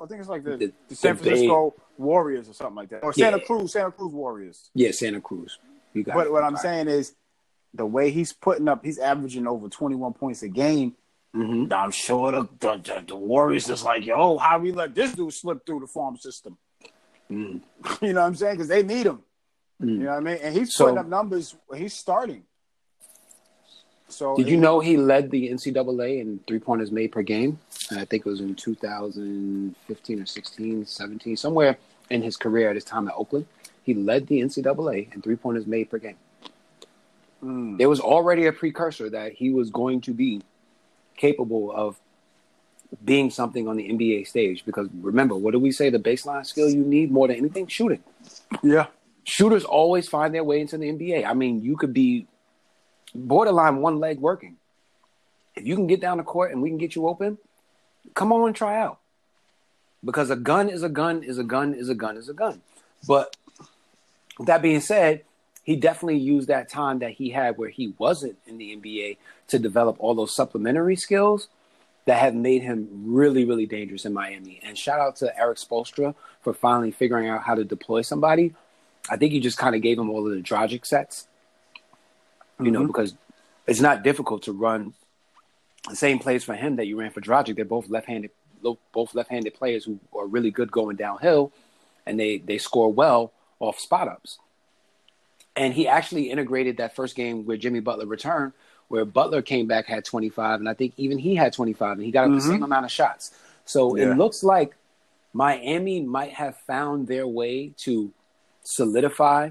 I 0.00 0.06
think 0.06 0.20
it's 0.20 0.28
like 0.28 0.44
the, 0.44 0.56
The- 0.56 0.72
the, 0.88 0.94
San 0.94 1.16
the 1.16 1.22
Bay- 1.22 1.28
Francisco 1.30 1.74
Warriors 1.98 2.48
or 2.48 2.52
something 2.52 2.76
like 2.76 2.90
that, 2.90 3.02
or 3.02 3.12
Santa 3.12 3.38
Yeah. 3.38 3.44
Cruz 3.44 3.72
Santa 3.72 3.90
Cruz 3.90 4.12
Warriors. 4.12 4.70
Yeah, 4.74 4.92
Santa 4.92 5.20
Cruz. 5.20 5.58
You 5.92 6.04
got 6.04 6.14
But 6.14 6.26
it. 6.26 6.32
what 6.32 6.44
I'm 6.44 6.54
right. 6.54 6.62
saying 6.62 6.88
is, 6.88 7.14
the 7.76 7.86
way 7.86 8.10
he's 8.10 8.32
putting 8.32 8.68
up, 8.68 8.84
he's 8.84 8.98
averaging 8.98 9.46
over 9.46 9.68
21 9.68 10.12
points 10.14 10.42
a 10.42 10.48
game. 10.48 10.94
Mhm. 11.34 11.72
I'm 11.72 11.90
sure 11.90 12.32
the, 12.32 12.48
the, 12.60 13.04
the, 13.06 13.16
Warriors 13.16 13.68
is 13.68 13.82
like, 13.84 14.06
yo, 14.06 14.38
how 14.38 14.58
we 14.58 14.72
let 14.72 14.94
this 14.94 15.12
dude 15.12 15.34
slip 15.34 15.66
through 15.66 15.80
the 15.80 15.86
farm 15.86 16.16
system? 16.16 16.56
Mm. 17.30 17.60
You 18.02 18.12
know 18.14 18.20
what 18.22 18.26
I'm 18.28 18.34
saying? 18.34 18.54
Because 18.54 18.68
they 18.68 18.82
need 18.82 19.06
him. 19.06 19.20
Mm. 19.82 19.88
You 19.88 19.98
know 19.98 20.10
what 20.10 20.16
I 20.16 20.20
mean? 20.20 20.38
And 20.42 20.54
he's 20.56 20.74
So- 20.74 20.84
putting 20.84 20.98
up 20.98 21.06
numbers. 21.06 21.54
He's 21.76 21.94
starting. 21.94 22.44
So 24.08 24.36
Did 24.36 24.48
you 24.48 24.56
know 24.56 24.78
he 24.78 24.96
led 24.96 25.30
the 25.32 25.50
NCAA 25.50 26.20
in 26.20 26.38
three 26.46 26.60
pointers 26.60 26.92
made 26.92 27.10
per 27.10 27.22
game? 27.22 27.58
And 27.90 27.98
I 27.98 28.04
think 28.04 28.24
it 28.24 28.28
was 28.28 28.40
in 28.40 28.54
2015 28.54 30.22
or 30.22 30.26
16, 30.26 30.86
17, 30.86 31.36
somewhere 31.36 31.76
in 32.08 32.22
his 32.22 32.36
career 32.36 32.68
at 32.70 32.76
his 32.76 32.84
time 32.84 33.08
at 33.08 33.14
Oakland. 33.16 33.46
He 33.82 33.94
led 33.94 34.28
the 34.28 34.40
NCAA 34.40 35.12
in 35.12 35.22
three 35.22 35.36
pointers 35.36 35.66
made 35.66 35.90
per 35.90 35.98
game. 35.98 36.16
Mm. 37.42 37.78
There 37.78 37.88
was 37.88 38.00
already 38.00 38.46
a 38.46 38.52
precursor 38.52 39.10
that 39.10 39.32
he 39.32 39.50
was 39.50 39.70
going 39.70 40.00
to 40.02 40.12
be 40.12 40.42
capable 41.16 41.72
of 41.72 41.98
being 43.04 43.30
something 43.30 43.68
on 43.68 43.76
the 43.76 43.88
NBA 43.88 44.26
stage. 44.26 44.64
Because 44.64 44.88
remember, 45.00 45.34
what 45.34 45.52
do 45.52 45.58
we 45.58 45.72
say? 45.72 45.90
The 45.90 45.98
baseline 45.98 46.46
skill 46.46 46.68
you 46.68 46.82
need 46.82 47.10
more 47.10 47.28
than 47.28 47.36
anything? 47.36 47.66
Shooting. 47.66 48.02
Yeah. 48.62 48.86
Shooters 49.24 49.64
always 49.64 50.08
find 50.08 50.34
their 50.34 50.44
way 50.44 50.60
into 50.60 50.78
the 50.78 50.86
NBA. 50.86 51.26
I 51.26 51.34
mean, 51.34 51.62
you 51.62 51.76
could 51.76 51.92
be 51.92 52.26
borderline 53.14 53.78
one 53.78 53.98
leg 53.98 54.20
working. 54.20 54.56
If 55.54 55.66
you 55.66 55.74
can 55.74 55.86
get 55.86 56.00
down 56.00 56.18
the 56.18 56.22
court 56.22 56.52
and 56.52 56.62
we 56.62 56.68
can 56.68 56.78
get 56.78 56.94
you 56.94 57.08
open, 57.08 57.38
come 58.14 58.32
on 58.32 58.46
and 58.46 58.56
try 58.56 58.78
out. 58.78 58.98
Because 60.04 60.30
a 60.30 60.36
gun 60.36 60.68
is 60.68 60.82
a 60.82 60.88
gun 60.88 61.22
is 61.22 61.38
a 61.38 61.44
gun 61.44 61.74
is 61.74 61.88
a 61.88 61.94
gun 61.94 62.16
is 62.16 62.28
a 62.28 62.34
gun. 62.34 62.60
But 63.08 63.36
that 64.40 64.62
being 64.62 64.80
said, 64.80 65.24
he 65.66 65.74
definitely 65.74 66.18
used 66.18 66.46
that 66.46 66.68
time 66.68 67.00
that 67.00 67.10
he 67.10 67.28
had 67.28 67.58
where 67.58 67.68
he 67.68 67.92
wasn't 67.98 68.38
in 68.46 68.56
the 68.56 68.76
NBA 68.76 69.16
to 69.48 69.58
develop 69.58 69.96
all 69.98 70.14
those 70.14 70.34
supplementary 70.34 70.94
skills 70.94 71.48
that 72.04 72.20
have 72.20 72.36
made 72.36 72.62
him 72.62 72.88
really, 73.04 73.44
really 73.44 73.66
dangerous 73.66 74.04
in 74.04 74.12
Miami. 74.12 74.60
And 74.62 74.78
shout 74.78 75.00
out 75.00 75.16
to 75.16 75.36
Erik 75.36 75.58
Spoelstra 75.58 76.14
for 76.40 76.54
finally 76.54 76.92
figuring 76.92 77.28
out 77.28 77.42
how 77.42 77.56
to 77.56 77.64
deploy 77.64 78.02
somebody. 78.02 78.54
I 79.10 79.16
think 79.16 79.32
you 79.32 79.40
just 79.40 79.58
kind 79.58 79.74
of 79.74 79.82
gave 79.82 79.98
him 79.98 80.08
all 80.08 80.24
of 80.24 80.32
the 80.32 80.40
Dragic 80.40 80.86
sets, 80.86 81.26
you 82.60 82.70
know, 82.70 82.82
Mhm. 82.82 82.86
because 82.86 83.16
it's 83.66 83.80
not 83.80 84.04
difficult 84.04 84.44
to 84.44 84.52
run 84.52 84.94
the 85.88 85.96
same 85.96 86.20
plays 86.20 86.44
for 86.44 86.54
him 86.54 86.76
that 86.76 86.86
you 86.86 86.96
ran 86.96 87.10
for 87.10 87.20
Dragic. 87.20 87.56
They're 87.56 87.64
both 87.64 87.88
left-handed, 87.88 88.30
both 88.92 89.14
left-handed 89.16 89.54
players 89.54 89.84
who 89.84 89.98
are 90.16 90.26
really 90.26 90.52
good 90.52 90.70
going 90.70 90.94
downhill, 90.94 91.50
and 92.06 92.20
they 92.20 92.38
they 92.38 92.58
score 92.58 92.92
well 92.92 93.32
off 93.58 93.80
spot 93.80 94.06
ups. 94.06 94.38
And 95.56 95.72
he 95.72 95.88
actually 95.88 96.30
integrated 96.30 96.76
that 96.78 96.94
first 96.94 97.16
game 97.16 97.46
where 97.46 97.56
Jimmy 97.56 97.80
Butler 97.80 98.06
returned, 98.06 98.52
where 98.88 99.04
Butler 99.04 99.42
came 99.42 99.66
back 99.66 99.86
had 99.86 100.04
25, 100.04 100.60
and 100.60 100.68
I 100.68 100.74
think 100.74 100.94
even 100.96 101.18
he 101.18 101.34
had 101.34 101.52
25, 101.52 101.92
and 101.92 102.02
he 102.04 102.10
got 102.10 102.24
up 102.24 102.30
the 102.30 102.36
mm-hmm. 102.36 102.50
same 102.50 102.62
amount 102.62 102.84
of 102.84 102.92
shots. 102.92 103.32
So 103.64 103.96
Yeah. 103.96 104.12
it 104.12 104.18
looks 104.18 104.42
like 104.42 104.76
Miami 105.32 106.00
might 106.02 106.32
have 106.34 106.56
found 106.66 107.08
their 107.08 107.26
way 107.26 107.72
to 107.78 108.12
solidify 108.62 109.50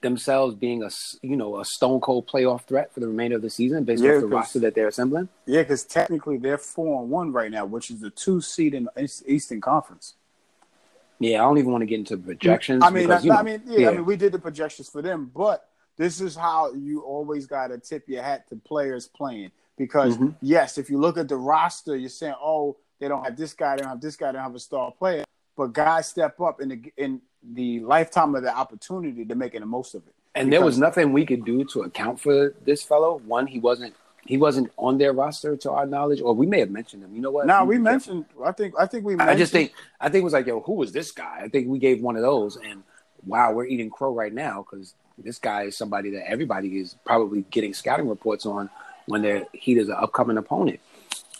themselves 0.00 0.54
being 0.54 0.82
a 0.82 0.90
you 1.22 1.36
know 1.36 1.58
a 1.58 1.64
stone 1.64 2.00
cold 2.00 2.26
playoff 2.28 2.62
threat 2.62 2.92
for 2.94 3.00
the 3.00 3.08
remainder 3.08 3.36
of 3.36 3.42
the 3.42 3.50
season 3.50 3.84
based 3.84 4.02
Yeah, 4.02 4.14
off 4.14 4.20
the 4.20 4.26
roster 4.28 4.58
that 4.60 4.74
they're 4.74 4.88
assembling. 4.88 5.28
Yeah, 5.44 5.62
because 5.62 5.82
technically 5.84 6.38
they're 6.38 6.58
four 6.58 7.02
and 7.02 7.10
one 7.10 7.32
right 7.32 7.50
now, 7.50 7.64
which 7.64 7.90
is 7.90 8.00
the 8.00 8.10
two 8.10 8.40
seed 8.40 8.74
in 8.74 8.84
the 8.94 9.02
East- 9.02 9.24
Eastern 9.26 9.60
Conference. 9.60 10.14
Yeah, 11.20 11.42
I 11.42 11.46
don't 11.46 11.58
even 11.58 11.72
want 11.72 11.82
to 11.82 11.86
get 11.86 11.98
into 11.98 12.16
projections. 12.16 12.84
I 12.84 12.90
mean, 12.90 13.04
because, 13.08 13.22
I, 13.22 13.26
you 13.26 13.30
know, 13.32 13.38
I 13.38 13.42
mean, 13.42 13.62
yeah, 13.66 13.88
I 13.88 13.92
mean, 13.92 14.04
we 14.04 14.16
did 14.16 14.32
the 14.32 14.38
projections 14.38 14.88
for 14.88 15.02
them, 15.02 15.30
but 15.34 15.68
this 15.96 16.20
is 16.20 16.36
how 16.36 16.72
you 16.74 17.00
always 17.00 17.46
got 17.46 17.68
to 17.68 17.78
tip 17.78 18.08
your 18.08 18.22
hat 18.22 18.48
to 18.50 18.56
players 18.56 19.08
playing 19.08 19.50
because 19.76 20.16
Mhm. 20.16 20.34
yes, 20.40 20.78
if 20.78 20.90
you 20.90 20.98
look 20.98 21.18
at 21.18 21.28
the 21.28 21.36
roster, 21.36 21.96
you're 21.96 22.08
saying, 22.08 22.34
oh, 22.40 22.76
they 23.00 23.08
don't 23.08 23.24
have 23.24 23.36
this 23.36 23.52
guy, 23.52 23.76
they 23.76 23.82
don't 23.82 23.90
have 23.90 24.00
this 24.00 24.16
guy, 24.16 24.26
they 24.28 24.32
don't 24.34 24.42
have 24.42 24.54
a 24.54 24.60
star 24.60 24.92
player, 24.92 25.24
but 25.56 25.72
guys 25.72 26.06
step 26.08 26.40
up 26.40 26.60
in 26.60 26.68
the 26.68 26.92
in 26.96 27.20
the 27.42 27.80
lifetime 27.80 28.34
of 28.34 28.42
the 28.42 28.56
opportunity 28.56 29.24
to 29.24 29.34
making 29.34 29.60
the 29.60 29.66
most 29.66 29.94
of 29.94 30.06
it. 30.06 30.14
and 30.34 30.52
there 30.52 30.62
was 30.64 30.78
nothing 30.78 31.12
we 31.12 31.26
could 31.26 31.44
do 31.44 31.64
to 31.64 31.82
account 31.82 32.20
for 32.20 32.54
this 32.64 32.82
fellow. 32.82 33.18
One, 33.26 33.46
he 33.48 33.58
wasn't 33.58 33.94
he 34.26 34.36
wasn't 34.36 34.70
on 34.76 34.98
their 34.98 35.12
roster 35.12 35.56
to 35.56 35.70
our 35.70 35.86
knowledge, 35.86 36.20
or 36.20 36.34
we 36.34 36.46
may 36.46 36.60
have 36.60 36.70
mentioned 36.70 37.02
him. 37.02 37.14
You 37.14 37.22
know 37.22 37.30
what? 37.30 37.46
Now 37.46 37.64
Be 37.64 37.68
we 37.70 37.74
careful. 37.76 37.92
mentioned, 37.92 38.24
I 38.44 38.52
think, 38.52 38.74
I 38.78 38.86
think 38.86 39.04
we. 39.04 39.16
Mentioned, 39.16 39.30
I 39.36 39.38
just 39.38 39.52
think 39.52 39.72
I 40.00 40.08
think 40.08 40.22
it 40.22 40.24
was 40.24 40.32
like, 40.32 40.46
yo, 40.46 40.60
who 40.60 40.74
was 40.74 40.92
this 40.92 41.10
guy? 41.12 41.40
I 41.44 41.48
think 41.48 41.68
we 41.68 41.78
gave 41.78 42.00
one 42.02 42.16
of 42.16 42.22
those, 42.22 42.56
and 42.56 42.82
wow, 43.26 43.52
we're 43.52 43.66
eating 43.66 43.90
crow 43.90 44.12
right 44.12 44.32
now 44.32 44.62
because 44.68 44.94
this 45.16 45.38
guy 45.38 45.62
is 45.64 45.76
somebody 45.76 46.10
that 46.10 46.28
everybody 46.30 46.78
is 46.78 46.94
probably 47.04 47.44
getting 47.50 47.74
scouting 47.74 48.08
reports 48.08 48.46
on 48.46 48.70
when 49.06 49.22
they're 49.22 49.46
he 49.52 49.76
is 49.78 49.88
an 49.88 49.96
upcoming 49.98 50.36
opponent. 50.36 50.80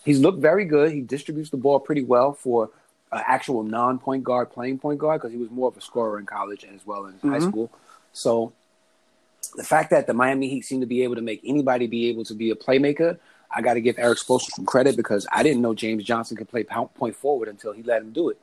He's 0.04 0.18
looked 0.20 0.40
very 0.40 0.64
good. 0.64 0.92
He 0.92 1.00
distributes 1.02 1.50
the 1.50 1.58
ball 1.58 1.78
pretty 1.80 2.02
well 2.02 2.32
for 2.32 2.70
an 3.12 3.22
actual 3.26 3.62
non-point 3.62 4.24
guard 4.24 4.50
playing 4.50 4.78
point 4.78 4.98
guard 4.98 5.20
because 5.20 5.32
he 5.32 5.38
was 5.38 5.50
more 5.50 5.68
of 5.68 5.76
a 5.76 5.80
scorer 5.80 6.18
in 6.18 6.26
college 6.26 6.64
as 6.74 6.86
well 6.86 7.06
as 7.06 7.14
high 7.22 7.38
Mhm. 7.38 7.48
school. 7.48 7.70
So 8.12 8.52
the 9.56 9.64
fact 9.64 9.90
that 9.90 10.06
the 10.06 10.14
Miami 10.14 10.48
Heat 10.48 10.64
seem 10.64 10.80
to 10.80 10.86
be 10.86 11.02
able 11.02 11.14
to 11.16 11.22
make 11.22 11.40
anybody 11.44 11.86
be 11.86 12.08
able 12.08 12.24
to 12.24 12.34
be 12.34 12.50
a 12.50 12.54
playmaker, 12.54 13.18
I 13.54 13.62
got 13.62 13.74
to 13.74 13.80
give 13.80 13.98
Erik 13.98 14.18
Spoelstra 14.18 14.50
some 14.52 14.66
credit 14.66 14.96
because 14.96 15.26
I 15.32 15.42
didn't 15.42 15.62
know 15.62 15.74
James 15.74 16.04
Johnson 16.04 16.36
could 16.36 16.48
play 16.48 16.64
point 16.64 17.16
forward 17.16 17.48
until 17.48 17.72
he 17.72 17.82
let 17.82 18.02
him 18.02 18.12
do 18.12 18.28
it. 18.28 18.38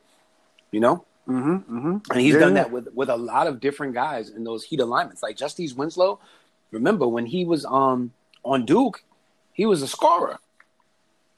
You 0.72 0.80
know, 0.80 1.06
Mm-hmm, 1.28 1.78
mm-hmm. 1.78 2.12
And 2.12 2.22
he's 2.22 2.36
Yeah, 2.36 2.39
done 2.41 2.53
that 2.53 2.72
with 2.72 2.88
with 2.93 3.10
a 3.10 3.16
lot 3.18 3.47
of 3.47 3.60
different 3.60 3.93
guys 3.93 4.30
in 4.30 4.43
those 4.43 4.64
heat 4.64 4.80
alignments. 4.80 5.24
Like 5.24 5.38
Justice 5.38 5.74
Winslow, 5.74 6.20
remember 6.72 7.08
when 7.08 7.26
he 7.26 7.45
was 7.45 7.66
um 7.66 8.12
on 8.43 8.66
Duke, 8.66 9.03
he 9.53 9.66
was 9.66 9.82
a 9.82 9.88
scorer. 9.88 10.38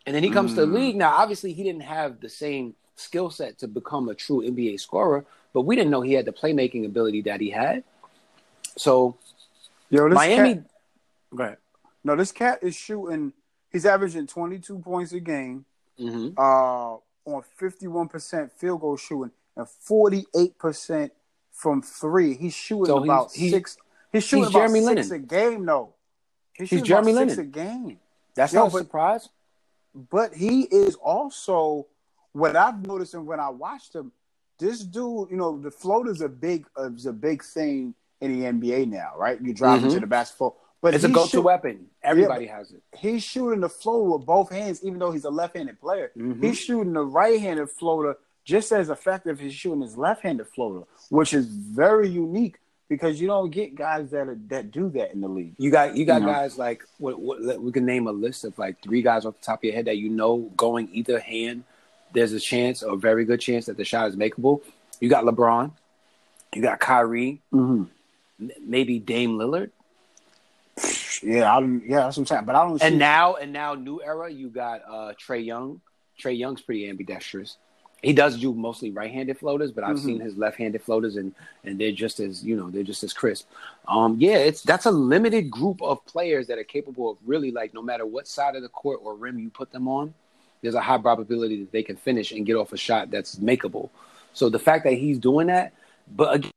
And 0.06 0.16
then 0.16 0.24
he 0.24 0.30
comes 0.30 0.54
to 0.56 0.62
the 0.66 0.68
Mm. 0.68 0.74
league. 0.74 0.96
Now, 0.96 1.16
obviously, 1.16 1.54
he 1.54 1.64
didn't 1.64 1.84
have 1.84 2.20
the 2.20 2.30
same 2.30 2.76
skill 2.96 3.30
set 3.30 3.60
to 3.60 3.68
become 3.68 4.10
a 4.10 4.16
true 4.16 4.42
NBA 4.42 4.80
scorer, 4.80 5.26
but 5.54 5.62
we 5.62 5.76
didn't 5.76 5.92
know 5.92 6.02
he 6.02 6.14
had 6.14 6.26
the 6.26 6.34
playmaking 6.34 6.86
ability 6.86 7.22
that 7.24 7.40
he 7.42 7.50
had. 7.50 7.84
So 8.78 9.16
Yo, 9.90 10.10
this 10.10 10.16
Miami 10.16 10.56
Cat, 10.56 10.64
go 11.36 11.44
ahead. 11.44 11.58
No, 12.04 12.16
this 12.16 12.32
cat 12.32 12.60
is 12.62 12.76
shooting. 12.76 13.34
He's 13.72 13.86
averaging 13.86 14.28
22 14.28 14.80
points 14.80 15.12
a 15.14 15.20
game, 15.20 15.66
mhm. 16.00 16.34
uh, 16.38 16.98
on 17.30 17.44
51% 17.60 18.52
field 18.54 18.82
goal 18.82 18.98
shooting 18.98 19.32
and 19.56 19.68
48% 19.68 21.12
from 21.52 21.82
three. 21.82 22.36
He's 22.36 22.54
shooting 22.54 22.86
So 22.86 23.04
about 23.04 23.34
he- 23.34 23.50
six. 23.50 23.78
He's 24.12 24.24
shooting 24.24 24.46
he's 24.46 24.50
about 24.52 24.60
Jeremy 24.60 24.96
six 24.96 25.10
Lin. 25.10 25.22
a 25.22 25.24
game, 25.24 25.66
though. 25.66 25.94
He's, 26.54 26.70
He's 26.70 26.80
shooting 26.80 26.86
Jeremy 26.86 27.12
about 27.12 27.38
a 27.38 27.44
game. 27.44 28.00
that's 28.36 28.54
Yo, 28.54 28.62
not 28.62 28.74
a 28.74 28.78
surprise. 28.78 29.30
But 30.10 30.34
he 30.34 30.62
is 30.64 30.96
also 30.96 31.88
what 32.32 32.56
I've 32.56 32.86
noticed, 32.86 33.16
and 33.16 33.26
when 33.28 33.40
I 33.40 33.50
watched 33.50 33.94
him, 33.96 34.12
this 34.60 34.80
dude, 34.80 35.30
you 35.32 35.38
know, 35.38 35.60
the 35.60 35.72
floater's 35.72 36.22
a 36.22 36.30
big 36.30 36.66
uh, 36.80 36.92
is 36.92 37.06
a 37.06 37.14
big 37.14 37.44
thing 37.44 37.94
in 38.22 38.40
the 38.40 38.46
NBA 38.48 38.86
now, 38.88 39.14
right? 39.18 39.40
You 39.42 39.54
drive 39.54 39.82
Mhm. 39.82 39.86
into 39.86 40.00
the 40.00 40.08
basketball, 40.08 40.58
but 40.82 40.94
It's 40.94 41.04
a 41.04 41.10
go-to 41.10 41.30
shoot- 41.30 41.42
weapon. 41.42 41.88
Everybody 42.04 42.46
has 42.48 42.72
it. 42.72 42.82
He's 42.98 43.24
shooting 43.24 43.62
the 43.62 43.70
floater 43.70 44.18
with 44.18 44.26
both 44.26 44.50
hands, 44.50 44.84
even 44.84 45.00
though 45.00 45.12
he's 45.12 45.26
a 45.26 45.30
left-handed 45.30 45.80
player. 45.80 46.12
Mhm. 46.18 46.44
He's 46.44 46.58
shooting 46.58 46.94
the 46.94 47.04
right-handed 47.06 47.70
floater 47.70 48.18
just 48.44 48.72
as 48.72 48.90
effective 48.90 49.38
as 49.38 49.44
he's 49.44 49.54
shooting 49.54 49.82
his 49.82 49.98
left-handed 49.98 50.48
floater, 50.48 50.86
which 51.10 51.34
is 51.34 51.46
very 51.48 52.08
unique 52.08 52.58
because 52.90 53.20
you 53.20 53.28
don't 53.28 53.50
get 53.52 53.76
guys 53.76 54.10
that 54.12 54.30
are, 54.30 54.38
that 54.48 54.72
do 54.72 54.88
that 54.90 55.14
in 55.14 55.20
the 55.22 55.28
league. 55.28 55.54
You 55.58 55.70
got 55.70 55.98
you 55.98 56.06
got 56.06 56.22
You 56.22 56.28
know? 56.28 56.34
guys 56.34 56.58
like 56.58 56.84
what, 56.98 57.20
what 57.20 57.62
we 57.62 57.72
can 57.74 57.86
name 57.86 58.08
a 58.08 58.12
list 58.14 58.46
of 58.46 58.58
like 58.58 58.82
three 58.82 59.02
guys 59.02 59.26
off 59.26 59.36
the 59.38 59.44
top 59.46 59.60
of 59.60 59.64
your 59.66 59.74
head 59.74 59.86
that 59.86 59.98
you 59.98 60.10
know 60.10 60.50
going 60.56 60.88
either 60.94 61.20
hand. 61.20 61.66
There's 62.14 62.32
a 62.32 62.40
chance, 62.40 62.82
or 62.84 62.94
a 62.94 62.98
very 62.98 63.26
good 63.26 63.42
chance, 63.42 63.66
that 63.66 63.76
the 63.76 63.84
shot 63.84 64.08
is 64.08 64.16
makeable. 64.16 64.62
You 65.02 65.10
got 65.10 65.26
LeBron, 65.26 65.72
you 66.56 66.62
got 66.62 66.80
Kyrie, 66.80 67.42
Mm-hmm. 67.54 67.84
Maybe 68.62 69.00
Dame 69.00 69.38
Lillard, 69.38 69.72
Yeah, 71.24 71.56
I 71.56 71.60
don't, 71.60 71.84
yeah, 71.88 72.02
that's 72.02 72.18
what 72.18 72.22
I'm 72.24 72.26
saying. 72.28 72.46
But 72.46 72.56
I 72.56 72.64
don't. 72.64 72.82
and 72.82 72.94
see, 72.94 72.98
now 72.98 73.36
and 73.36 73.52
now 73.52 73.74
new 73.74 74.02
era. 74.02 74.30
You 74.32 74.50
got 74.50 74.82
uh 74.88 75.14
Trae 75.14 75.44
Young. 75.44 75.82
Trae 76.22 76.38
Young's 76.38 76.62
pretty 76.62 76.88
ambidextrous. 76.90 77.58
He 78.04 78.14
does 78.14 78.38
do 78.38 78.54
mostly 78.54 78.92
right-handed 78.92 79.40
floaters, 79.40 79.72
but 79.72 79.84
I've 79.84 79.98
Mhm. 79.98 80.06
seen 80.06 80.20
his 80.20 80.38
left-handed 80.38 80.84
floaters, 80.84 81.16
and 81.16 81.34
and 81.64 81.80
they're 81.80 81.92
just 81.92 82.20
as 82.20 82.44
you 82.46 82.56
know 82.56 82.70
they're 82.70 82.84
just 82.84 83.04
as 83.04 83.12
crisp. 83.12 83.48
Um, 83.88 84.18
yeah, 84.20 84.38
it's 84.38 84.62
that's 84.62 84.86
a 84.86 84.92
limited 84.92 85.50
group 85.50 85.82
of 85.82 86.06
players 86.06 86.46
that 86.48 86.60
are 86.60 86.64
capable 86.64 87.10
of 87.10 87.18
really 87.26 87.50
like 87.50 87.74
no 87.74 87.82
matter 87.82 88.06
what 88.06 88.28
side 88.28 88.56
of 88.56 88.62
the 88.62 88.70
court 88.70 89.00
or 89.04 89.16
rim 89.16 89.40
you 89.40 89.50
put 89.50 89.72
them 89.72 89.88
on, 89.88 90.14
there's 90.62 90.76
a 90.76 90.82
high 90.82 91.00
probability 91.00 91.62
that 91.62 91.72
they 91.72 91.82
can 91.82 91.96
finish 91.96 92.32
and 92.32 92.46
get 92.46 92.56
off 92.56 92.72
a 92.72 92.78
shot 92.78 93.10
that's 93.10 93.38
makeable. 93.38 93.90
So 94.34 94.48
the 94.50 94.60
fact 94.60 94.84
that 94.84 94.94
he's 94.94 95.18
doing 95.18 95.48
that, 95.48 95.74
but 96.16 96.36
again, 96.36 96.52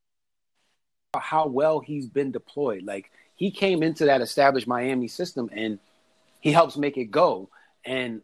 how 1.18 1.46
well 1.48 1.80
he's 1.80 2.06
been 2.06 2.30
deployed, 2.30 2.84
like 2.84 3.10
he 3.34 3.50
came 3.50 3.82
into 3.82 4.04
that 4.04 4.20
established 4.20 4.66
Miami 4.68 5.08
system 5.08 5.50
and 5.52 5.78
he 6.40 6.52
helps 6.52 6.76
make 6.76 6.96
it 6.96 7.06
go. 7.06 7.48
And 7.84 8.20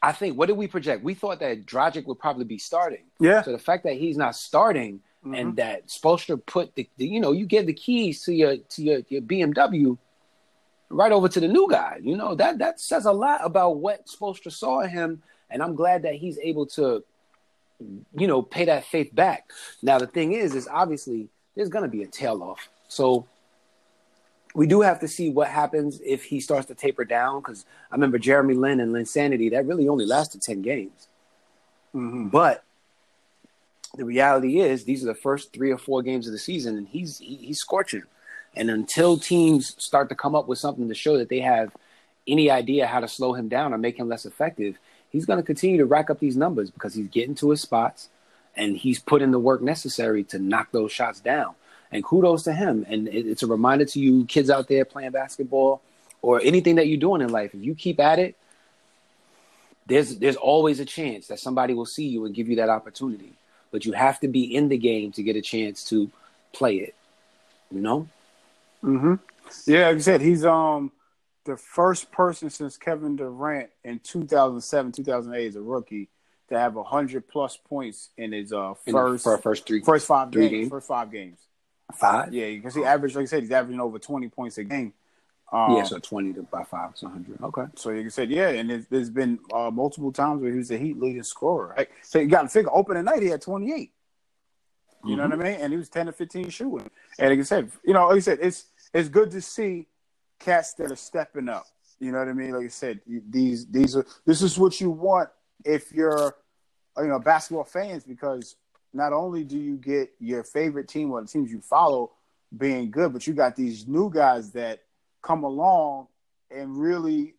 I 0.00 0.12
think 0.12 0.38
what 0.38 0.46
did 0.46 0.56
we 0.56 0.68
project? 0.68 1.02
We 1.04 1.14
thought 1.14 1.40
that 1.40 1.66
Dragic 1.66 2.06
would 2.06 2.18
probably 2.18 2.44
be 2.44 2.58
starting. 2.58 3.04
yeah, 3.20 3.42
So 3.42 3.52
the 3.52 3.58
fact 3.58 3.84
that 3.84 3.94
he's 3.94 4.16
not 4.16 4.36
starting 4.36 5.00
Mhm. 5.24 5.38
and 5.38 5.56
that 5.56 5.86
Spoelstra 5.86 6.44
put 6.44 6.74
the, 6.74 6.88
the 6.96 7.06
you 7.06 7.20
know 7.20 7.30
you 7.30 7.46
give 7.46 7.66
the 7.66 7.72
keys 7.72 8.24
to 8.24 8.34
your 8.34 8.56
to 8.56 8.82
your, 8.82 9.00
your 9.08 9.22
BMW 9.22 9.96
right 10.88 11.12
over 11.12 11.28
to 11.28 11.38
the 11.38 11.46
new 11.46 11.68
guy. 11.70 12.00
You 12.02 12.16
know 12.16 12.34
that 12.34 12.58
that 12.58 12.80
says 12.80 13.04
a 13.06 13.12
lot 13.12 13.40
about 13.44 13.76
what 13.76 14.06
Spoelstra 14.08 14.50
saw 14.50 14.80
in 14.80 14.90
him, 14.90 15.22
and 15.48 15.62
I'm 15.62 15.76
glad 15.76 16.02
that 16.02 16.14
he's 16.16 16.38
able 16.38 16.66
to 16.74 17.04
you 18.16 18.26
know 18.26 18.42
pay 18.42 18.64
that 18.64 18.84
faith 18.86 19.14
back. 19.14 19.52
Now 19.80 19.98
the 20.00 20.08
thing 20.08 20.32
is, 20.32 20.56
is 20.56 20.66
obviously 20.66 21.28
there's 21.54 21.68
gonna 21.68 21.88
be 21.88 22.02
a 22.02 22.06
tail 22.06 22.42
off. 22.42 22.68
So 22.88 23.26
we 24.54 24.66
do 24.66 24.82
have 24.82 25.00
to 25.00 25.08
see 25.08 25.30
what 25.30 25.48
happens 25.48 26.00
if 26.04 26.24
he 26.24 26.40
starts 26.40 26.66
to 26.66 26.74
taper 26.74 27.04
down 27.04 27.40
because 27.40 27.64
I 27.90 27.94
remember 27.94 28.18
Jeremy 28.18 28.54
Lin 28.54 28.80
and 28.80 28.92
Linsanity 28.92 29.50
that 29.52 29.66
really 29.66 29.88
only 29.88 30.06
lasted 30.06 30.42
ten 30.42 30.62
games. 30.62 31.08
Mhm. 31.94 32.30
But 32.30 32.64
the 33.94 34.04
reality 34.04 34.60
is, 34.60 34.84
these 34.84 35.02
are 35.02 35.06
the 35.06 35.14
first 35.14 35.52
three 35.52 35.70
or 35.70 35.78
four 35.78 36.02
games 36.02 36.26
of 36.26 36.32
the 36.32 36.38
season, 36.38 36.76
and 36.76 36.88
he's 36.88 37.18
he, 37.18 37.36
he's 37.36 37.58
scorching. 37.58 38.04
And 38.54 38.70
until 38.70 39.18
teams 39.18 39.74
start 39.82 40.08
to 40.10 40.14
come 40.14 40.34
up 40.34 40.46
with 40.46 40.58
something 40.58 40.88
to 40.88 40.94
show 40.94 41.16
that 41.18 41.28
they 41.30 41.40
have 41.40 41.74
any 42.26 42.50
idea 42.50 42.86
how 42.86 43.00
to 43.00 43.08
slow 43.08 43.32
him 43.32 43.48
down 43.48 43.72
or 43.72 43.78
make 43.78 43.98
him 43.98 44.08
less 44.08 44.26
effective, 44.26 44.78
he's 45.10 45.24
going 45.24 45.38
to 45.38 45.42
continue 45.42 45.78
to 45.78 45.86
rack 45.86 46.10
up 46.10 46.20
these 46.20 46.36
numbers 46.36 46.70
because 46.70 46.94
he's 46.94 47.08
getting 47.08 47.34
to 47.36 47.50
his 47.50 47.62
spots 47.62 48.08
and 48.56 48.76
he's 48.76 48.98
put 48.98 49.22
in 49.22 49.30
the 49.30 49.38
work 49.38 49.62
necessary 49.62 50.24
to 50.24 50.38
knock 50.38 50.68
those 50.72 50.92
shots 50.92 51.20
down. 51.20 51.54
And 51.90 52.02
kudos 52.04 52.44
to 52.44 52.52
him. 52.52 52.86
And 52.88 53.08
it, 53.08 53.26
it's 53.26 53.42
a 53.42 53.46
reminder 53.46 53.84
to 53.84 54.00
you 54.00 54.24
kids 54.24 54.50
out 54.50 54.68
there 54.68 54.84
playing 54.84 55.10
basketball 55.10 55.82
or 56.22 56.40
anything 56.42 56.76
that 56.76 56.88
you're 56.88 57.00
doing 57.00 57.20
in 57.20 57.28
life. 57.28 57.54
If 57.54 57.62
you 57.62 57.74
keep 57.74 58.00
at 58.00 58.18
it, 58.18 58.36
there's 59.86 60.16
there's 60.18 60.36
always 60.36 60.80
a 60.80 60.84
chance 60.84 61.26
that 61.26 61.38
somebody 61.40 61.74
will 61.74 61.86
see 61.86 62.06
you 62.06 62.24
and 62.24 62.34
give 62.34 62.48
you 62.48 62.56
that 62.56 62.68
opportunity. 62.68 63.32
But 63.70 63.84
you 63.84 63.92
have 63.92 64.20
to 64.20 64.28
be 64.28 64.54
in 64.54 64.68
the 64.68 64.78
game 64.78 65.12
to 65.12 65.22
get 65.22 65.36
a 65.36 65.42
chance 65.42 65.84
to 65.84 66.10
play 66.52 66.76
it. 66.76 66.94
You 67.70 67.80
know? 67.80 68.08
hmm 68.80 69.14
Yeah, 69.66 69.88
like 69.88 69.96
I 69.96 70.00
said, 70.00 70.20
he's 70.20 70.44
um 70.44 70.92
the 71.44 71.56
first 71.56 72.12
person 72.12 72.48
since 72.50 72.76
Kevin 72.76 73.16
Durant 73.16 73.70
in 73.84 73.98
2007, 73.98 74.92
2008 74.92 75.46
as 75.46 75.56
a 75.56 75.60
rookie 75.60 76.08
to 76.52 76.58
have 76.58 76.74
hundred 76.86 77.26
plus 77.28 77.56
points 77.56 78.10
in 78.16 78.32
his 78.32 78.52
uh 78.52 78.74
In 78.86 78.92
the- 78.94 79.18
first 79.18 79.42
first 79.42 79.66
three 79.66 79.80
first 79.80 80.06
five 80.06 80.30
three 80.30 80.48
games, 80.48 80.52
games. 80.52 80.70
First 80.70 80.88
five 80.88 81.10
games. 81.10 81.38
five. 81.94 82.32
Yeah, 82.32 82.50
because 82.50 82.74
he 82.74 82.84
averaged, 82.84 83.16
like 83.16 83.22
I 83.22 83.26
said, 83.26 83.42
he's 83.42 83.50
averaging 83.52 83.80
over 83.80 83.98
20 83.98 84.28
points 84.28 84.58
a 84.58 84.64
game. 84.64 84.92
Um, 85.52 85.76
yeah, 85.76 85.82
so 85.82 85.98
twenty 85.98 86.32
to 86.32 86.42
by 86.44 86.64
five, 86.64 86.92
so 86.94 87.08
hundred. 87.08 87.38
Okay. 87.42 87.64
So 87.76 87.90
I 87.90 88.08
said, 88.08 88.30
yeah, 88.30 88.48
and 88.48 88.70
there's, 88.70 88.86
there's 88.86 89.10
been 89.10 89.38
uh, 89.52 89.70
multiple 89.70 90.10
times 90.10 90.40
where 90.40 90.50
he 90.50 90.56
was 90.56 90.68
the 90.68 90.78
Heat 90.78 90.98
leading 90.98 91.22
scorer. 91.22 91.74
Right? 91.76 91.88
So 92.02 92.20
you 92.20 92.26
got 92.28 92.42
to 92.42 92.48
figure, 92.48 92.70
opening 92.72 93.04
night 93.04 93.22
he 93.22 93.28
had 93.28 93.42
28. 93.42 93.92
You 95.04 95.16
know 95.16 95.24
what 95.24 95.32
I 95.32 95.36
mean? 95.36 95.60
And 95.60 95.72
he 95.72 95.76
was 95.76 95.88
10 95.90 96.06
to 96.06 96.12
15 96.12 96.48
shooting. 96.48 96.88
And 97.18 97.28
like 97.30 97.38
I 97.38 97.42
said, 97.42 97.70
you 97.84 97.92
know, 97.92 98.06
like 98.08 98.16
I 98.16 98.20
said, 98.20 98.38
it's 98.40 98.66
it's 98.94 99.08
good 99.10 99.30
to 99.32 99.40
see 99.42 99.88
cats 100.38 100.72
that 100.74 100.90
are 100.90 100.96
stepping 100.96 101.48
up. 101.50 101.66
You 101.98 102.12
know 102.12 102.18
what 102.20 102.28
I 102.28 102.32
mean? 102.32 102.52
Like 102.52 102.64
I 102.64 102.68
said, 102.68 103.00
these 103.06 103.66
these 103.66 103.94
are 103.96 104.06
this 104.24 104.40
is 104.42 104.58
what 104.58 104.80
you 104.80 104.90
want 104.90 105.28
if 105.64 105.92
you're 105.92 106.34
you 106.98 107.06
know 107.06 107.18
basketball 107.18 107.64
fans 107.64 108.04
because 108.04 108.56
not 108.92 109.12
only 109.12 109.44
do 109.44 109.58
you 109.58 109.76
get 109.76 110.12
your 110.20 110.44
favorite 110.44 110.88
team 110.88 111.10
or 111.10 111.22
the 111.22 111.26
teams 111.26 111.50
you 111.50 111.60
follow 111.60 112.12
being 112.56 112.90
good, 112.90 113.12
but 113.12 113.26
you 113.26 113.32
got 113.32 113.56
these 113.56 113.86
new 113.86 114.10
guys 114.10 114.50
that 114.52 114.82
come 115.22 115.44
along 115.44 116.08
and 116.50 116.76
really 116.76 117.34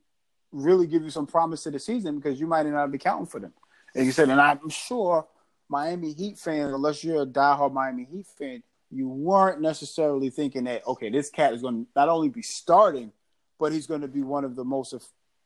really 0.52 0.88
give 0.88 1.04
you 1.04 1.10
some 1.10 1.26
promise 1.26 1.64
to 1.64 1.72
the 1.72 1.80
season 1.80 2.16
because 2.16 2.40
you 2.40 2.48
might 2.48 2.66
not 2.66 2.92
be 2.92 2.98
counting 2.98 3.26
for 3.26 3.40
them. 3.40 3.54
Like 3.96 4.06
you 4.06 4.12
said, 4.12 4.30
and 4.30 4.40
I'm 4.40 4.70
sure 4.70 5.28
Miami 5.68 6.14
Heat 6.14 6.38
fans, 6.38 6.74
unless 6.74 7.04
you're 7.04 7.24
a 7.24 7.26
diehard 7.26 7.74
Miami 7.74 8.08
Heat 8.12 8.28
fan, 8.38 8.64
you 8.92 9.10
weren't 9.10 9.62
necessarily 9.62 10.30
thinking 10.30 10.66
that 10.66 10.86
okay, 10.88 11.10
this 11.10 11.30
cat 11.30 11.54
is 11.54 11.62
going 11.62 11.86
to 11.86 11.92
not 11.96 12.10
only 12.10 12.30
be 12.30 12.42
starting, 12.42 13.12
but 13.60 13.72
he's 13.72 13.88
going 13.88 14.02
to 14.02 14.08
be 14.08 14.22
one 14.22 14.44
of 14.44 14.56
the 14.56 14.64
most 14.64 14.94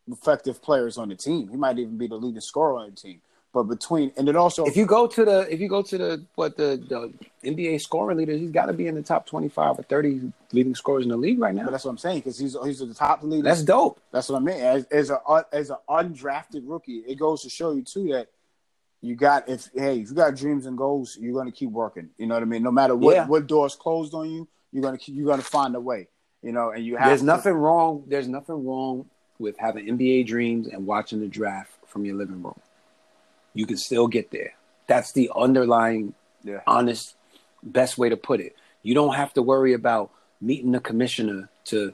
effective 0.10 0.62
players 0.62 0.98
on 0.98 1.10
the 1.10 1.16
team. 1.16 1.48
He 1.50 1.58
might 1.58 1.80
even 1.80 1.98
be 1.98 2.08
the 2.08 2.16
leading 2.16 2.42
scorer 2.42 2.80
on 2.80 2.90
the 2.92 2.96
team. 2.96 3.22
But 3.58 3.64
between 3.64 4.12
and 4.18 4.28
then 4.28 4.36
also, 4.36 4.66
If 4.66 4.78
you 4.78 4.86
go 4.86 5.08
to 5.08 5.26
the 5.26 5.52
if 5.52 5.60
you 5.60 5.68
go 5.68 5.82
to 5.82 5.98
the 5.98 6.24
what 6.36 6.58
the, 6.58 6.78
the 6.88 7.12
NBA 7.50 7.82
scoring 7.82 8.16
leader, 8.20 8.34
he's 8.34 8.52
got 8.52 8.68
to 8.68 8.74
be 8.74 8.86
in 8.86 8.94
the 8.94 9.02
top 9.02 9.26
twenty 9.26 9.50
five 9.50 9.80
or 9.80 9.82
thirty 9.82 10.32
leading 10.52 10.76
scorers 10.76 11.04
in 11.06 11.10
the 11.10 11.18
league 11.18 11.40
right 11.40 11.56
now. 11.56 11.64
but 11.64 11.72
that's 11.72 11.84
what 11.86 11.90
I'm 11.90 11.98
saying 11.98 12.20
because 12.20 12.38
he's 12.38 12.56
he's 12.64 12.78
the 12.78 12.94
top 12.94 13.24
leader. 13.24 13.42
That's 13.42 13.64
dope. 13.64 14.00
That's 14.12 14.30
what 14.30 14.36
I 14.38 14.46
mean. 14.46 14.60
As, 14.62 14.86
as 14.92 15.10
a 15.10 15.20
as 15.52 15.72
an 15.72 15.78
undrafted 15.90 16.62
rookie, 16.66 16.98
it 17.08 17.16
goes 17.18 17.42
to 17.42 17.50
show 17.50 17.72
you 17.72 17.82
too 17.82 18.10
that 18.10 18.28
you 19.02 19.16
got 19.16 19.50
if 19.50 19.70
hey 19.74 20.02
if 20.02 20.10
you 20.10 20.14
got 20.16 20.36
dreams 20.36 20.68
and 20.68 20.78
goals, 20.78 21.18
you're 21.20 21.34
gonna 21.34 21.52
keep 21.52 21.72
working. 21.72 22.12
You 22.20 22.28
know 22.28 22.36
what 22.36 22.44
I 22.44 22.46
mean. 22.46 22.62
No 22.62 22.72
matter 22.72 22.96
what 22.96 23.16
Yeah. 23.16 23.26
what 23.26 23.48
doors 23.48 23.74
closed 23.76 24.14
on 24.14 24.30
you, 24.30 24.48
you're 24.72 24.84
gonna 24.84 25.00
keep, 25.00 25.16
you're 25.16 25.26
gonna 25.26 25.42
find 25.42 25.76
a 25.76 25.80
way. 25.80 26.10
You 26.44 26.52
know, 26.52 26.70
and 26.70 26.86
you 26.86 26.96
have 26.98 27.08
There's 27.08 27.22
to- 27.22 27.26
nothing 27.26 27.54
wrong. 27.54 28.04
There's 28.06 28.28
nothing 28.28 28.64
wrong 28.68 29.08
with 29.40 29.58
having 29.58 29.88
NBA 29.88 30.28
dreams 30.28 30.68
and 30.68 30.86
watching 30.86 31.20
the 31.22 31.28
draft 31.28 31.72
from 31.88 32.06
your 32.06 32.16
living 32.16 32.44
room. 32.44 32.54
You 33.54 33.66
can 33.66 33.78
still 33.78 34.08
get 34.08 34.32
there. 34.32 34.54
That's 34.88 35.12
the 35.12 35.32
underlying, 35.36 36.14
Yeah. 36.44 36.62
honest, 36.68 37.16
best 37.64 37.98
way 37.98 38.10
to 38.10 38.18
put 38.18 38.40
it. 38.40 38.56
You 38.84 38.94
don't 38.94 39.16
have 39.16 39.34
to 39.34 39.42
worry 39.42 39.74
about 39.74 40.12
meeting 40.40 40.72
the 40.72 40.80
commissioner 40.80 41.50
to 41.66 41.94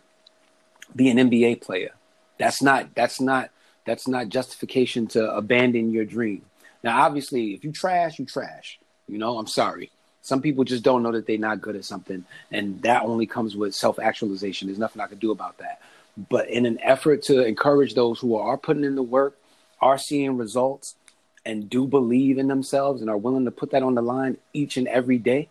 be 0.95 1.09
an 1.09 1.17
NBA 1.17 1.55
player. 1.55 1.91
That's 2.37 2.61
not. 2.61 2.93
That's 2.95 3.19
not. 3.21 3.49
That's 3.85 4.07
not 4.07 4.29
justification 4.29 5.07
to 5.07 5.33
abandon 5.35 5.91
your 5.91 6.05
dream. 6.05 6.45
Now, 6.83 7.01
obviously, 7.03 7.53
if 7.53 7.63
you 7.63 7.71
trash, 7.71 8.19
you 8.19 8.25
trash. 8.25 8.79
You 9.07 9.17
know, 9.17 9.37
I'm 9.37 9.47
sorry. 9.47 9.91
Some 10.21 10.41
people 10.41 10.63
just 10.63 10.83
don't 10.83 11.03
know 11.03 11.11
that 11.11 11.27
they're 11.27 11.37
not 11.37 11.61
good 11.61 11.75
at 11.75 11.83
something, 11.83 12.23
and 12.51 12.81
that 12.83 13.03
only 13.03 13.25
comes 13.25 13.57
with 13.57 13.75
self 13.75 13.99
actualization. 13.99 14.67
There's 14.67 14.79
nothing 14.79 15.01
I 15.01 15.07
can 15.07 15.17
do 15.17 15.31
about 15.31 15.57
that. 15.57 15.81
But 16.29 16.49
in 16.49 16.65
an 16.65 16.79
effort 16.81 17.23
to 17.23 17.43
encourage 17.43 17.93
those 17.95 18.19
who 18.19 18.35
are 18.35 18.57
putting 18.57 18.83
in 18.83 18.95
the 18.95 19.03
work, 19.03 19.37
are 19.81 19.97
seeing 19.97 20.37
results, 20.37 20.95
and 21.45 21.69
do 21.69 21.85
believe 21.85 22.37
in 22.37 22.47
themselves 22.47 23.01
and 23.01 23.09
are 23.09 23.17
willing 23.17 23.45
to 23.45 23.51
put 23.51 23.71
that 23.71 23.83
on 23.83 23.95
the 23.95 24.01
line 24.01 24.37
each 24.53 24.77
and 24.77 24.87
every 24.87 25.17
day, 25.17 25.49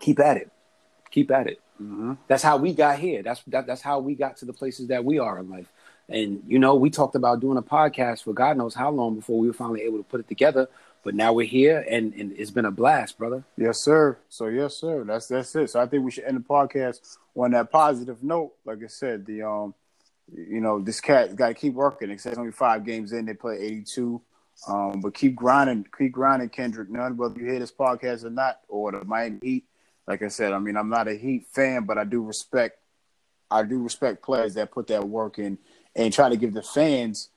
keep 0.00 0.18
at 0.18 0.36
it. 0.36 0.50
Keep 1.10 1.30
at 1.30 1.46
it. 1.46 1.60
Mm-hmm. 1.80 2.14
That's 2.26 2.42
how 2.42 2.56
we 2.56 2.72
got 2.72 2.98
here. 2.98 3.22
That's 3.22 3.42
that, 3.48 3.66
that's 3.66 3.82
how 3.82 3.98
we 3.98 4.14
got 4.14 4.38
to 4.38 4.44
the 4.44 4.52
places 4.52 4.88
that 4.88 5.04
we 5.04 5.18
are 5.18 5.38
in 5.38 5.50
life. 5.50 5.70
And 6.08 6.42
you 6.46 6.58
know, 6.58 6.74
we 6.74 6.90
talked 6.90 7.14
about 7.14 7.40
doing 7.40 7.58
a 7.58 7.62
podcast 7.62 8.24
for 8.24 8.32
God 8.32 8.56
knows 8.56 8.74
how 8.74 8.90
long 8.90 9.14
before 9.16 9.38
we 9.38 9.46
were 9.46 9.52
finally 9.52 9.82
able 9.82 9.98
to 9.98 10.04
put 10.04 10.20
it 10.20 10.28
together. 10.28 10.68
But 11.04 11.16
now 11.16 11.32
we're 11.32 11.46
here, 11.46 11.84
and, 11.90 12.14
and 12.14 12.32
it's 12.38 12.52
been 12.52 12.64
a 12.64 12.70
blast, 12.70 13.18
brother. 13.18 13.42
Yes, 13.56 13.78
sir. 13.78 14.16
So 14.28 14.46
yes, 14.46 14.76
sir. 14.76 15.02
That's 15.02 15.26
that's 15.26 15.54
it. 15.56 15.70
So 15.70 15.80
I 15.80 15.86
think 15.86 16.04
we 16.04 16.12
should 16.12 16.24
end 16.24 16.36
the 16.36 16.40
podcast 16.40 17.18
on 17.34 17.50
that 17.50 17.72
positive 17.72 18.22
note. 18.22 18.52
Like 18.64 18.84
I 18.84 18.86
said, 18.86 19.26
the 19.26 19.42
um, 19.42 19.74
you 20.32 20.60
know, 20.60 20.80
this 20.80 21.00
cat 21.00 21.34
got 21.34 21.48
to 21.48 21.54
keep 21.54 21.74
working. 21.74 22.10
It 22.10 22.20
says 22.20 22.38
only 22.38 22.52
five 22.52 22.84
games 22.84 23.12
in, 23.12 23.26
they 23.26 23.34
play 23.34 23.58
eighty-two. 23.58 24.20
Um, 24.68 25.00
but 25.00 25.14
keep 25.14 25.34
grinding, 25.34 25.86
keep 25.96 26.12
grinding, 26.12 26.48
Kendrick. 26.48 26.90
Nunn 26.90 27.16
whether 27.16 27.38
you 27.38 27.46
hear 27.46 27.58
this 27.58 27.72
podcast 27.72 28.24
or 28.24 28.30
not, 28.30 28.60
or 28.68 28.92
the 28.92 29.04
Miami 29.04 29.38
Heat. 29.42 29.64
Like 30.06 30.22
I 30.22 30.28
said, 30.28 30.52
I 30.52 30.58
mean, 30.58 30.76
I'm 30.76 30.88
not 30.88 31.08
a 31.08 31.14
Heat 31.14 31.46
fan, 31.52 31.84
but 31.84 31.98
I 31.98 32.04
do 32.04 32.22
respect, 32.22 32.78
I 33.50 33.62
do 33.62 33.82
respect 33.82 34.22
players 34.22 34.54
that 34.54 34.70
put 34.70 34.88
that 34.88 35.08
work 35.08 35.38
in 35.38 35.58
and 35.94 36.12
try 36.12 36.28
to 36.28 36.36
give 36.36 36.54
the 36.54 36.62
fans 36.62 37.28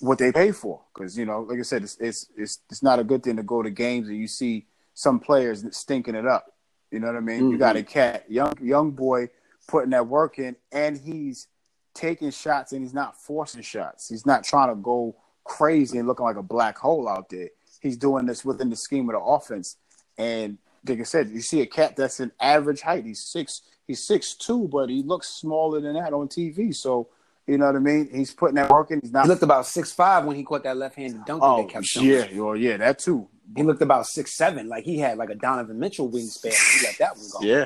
what 0.00 0.18
they 0.18 0.32
pay 0.32 0.52
for. 0.52 0.80
Because 0.94 1.16
you 1.16 1.26
know, 1.26 1.42
like 1.42 1.58
I 1.58 1.62
said, 1.62 1.82
it's, 1.82 1.96
it's 1.98 2.26
it's 2.36 2.58
it's 2.70 2.82
not 2.82 2.98
a 2.98 3.04
good 3.04 3.22
thing 3.22 3.36
to 3.36 3.42
go 3.42 3.62
to 3.62 3.70
games 3.70 4.08
and 4.08 4.16
you 4.16 4.28
see 4.28 4.66
some 4.94 5.20
players 5.20 5.64
stinking 5.76 6.14
it 6.14 6.26
up. 6.26 6.54
You 6.90 7.00
know 7.00 7.08
what 7.08 7.16
I 7.16 7.20
mean? 7.20 7.42
Mm-hmm. 7.42 7.52
You 7.52 7.58
got 7.58 7.76
a 7.76 7.82
cat, 7.82 8.24
young 8.28 8.54
young 8.60 8.92
boy, 8.92 9.30
putting 9.68 9.90
that 9.90 10.06
work 10.06 10.38
in, 10.38 10.56
and 10.72 10.96
he's 10.96 11.46
taking 11.94 12.30
shots 12.30 12.72
and 12.72 12.82
he's 12.82 12.94
not 12.94 13.20
forcing 13.20 13.62
shots. 13.62 14.08
He's 14.08 14.24
not 14.24 14.44
trying 14.44 14.68
to 14.68 14.76
go 14.76 15.16
crazy 15.48 15.98
and 15.98 16.06
looking 16.06 16.26
like 16.26 16.36
a 16.36 16.42
black 16.42 16.78
hole 16.78 17.08
out 17.08 17.28
there. 17.30 17.48
He's 17.80 17.96
doing 17.96 18.26
this 18.26 18.44
within 18.44 18.70
the 18.70 18.76
scheme 18.76 19.08
of 19.08 19.14
the 19.14 19.20
offense. 19.20 19.76
And 20.16 20.58
like 20.86 21.00
I 21.00 21.04
said, 21.04 21.30
you 21.30 21.40
see 21.40 21.60
a 21.62 21.66
cat 21.66 21.96
that's 21.96 22.20
an 22.20 22.32
average 22.40 22.82
height. 22.82 23.04
He's 23.04 23.24
six. 23.24 23.62
He's 23.86 24.06
six 24.06 24.34
two, 24.34 24.68
but 24.68 24.90
he 24.90 25.02
looks 25.02 25.28
smaller 25.28 25.80
than 25.80 25.94
that 25.94 26.12
on 26.12 26.28
TV. 26.28 26.74
So 26.74 27.08
you 27.48 27.56
know 27.56 27.66
what 27.66 27.76
I 27.76 27.78
mean. 27.78 28.10
He's 28.12 28.34
putting 28.34 28.56
that 28.56 28.70
work 28.70 28.90
in. 28.90 29.00
He's 29.00 29.10
not. 29.10 29.24
He 29.24 29.28
looked 29.28 29.42
about 29.42 29.66
six 29.66 29.90
five 29.90 30.24
when 30.24 30.36
he 30.36 30.44
caught 30.44 30.64
that 30.64 30.76
left-handed 30.76 31.24
dunk 31.24 31.40
that 31.40 31.46
oh 31.46 31.62
they 31.62 31.68
kept 31.68 31.96
yeah, 31.96 32.26
well, 32.34 32.54
yeah, 32.54 32.76
that 32.76 32.98
too. 32.98 33.26
He 33.56 33.62
looked 33.62 33.80
about 33.80 34.06
six 34.06 34.36
seven, 34.36 34.68
like 34.68 34.84
he 34.84 34.98
had 34.98 35.16
like 35.16 35.30
a 35.30 35.34
Donovan 35.34 35.78
Mitchell 35.78 36.10
wingspan. 36.10 36.52
He 36.52 36.86
let 36.86 36.98
that 36.98 37.16
one 37.16 37.26
go. 37.32 37.40
Yeah, 37.40 37.64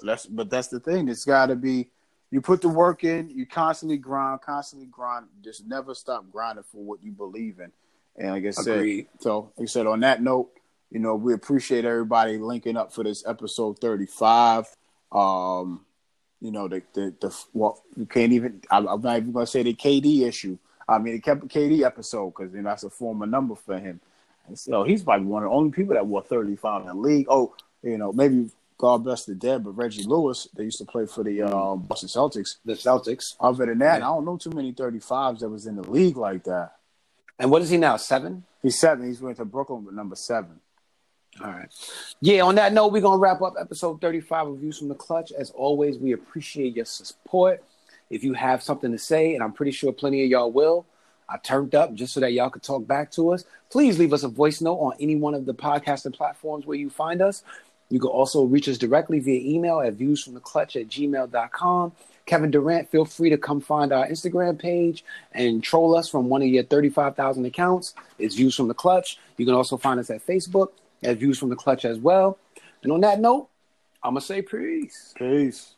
that's 0.00 0.26
but 0.26 0.48
that's 0.48 0.68
the 0.68 0.78
thing. 0.78 1.08
It's 1.08 1.24
got 1.24 1.46
to 1.46 1.56
be. 1.56 1.90
You 2.30 2.40
put 2.40 2.60
the 2.60 2.68
work 2.68 3.04
in. 3.04 3.30
You 3.30 3.46
constantly 3.46 3.96
grind, 3.96 4.40
constantly 4.40 4.86
grind. 4.86 5.26
Just 5.42 5.66
never 5.66 5.94
stop 5.94 6.24
grinding 6.30 6.64
for 6.64 6.82
what 6.82 7.02
you 7.02 7.12
believe 7.12 7.60
in. 7.60 7.72
And 8.16 8.32
like 8.32 8.46
I 8.46 8.50
said, 8.50 8.78
Agreed. 8.78 9.08
so 9.20 9.52
like 9.56 9.66
I 9.66 9.66
said, 9.66 9.86
on 9.86 10.00
that 10.00 10.22
note, 10.22 10.50
you 10.90 10.98
know, 10.98 11.14
we 11.14 11.34
appreciate 11.34 11.84
everybody 11.84 12.38
linking 12.38 12.76
up 12.76 12.92
for 12.92 13.04
this 13.04 13.26
episode 13.26 13.78
thirty-five. 13.78 14.66
Um, 15.12 15.84
you 16.40 16.50
know, 16.50 16.68
the 16.68 16.82
the 16.94 17.14
the 17.20 17.44
well, 17.52 17.82
you 17.96 18.06
can't 18.06 18.32
even. 18.32 18.62
I'm, 18.70 18.86
I'm 18.88 19.00
not 19.00 19.18
even 19.18 19.32
gonna 19.32 19.46
say 19.46 19.62
the 19.62 19.74
KD 19.74 20.22
issue. 20.22 20.58
I 20.88 20.98
mean, 20.98 21.14
the 21.14 21.20
kept 21.20 21.46
KD 21.48 21.82
episode 21.82 22.30
because 22.30 22.52
you 22.54 22.62
know 22.62 22.70
that's 22.70 22.84
a 22.84 22.90
former 22.90 23.26
number 23.26 23.54
for 23.54 23.78
him. 23.78 24.00
And 24.46 24.58
so 24.58 24.84
he's 24.84 25.02
probably 25.02 25.26
one 25.26 25.42
of 25.42 25.50
the 25.50 25.54
only 25.54 25.72
people 25.72 25.94
that 25.94 26.06
wore 26.06 26.22
35 26.22 26.82
in 26.82 26.86
the 26.86 26.94
league. 26.94 27.26
Oh, 27.28 27.54
you 27.82 27.98
know, 27.98 28.12
maybe 28.12 28.50
God 28.78 29.04
bless 29.04 29.24
the 29.24 29.34
dead, 29.34 29.64
but 29.64 29.70
Reggie 29.70 30.02
Lewis, 30.04 30.48
they 30.54 30.64
used 30.64 30.78
to 30.78 30.84
play 30.84 31.06
for 31.06 31.24
the 31.24 31.42
um, 31.42 31.80
Boston 31.82 32.08
Celtics. 32.08 32.56
The 32.64 32.74
Celtics. 32.74 33.34
Other 33.40 33.64
than 33.66 33.78
that, 33.78 34.00
Yeah. 34.00 34.08
I 34.10 34.14
don't 34.14 34.24
know 34.26 34.36
too 34.36 34.50
many 34.50 34.72
35s 34.72 35.38
that 35.40 35.48
was 35.48 35.66
in 35.66 35.76
the 35.76 35.90
league 35.90 36.16
like 36.16 36.44
that. 36.44 36.72
And 37.38 37.50
what 37.50 37.62
is 37.62 37.70
he 37.70 37.78
now? 37.78 37.96
Seven? 37.96 38.44
He's 38.62 38.78
seven. 38.78 39.06
He's 39.06 39.20
went 39.20 39.38
to 39.38 39.44
Brooklyn 39.44 39.84
with 39.84 39.94
number 39.94 40.16
seven. 40.16 40.60
All 41.42 41.50
right. 41.50 41.68
Yeah, 42.20 42.42
on 42.42 42.54
that 42.54 42.72
note, 42.72 42.92
we're 42.92 43.02
going 43.02 43.18
to 43.18 43.22
wrap 43.22 43.42
up 43.42 43.54
episode 43.60 44.00
35 44.00 44.46
of 44.48 44.58
Views 44.58 44.78
from 44.78 44.88
the 44.88 44.94
Clutch. 44.94 45.32
As 45.32 45.50
always, 45.50 45.98
we 45.98 46.12
appreciate 46.12 46.76
your 46.76 46.86
support. 46.86 47.62
If 48.08 48.24
you 48.24 48.32
have 48.34 48.62
something 48.62 48.92
to 48.92 48.98
say, 48.98 49.34
and 49.34 49.42
I'm 49.42 49.52
pretty 49.52 49.72
sure 49.72 49.92
plenty 49.92 50.22
of 50.24 50.30
y'all 50.30 50.50
will, 50.50 50.86
I 51.28 51.38
turned 51.38 51.74
up 51.74 51.92
just 51.94 52.14
so 52.14 52.20
that 52.20 52.32
y'all 52.32 52.50
could 52.50 52.62
talk 52.62 52.86
back 52.86 53.10
to 53.12 53.32
us. 53.32 53.44
Please 53.68 53.98
leave 53.98 54.12
us 54.12 54.22
a 54.22 54.28
voice 54.28 54.60
note 54.60 54.76
on 54.76 54.94
any 55.00 55.16
one 55.16 55.34
of 55.34 55.44
the 55.44 55.54
podcasting 55.54 56.14
platforms 56.14 56.66
where 56.66 56.78
you 56.78 56.88
find 56.88 57.20
us. 57.20 57.42
You 57.88 58.00
can 58.00 58.10
also 58.10 58.44
reach 58.44 58.68
us 58.68 58.78
directly 58.78 59.20
via 59.20 59.40
email 59.40 59.80
at 59.80 59.96
viewsfromtheclutch 59.96 60.80
at 60.80 60.88
gmail.com. 60.88 61.92
Kevin 62.26 62.50
Durant, 62.50 62.90
feel 62.90 63.04
free 63.04 63.30
to 63.30 63.38
come 63.38 63.60
find 63.60 63.92
our 63.92 64.06
Instagram 64.08 64.58
page 64.58 65.04
and 65.32 65.62
troll 65.62 65.96
us 65.96 66.08
from 66.08 66.28
one 66.28 66.42
of 66.42 66.48
your 66.48 66.64
35,000 66.64 67.44
accounts. 67.44 67.94
It's 68.18 68.34
Views 68.34 68.56
from 68.56 68.66
the 68.66 68.74
Clutch. 68.74 69.18
You 69.36 69.46
can 69.46 69.54
also 69.54 69.76
find 69.76 70.00
us 70.00 70.10
at 70.10 70.26
Facebook 70.26 70.70
at 71.04 71.18
Views 71.18 71.38
from 71.38 71.50
the 71.50 71.56
Clutch 71.56 71.84
as 71.84 71.98
well. 71.98 72.38
And 72.82 72.90
on 72.90 73.00
that 73.02 73.20
note, 73.20 73.48
I'm 74.02 74.14
going 74.14 74.20
to 74.20 74.26
say 74.26 74.42
peace. 74.42 75.14
Peace. 75.16 75.75